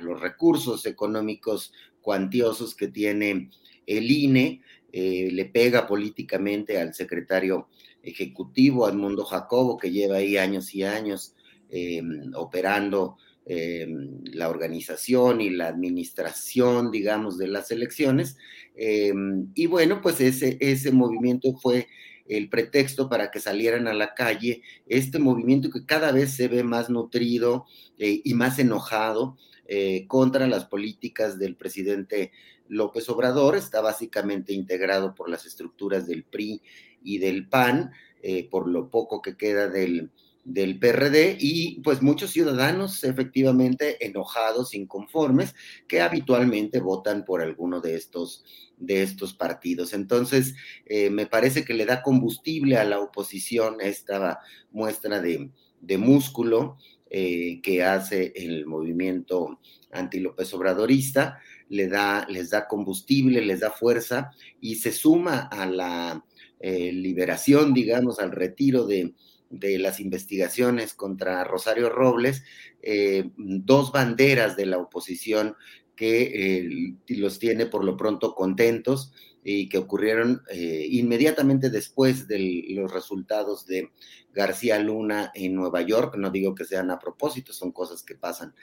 los 0.00 0.18
recursos 0.20 0.86
económicos 0.86 1.72
cuantiosos 2.00 2.74
que 2.74 2.88
tiene 2.88 3.50
el 3.86 4.10
INE, 4.10 4.62
eh, 4.90 5.28
le 5.30 5.44
pega 5.44 5.86
políticamente 5.86 6.80
al 6.80 6.94
secretario 6.94 7.68
ejecutivo, 8.02 8.88
Edmundo 8.88 9.24
Jacobo, 9.26 9.76
que 9.76 9.92
lleva 9.92 10.16
ahí 10.16 10.38
años 10.38 10.74
y 10.74 10.82
años 10.82 11.36
operando 12.34 13.18
la 13.46 14.48
organización 14.48 15.42
y 15.42 15.50
la 15.50 15.68
administración, 15.68 16.90
digamos, 16.90 17.38
de 17.38 17.48
las 17.48 17.70
elecciones. 17.70 18.36
y 18.74 19.66
bueno, 19.66 20.00
pues 20.00 20.20
ese, 20.22 20.56
ese 20.58 20.90
movimiento 20.90 21.54
fue 21.54 21.86
el 22.26 22.48
pretexto 22.48 23.08
para 23.08 23.30
que 23.30 23.40
salieran 23.40 23.88
a 23.88 23.94
la 23.94 24.14
calle 24.14 24.62
este 24.86 25.18
movimiento 25.18 25.70
que 25.70 25.84
cada 25.84 26.12
vez 26.12 26.32
se 26.32 26.48
ve 26.48 26.62
más 26.62 26.90
nutrido 26.90 27.66
eh, 27.98 28.20
y 28.24 28.34
más 28.34 28.58
enojado 28.58 29.36
eh, 29.66 30.06
contra 30.06 30.46
las 30.46 30.64
políticas 30.64 31.38
del 31.38 31.56
presidente 31.56 32.32
López 32.68 33.08
Obrador. 33.08 33.56
Está 33.56 33.80
básicamente 33.80 34.52
integrado 34.52 35.14
por 35.14 35.28
las 35.28 35.46
estructuras 35.46 36.06
del 36.06 36.24
PRI 36.24 36.62
y 37.02 37.18
del 37.18 37.48
PAN, 37.48 37.92
eh, 38.22 38.48
por 38.48 38.68
lo 38.68 38.90
poco 38.90 39.22
que 39.22 39.36
queda 39.36 39.68
del, 39.68 40.10
del 40.44 40.78
PRD 40.78 41.36
y 41.38 41.80
pues 41.82 42.02
muchos 42.02 42.30
ciudadanos 42.30 43.04
efectivamente 43.04 44.04
enojados, 44.04 44.74
inconformes, 44.74 45.54
que 45.86 46.00
habitualmente 46.00 46.80
votan 46.80 47.24
por 47.24 47.42
alguno 47.42 47.80
de 47.80 47.94
estos, 47.94 48.44
de 48.76 49.02
estos 49.02 49.34
partidos. 49.34 49.92
Entonces, 49.92 50.54
eh, 50.86 51.10
me 51.10 51.26
parece 51.26 51.64
que 51.64 51.74
le 51.74 51.86
da 51.86 52.02
combustible 52.02 52.76
a 52.76 52.84
la 52.84 53.00
oposición 53.00 53.80
esta 53.80 54.40
muestra 54.72 55.20
de, 55.20 55.50
músculo 55.98 56.76
eh, 57.10 57.60
que 57.62 57.84
hace 57.84 58.32
el 58.34 58.66
movimiento 58.66 59.60
anti-López 59.92 60.52
Obradorista, 60.54 61.38
le 61.68 61.88
da, 61.88 62.26
les 62.28 62.50
da 62.50 62.66
combustible, 62.66 63.40
les 63.40 63.60
da 63.60 63.70
fuerza 63.70 64.30
y 64.60 64.76
se 64.76 64.92
suma 64.92 65.48
a 65.50 65.66
la 65.66 66.24
eh, 66.60 66.92
liberación, 66.92 67.74
digamos, 67.74 68.18
al 68.18 68.30
retiro 68.30 68.86
de 68.86 69.14
de 69.52 69.78
las 69.78 70.00
investigaciones 70.00 70.94
contra 70.94 71.44
Rosario 71.44 71.90
Robles, 71.90 72.42
eh, 72.80 73.30
dos 73.36 73.92
banderas 73.92 74.56
de 74.56 74.66
la 74.66 74.78
oposición 74.78 75.54
que 75.94 76.62
eh, 76.64 76.94
los 77.08 77.38
tiene 77.38 77.66
por 77.66 77.84
lo 77.84 77.96
pronto 77.96 78.34
contentos 78.34 79.12
y 79.44 79.68
que 79.68 79.78
ocurrieron 79.78 80.42
eh, 80.50 80.86
inmediatamente 80.90 81.68
después 81.68 82.26
de 82.28 82.64
los 82.70 82.92
resultados 82.92 83.66
de 83.66 83.90
García 84.32 84.78
Luna 84.78 85.30
en 85.34 85.54
Nueva 85.54 85.82
York. 85.82 86.16
No 86.16 86.30
digo 86.30 86.54
que 86.54 86.64
sean 86.64 86.90
a 86.90 86.98
propósito, 86.98 87.52
son 87.52 87.72
cosas 87.72 88.02
que 88.02 88.14
pasan, 88.14 88.54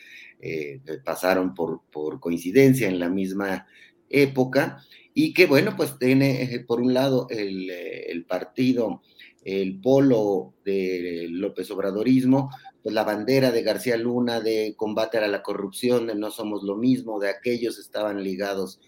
pasaron 1.06 1.54
por, 1.54 1.82
por 1.92 2.20
coincidencia 2.20 2.88
en 2.88 3.00
la 3.00 3.10
misma 3.10 3.68
época 4.10 4.84
y 5.14 5.34
que 5.34 5.46
bueno, 5.46 5.76
pues 5.78 6.00
tiene 6.00 6.64
por 6.68 6.82
un 6.82 6.94
lado 6.94 7.28
el 7.30 8.26
partido 8.28 9.04
el 9.44 9.80
polo 9.80 10.54
de 10.66 11.28
López 11.30 11.72
Obradorismo, 11.72 12.50
pues 12.84 12.94
la 12.94 13.04
bandera 13.04 13.52
de 13.52 13.64
García 13.64 13.98
Luna 13.98 14.40
de 14.42 14.74
combate 14.76 15.18
a 15.18 15.28
la 15.28 15.42
corrupción, 15.42 16.08
de 16.08 16.16
no 16.16 16.32
somos 16.32 16.64
lo 16.64 16.76
mismo, 16.76 17.20
de 17.20 17.30
aquellos 17.30 17.80
estaban 17.80 18.24
ligados 18.24 18.80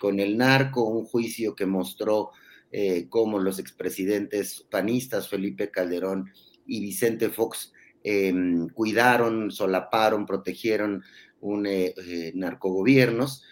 con 0.00 0.20
el 0.20 0.36
narco, 0.36 0.84
un 0.84 1.04
juicio 1.04 1.54
que 1.54 1.66
mostró 1.66 2.30
eh, 2.72 3.06
cómo 3.08 3.38
los 3.38 3.58
expresidentes 3.58 4.64
panistas 4.70 5.28
Felipe 5.28 5.70
Calderón 5.70 6.30
y 6.66 6.80
Vicente 6.80 7.28
Fox 7.28 7.72
em, 8.04 8.68
cuidaron, 8.68 9.50
solaparon, 9.50 10.24
protegieron 10.24 11.02
un 11.40 11.66
eh, 11.66 11.94
eh, 12.06 12.32
narcogobiernos, 12.34 13.42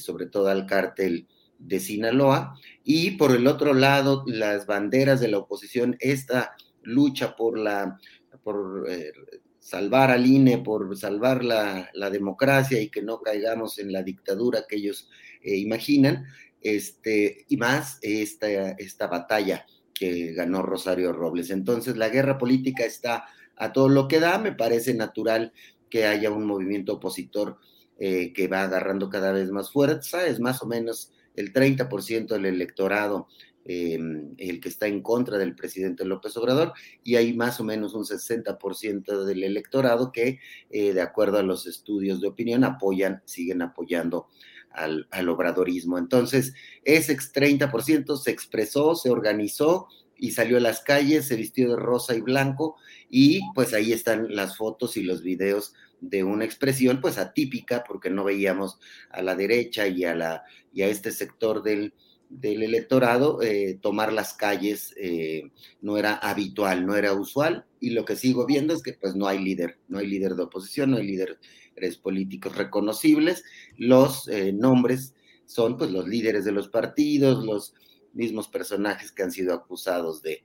sobre 0.00 0.26
todo 0.26 0.48
al 0.48 0.66
cártel 0.66 1.28
de 1.60 1.78
Sinaloa, 1.78 2.58
y 2.90 3.10
por 3.10 3.32
el 3.32 3.46
otro 3.46 3.74
lado, 3.74 4.24
las 4.26 4.64
banderas 4.64 5.20
de 5.20 5.28
la 5.28 5.36
oposición, 5.36 5.98
esta 6.00 6.56
lucha 6.82 7.36
por 7.36 7.58
la 7.58 7.98
por 8.42 8.86
eh, 8.88 9.12
salvar 9.58 10.10
al 10.10 10.24
INE, 10.24 10.56
por 10.56 10.96
salvar 10.96 11.44
la, 11.44 11.90
democracia 12.10 12.80
y 12.80 12.88
que 12.88 13.02
no 13.02 13.20
caigamos 13.20 13.78
en 13.78 13.92
la 13.92 14.02
dictadura 14.02 14.64
que 14.66 14.76
ellos 14.76 15.10
eh, 15.42 15.56
imaginan, 15.56 16.24
este, 16.62 17.44
y 17.50 17.58
más 17.58 17.98
esta, 18.00 18.48
esta 18.48 19.06
batalla 19.06 19.66
que 19.92 20.32
ganó 20.32 20.62
Rosario 20.62 21.12
Robles. 21.12 21.50
Entonces, 21.50 21.98
la 21.98 22.08
guerra 22.08 22.38
política 22.38 22.86
está 22.86 23.26
a 23.56 23.70
todo 23.70 23.90
lo 23.90 24.08
que 24.08 24.18
da, 24.18 24.38
me 24.38 24.52
parece 24.52 24.94
natural 24.94 25.52
que 25.90 26.06
haya 26.06 26.30
un 26.30 26.46
movimiento 26.46 26.94
opositor 26.94 27.58
eh, 27.98 28.32
que 28.32 28.48
va 28.48 28.62
agarrando 28.62 29.10
cada 29.10 29.32
vez 29.32 29.50
más 29.50 29.72
fuerza, 29.72 30.26
es 30.26 30.40
más 30.40 30.62
o 30.62 30.66
menos 30.66 31.12
el 31.38 31.52
30% 31.52 32.28
del 32.28 32.46
electorado 32.46 33.28
em, 33.64 34.34
el 34.38 34.60
que 34.60 34.68
está 34.68 34.86
en 34.86 35.02
contra 35.02 35.38
del 35.38 35.54
presidente 35.54 36.04
López 36.04 36.36
Obrador 36.36 36.72
y 37.04 37.16
hay 37.16 37.34
más 37.34 37.60
o 37.60 37.64
menos 37.64 37.94
un 37.94 38.04
60% 38.04 39.24
del 39.24 39.44
electorado 39.44 40.10
que, 40.10 40.40
eh, 40.70 40.92
de 40.92 41.00
acuerdo 41.00 41.38
a 41.38 41.42
los 41.42 41.66
estudios 41.66 42.20
de 42.20 42.28
opinión, 42.28 42.64
apoyan, 42.64 43.22
siguen 43.24 43.62
apoyando 43.62 44.28
al, 44.70 45.06
al 45.10 45.28
obradorismo. 45.28 45.98
Entonces, 45.98 46.54
ese 46.84 47.16
30% 47.16 48.16
se 48.16 48.30
expresó, 48.30 48.94
se 48.94 49.10
organizó 49.10 49.88
y 50.16 50.32
salió 50.32 50.56
a 50.56 50.60
las 50.60 50.80
calles, 50.80 51.26
se 51.26 51.36
vistió 51.36 51.70
de 51.70 51.76
rosa 51.76 52.14
y 52.14 52.20
blanco 52.20 52.76
y 53.08 53.40
pues 53.54 53.72
ahí 53.74 53.92
están 53.92 54.34
las 54.34 54.56
fotos 54.56 54.96
y 54.96 55.02
los 55.02 55.22
videos 55.22 55.74
de 56.00 56.24
una 56.24 56.44
expresión 56.44 57.00
pues 57.00 57.18
atípica 57.18 57.84
porque 57.86 58.10
no 58.10 58.24
veíamos 58.24 58.78
a 59.10 59.22
la 59.22 59.34
derecha 59.34 59.86
y 59.88 60.04
a, 60.04 60.14
la, 60.14 60.44
y 60.72 60.82
a 60.82 60.88
este 60.88 61.12
sector 61.12 61.62
del, 61.62 61.94
del 62.28 62.62
electorado 62.62 63.42
eh, 63.42 63.78
tomar 63.80 64.12
las 64.12 64.34
calles 64.34 64.94
eh, 64.98 65.50
no 65.80 65.96
era 65.96 66.14
habitual, 66.14 66.86
no 66.86 66.94
era 66.94 67.12
usual. 67.14 67.64
Y 67.80 67.90
lo 67.90 68.04
que 68.04 68.16
sigo 68.16 68.46
viendo 68.46 68.74
es 68.74 68.82
que 68.82 68.92
pues 68.94 69.14
no 69.14 69.26
hay 69.26 69.38
líder, 69.42 69.78
no 69.88 69.98
hay 69.98 70.06
líder 70.06 70.34
de 70.34 70.42
oposición, 70.42 70.90
no 70.90 70.98
hay 70.98 71.06
líderes 71.06 71.96
políticos 72.02 72.56
reconocibles, 72.56 73.44
los 73.76 74.28
eh, 74.28 74.52
nombres 74.52 75.14
son 75.46 75.78
pues 75.78 75.90
los 75.90 76.06
líderes 76.06 76.44
de 76.44 76.52
los 76.52 76.68
partidos, 76.68 77.44
los 77.44 77.74
mismos 78.12 78.48
personajes 78.48 79.12
que 79.12 79.22
han 79.22 79.30
sido 79.30 79.54
acusados 79.54 80.22
de, 80.22 80.42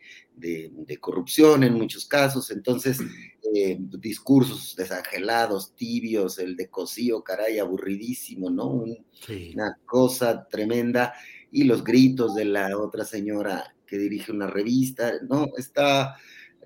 corrupción 1.00 1.64
en 1.64 1.74
muchos 1.74 2.06
casos, 2.06 2.52
entonces 2.52 3.00
eh, 3.56 3.78
discursos 3.80 4.76
desangelados, 4.76 5.76
tibios, 5.76 6.40
el 6.40 6.56
de 6.56 6.70
Cosío, 6.70 7.24
caray, 7.24 7.60
aburridísimo, 7.60 8.50
¿no? 8.50 8.86
Una 9.54 9.78
cosa 9.86 10.48
tremenda, 10.48 11.14
y 11.52 11.66
los 11.66 11.84
gritos 11.84 12.34
de 12.34 12.46
la 12.46 12.78
otra 12.78 13.06
señora 13.06 13.76
que 13.86 13.98
dirige 14.00 14.32
una 14.32 14.48
revista, 14.48 15.14
no, 15.30 15.50
está, 15.56 16.16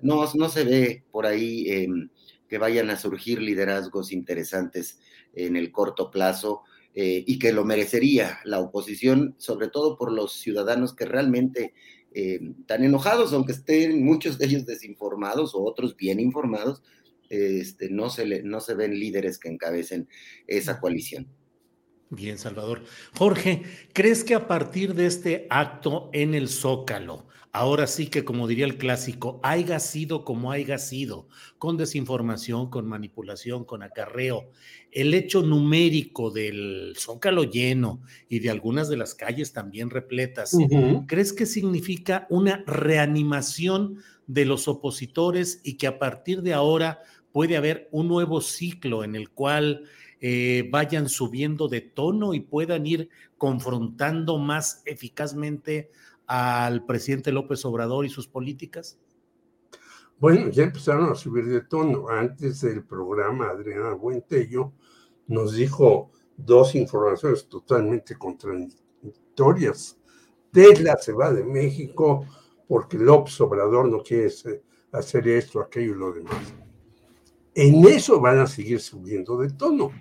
no, 0.00 0.24
no 0.34 0.48
se 0.48 0.64
ve 0.64 1.04
por 1.10 1.26
ahí 1.26 1.68
em, 1.68 2.08
que 2.48 2.56
vayan 2.56 2.88
a 2.88 2.96
surgir 2.96 3.42
liderazgos 3.42 4.10
interesantes 4.10 4.98
en 5.34 5.56
el 5.56 5.70
corto 5.70 6.10
plazo 6.10 6.62
eh, 6.94 7.22
y 7.26 7.38
que 7.38 7.52
lo 7.52 7.66
merecería 7.66 8.38
la 8.44 8.60
oposición, 8.60 9.34
sobre 9.36 9.68
todo 9.68 9.98
por 9.98 10.10
los 10.10 10.32
ciudadanos 10.32 10.94
que 10.94 11.04
realmente 11.04 11.74
eh, 12.12 12.40
están 12.60 12.84
enojados, 12.84 13.32
aunque 13.32 13.52
estén 13.52 14.04
muchos 14.04 14.38
de 14.38 14.46
ellos 14.46 14.66
desinformados 14.66 15.54
o 15.54 15.62
otros 15.62 15.96
bien 15.96 16.20
informados, 16.20 16.82
este, 17.28 17.90
no, 17.90 18.08
se 18.10 18.24
le, 18.24 18.42
no 18.42 18.60
se 18.60 18.74
ven 18.74 18.98
líderes 18.98 19.38
que 19.38 19.48
encabecen 19.48 20.08
esa 20.46 20.80
coalición. 20.80 21.28
Bien, 22.10 22.38
Salvador. 22.38 22.82
Jorge, 23.18 23.64
¿crees 23.92 24.24
que 24.24 24.34
a 24.34 24.48
partir 24.48 24.94
de 24.94 25.06
este 25.06 25.46
acto 25.50 26.08
en 26.14 26.34
el 26.34 26.48
Zócalo, 26.48 27.26
ahora 27.52 27.86
sí 27.86 28.06
que 28.06 28.24
como 28.24 28.48
diría 28.48 28.64
el 28.64 28.78
clásico, 28.78 29.40
haya 29.42 29.78
sido 29.78 30.24
como 30.24 30.50
haya 30.50 30.78
sido, 30.78 31.28
con 31.58 31.76
desinformación, 31.76 32.70
con 32.70 32.86
manipulación, 32.86 33.64
con 33.66 33.82
acarreo, 33.82 34.50
el 34.90 35.12
hecho 35.12 35.42
numérico 35.42 36.30
del 36.30 36.94
Zócalo 36.96 37.44
lleno 37.44 38.00
y 38.26 38.38
de 38.38 38.48
algunas 38.48 38.88
de 38.88 38.96
las 38.96 39.14
calles 39.14 39.52
también 39.52 39.90
repletas, 39.90 40.56
¿crees 41.06 41.34
que 41.34 41.44
significa 41.44 42.26
una 42.30 42.64
reanimación 42.66 43.98
de 44.26 44.46
los 44.46 44.66
opositores 44.66 45.60
y 45.62 45.74
que 45.74 45.86
a 45.86 45.98
partir 45.98 46.40
de 46.40 46.54
ahora 46.54 47.00
puede 47.32 47.58
haber 47.58 47.88
un 47.92 48.08
nuevo 48.08 48.40
ciclo 48.40 49.04
en 49.04 49.14
el 49.14 49.28
cual 49.28 49.84
eh, 50.20 50.68
vayan 50.70 51.08
subiendo 51.08 51.68
de 51.68 51.80
tono 51.80 52.34
y 52.34 52.40
puedan 52.40 52.86
ir 52.86 53.08
confrontando 53.36 54.38
más 54.38 54.82
eficazmente 54.84 55.90
al 56.26 56.84
presidente 56.84 57.30
López 57.30 57.64
Obrador 57.64 58.04
y 58.04 58.10
sus 58.10 58.26
políticas? 58.26 58.98
Bueno, 60.18 60.48
ya 60.48 60.64
empezaron 60.64 61.10
a 61.10 61.14
subir 61.14 61.46
de 61.46 61.60
tono. 61.60 62.08
Antes 62.08 62.62
del 62.62 62.82
programa, 62.82 63.50
Adriana 63.50 63.94
Buentello 63.94 64.72
nos 65.28 65.54
dijo 65.54 66.10
dos 66.36 66.74
informaciones 66.74 67.48
totalmente 67.48 68.16
contradictorias. 68.16 69.96
Tesla 70.50 70.96
se 70.96 71.12
va 71.12 71.32
de 71.32 71.44
México 71.44 72.26
porque 72.66 72.98
López 72.98 73.40
Obrador 73.40 73.88
no 73.88 74.02
quiere 74.02 74.26
hacer 74.90 75.28
esto, 75.28 75.60
aquello 75.60 75.94
y 75.94 75.98
lo 75.98 76.12
demás. 76.12 76.54
En 77.54 77.86
eso 77.86 78.20
van 78.20 78.38
a 78.38 78.46
seguir 78.46 78.80
subiendo 78.80 79.36
de 79.38 79.50
tono 79.50 79.92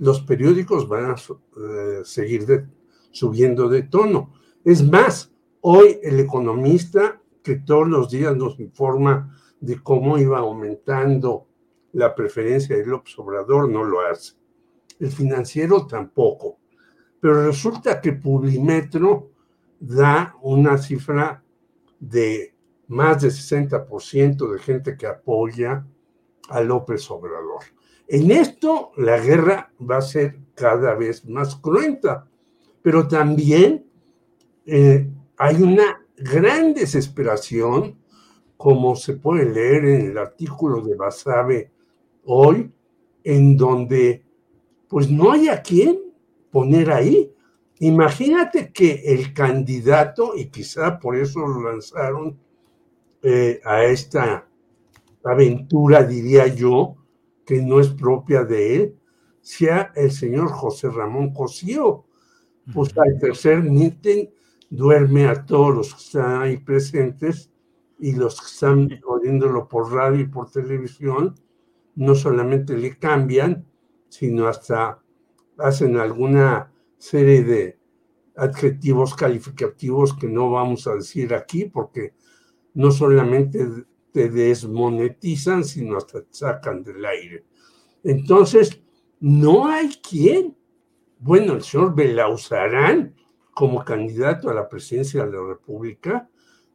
los 0.00 0.22
periódicos 0.22 0.88
van 0.88 1.10
a 1.10 1.14
eh, 1.14 2.00
seguir 2.04 2.66
subiendo 3.12 3.68
de 3.68 3.82
tono. 3.82 4.32
Es 4.64 4.82
más, 4.82 5.30
hoy 5.60 5.98
el 6.02 6.18
economista 6.20 7.20
que 7.42 7.56
todos 7.56 7.86
los 7.86 8.10
días 8.10 8.34
nos 8.34 8.58
informa 8.58 9.38
de 9.60 9.78
cómo 9.82 10.16
iba 10.18 10.38
aumentando 10.38 11.46
la 11.92 12.14
preferencia 12.14 12.76
de 12.76 12.86
López 12.86 13.18
Obrador 13.18 13.68
no 13.68 13.84
lo 13.84 14.00
hace. 14.00 14.34
El 14.98 15.10
financiero 15.10 15.86
tampoco. 15.86 16.58
Pero 17.20 17.46
resulta 17.46 18.00
que 18.00 18.14
Publimetro 18.14 19.32
da 19.78 20.34
una 20.40 20.78
cifra 20.78 21.44
de 21.98 22.54
más 22.88 23.20
de 23.20 23.28
60% 23.28 24.50
de 24.50 24.58
gente 24.60 24.96
que 24.96 25.06
apoya 25.06 25.86
a 26.48 26.60
López 26.62 27.10
Obrador. 27.10 27.64
En 28.12 28.32
esto 28.32 28.90
la 28.96 29.20
guerra 29.20 29.72
va 29.88 29.98
a 29.98 30.02
ser 30.02 30.36
cada 30.56 30.96
vez 30.96 31.24
más 31.26 31.54
cruenta, 31.54 32.26
pero 32.82 33.06
también 33.06 33.86
eh, 34.66 35.08
hay 35.36 35.62
una 35.62 36.04
gran 36.16 36.74
desesperación, 36.74 37.94
como 38.56 38.96
se 38.96 39.12
puede 39.12 39.48
leer 39.48 39.84
en 39.84 40.10
el 40.10 40.18
artículo 40.18 40.80
de 40.80 40.96
Basabe 40.96 41.70
hoy, 42.24 42.72
en 43.22 43.56
donde 43.56 44.24
pues 44.88 45.08
no 45.08 45.30
hay 45.30 45.46
a 45.46 45.62
quién 45.62 46.00
poner 46.50 46.90
ahí. 46.90 47.32
Imagínate 47.78 48.72
que 48.72 49.02
el 49.04 49.32
candidato, 49.32 50.32
y 50.36 50.46
quizá 50.46 50.98
por 50.98 51.14
eso 51.14 51.46
lo 51.46 51.70
lanzaron 51.70 52.36
eh, 53.22 53.60
a 53.64 53.84
esta 53.84 54.48
aventura, 55.22 56.02
diría 56.02 56.48
yo, 56.48 56.96
que 57.50 57.60
no 57.60 57.80
es 57.80 57.88
propia 57.88 58.44
de 58.44 58.76
él, 58.76 58.96
sea 59.40 59.90
el 59.96 60.12
señor 60.12 60.52
José 60.52 60.88
Ramón 60.88 61.34
Cosío. 61.34 62.04
Pues 62.72 62.96
al 62.96 63.18
tercer 63.18 63.64
meeting 63.64 64.26
duerme 64.70 65.26
a 65.26 65.44
todos 65.44 65.74
los 65.74 65.92
que 65.92 66.00
están 66.00 66.42
ahí 66.42 66.58
presentes 66.58 67.50
y 67.98 68.12
los 68.12 68.40
que 68.40 68.46
están 68.46 69.00
oyéndolo 69.04 69.66
por 69.66 69.92
radio 69.92 70.20
y 70.20 70.28
por 70.28 70.48
televisión, 70.48 71.34
no 71.96 72.14
solamente 72.14 72.78
le 72.78 72.96
cambian, 72.96 73.66
sino 74.08 74.46
hasta 74.46 75.02
hacen 75.58 75.96
alguna 75.96 76.72
serie 76.98 77.42
de 77.42 77.80
adjetivos 78.36 79.16
calificativos 79.16 80.14
que 80.14 80.28
no 80.28 80.52
vamos 80.52 80.86
a 80.86 80.94
decir 80.94 81.34
aquí, 81.34 81.64
porque 81.64 82.14
no 82.74 82.92
solamente 82.92 83.66
te 84.12 84.28
desmonetizan, 84.28 85.64
sino 85.64 85.96
hasta 85.96 86.22
te 86.22 86.32
sacan 86.34 86.82
del 86.82 87.04
aire. 87.04 87.44
Entonces, 88.02 88.80
no 89.20 89.66
hay 89.66 89.88
quien. 89.88 90.56
Bueno, 91.18 91.54
el 91.54 91.62
señor 91.62 91.94
Belauzarán, 91.94 93.14
como 93.54 93.84
candidato 93.84 94.48
a 94.48 94.54
la 94.54 94.68
presidencia 94.68 95.24
de 95.24 95.32
la 95.32 95.46
República, 95.46 96.28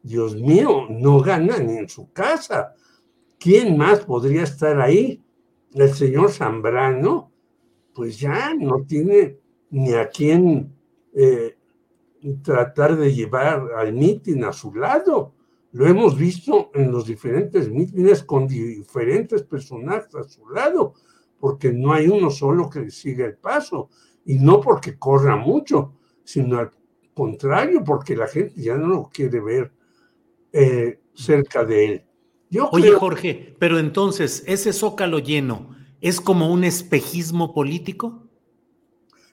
Dios 0.03 0.35
mío, 0.35 0.85
no 0.89 1.19
gana 1.19 1.57
ni 1.57 1.77
en 1.77 1.89
su 1.89 2.11
casa. 2.11 2.75
¿Quién 3.39 3.75
más 3.75 4.01
podría 4.01 4.43
estar 4.43 4.79
ahí? 4.79 5.23
El 5.73 5.93
señor 5.93 6.31
Zambrano, 6.31 7.31
pues 7.93 8.19
ya 8.19 8.53
no 8.53 8.83
tiene 8.87 9.39
ni 9.71 9.93
a 9.93 10.09
quién 10.09 10.75
eh, 11.13 11.57
tratar 12.43 12.95
de 12.97 13.13
llevar 13.13 13.67
al 13.75 13.93
mitin 13.93 14.43
a 14.43 14.53
su 14.53 14.73
lado. 14.73 15.33
Lo 15.75 15.85
hemos 15.85 16.17
visto 16.17 16.71
en 16.73 16.89
los 16.89 17.05
diferentes 17.05 17.69
mítines 17.69 18.23
con 18.23 18.47
diferentes 18.47 19.43
personajes 19.43 20.15
a 20.15 20.23
su 20.23 20.47
lado, 20.47 20.93
porque 21.37 21.73
no 21.73 21.91
hay 21.91 22.07
uno 22.07 22.29
solo 22.29 22.69
que 22.69 22.79
le 22.79 22.91
siga 22.91 23.25
el 23.25 23.35
paso, 23.35 23.89
y 24.23 24.35
no 24.35 24.61
porque 24.61 24.97
corra 24.97 25.35
mucho, 25.35 25.95
sino 26.23 26.59
al 26.59 26.71
contrario, 27.13 27.83
porque 27.83 28.15
la 28.15 28.25
gente 28.27 28.53
ya 28.55 28.77
no 28.77 28.87
lo 28.87 29.09
quiere 29.09 29.41
ver 29.41 29.73
eh, 30.53 31.01
cerca 31.13 31.65
de 31.65 31.85
él. 31.85 32.05
Oye, 32.71 32.91
Jorge, 32.93 33.57
pero 33.59 33.77
entonces, 33.77 34.45
¿ese 34.47 34.71
zócalo 34.71 35.19
lleno 35.19 35.75
es 35.99 36.21
como 36.21 36.53
un 36.53 36.63
espejismo 36.63 37.53
político? 37.53 38.29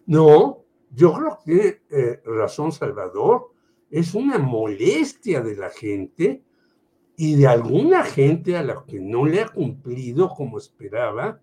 No, 0.06 0.64
yo 0.90 1.12
creo 1.12 1.39
que 1.47 1.82
eh, 1.89 2.20
razón 2.24 2.73
Salvador 2.73 3.52
es 3.93 4.14
una 4.14 4.39
molestia 4.39 5.43
de 5.43 5.55
la 5.55 5.69
gente 5.69 6.43
y 7.14 7.36
de 7.36 7.47
alguna 7.47 8.02
gente 8.02 8.56
a 8.56 8.62
la 8.62 8.85
que 8.86 8.98
no 8.98 9.27
le 9.27 9.43
ha 9.43 9.48
cumplido 9.48 10.31
como 10.31 10.56
esperaba 10.56 11.39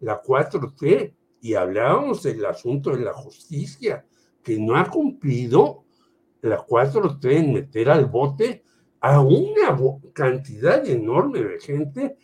la 0.00 0.20
4T. 0.20 1.14
Y 1.42 1.54
hablábamos 1.54 2.24
del 2.24 2.44
asunto 2.44 2.90
de 2.90 3.04
la 3.04 3.12
justicia, 3.12 4.04
que 4.42 4.58
no 4.58 4.74
ha 4.74 4.90
cumplido 4.90 5.84
la 6.40 6.66
4T 6.66 7.36
en 7.36 7.52
meter 7.52 7.88
al 7.88 8.06
bote 8.06 8.64
a 9.00 9.20
una 9.20 9.78
cantidad 10.12 10.84
enorme 10.84 11.40
de 11.40 11.60
gente, 11.60 12.16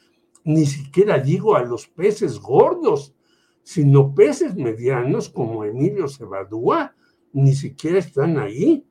ni 0.43 0.67
siquiera 0.67 1.21
digo 1.21 1.55
a 1.55 1.63
los 1.63 1.87
peces 1.87 2.41
gordos, 2.41 3.15
sino 3.63 4.13
peces 4.13 4.57
medianos 4.57 5.29
como 5.29 5.65
Emilio 5.65 6.09
Cebadúa, 6.09 6.97
ni 7.33 7.55
siquiera 7.55 7.99
están 7.99 8.39
ahí 8.39 8.88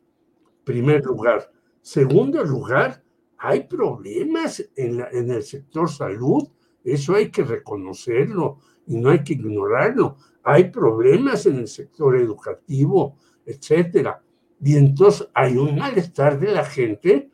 primer 0.68 1.04
lugar. 1.06 1.50
Segundo 1.82 2.44
lugar, 2.44 3.02
hay 3.38 3.64
problemas 3.64 4.62
en, 4.76 5.00
el 5.32 5.44
sector 5.44 5.90
salud, 5.90 6.46
eso 6.84 7.16
hay 7.16 7.32
que 7.32 7.44
reconocerlo 7.44 8.60
y 8.86 8.98
no 8.98 9.10
hay 9.10 9.24
que 9.24 9.34
ignorarlo. 9.34 10.18
Hay 10.44 10.70
problemas 10.70 11.46
en 11.46 11.60
el 11.60 11.68
sector 11.70 12.18
educativo, 12.18 13.16
etcétera. 13.46 14.22
Y 14.62 14.76
entonces 14.76 15.30
hay 15.34 15.56
un 15.56 15.78
malestar 15.78 16.38
de 16.38 16.52
la 16.52 16.66
gente 16.66 17.32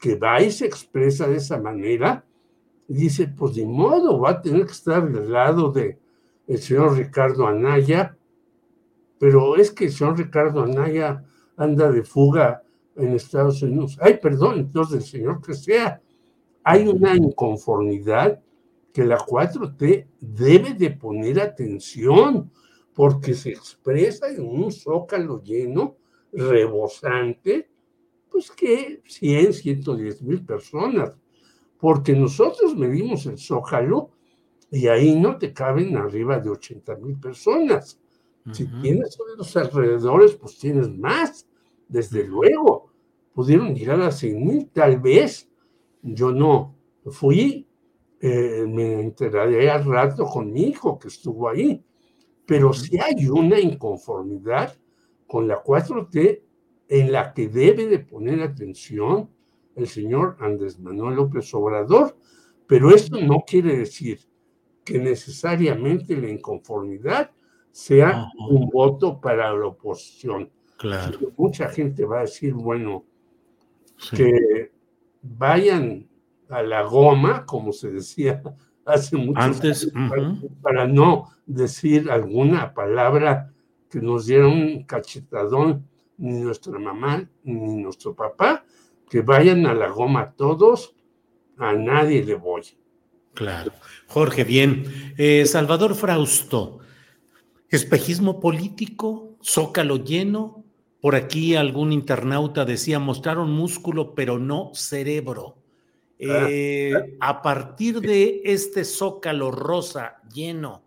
que 0.00 0.16
va 0.16 0.42
y 0.42 0.50
se 0.50 0.66
expresa 0.66 1.28
de 1.28 1.36
esa 1.36 1.58
manera 1.60 2.24
y 2.88 2.94
dice, 2.94 3.28
pues 3.28 3.54
de 3.54 3.64
modo, 3.64 4.18
va 4.18 4.30
a 4.30 4.42
tener 4.42 4.66
que 4.66 4.72
estar 4.72 5.08
del 5.08 5.30
lado 5.30 5.70
de 5.70 6.00
señor 6.58 6.96
Ricardo 6.96 7.46
Anaya, 7.46 8.16
pero 9.20 9.54
es 9.56 9.70
que 9.70 9.84
el 9.84 9.92
señor 9.92 10.18
Ricardo 10.18 10.64
Anaya 10.64 11.24
anda 11.56 11.92
de 11.92 12.02
fuga 12.02 12.62
en 12.96 13.14
Estados 13.14 13.62
Unidos. 13.62 13.98
Ay, 14.00 14.18
perdón, 14.20 14.58
entonces 14.58 15.06
señor 15.06 15.40
que 15.40 15.54
sea. 15.54 16.00
Hay 16.64 16.86
una 16.86 17.16
inconformidad 17.16 18.40
que 18.92 19.04
la 19.04 19.18
4T 19.18 20.06
debe 20.20 20.74
de 20.74 20.90
poner 20.90 21.40
atención 21.40 22.50
porque 22.94 23.34
se 23.34 23.50
expresa 23.50 24.28
en 24.28 24.46
un 24.46 24.70
zócalo 24.70 25.42
lleno, 25.42 25.96
rebosante, 26.32 27.70
pues 28.30 28.50
que 28.50 29.02
100, 29.06 29.52
110 29.52 30.22
mil 30.22 30.44
personas. 30.44 31.16
Porque 31.78 32.12
nosotros 32.14 32.76
medimos 32.76 33.26
el 33.26 33.38
zócalo 33.38 34.10
y 34.70 34.86
ahí 34.86 35.18
no 35.18 35.36
te 35.36 35.52
caben 35.52 35.96
arriba 35.96 36.38
de 36.38 36.50
80 36.50 36.96
mil 36.96 37.18
personas. 37.18 37.98
Si 38.50 38.66
tienes 38.80 39.16
los 39.36 39.56
alrededores, 39.56 40.34
pues 40.34 40.58
tienes 40.58 40.90
más, 40.90 41.46
desde 41.92 42.24
luego. 42.24 42.90
Pudieron 43.32 43.74
llegar 43.74 44.00
a 44.00 44.10
100 44.10 44.46
mil, 44.46 44.70
tal 44.70 44.98
vez. 45.00 45.48
Yo 46.02 46.32
no 46.32 46.74
fui, 47.10 47.68
eh, 48.20 48.64
me 48.66 49.00
enteraré 49.00 49.70
al 49.70 49.84
rato 49.84 50.24
con 50.26 50.52
mi 50.52 50.62
hijo 50.64 50.98
que 50.98 51.08
estuvo 51.08 51.48
ahí. 51.48 51.84
Pero 52.46 52.72
si 52.72 52.98
hay 52.98 53.28
una 53.28 53.60
inconformidad 53.60 54.76
con 55.26 55.46
la 55.46 55.62
4T 55.62 56.42
en 56.88 57.12
la 57.12 57.32
que 57.32 57.48
debe 57.48 57.86
de 57.86 58.00
poner 58.00 58.42
atención 58.42 59.30
el 59.74 59.86
señor 59.86 60.36
Andrés 60.40 60.78
Manuel 60.78 61.16
López 61.16 61.52
Obrador. 61.54 62.16
Pero 62.66 62.94
esto 62.94 63.20
no 63.20 63.44
quiere 63.46 63.76
decir 63.76 64.20
que 64.84 64.98
necesariamente 64.98 66.16
la 66.16 66.28
inconformidad 66.28 67.30
sea 67.70 68.26
un 68.50 68.68
voto 68.68 69.20
para 69.20 69.52
la 69.54 69.66
oposición. 69.66 70.50
Claro. 70.82 71.16
Mucha 71.36 71.68
gente 71.68 72.04
va 72.04 72.18
a 72.18 72.22
decir, 72.22 72.54
bueno, 72.54 73.04
que 74.10 74.72
vayan 75.22 76.08
a 76.48 76.60
la 76.60 76.82
goma, 76.82 77.46
como 77.46 77.72
se 77.72 77.92
decía 77.92 78.42
hace 78.84 79.16
mucho 79.16 79.40
Antes, 79.40 79.88
años, 79.94 80.44
para 80.60 80.88
no 80.88 81.30
decir 81.46 82.10
alguna 82.10 82.74
palabra 82.74 83.52
que 83.88 84.00
nos 84.00 84.26
diera 84.26 84.48
un 84.48 84.82
cachetadón 84.82 85.86
ni 86.18 86.40
nuestra 86.40 86.76
mamá 86.80 87.28
ni 87.44 87.76
nuestro 87.76 88.16
papá, 88.16 88.64
que 89.08 89.20
vayan 89.20 89.66
a 89.66 89.74
la 89.74 89.88
goma 89.88 90.32
todos, 90.32 90.96
a 91.58 91.74
nadie 91.74 92.24
le 92.24 92.34
voy. 92.34 92.62
Claro. 93.34 93.70
Jorge, 94.08 94.42
bien. 94.42 95.14
Eh, 95.16 95.46
Salvador 95.46 95.94
Frausto, 95.94 96.80
espejismo 97.68 98.40
político, 98.40 99.36
zócalo 99.44 99.98
lleno. 99.98 100.61
Por 101.02 101.16
aquí 101.16 101.56
algún 101.56 101.92
internauta 101.92 102.64
decía, 102.64 103.00
mostraron 103.00 103.50
músculo, 103.50 104.14
pero 104.14 104.38
no 104.38 104.70
cerebro. 104.72 105.56
Eh, 106.16 106.92
a 107.18 107.42
partir 107.42 108.00
de 108.00 108.42
este 108.44 108.84
zócalo 108.84 109.50
rosa 109.50 110.22
lleno, 110.32 110.84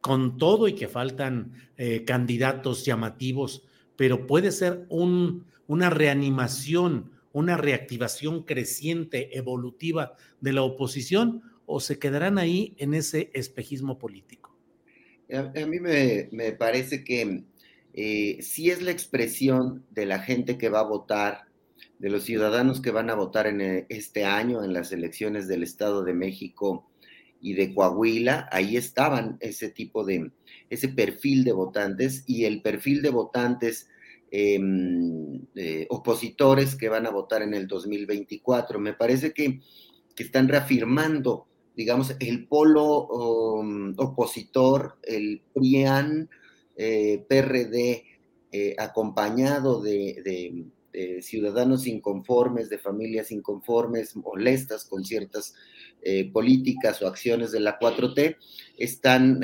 con 0.00 0.38
todo 0.38 0.68
y 0.68 0.72
que 0.72 0.88
faltan 0.88 1.52
eh, 1.76 2.02
candidatos 2.06 2.86
llamativos, 2.86 3.68
pero 3.94 4.26
puede 4.26 4.52
ser 4.52 4.86
un, 4.88 5.44
una 5.66 5.90
reanimación, 5.90 7.10
una 7.32 7.58
reactivación 7.58 8.44
creciente, 8.44 9.36
evolutiva 9.36 10.14
de 10.40 10.54
la 10.54 10.62
oposición, 10.62 11.42
o 11.66 11.78
se 11.78 11.98
quedarán 11.98 12.38
ahí 12.38 12.74
en 12.78 12.94
ese 12.94 13.30
espejismo 13.34 13.98
político? 13.98 14.56
A, 15.30 15.40
a 15.40 15.66
mí 15.66 15.78
me, 15.78 16.30
me, 16.32 16.52
parece 16.52 17.04
que 17.04 17.44
eh, 17.94 18.38
sí 18.40 18.70
es 18.70 18.82
la 18.82 18.90
expresión 18.90 19.84
de 19.90 20.06
la 20.06 20.18
gente 20.18 20.58
que 20.58 20.68
va 20.68 20.80
a 20.80 20.88
votar, 20.88 21.46
de 21.98 22.10
los 22.10 22.24
ciudadanos 22.24 22.80
que 22.80 22.90
van 22.90 23.10
a 23.10 23.14
votar 23.14 23.46
en 23.46 23.60
eh, 23.60 23.86
este 23.88 24.24
año 24.24 24.64
en 24.64 24.72
las 24.72 24.92
elecciones 24.92 25.48
del 25.48 25.62
Estado 25.62 26.02
de 26.02 26.14
México 26.14 26.88
y 27.40 27.54
de 27.54 27.74
Coahuila, 27.74 28.48
ahí 28.52 28.76
estaban 28.76 29.36
ese 29.40 29.68
tipo 29.68 30.04
de, 30.04 30.30
ese 30.70 30.88
perfil 30.88 31.44
de 31.44 31.52
votantes 31.52 32.24
y 32.26 32.44
el 32.44 32.62
perfil 32.62 33.02
de 33.02 33.10
votantes 33.10 33.88
eh, 34.30 34.58
eh, 35.56 35.86
opositores 35.90 36.76
que 36.76 36.88
van 36.88 37.06
a 37.06 37.10
votar 37.10 37.42
en 37.42 37.52
el 37.54 37.66
2024. 37.66 38.78
Me 38.78 38.94
parece 38.94 39.32
que, 39.32 39.60
que 40.14 40.22
están 40.22 40.48
reafirmando 40.48 41.46
digamos, 41.74 42.14
el 42.20 42.46
polo 42.46 43.06
um, 43.06 43.94
opositor, 43.96 44.98
el 45.02 45.42
PRIAN, 45.54 46.28
eh, 46.76 47.24
PRD, 47.28 48.04
eh, 48.50 48.74
acompañado 48.78 49.82
de, 49.82 50.66
ciudadanos 51.22 51.86
inconformes, 51.86 52.68
de 52.68 52.78
familias 52.78 53.32
inconformes, 53.32 54.14
molestas 54.14 54.84
con 54.84 55.06
ciertas 55.06 55.54
eh, 56.02 56.30
políticas 56.30 57.00
o 57.00 57.06
acciones 57.06 57.50
de 57.50 57.60
la 57.60 57.78
4T, 57.78 58.36
están 58.76 59.40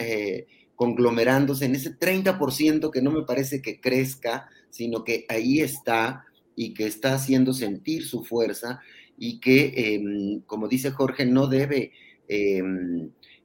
conglomerándose 0.75 1.65
en 1.65 1.75
ese 1.75 1.99
30% 1.99 2.91
que 2.91 3.01
no 3.01 3.11
me 3.11 3.23
parece 3.23 3.63
que 3.63 3.81
crezca, 3.81 4.51
sino 4.69 5.05
que 5.05 5.25
ahí 5.31 5.61
está 5.61 6.27
y 6.55 6.75
que 6.75 6.87
está 6.87 7.15
haciendo 7.15 7.55
sentir 7.55 8.05
su 8.05 8.25
fuerza 8.25 8.81
y 9.17 9.41
que, 9.41 9.73
em, 9.77 10.41
como 10.43 10.69
dice 10.69 10.91
Jorge, 10.91 11.25
no 11.25 11.47
debe 11.47 11.93
eh, 12.29 12.63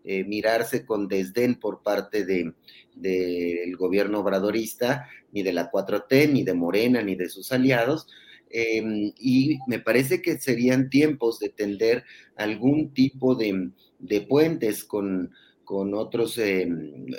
eh, 0.03 0.23
mirarse 0.23 0.85
con 0.85 1.07
desdén 1.07 1.59
por 1.59 1.81
parte 1.81 2.25
del 2.25 2.55
de, 2.95 3.73
gobierno 3.77 4.19
obradorista, 4.19 5.07
ni 5.31 5.43
de 5.43 5.53
la 5.53 5.71
4T, 5.71 6.31
ni 6.31 6.43
de 6.43 6.53
Morena, 6.53 7.01
ni 7.01 7.15
de 7.15 7.29
sus 7.29 7.51
aliados. 7.51 8.07
Eh, 8.49 9.11
y 9.19 9.57
me 9.67 9.79
parece 9.79 10.21
que 10.21 10.37
serían 10.37 10.89
tiempos 10.89 11.39
de 11.39 11.49
tender 11.49 12.03
algún 12.35 12.93
tipo 12.93 13.35
de, 13.35 13.71
de 13.99 14.21
puentes 14.21 14.83
con, 14.83 15.31
con 15.63 15.93
otros 15.93 16.37
eh, 16.37 16.67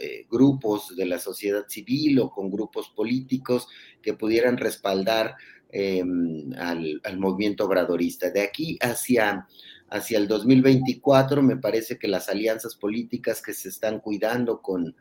eh, 0.01 0.27
grupos 0.31 0.95
de 0.97 1.07
la 1.07 1.19
sociedad 1.19 1.65
civil 1.69 2.21
o 2.21 2.31
con 2.31 2.51
grupos 2.51 2.91
políticos 2.91 3.69
que 4.03 4.15
pudieran 4.15 4.59
respaldar 4.59 5.35
eh, 5.71 6.05
al, 6.59 7.01
al, 7.03 7.19
movimiento 7.19 7.65
obradorista. 7.65 8.31
De 8.31 8.43
aquí 8.43 8.79
hacia 8.81 9.47
hacia 9.91 10.19
el 10.19 10.27
2024, 10.29 11.43
me 11.43 11.57
parece 11.57 11.99
que 11.99 12.09
las 12.09 12.29
alianzas 12.29 12.75
políticas 12.75 13.43
que 13.43 13.55
se 13.55 13.69
están 13.69 14.01
cuidando 14.01 14.61
con, 14.61 14.97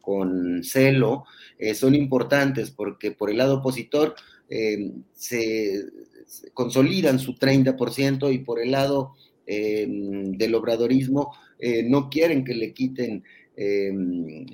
con 0.00 0.62
celo 0.62 1.24
eh, 1.58 1.74
son 1.74 1.94
importantes 1.94 2.70
porque 2.70 3.10
por 3.10 3.30
el 3.30 3.38
lado 3.38 3.56
opositor 3.56 4.14
eh, 4.48 4.92
se, 5.12 5.84
consolidan 6.54 7.18
su 7.18 7.34
30% 7.34 8.32
y 8.32 8.38
por 8.38 8.60
el 8.60 8.72
lado 8.72 9.14
eh, 9.46 9.86
del 9.88 10.54
obradorismo 10.54 11.32
no 11.84 12.10
quieren 12.10 12.44
que 12.44 12.54
le 12.54 12.74
quiten 12.74 13.24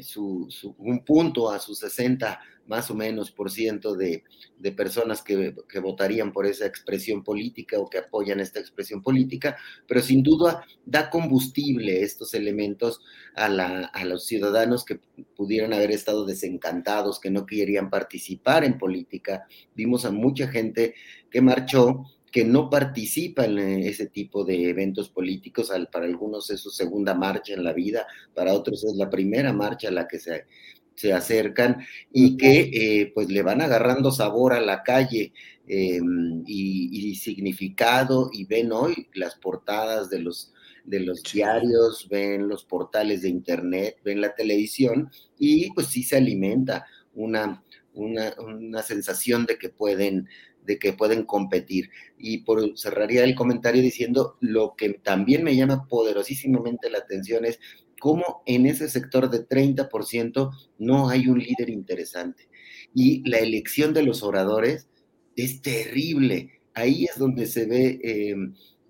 su, 0.01 0.47
su, 0.49 0.75
un 0.79 1.05
punto 1.05 1.51
a 1.51 1.59
sus 1.59 1.79
60 1.81 2.41
más 2.67 2.91
o 2.91 2.95
menos 2.95 3.31
por 3.31 3.51
ciento 3.51 3.95
de, 3.95 4.23
de 4.59 4.73
personas 4.73 5.23
que, 5.23 5.55
que, 5.69 5.81
votarían 5.81 6.33
por 6.33 6.47
esa 6.47 6.67
expresión 6.67 7.25
política 7.25 7.79
o 7.79 7.89
que 7.89 7.99
apoyan 7.99 8.41
esta 8.41 8.61
expresión 8.61 9.03
política, 9.03 9.57
pero 9.87 10.01
sin 10.01 10.23
duda 10.23 10.65
da 10.85 11.11
combustible 11.11 12.03
estos 12.03 12.35
elementos 12.35 13.01
a, 13.35 13.49
la, 13.49 13.87
a 13.87 14.05
los 14.05 14.27
ciudadanos 14.27 14.85
que 14.85 15.01
pudieran 15.37 15.73
haber 15.73 15.91
estado 15.91 16.25
desencantados, 16.25 17.21
que 17.21 17.31
no 17.31 17.47
querían 17.47 17.91
participar 17.91 18.65
en 18.65 18.79
política. 18.79 19.47
Vimos 19.75 20.05
a 20.05 20.13
mucha 20.13 20.49
gente 20.49 20.95
que 21.31 21.41
marchó 21.41 22.05
que 22.33 22.45
no 22.45 22.71
participa 22.71 23.45
en 23.45 23.59
ese 23.59 24.07
tipo 24.07 24.43
de 24.43 24.71
eventos 24.71 25.11
políticos, 25.11 25.71
para 25.93 26.07
algunos 26.07 26.49
es 26.51 26.61
su 26.61 26.71
segunda 26.71 27.15
marcha 27.15 27.53
en 27.53 27.63
la 27.63 27.75
vida, 27.75 28.07
para 28.35 28.55
otros 28.55 28.83
es 28.85 28.95
la 28.97 29.11
primera 29.11 29.53
marcha 29.53 29.89
a 29.89 29.93
la 29.93 30.09
que 30.09 30.19
se, 30.19 30.47
se 30.95 31.13
acercan 31.13 31.85
y 32.11 32.39
que 32.39 32.71
eh, 32.73 33.13
pues 33.15 33.29
le 33.29 33.43
van 33.43 33.61
agarrando 33.61 34.11
sabor 34.11 34.55
a 34.55 34.61
la 34.61 34.83
calle 34.83 35.35
eh, 35.69 36.01
y, 36.47 37.11
y, 37.11 37.15
significado 37.17 38.31
y 38.33 38.47
ven 38.47 38.73
hoy 38.73 39.09
las 39.13 39.37
portadas 39.37 40.09
de 40.09 40.21
los, 40.21 40.55
de 40.85 41.01
los 41.01 41.23
diarios, 41.23 42.09
ven 42.09 42.49
los 42.49 42.65
portales 42.65 43.23
de 43.23 43.29
internet, 43.29 43.99
ven 44.03 44.23
la 44.23 44.35
televisión 44.35 45.11
y 45.39 45.71
pues 45.73 45.89
sí 45.89 46.03
se 46.03 46.17
alimenta 46.17 46.87
una, 47.15 47.63
una, 47.95 48.35
una 48.39 48.83
sensación 48.83 49.45
de 49.45 49.59
que 49.59 49.69
pueden 49.69 50.29
de 50.65 50.79
que 50.79 50.93
pueden 50.93 51.25
competir. 51.25 51.91
Y 52.19 52.39
por 52.39 52.79
cerraría 52.79 53.25
el 53.25 53.35
comentario 53.35 53.83
diciendo 53.83 54.37
lo 54.41 54.75
que 54.77 54.91
también 54.95 55.45
me 55.45 55.57
llama 55.57 55.87
poderosísimamente 55.89 56.91
la 56.91 56.99
atención 56.99 57.45
es 57.45 57.59
cómo 58.03 58.43
en 58.47 58.67
ese 58.67 58.89
sector 58.89 59.31
de 59.31 59.47
30% 59.47 60.51
no 60.79 61.09
hay 61.09 61.29
un 61.29 61.39
líder 61.39 61.71
interesante. 61.71 62.49
Y 62.93 63.29
la 63.29 63.39
elección 63.39 63.95
de 63.95 64.03
los 64.03 64.25
oradores 64.25 64.89
es 65.37 65.63
terrible. 65.63 66.61
Ahí 66.75 67.05
es 67.05 67.17
donde 67.17 67.47
se 67.47 67.67
ve 67.67 68.01
eh, 68.03 68.35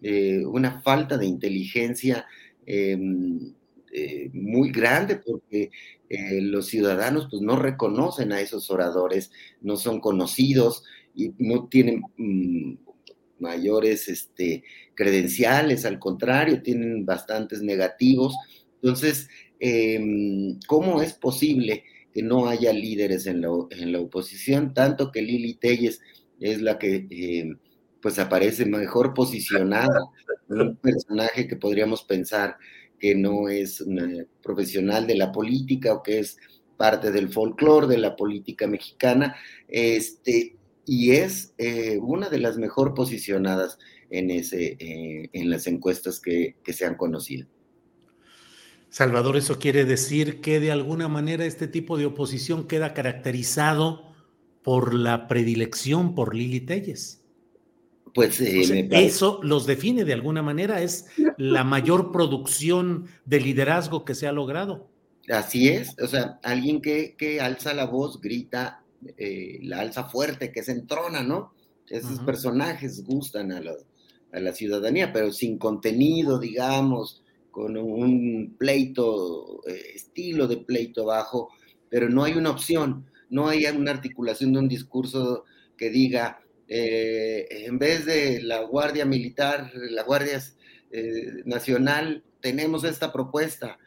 eh, 0.03 0.47
una 0.47 0.81
falta 0.81 1.19
de 1.19 1.27
inteligencia 1.27 2.27
eh, 2.65 2.97
muy 4.33 4.71
grande 4.71 5.17
porque 5.17 5.71
los 6.41 6.67
ciudadanos 6.67 7.29
pues 7.31 7.43
no 7.43 7.57
reconocen 7.57 8.33
a 8.33 8.41
esos 8.41 8.71
oradores, 8.71 9.31
no 9.61 9.77
son 9.77 10.01
conocidos 10.01 10.85
y 11.15 11.33
no 11.39 11.69
tienen 11.69 12.03
mmm, 12.17 12.75
mayores 13.39 14.09
este, 14.09 14.65
credenciales, 14.95 15.85
al 15.85 15.99
contrario, 15.99 16.63
tienen 16.63 17.05
bastantes 17.05 17.61
negativos. 17.61 18.37
Entonces, 18.77 19.29
eh, 19.61 20.01
¿cómo 20.67 21.03
es 21.03 21.13
posible 21.15 21.85
que 22.13 22.23
no 22.23 22.49
haya 22.49 22.73
líderes 22.73 23.27
en 23.27 23.43
la, 23.43 23.49
en 23.71 23.93
la, 23.93 24.01
oposición? 24.01 24.73
Tanto 24.73 25.13
que 25.13 25.23
Lili 25.23 25.55
Telles 25.55 26.01
es 26.41 26.63
la 26.63 26.79
que 26.79 27.07
eh, 27.11 27.53
pues 28.01 28.19
aparece 28.19 28.65
mejor 28.65 29.15
posicionada, 29.15 30.01
un 30.49 30.77
personaje 30.77 31.47
que 31.47 31.57
podríamos 31.57 32.03
pensar 32.05 32.57
que 32.99 33.15
no 33.15 33.49
es 33.49 33.81
una 33.81 34.25
profesional 34.43 35.07
de 35.07 35.17
la 35.17 35.33
política 35.33 35.93
o 35.93 36.03
que 36.03 36.21
es 36.21 36.39
parte 36.77 37.11
del 37.11 37.29
folclore 37.29 37.87
de 37.87 37.99
la 37.99 38.17
política 38.17 38.67
mexicana, 38.67 39.37
este, 39.69 40.57
y 40.85 41.13
es 41.13 41.55
eh, 41.59 41.99
una 42.01 42.29
de 42.29 42.39
las 42.39 42.59
mejor 42.59 42.95
posicionadas 42.95 43.79
en, 44.11 44.31
ese, 44.31 44.77
eh, 44.79 45.31
en 45.33 45.51
las 45.51 45.67
encuestas 45.67 46.21
que, 46.21 46.57
que 46.65 46.73
se 46.73 46.85
han 46.85 46.97
conocido. 46.97 47.49
Salvador, 48.91 49.37
eso 49.37 49.59
quiere 49.59 49.85
decir 49.85 50.41
que 50.41 50.61
de 50.61 50.71
alguna 50.71 51.09
manera 51.09 51.47
este 51.47 51.67
tipo 51.67 51.97
de 51.97 52.07
oposición 52.07 52.67
queda 52.67 52.93
caracterizado 52.93 54.13
por 54.63 54.93
la 54.93 55.29
predilección 55.29 56.15
por 56.15 56.35
Lili 56.35 56.61
Telles. 56.61 57.23
Pues 58.15 58.41
eh, 58.41 58.61
O 58.61 58.65
sea, 58.65 59.01
eso 59.01 59.41
los 59.43 59.67
define 59.67 60.05
de 60.05 60.13
alguna 60.13 60.43
manera, 60.43 60.83
es 60.83 61.07
la 61.39 61.65
mayor 61.65 62.13
producción 62.13 63.07
de 63.25 63.41
liderazgo 63.41 64.05
que 64.05 64.15
se 64.15 64.27
ha 64.27 64.33
logrado. 64.33 64.91
Así 65.31 65.69
es, 65.69 65.97
o 65.99 66.07
sea, 66.07 66.39
alguien 66.43 66.83
que, 66.83 67.15
que 67.17 67.41
alza 67.41 67.73
la 67.73 67.87
voz, 67.87 68.21
grita, 68.21 68.82
eh, 69.17 69.59
la 69.63 69.81
alza 69.81 70.05
fuerte, 70.05 70.53
que 70.53 70.63
se 70.63 70.73
entrona, 70.73 71.23
¿no? 71.23 71.53
Esos 71.89 72.21
personajes 72.21 73.05
gustan 73.05 73.53
a 73.53 73.61
la, 73.61 73.75
a 74.33 74.41
la 74.41 74.53
ciudadanía, 74.53 75.13
pero 75.13 75.33
sin 75.33 75.59
contenido, 75.59 76.39
digamos, 76.39 77.23
con 77.51 77.77
un 77.77 78.55
pleito, 78.59 79.61
eh, 79.67 79.93
estilo 79.95 80.47
de 80.47 80.59
pleito 80.59 81.05
bajo, 81.05 81.51
pero 81.91 82.09
no 82.09 82.25
hay 82.25 82.35
una 82.35 82.51
opción, 82.51 83.07
no 83.29 83.49
hay 83.49 83.67
una 83.67 83.91
articulación 83.91 84.53
de 84.53 84.61
un 84.61 84.69
discurso 84.69 85.45
que 85.77 85.91
diga, 85.91 86.41
eh, 86.69 87.47
en 87.51 87.79
vez 87.79 88.07
de 88.07 88.41
la 88.43 88.63
Guardia 88.63 89.05
Militar, 89.05 89.73
la 89.75 90.05
Guardia 90.05 90.41
Nacional, 91.45 92.23
tenemos 92.41 92.85
esta 92.85 93.13
propuesta, 93.13 93.79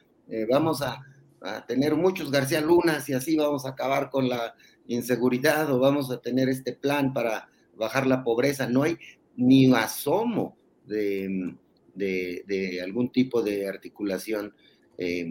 vamos 0.50 0.82
a, 0.82 1.02
a 1.42 1.66
tener 1.66 1.96
muchos 1.96 2.32
García 2.32 2.62
Lunas 2.62 3.08
y 3.10 3.14
así 3.14 3.36
vamos 3.36 3.66
a 3.66 3.70
acabar 3.70 4.10
con 4.10 4.28
la 4.28 4.56
inseguridad 4.88 5.72
o 5.72 5.80
vamos 5.80 6.12
a 6.12 6.22
tener 6.22 6.50
este 6.50 6.74
plan 6.74 7.14
para 7.14 7.50
bajar 7.78 8.08
la 8.08 8.24
pobreza. 8.24 8.68
No 8.68 8.84
hay 8.84 8.98
ni 9.36 9.72
asomo 9.74 10.56
de, 10.86 11.56
de- 11.94 12.44
de 12.48 12.82
algún 12.82 13.12
tipo 13.12 13.42
de 13.42 13.68
articulación 13.68 14.54
eh, 14.98 15.26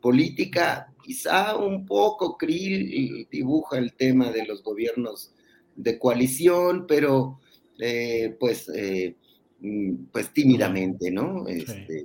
política. 0.00 0.92
Quizá 1.02 1.56
un 1.56 1.84
poco 1.84 2.36
Krill 2.38 3.26
dibuja 3.30 3.78
el 3.78 3.92
tema 3.94 4.30
de 4.30 4.46
los 4.46 4.62
gobiernos 4.62 5.32
de 5.76 5.98
coalición, 5.98 6.86
pero 6.86 7.38
eh, 7.78 8.36
pues, 8.38 8.68
eh, 8.74 9.16
mm, 9.60 9.94
pues 10.12 10.32
tímidamente, 10.32 11.10
¿no? 11.10 11.46
Este, 11.48 12.04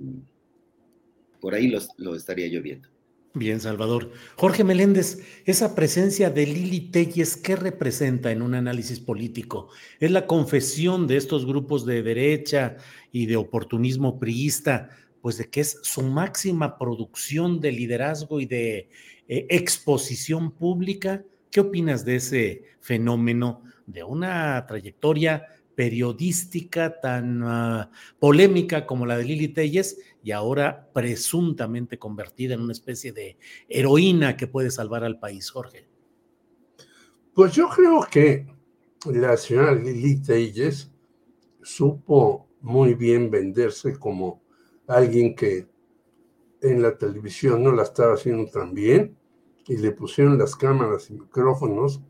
por 1.40 1.54
ahí 1.54 1.68
los- 1.68 1.90
lo 1.98 2.16
estaría 2.16 2.48
yo 2.48 2.62
viendo. 2.62 2.90
Bien, 3.38 3.60
Salvador. 3.60 4.14
Jorge 4.38 4.64
Meléndez, 4.64 5.22
esa 5.44 5.76
presencia 5.76 6.30
de 6.30 6.46
Lili 6.46 6.90
Telles, 6.90 7.36
¿qué 7.36 7.58
representa 7.58 8.32
en 8.32 8.42
un 8.42 8.56
análisis 8.56 9.02
político? 9.02 9.68
¿Es 10.00 10.10
la 10.10 10.26
confesión 10.26 11.06
de 11.06 11.18
estos 11.18 11.46
grupos 11.46 11.86
de 11.86 12.02
derecha 12.02 12.78
y 13.12 13.26
de 13.26 13.36
oportunismo 13.36 14.22
priista, 14.22 14.90
pues 15.22 15.38
de 15.38 15.50
que 15.50 15.60
es 15.60 15.80
su 15.84 16.02
máxima 16.02 16.78
producción 16.78 17.60
de 17.60 17.74
liderazgo 17.74 18.40
y 18.40 18.46
de 18.46 18.90
eh, 19.28 19.48
exposición 19.50 20.52
pública? 20.52 21.22
¿Qué 21.52 21.60
opinas 21.60 22.06
de 22.06 22.16
ese 22.16 22.64
fenómeno 22.80 23.64
de 23.86 24.06
una 24.06 24.66
trayectoria 24.66 25.46
periodística 25.76 27.00
tan 27.00 27.44
ah, 27.44 27.92
polémica 28.20 28.86
como 28.86 29.06
la 29.06 29.18
de 29.18 29.26
Lili 29.26 29.50
Telles 29.50 30.00
y 30.24 30.32
ahora 30.32 30.90
presuntamente 30.94 32.00
convertida 32.00 32.56
en 32.56 32.62
una 32.62 32.72
especie 32.72 33.12
de 33.12 33.38
heroína 33.68 34.38
que 34.38 34.48
puede 34.48 34.72
salvar 34.72 35.04
al 35.04 35.20
país, 35.20 35.50
Jorge? 35.52 35.88
Pues 37.34 37.54
yo 37.54 37.70
creo 37.70 38.08
que 38.10 38.48
la 39.06 39.38
señora 39.38 39.76
Lili 39.76 40.22
Telles 40.22 40.92
supo 41.62 42.48
muy 42.62 42.94
bien 42.94 43.30
venderse 43.30 43.98
como 44.00 44.42
alguien 44.88 45.36
que 45.36 45.68
en 46.62 46.82
la 46.82 46.98
televisión 46.98 47.64
no 47.64 47.72
la 47.72 47.84
estaba 47.84 48.14
haciendo 48.14 48.50
tan 48.50 48.74
bien 48.74 49.18
y 49.68 49.78
le 49.78 49.92
pusieron 49.92 50.38
las 50.38 50.56
cámaras 50.56 51.10
y 51.10 51.14
micrófonos 51.14 52.02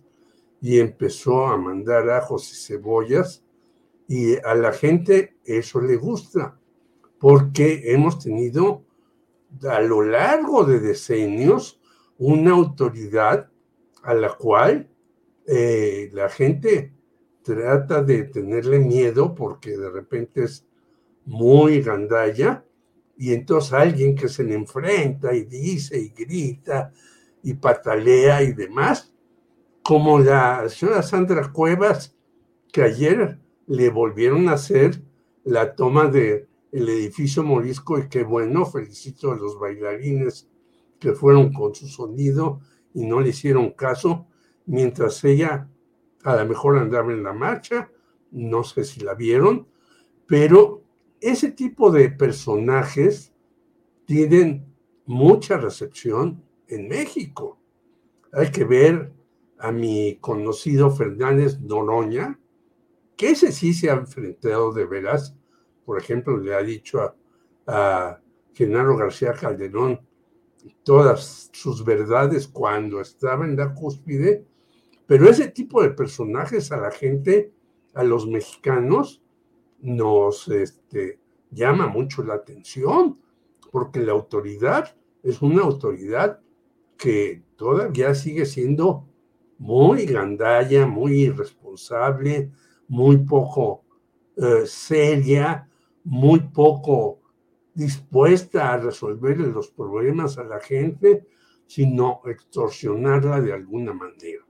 y 0.62 0.80
empezó 0.80 1.48
a 1.48 1.58
mandar 1.58 2.10
ajos 2.10 2.52
y 2.52 2.56
cebollas 2.56 3.45
y 4.08 4.36
a 4.38 4.54
la 4.56 4.72
gente 4.72 5.38
eso 5.46 5.82
le 5.82 5.96
gusta 5.96 6.60
porque 7.20 7.92
hemos 7.94 8.20
tenido 8.20 8.84
a 9.68 9.82
lo 9.82 10.04
largo 10.04 10.66
de 10.66 10.80
decenios 10.80 11.80
una 12.18 12.52
autoridad 12.52 13.50
a 14.04 14.14
la 14.14 14.34
cual 14.34 14.90
eh, 15.48 16.10
la 16.14 16.30
gente 16.30 16.94
trata 17.44 18.04
de 18.04 18.24
tenerle 18.24 18.80
miedo 18.80 19.34
porque 19.34 19.78
de 19.78 19.90
repente 19.90 20.44
es 20.44 20.66
muy 21.26 21.82
gandalla 21.82 22.66
y 23.18 23.34
entonces 23.34 23.74
alguien 23.74 24.16
que 24.16 24.28
se 24.28 24.44
le 24.44 24.56
enfrenta 24.56 25.34
y 25.34 25.44
dice 25.44 25.98
y 25.98 26.10
grita 26.10 26.92
y 27.44 27.54
patalea 27.54 28.42
y 28.44 28.54
demás, 28.54 29.14
como 29.84 30.20
la 30.20 30.68
señora 30.68 31.04
Sandra 31.04 31.52
Cuevas, 31.52 32.16
que 32.72 32.82
ayer 32.82 33.40
le 33.68 33.90
volvieron 33.90 34.50
a 34.50 34.54
hacer 34.54 35.02
la 35.44 35.76
toma 35.76 36.08
del 36.08 36.48
edificio 36.72 37.44
morisco 37.44 38.00
y 38.00 38.10
qué 38.10 38.24
bueno, 38.24 38.66
felicito 38.66 39.32
a 39.32 39.36
los 39.36 39.60
bailarines 39.60 40.50
que 41.00 41.14
fueron 41.14 41.54
con 41.54 41.76
su 41.76 41.88
sonido 41.88 42.62
y 42.94 43.06
no 43.06 43.20
le 43.20 43.30
hicieron 43.30 43.72
caso, 43.72 44.28
mientras 44.66 45.24
ella 45.24 45.70
a 46.24 46.36
lo 46.36 46.46
mejor 46.46 46.78
andaba 46.78 47.12
en 47.12 47.24
la 47.24 47.34
marcha, 47.34 47.92
no 48.32 48.64
sé 48.64 48.84
si 48.84 49.02
la 49.02 49.14
vieron, 49.14 49.68
pero 50.26 50.84
ese 51.22 51.52
tipo 51.52 51.92
de 51.92 52.10
personajes 52.10 53.34
tienen 54.06 54.66
mucha 55.06 55.58
recepción 55.58 56.44
en 56.68 56.88
México. 56.88 57.60
Hay 58.32 58.52
que 58.52 58.66
ver 58.66 59.14
a 59.60 59.72
mi 59.72 60.18
conocido 60.20 60.92
Fernández 60.92 61.60
Noroña, 61.60 62.40
que 63.16 63.32
ese 63.32 63.52
sí 63.52 63.74
se 63.74 63.90
ha 63.90 63.94
enfrentado 63.94 64.74
de 64.74 64.86
veras. 64.86 65.36
Por 65.86 66.00
ejemplo, 66.00 66.38
le 66.38 66.56
ha 66.56 66.64
dicho 66.64 67.02
a, 67.02 67.16
a 67.68 68.22
Genaro 68.54 68.98
García 68.98 69.34
Calderón 69.34 70.00
todas 70.84 71.50
sus 71.54 71.84
verdades 71.84 72.48
cuando 72.48 73.02
estaba 73.02 73.46
en 73.46 73.56
la 73.56 73.74
cúspide, 73.74 74.46
pero 75.06 75.30
ese 75.30 75.50
tipo 75.50 75.82
de 75.84 75.92
personajes 75.92 76.72
a 76.72 76.78
la 76.78 76.92
gente, 76.92 77.54
a 77.94 78.04
los 78.04 78.28
mexicanos, 78.28 79.22
nos 79.82 80.48
este, 80.48 81.20
llama 81.52 81.88
mucho 81.88 82.24
la 82.24 82.36
atención, 82.36 83.20
porque 83.72 84.00
la 84.00 84.14
autoridad 84.14 84.96
es 85.22 85.42
una 85.42 85.62
autoridad 85.62 86.40
que 86.98 87.44
todavía 87.56 88.16
sigue 88.16 88.46
siendo 88.46 89.08
muy 89.58 90.06
gandalla, 90.06 90.88
muy 90.88 91.22
irresponsable, 91.24 92.52
muy 92.88 93.18
poco 93.18 93.84
eh, 94.38 94.66
seria, 94.66 95.70
muy 96.04 96.40
poco 96.40 97.20
dispuesta 97.74 98.74
a 98.74 98.78
resolver 98.78 99.38
los 99.40 99.70
problemas 99.72 100.38
a 100.38 100.44
la 100.44 100.60
gente, 100.60 101.28
sino 101.68 102.22
extorsionarla 102.26 103.42
de 103.42 103.54
alguna 103.54 103.94
manera. 103.94 104.46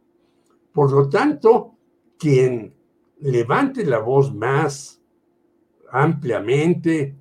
Por 0.71 0.91
lo 0.91 1.09
tanto, 1.09 1.75
quien 2.17 2.73
levante 3.21 3.85
la 3.85 3.99
voz 3.99 4.33
más 4.33 5.01
ampliamente, 5.91 7.15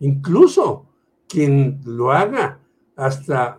incluso 0.00 0.86
quien 1.26 1.80
lo 1.84 2.12
haga 2.12 2.60
hasta 2.96 3.58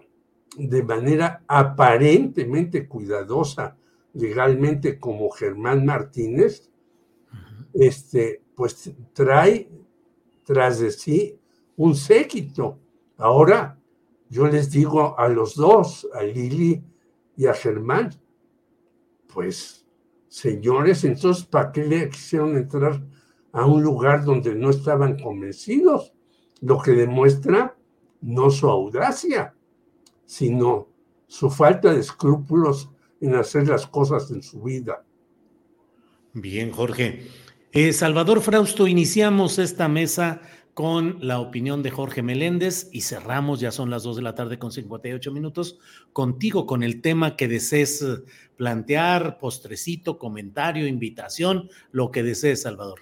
de 0.58 0.84
manera 0.84 1.44
aparentemente 1.48 2.88
cuidadosa 2.88 3.76
legalmente 4.14 5.00
como 5.00 5.30
Germán 5.30 5.86
Martínez, 5.86 6.72
este, 7.76 8.42
pues 8.56 8.92
trae 9.14 9.70
tras 10.44 10.80
de 10.80 10.92
sí 10.92 11.40
un 11.76 11.96
séquito. 11.96 12.80
Ahora 13.18 13.80
yo 14.30 14.48
les 14.48 14.72
digo 14.72 15.18
a 15.20 15.28
los 15.28 15.56
dos, 15.56 16.08
a 16.14 16.24
Lili 16.24 16.84
y 17.38 17.46
a 17.46 17.54
Germán, 17.54 18.12
pues 19.34 19.86
señores, 20.28 21.04
entonces 21.04 21.46
¿para 21.46 21.72
qué 21.72 21.84
le 21.84 22.10
quisieron 22.10 22.58
entrar 22.58 23.02
a 23.52 23.66
un 23.66 23.84
lugar 23.84 24.24
donde 24.24 24.56
no 24.56 24.70
estaban 24.70 25.20
convencidos? 25.20 26.14
Lo 26.62 26.82
que 26.82 26.92
demuestra 26.92 27.78
no 28.22 28.50
su 28.50 28.68
audacia, 28.68 29.54
sino 30.26 30.88
su 31.28 31.50
falta 31.50 31.94
de 31.94 32.00
escrúpulos 32.00 32.90
en 33.20 33.36
hacer 33.36 33.68
las 33.68 33.86
cosas 33.86 34.32
en 34.32 34.42
su 34.42 34.62
vida. 34.62 35.06
Bien, 36.34 36.72
Jorge. 36.72 37.28
Eh, 37.78 37.92
Salvador 37.92 38.40
Frausto, 38.40 38.88
iniciamos 38.88 39.60
esta 39.60 39.90
mesa 39.90 40.42
con 40.74 41.18
la 41.20 41.42
opinión 41.42 41.84
de 41.84 41.92
Jorge 41.92 42.24
Meléndez 42.24 42.88
y 42.94 43.02
cerramos, 43.02 43.60
ya 43.60 43.70
son 43.70 43.90
las 43.90 44.04
2 44.04 44.16
de 44.16 44.22
la 44.22 44.34
tarde 44.34 44.58
con 44.58 44.72
58 44.72 45.30
minutos, 45.34 45.78
contigo 46.14 46.68
con 46.68 46.84
el 46.84 47.02
tema 47.02 47.36
que 47.36 47.50
desees 47.50 48.02
eh, 48.02 48.24
plantear, 48.56 49.40
postrecito, 49.40 50.18
comentario, 50.18 50.88
invitación, 50.88 51.70
lo 51.92 52.12
que 52.12 52.24
desees, 52.24 52.62
Salvador. 52.62 53.02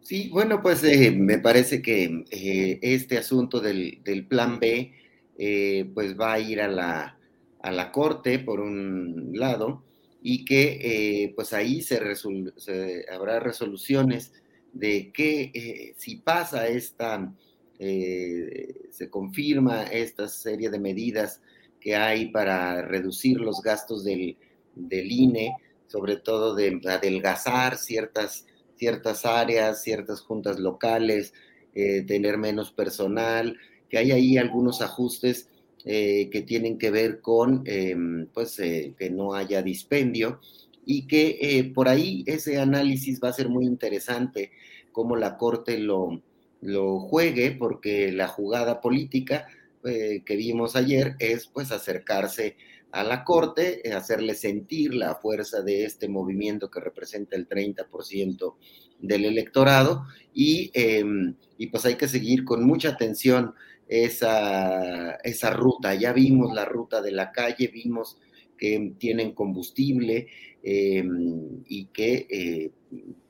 Sí, 0.00 0.28
bueno, 0.32 0.60
pues 0.60 0.82
eh, 0.82 1.12
me 1.12 1.38
parece 1.38 1.80
que 1.80 2.24
este 2.82 3.16
asunto 3.16 3.60
del, 3.60 4.00
del 4.02 4.26
plan 4.26 4.58
B, 4.58 4.92
pues 5.94 6.18
va 6.18 6.32
a 6.32 6.40
ir 6.40 6.60
a 6.60 6.66
la, 6.66 7.16
a 7.60 7.70
la 7.70 7.92
Corte, 7.92 8.40
por 8.40 8.58
un 8.58 9.30
lado, 9.34 9.84
y 10.28 10.44
que 10.44 11.32
pues 11.36 11.52
ahí 11.52 11.82
se, 11.82 12.00
habrá 13.12 13.38
resoluciones 13.38 14.32
de 14.72 15.12
que 15.12 15.52
eh, 15.54 15.94
si 15.98 16.16
pasa 16.16 16.66
esta, 16.66 17.32
eh, 17.78 18.88
se 18.90 19.08
confirma 19.08 19.84
esta 19.84 20.26
serie 20.26 20.68
de 20.68 20.80
medidas 20.80 21.40
que 21.80 21.94
hay 21.94 22.32
para 22.32 22.82
reducir 22.82 23.38
los 23.38 23.62
gastos 23.62 24.02
del, 24.02 24.36
INE, 24.90 25.54
sobre 25.86 26.16
todo 26.16 26.56
de 26.56 26.80
adelgazar 26.88 27.76
ciertas, 27.76 28.46
ciertas 28.74 29.24
áreas, 29.26 29.84
ciertas 29.84 30.22
juntas 30.22 30.58
locales, 30.58 31.34
eh, 31.72 32.02
tener 32.02 32.36
menos 32.36 32.72
personal, 32.72 33.56
que 33.88 33.98
hay 33.98 34.10
ahí 34.10 34.38
algunos 34.38 34.82
ajustes 34.82 35.48
que 35.86 36.44
tienen 36.44 36.78
que 36.78 36.90
ver 36.90 37.20
con 37.20 37.62
em, 37.64 38.26
pues, 38.34 38.56
que 38.56 39.10
no 39.10 39.34
haya 39.34 39.62
dispendio 39.62 40.40
y 40.86 41.06
que 41.08 41.38
eh, 41.40 41.64
por 41.64 41.88
ahí 41.88 42.22
ese 42.26 42.58
análisis 42.58 43.20
va 43.22 43.28
a 43.28 43.34
ser 43.34 43.48
muy 43.48 43.66
interesante, 43.66 44.52
cómo 44.92 45.16
la 45.16 45.36
Corte 45.36 45.78
lo, 45.78 46.22
lo 46.62 47.00
juegue, 47.00 47.50
porque 47.50 48.12
la 48.12 48.28
jugada 48.28 48.80
política 48.80 49.48
eh, 49.84 50.22
que 50.24 50.36
vimos 50.36 50.76
ayer 50.76 51.16
es 51.18 51.48
pues 51.48 51.72
acercarse 51.72 52.56
a 52.92 53.02
la 53.02 53.24
Corte, 53.24 53.86
eh, 53.86 53.92
hacerle 53.92 54.34
sentir 54.34 54.94
la 54.94 55.16
fuerza 55.16 55.60
de 55.60 55.84
este 55.84 56.08
movimiento 56.08 56.70
que 56.70 56.80
representa 56.80 57.36
el 57.36 57.48
30% 57.48 58.54
del 59.00 59.24
electorado 59.24 60.06
em, 60.34 61.34
y, 61.58 61.66
pues 61.66 61.84
hay 61.84 61.96
que 61.96 62.08
seguir 62.08 62.44
con 62.44 62.64
mucha 62.64 62.90
atención 62.90 63.54
esa, 63.88 65.16
esa 65.16 65.50
ruta. 65.50 65.94
Ya 65.94 66.12
vimos 66.12 66.54
la 66.54 66.64
ruta 66.64 67.00
de 67.02 67.12
la 67.12 67.32
calle, 67.32 67.68
vimos 67.68 68.18
que 68.56 68.94
tienen 68.98 69.32
combustible 69.32 70.28
em, 70.62 71.62
y 71.66 71.86
que 71.86 72.26
eh, 72.30 72.70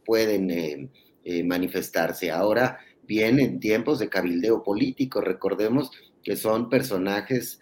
pueden 0.04 0.50
eh, 0.50 0.88
eh, 1.24 1.44
manifestarse. 1.44 2.30
Ahora 2.30 2.78
vienen 3.06 3.60
tiempos 3.60 3.98
de 3.98 4.08
cabildeo 4.08 4.62
político, 4.62 5.20
recordemos 5.20 5.90
que 6.22 6.36
son 6.36 6.68
personajes 6.68 7.60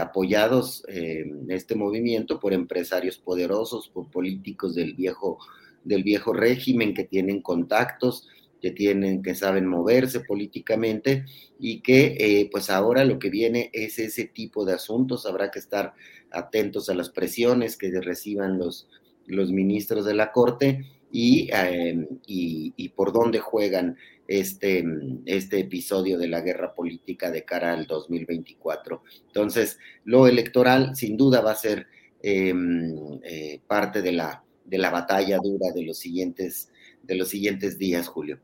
apoyados 0.00 0.84
en 0.86 1.50
este 1.50 1.74
movimiento 1.74 2.38
por 2.38 2.52
empresarios 2.52 3.18
poderosos, 3.18 3.88
por 3.88 4.08
políticos 4.12 4.76
del 4.76 4.94
viejo, 4.94 5.38
del 5.82 6.04
viejo 6.04 6.32
régimen 6.32 6.94
que 6.94 7.02
tienen 7.02 7.42
contactos, 7.42 8.28
que 8.60 8.70
tienen, 8.70 9.22
que 9.22 9.34
saben 9.34 9.66
moverse 9.66 10.20
políticamente 10.20 11.24
y 11.58 11.80
que 11.80 12.48
pues 12.50 12.70
ahora 12.70 13.04
lo 13.04 13.18
que 13.18 13.30
viene 13.30 13.70
es 13.72 13.98
ese 13.98 14.24
tipo 14.24 14.64
de 14.64 14.74
asuntos, 14.74 15.26
habrá 15.26 15.50
que 15.50 15.58
estar 15.58 15.94
atentos 16.30 16.88
a 16.88 16.94
las 16.94 17.10
presiones 17.10 17.76
que 17.76 17.90
reciban 18.00 18.58
los, 18.58 18.88
los 19.26 19.52
ministros 19.52 20.04
de 20.04 20.14
la 20.14 20.32
Corte 20.32 20.86
y, 21.10 21.48
em, 21.52 22.06
y, 22.26 22.88
por 22.90 23.12
dónde 23.12 23.38
juegan 23.38 23.96
este, 24.28 24.84
este 25.24 25.60
episodio 25.60 26.18
de 26.18 26.28
la 26.28 26.40
guerra 26.40 26.74
política 26.74 27.30
de 27.30 27.44
cara 27.44 27.72
al 27.72 27.86
2024. 27.86 29.02
Entonces, 29.26 29.78
lo 30.04 30.26
electoral 30.26 30.96
sin 30.96 31.16
duda 31.16 31.40
va 31.40 31.52
a 31.52 31.56
ser 31.56 31.86
em, 32.22 33.20
eh, 33.22 33.60
parte 33.66 34.02
de 34.02 34.12
la, 34.12 34.42
de 34.64 34.78
la 34.78 34.90
batalla 34.90 35.38
dura 35.38 35.72
de 35.72 35.84
los 35.84 35.98
siguientes, 35.98 36.70
de 37.06 37.14
los 37.14 37.28
siguientes 37.28 37.78
días, 37.78 38.08
Julio. 38.08 38.38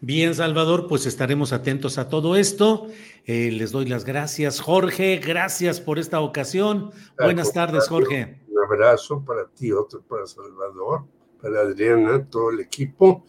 Bien, 0.00 0.32
Salvador, 0.34 0.86
pues 0.86 1.06
estaremos 1.06 1.52
atentos 1.52 1.98
a 1.98 2.08
todo 2.08 2.36
esto. 2.36 2.88
Eh, 3.24 3.50
les 3.50 3.72
doy 3.72 3.86
las 3.86 4.04
gracias, 4.04 4.60
Jorge. 4.60 5.16
Gracias 5.16 5.80
por 5.80 5.98
esta 5.98 6.20
ocasión. 6.20 6.92
Buenas 7.18 7.52
tardes, 7.52 7.88
Jorge. 7.88 8.40
Un 8.48 8.64
abrazo 8.64 9.24
para 9.24 9.48
ti, 9.48 9.72
otro 9.72 10.00
para 10.02 10.24
Salvador, 10.26 11.04
para 11.42 11.60
Adriana, 11.62 12.24
todo 12.24 12.50
el 12.50 12.60
equipo 12.60 13.26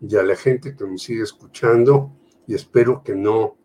y 0.00 0.14
a 0.16 0.22
la 0.22 0.36
gente 0.36 0.76
que 0.76 0.84
nos 0.84 1.02
sigue 1.02 1.22
escuchando. 1.22 2.16
Y 2.46 2.54
espero 2.54 3.02
que 3.02 3.16
no 3.16 3.56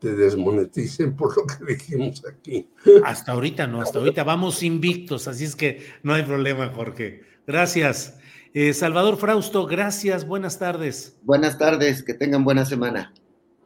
te 0.00 0.12
desmoneticen 0.16 1.14
por 1.14 1.36
lo 1.36 1.46
que 1.46 1.72
dijimos 1.74 2.24
aquí. 2.26 2.68
Hasta 3.04 3.30
ahorita 3.30 3.68
no, 3.68 3.80
hasta 3.80 4.00
ahorita 4.00 4.24
vamos 4.24 4.64
invictos, 4.64 5.28
así 5.28 5.44
es 5.44 5.54
que 5.54 5.86
no 6.02 6.14
hay 6.14 6.24
problema, 6.24 6.72
Jorge. 6.74 7.22
Gracias. 7.46 8.18
Eh, 8.54 8.74
Salvador 8.74 9.16
Frausto, 9.16 9.66
gracias, 9.66 10.26
buenas 10.26 10.58
tardes. 10.58 11.18
Buenas 11.22 11.56
tardes, 11.56 12.02
que 12.02 12.12
tengan 12.12 12.44
buena 12.44 12.66
semana. 12.66 13.14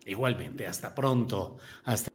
Igualmente, 0.04 0.64
hasta 0.64 0.94
pronto. 0.94 1.56
Hasta 1.82 2.12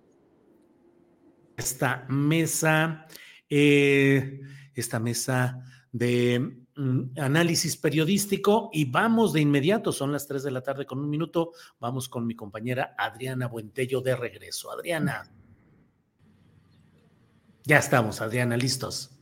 esta 1.58 2.06
mesa, 2.08 3.08
eh, 3.50 4.40
esta 4.74 5.02
mesa 5.02 5.66
de 5.92 6.64
mm, 6.78 7.20
análisis 7.20 7.76
periodístico 7.76 8.70
y 8.72 8.86
vamos 8.86 9.34
de 9.34 9.42
inmediato, 9.42 9.92
son 9.92 10.14
las 10.14 10.26
3 10.26 10.42
de 10.42 10.52
la 10.52 10.62
tarde 10.62 10.86
con 10.86 11.00
un 11.00 11.10
minuto, 11.10 11.52
vamos 11.78 12.08
con 12.08 12.26
mi 12.26 12.36
compañera 12.36 12.96
Adriana 12.98 13.48
Buentello 13.48 14.00
de 14.00 14.16
regreso. 14.16 14.72
Adriana. 14.72 15.24
Ya 17.66 17.80
estamos, 17.80 18.22
Adriana, 18.22 18.56
listos 18.56 19.21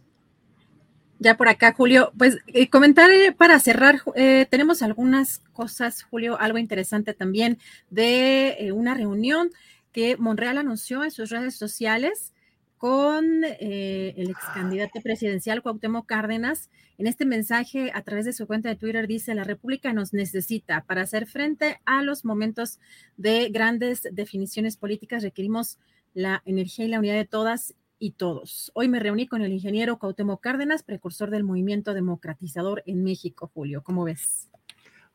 ya 1.20 1.36
por 1.38 1.50
acá, 1.50 1.74
Julio. 1.74 2.12
Pues 2.18 2.38
eh, 2.48 2.70
comentar 2.70 3.12
eh, 3.12 3.34
para 3.34 3.60
cerrar, 3.60 4.02
eh, 4.16 4.48
tenemos 4.50 4.82
algunas 4.82 5.40
cosas, 5.54 6.04
Julio, 6.04 6.40
algo 6.40 6.58
interesante 6.58 7.14
también 7.14 7.60
de 7.90 8.72
una 8.74 8.96
reunión 8.96 9.52
que 9.92 10.18
Monreal 10.18 10.58
anunció 10.58 11.04
en 11.04 11.12
sus 11.12 11.30
redes 11.30 11.56
sociales 11.56 12.34
con 12.78 13.44
el 13.44 14.30
ex 14.30 14.40
candidato 14.54 15.02
presidencial 15.02 15.62
Cuauhtémoc 15.62 16.06
Cárdenas. 16.06 16.70
En 16.98 17.08
este 17.08 17.26
mensaje, 17.26 17.92
a 17.94 18.02
través 18.04 18.24
de 18.24 18.32
su 18.32 18.48
cuenta 18.48 18.70
de 18.70 18.76
Twitter, 18.76 19.06
dice, 19.06 19.36
la 19.36 19.44
República 19.44 19.92
nos 19.92 20.14
necesita 20.14 20.86
para 20.86 21.02
hacer 21.02 21.28
frente 21.28 21.82
a 21.86 22.02
los 22.04 22.24
momentos 22.24 22.80
de 23.18 23.50
grandes 23.50 24.08
definiciones 24.14 24.78
políticas. 24.78 25.24
Requerimos 25.24 25.78
la 26.14 26.42
energía 26.46 26.86
y 26.86 26.90
la 26.90 27.00
unidad 27.00 27.16
de 27.16 27.26
todas 27.26 27.76
y 28.00 28.12
todos. 28.12 28.72
Hoy 28.74 28.88
me 28.88 29.00
reuní 29.00 29.28
con 29.28 29.42
el 29.42 29.52
ingeniero 29.52 30.00
Cuauhtémoc 30.00 30.42
Cárdenas, 30.42 30.84
precursor 30.84 31.30
del 31.30 31.44
movimiento 31.44 31.94
democratizador 31.94 32.82
en 32.86 33.04
México, 33.04 33.52
Julio. 33.54 33.84
¿Cómo 33.84 34.06
ves? 34.06 34.50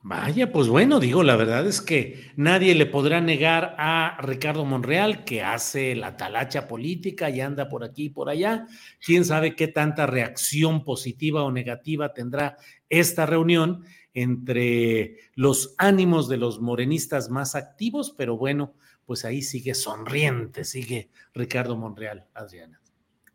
Vaya, 0.06 0.52
pues 0.52 0.68
bueno, 0.68 1.00
digo, 1.00 1.22
la 1.22 1.34
verdad 1.34 1.66
es 1.66 1.80
que 1.80 2.30
nadie 2.36 2.74
le 2.74 2.84
podrá 2.84 3.22
negar 3.22 3.74
a 3.78 4.18
Ricardo 4.20 4.66
Monreal 4.66 5.24
que 5.24 5.42
hace 5.42 5.96
la 5.96 6.18
talacha 6.18 6.68
política 6.68 7.30
y 7.30 7.40
anda 7.40 7.70
por 7.70 7.84
aquí 7.84 8.04
y 8.04 8.10
por 8.10 8.28
allá. 8.28 8.66
Quién 9.02 9.24
sabe 9.24 9.56
qué 9.56 9.66
tanta 9.66 10.04
reacción 10.06 10.84
positiva 10.84 11.42
o 11.42 11.50
negativa 11.50 12.12
tendrá 12.12 12.58
esta 12.90 13.24
reunión 13.24 13.84
entre 14.12 15.16
los 15.34 15.74
ánimos 15.78 16.28
de 16.28 16.36
los 16.36 16.60
morenistas 16.60 17.30
más 17.30 17.54
activos, 17.54 18.14
pero 18.14 18.36
bueno, 18.36 18.74
pues 19.06 19.24
ahí 19.24 19.42
sigue 19.42 19.74
sonriente, 19.74 20.64
sigue 20.64 21.10
Ricardo 21.34 21.76
Monreal, 21.76 22.26
Adriana. 22.34 22.80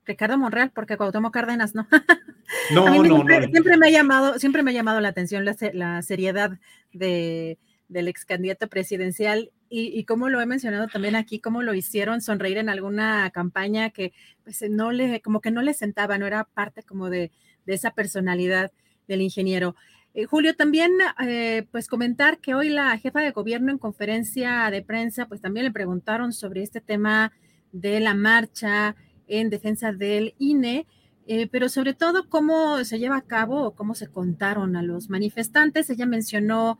Ricardo 0.05 0.37
Monreal, 0.37 0.71
porque 0.71 0.97
Cuauhtémoc 0.97 1.33
Cárdenas 1.33 1.75
no. 1.75 1.87
No, 2.73 2.85
no, 2.85 3.03
siempre, 3.03 3.41
no. 3.41 3.51
Siempre 3.51 3.77
me 3.77 3.87
ha 3.87 3.91
llamado, 3.91 4.39
siempre 4.39 4.63
me 4.63 4.71
ha 4.71 4.73
llamado 4.73 4.99
la 5.01 5.09
atención 5.09 5.45
la, 5.45 6.01
seriedad 6.01 6.57
de, 6.91 7.59
del 7.87 8.07
ex 8.07 8.25
candidato 8.25 8.67
presidencial 8.67 9.51
y, 9.69 10.03
como 10.05 10.29
lo 10.29 10.41
he 10.41 10.47
mencionado 10.47 10.87
también 10.87 11.15
aquí, 11.15 11.39
cómo 11.39 11.61
lo 11.61 11.75
hicieron 11.75 12.21
sonreír 12.21 12.57
en 12.57 12.69
alguna 12.69 13.29
campaña 13.29 13.91
que 13.91 14.13
pues, 14.43 14.63
no 14.67 14.91
le, 14.91 15.21
como 15.21 15.41
que 15.41 15.51
no 15.51 15.61
le 15.61 15.75
sentaba, 15.75 16.17
no 16.17 16.25
era 16.25 16.45
parte 16.45 16.81
como 16.81 17.11
de, 17.11 17.31
de 17.67 17.73
esa 17.75 17.91
personalidad 17.91 18.71
del 19.07 19.21
ingeniero. 19.21 19.75
Eh, 20.13 20.25
Julio, 20.25 20.55
también 20.55 20.93
eh, 21.21 21.67
pues 21.71 21.87
comentar 21.87 22.39
que 22.39 22.55
hoy 22.55 22.69
la 22.69 22.97
jefa 22.97 23.21
de 23.21 23.31
gobierno 23.31 23.71
en 23.71 23.77
conferencia 23.77 24.69
de 24.71 24.81
prensa, 24.81 25.27
pues 25.27 25.41
también 25.41 25.65
le 25.65 25.71
preguntaron 25.71 26.33
sobre 26.33 26.63
este 26.63 26.81
tema 26.81 27.31
de 27.71 27.99
la 27.99 28.15
marcha 28.15 28.95
en 29.27 29.51
defensa 29.51 29.91
del 29.91 30.33
INE, 30.39 30.87
eh, 31.27 31.47
pero 31.47 31.69
sobre 31.69 31.93
todo 31.93 32.27
cómo 32.27 32.83
se 32.83 32.97
lleva 32.97 33.17
a 33.17 33.21
cabo 33.21 33.61
o 33.63 33.75
cómo 33.75 33.93
se 33.93 34.07
contaron 34.07 34.75
a 34.75 34.81
los 34.81 35.09
manifestantes. 35.09 35.89
Ella 35.89 36.07
mencionó 36.07 36.79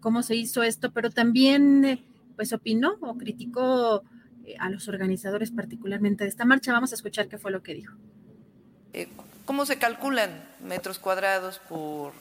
cómo 0.00 0.22
se 0.22 0.36
hizo 0.36 0.62
esto, 0.62 0.92
pero 0.92 1.10
también 1.10 2.04
pues 2.36 2.52
opinó 2.52 2.96
o 3.00 3.16
criticó 3.16 4.04
a 4.58 4.70
los 4.70 4.86
organizadores 4.86 5.50
particularmente 5.50 6.24
de 6.24 6.30
esta 6.30 6.44
marcha. 6.44 6.72
Vamos 6.72 6.92
a 6.92 6.94
escuchar 6.94 7.26
qué 7.26 7.38
fue 7.38 7.50
lo 7.50 7.62
que 7.62 7.74
dijo. 7.74 7.96
¿Cómo 9.46 9.64
se 9.64 9.78
calculan 9.78 10.30
metros 10.62 10.98
cuadrados 10.98 11.58
por 11.58 12.12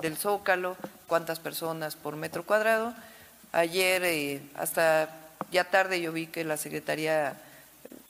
del 0.00 0.16
Zócalo, 0.16 0.76
cuántas 1.06 1.40
personas 1.40 1.96
por 1.96 2.16
metro 2.16 2.44
cuadrado, 2.44 2.94
ayer 3.52 4.02
eh, 4.04 4.42
hasta 4.54 5.08
ya 5.50 5.64
tarde 5.64 6.00
yo 6.00 6.12
vi 6.12 6.26
que 6.26 6.44
la 6.44 6.56
Secretaría, 6.56 7.40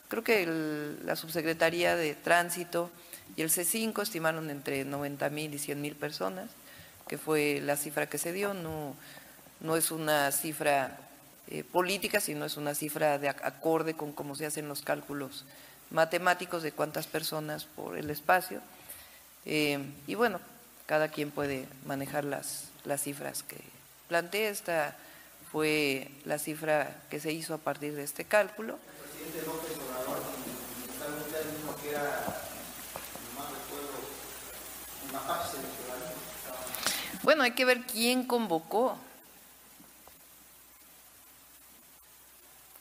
creo 0.09 0.25
que 0.25 0.47
la 1.05 1.17
Subsecretaría 1.17 1.97
de 1.97 2.15
Tránsito 2.15 2.91
y 3.37 3.43
el 3.43 3.51
C5 3.51 4.03
estimaron 4.03 4.51
entre 4.51 4.85
90 4.85 5.29
mil 5.31 5.55
y 5.55 5.59
100 5.59 5.81
mil 5.81 5.95
personas, 5.95 6.49
que 7.09 7.19
fue 7.19 7.61
la 7.63 7.77
cifra 7.77 8.09
que 8.09 8.19
se 8.19 8.33
dio, 8.33 8.55
no, 8.55 8.95
no 9.61 9.77
es 9.77 9.91
una 9.91 10.31
cifra 10.33 10.97
eh, 11.49 11.65
política, 11.65 12.21
sino 12.21 12.47
es 12.47 12.57
una 12.57 12.75
cifra 12.75 13.19
de 13.19 13.29
acorde 13.29 13.95
con 13.95 14.13
cómo 14.13 14.35
se 14.35 14.47
hacen 14.47 14.69
los 14.69 14.83
cálculos 14.83 15.45
matemáticos 15.91 16.63
de 16.63 16.73
cuántas 16.73 17.07
personas 17.07 17.67
por 17.67 17.99
el 17.99 18.09
espacio. 18.09 18.61
Eh, 19.45 19.79
y 20.07 20.15
bueno, 20.15 20.41
cada 20.87 21.09
quien 21.09 21.31
puede 21.31 21.67
manejar 21.87 22.25
las, 22.25 22.65
las 22.85 23.03
cifras 23.03 23.43
que 23.43 23.59
planteé. 24.09 24.49
Esta 24.49 24.97
fue 25.51 26.11
la 26.25 26.39
cifra 26.39 26.97
que 27.11 27.21
se 27.21 27.33
hizo 27.33 27.55
a 27.55 27.59
partir 27.59 27.95
de 27.95 28.03
este 28.03 28.25
cálculo. 28.25 28.79
Bueno, 37.23 37.43
hay 37.43 37.53
que 37.53 37.65
ver 37.65 37.83
quién 37.83 38.27
convocó. 38.27 38.99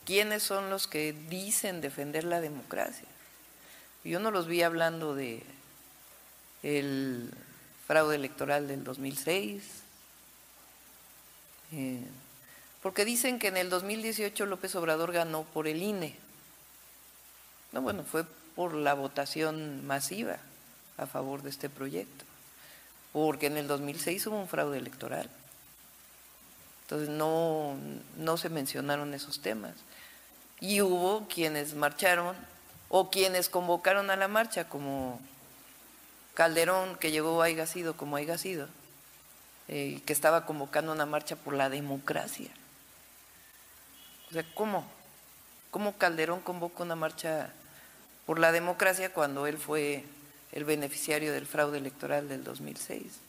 ¿Quiénes 0.05 0.43
son 0.43 0.69
los 0.69 0.87
que 0.87 1.13
dicen 1.13 1.79
defender 1.79 2.25
la 2.25 2.41
democracia? 2.41 3.07
Yo 4.03 4.19
no 4.19 4.31
los 4.31 4.47
vi 4.47 4.61
hablando 4.61 5.15
de 5.15 5.43
el 6.61 7.31
fraude 7.87 8.15
electoral 8.15 8.67
del 8.67 8.83
2006, 8.83 9.63
eh, 11.73 12.03
porque 12.81 13.05
dicen 13.05 13.39
que 13.39 13.47
en 13.47 13.57
el 13.57 13.69
2018 13.69 14.45
López 14.45 14.75
Obrador 14.75 15.11
ganó 15.11 15.43
por 15.43 15.67
el 15.67 15.81
INE. 15.81 16.15
No, 17.71 17.81
bueno, 17.81 18.03
fue 18.03 18.25
por 18.55 18.73
la 18.73 18.93
votación 18.93 19.85
masiva 19.85 20.37
a 20.97 21.07
favor 21.07 21.41
de 21.41 21.49
este 21.49 21.69
proyecto, 21.69 22.25
porque 23.11 23.47
en 23.47 23.57
el 23.57 23.67
2006 23.67 24.27
hubo 24.27 24.39
un 24.39 24.47
fraude 24.47 24.77
electoral. 24.77 25.29
Entonces 26.83 27.09
no, 27.09 27.75
no 28.17 28.37
se 28.37 28.49
mencionaron 28.49 29.13
esos 29.13 29.41
temas 29.41 29.73
y 30.59 30.81
hubo 30.81 31.27
quienes 31.27 31.73
marcharon 31.73 32.35
o 32.89 33.09
quienes 33.09 33.49
convocaron 33.49 34.11
a 34.11 34.15
la 34.15 34.27
marcha, 34.27 34.69
como 34.69 35.19
Calderón, 36.33 36.95
que 36.97 37.11
llegó 37.11 37.41
haya 37.41 37.65
sido 37.67 37.95
como 37.95 38.15
haya 38.15 38.37
sido, 38.37 38.67
eh, 39.67 40.01
que 40.05 40.13
estaba 40.13 40.45
convocando 40.45 40.91
una 40.91 41.05
marcha 41.05 41.35
por 41.35 41.53
la 41.53 41.69
democracia. 41.69 42.49
O 44.29 44.33
sea, 44.33 44.45
¿cómo? 44.55 44.85
¿Cómo 45.69 45.97
Calderón 45.97 46.41
convocó 46.41 46.83
una 46.83 46.95
marcha 46.95 47.53
por 48.25 48.39
la 48.39 48.51
democracia 48.51 49.13
cuando 49.13 49.47
él 49.47 49.57
fue 49.57 50.03
el 50.51 50.65
beneficiario 50.65 51.33
del 51.33 51.45
fraude 51.45 51.77
electoral 51.77 52.29
del 52.29 52.43
2006? 52.43 53.19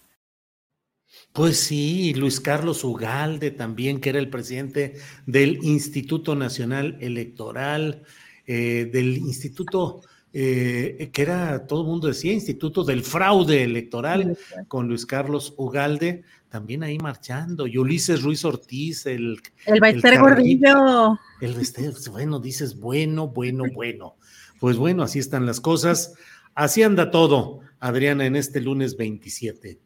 Pues 1.33 1.59
sí, 1.61 2.15
Luis 2.15 2.41
Carlos 2.41 2.85
Ugalde 2.85 3.51
también, 3.51 4.01
que 4.01 4.11
era 4.11 4.19
el 4.19 4.31
presidente 4.31 4.97
del 5.27 5.59
Instituto 5.63 6.35
Nacional 6.35 6.97
Electoral, 7.01 8.03
eh, 8.47 8.91
del 8.93 9.19
Instituto, 9.19 10.03
eh, 10.37 11.11
que 11.13 11.23
era, 11.23 11.65
todo 11.65 11.83
el 11.83 11.87
mundo 11.87 12.09
decía, 12.09 12.33
Instituto 12.33 12.83
del 12.83 13.05
Fraude 13.05 13.63
Electoral, 13.63 14.37
con 14.67 14.89
Luis 14.89 15.07
Carlos 15.07 15.55
Ugalde, 15.57 16.25
también 16.49 16.83
ahí 16.83 16.99
marchando, 16.99 17.69
y 17.69 17.79
Ulises 17.79 18.25
Ruiz 18.25 18.45
Ortiz, 18.45 19.07
el... 19.07 19.41
El 19.65 19.81
Gordillo. 20.19 21.17
El 21.41 21.55
Baester, 21.55 21.93
bueno, 22.11 22.41
dices, 22.41 22.81
bueno, 22.81 23.29
bueno, 23.29 23.65
bueno. 23.73 24.17
Pues 24.59 24.77
bueno, 24.77 25.05
así 25.05 25.21
están 25.21 25.47
las 25.47 25.61
cosas. 25.61 26.15
Así 26.57 26.83
anda 26.83 27.13
todo, 27.13 27.61
Adriana, 27.79 28.27
en 28.27 28.35
este 28.35 28.61
lunes 28.61 28.97
27. 28.97 29.79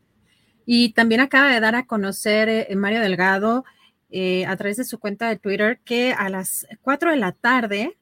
Y 0.65 0.95
también 0.95 1.21
acaba 1.21 1.53
de 1.53 1.61
dar 1.61 1.75
a 1.75 1.85
conocer 1.85 2.49
eh, 2.49 2.75
Mario 2.75 3.01
Delgado 3.01 3.67
eh, 4.09 4.47
a 4.47 4.57
través 4.57 4.79
de 4.79 4.85
su 4.85 4.99
cuenta 4.99 5.29
de 5.29 5.37
Twitter 5.37 5.81
que 5.85 6.15
a 6.15 6.31
las 6.31 6.67
4 6.81 7.11
de 7.11 7.17
la 7.19 7.33
tarde 7.33 7.98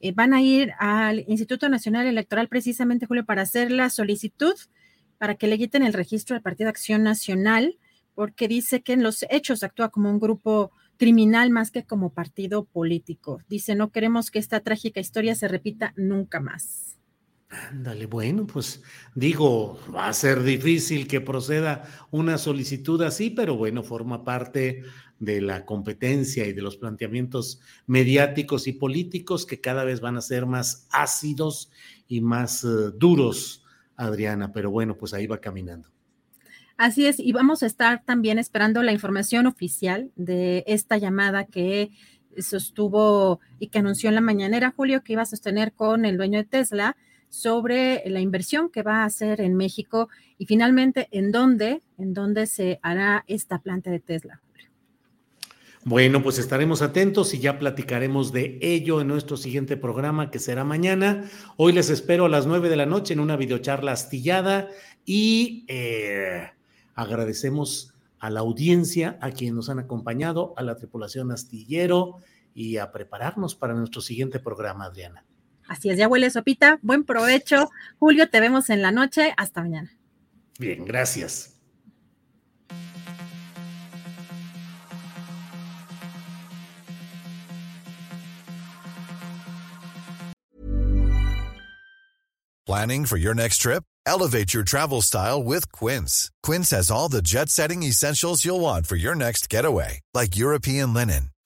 eh, 0.00 0.12
van 0.12 0.34
a 0.34 0.42
ir 0.42 0.72
al 0.78 1.24
Instituto 1.28 1.68
Nacional 1.68 2.06
Electoral 2.06 2.48
precisamente, 2.48 3.06
Julio, 3.06 3.24
para 3.24 3.42
hacer 3.42 3.70
la 3.70 3.90
solicitud 3.90 4.54
para 5.18 5.34
que 5.34 5.46
le 5.46 5.58
quiten 5.58 5.82
el 5.82 5.92
registro 5.92 6.34
del 6.34 6.42
Partido 6.42 6.70
Acción 6.70 7.02
Nacional, 7.02 7.76
porque 8.14 8.48
dice 8.48 8.80
que 8.80 8.94
en 8.94 9.02
los 9.02 9.26
hechos 9.28 9.62
actúa 9.62 9.90
como 9.90 10.10
un 10.10 10.18
grupo 10.18 10.72
criminal 10.96 11.50
más 11.50 11.70
que 11.70 11.84
como 11.84 12.14
partido 12.14 12.64
político. 12.64 13.42
Dice, 13.46 13.74
no 13.74 13.90
queremos 13.90 14.30
que 14.30 14.38
esta 14.38 14.60
trágica 14.60 14.98
historia 14.98 15.34
se 15.34 15.46
repita 15.46 15.92
nunca 15.96 16.40
más. 16.40 16.99
Ándale, 17.50 18.06
bueno, 18.06 18.46
pues 18.46 18.80
digo, 19.16 19.80
va 19.92 20.06
a 20.06 20.12
ser 20.12 20.44
difícil 20.44 21.08
que 21.08 21.20
proceda 21.20 21.82
una 22.12 22.38
solicitud 22.38 23.02
así, 23.02 23.30
pero 23.30 23.56
bueno, 23.56 23.82
forma 23.82 24.22
parte 24.22 24.84
de 25.18 25.40
la 25.40 25.66
competencia 25.66 26.46
y 26.46 26.52
de 26.52 26.62
los 26.62 26.76
planteamientos 26.76 27.60
mediáticos 27.88 28.68
y 28.68 28.72
políticos 28.72 29.46
que 29.46 29.60
cada 29.60 29.82
vez 29.82 30.00
van 30.00 30.16
a 30.16 30.20
ser 30.20 30.46
más 30.46 30.86
ácidos 30.92 31.72
y 32.06 32.20
más 32.20 32.62
uh, 32.62 32.92
duros, 32.92 33.64
Adriana, 33.96 34.52
pero 34.52 34.70
bueno, 34.70 34.96
pues 34.96 35.12
ahí 35.12 35.26
va 35.26 35.40
caminando. 35.40 35.88
Así 36.76 37.04
es, 37.04 37.18
y 37.18 37.32
vamos 37.32 37.64
a 37.64 37.66
estar 37.66 38.04
también 38.04 38.38
esperando 38.38 38.80
la 38.84 38.92
información 38.92 39.46
oficial 39.46 40.12
de 40.14 40.62
esta 40.68 40.98
llamada 40.98 41.46
que 41.46 41.90
sostuvo 42.38 43.40
y 43.58 43.68
que 43.68 43.80
anunció 43.80 44.08
en 44.08 44.14
la 44.14 44.20
mañanera, 44.20 44.72
Julio, 44.74 45.02
que 45.02 45.14
iba 45.14 45.22
a 45.22 45.26
sostener 45.26 45.72
con 45.72 46.04
el 46.04 46.16
dueño 46.16 46.38
de 46.38 46.44
Tesla 46.44 46.96
sobre 47.30 48.02
la 48.06 48.20
inversión 48.20 48.70
que 48.70 48.82
va 48.82 49.02
a 49.02 49.04
hacer 49.06 49.40
en 49.40 49.56
México 49.56 50.10
y 50.36 50.44
finalmente 50.44 51.08
en 51.12 51.32
dónde, 51.32 51.80
en 51.96 52.12
dónde 52.12 52.46
se 52.46 52.78
hará 52.82 53.24
esta 53.28 53.60
planta 53.60 53.90
de 53.90 54.00
Tesla. 54.00 54.42
Bueno, 55.82 56.22
pues 56.22 56.38
estaremos 56.38 56.82
atentos 56.82 57.32
y 57.32 57.38
ya 57.38 57.58
platicaremos 57.58 58.32
de 58.32 58.58
ello 58.60 59.00
en 59.00 59.08
nuestro 59.08 59.38
siguiente 59.38 59.78
programa 59.78 60.30
que 60.30 60.38
será 60.38 60.62
mañana. 60.62 61.24
Hoy 61.56 61.72
les 61.72 61.88
espero 61.88 62.26
a 62.26 62.28
las 62.28 62.46
nueve 62.46 62.68
de 62.68 62.76
la 62.76 62.84
noche 62.84 63.14
en 63.14 63.20
una 63.20 63.36
videocharla 63.36 63.92
astillada 63.92 64.68
y 65.06 65.64
eh, 65.68 66.50
agradecemos 66.94 67.94
a 68.18 68.28
la 68.28 68.40
audiencia, 68.40 69.18
a 69.22 69.30
quienes 69.30 69.54
nos 69.54 69.70
han 69.70 69.78
acompañado, 69.78 70.52
a 70.58 70.62
la 70.62 70.76
tripulación 70.76 71.32
astillero 71.32 72.16
y 72.52 72.76
a 72.76 72.92
prepararnos 72.92 73.54
para 73.54 73.72
nuestro 73.72 74.02
siguiente 74.02 74.38
programa, 74.38 74.84
Adriana. 74.84 75.24
Así 75.70 75.88
es, 75.88 75.96
ya 75.96 76.08
huele 76.08 76.28
sopita. 76.30 76.80
Buen 76.82 77.04
provecho. 77.04 77.70
Julio, 78.00 78.28
te 78.28 78.40
vemos 78.40 78.70
en 78.70 78.82
la 78.82 78.90
noche. 78.90 79.32
Hasta 79.36 79.62
mañana. 79.62 79.96
Bien, 80.58 80.84
gracias. 80.84 81.56
Planning 92.66 93.04
for 93.06 93.16
your 93.16 93.34
next 93.34 93.58
trip? 93.58 93.84
Elevate 94.06 94.52
your 94.52 94.64
travel 94.64 95.02
style 95.02 95.42
with 95.42 95.70
Quince. 95.72 96.30
Quince 96.42 96.70
has 96.70 96.90
all 96.90 97.08
the 97.08 97.22
jet 97.22 97.48
setting 97.48 97.84
essentials 97.84 98.44
you'll 98.44 98.60
want 98.60 98.86
for 98.86 98.96
your 98.96 99.14
next 99.14 99.48
getaway, 99.48 100.00
like 100.14 100.36
European 100.36 100.92
linen 100.92 101.30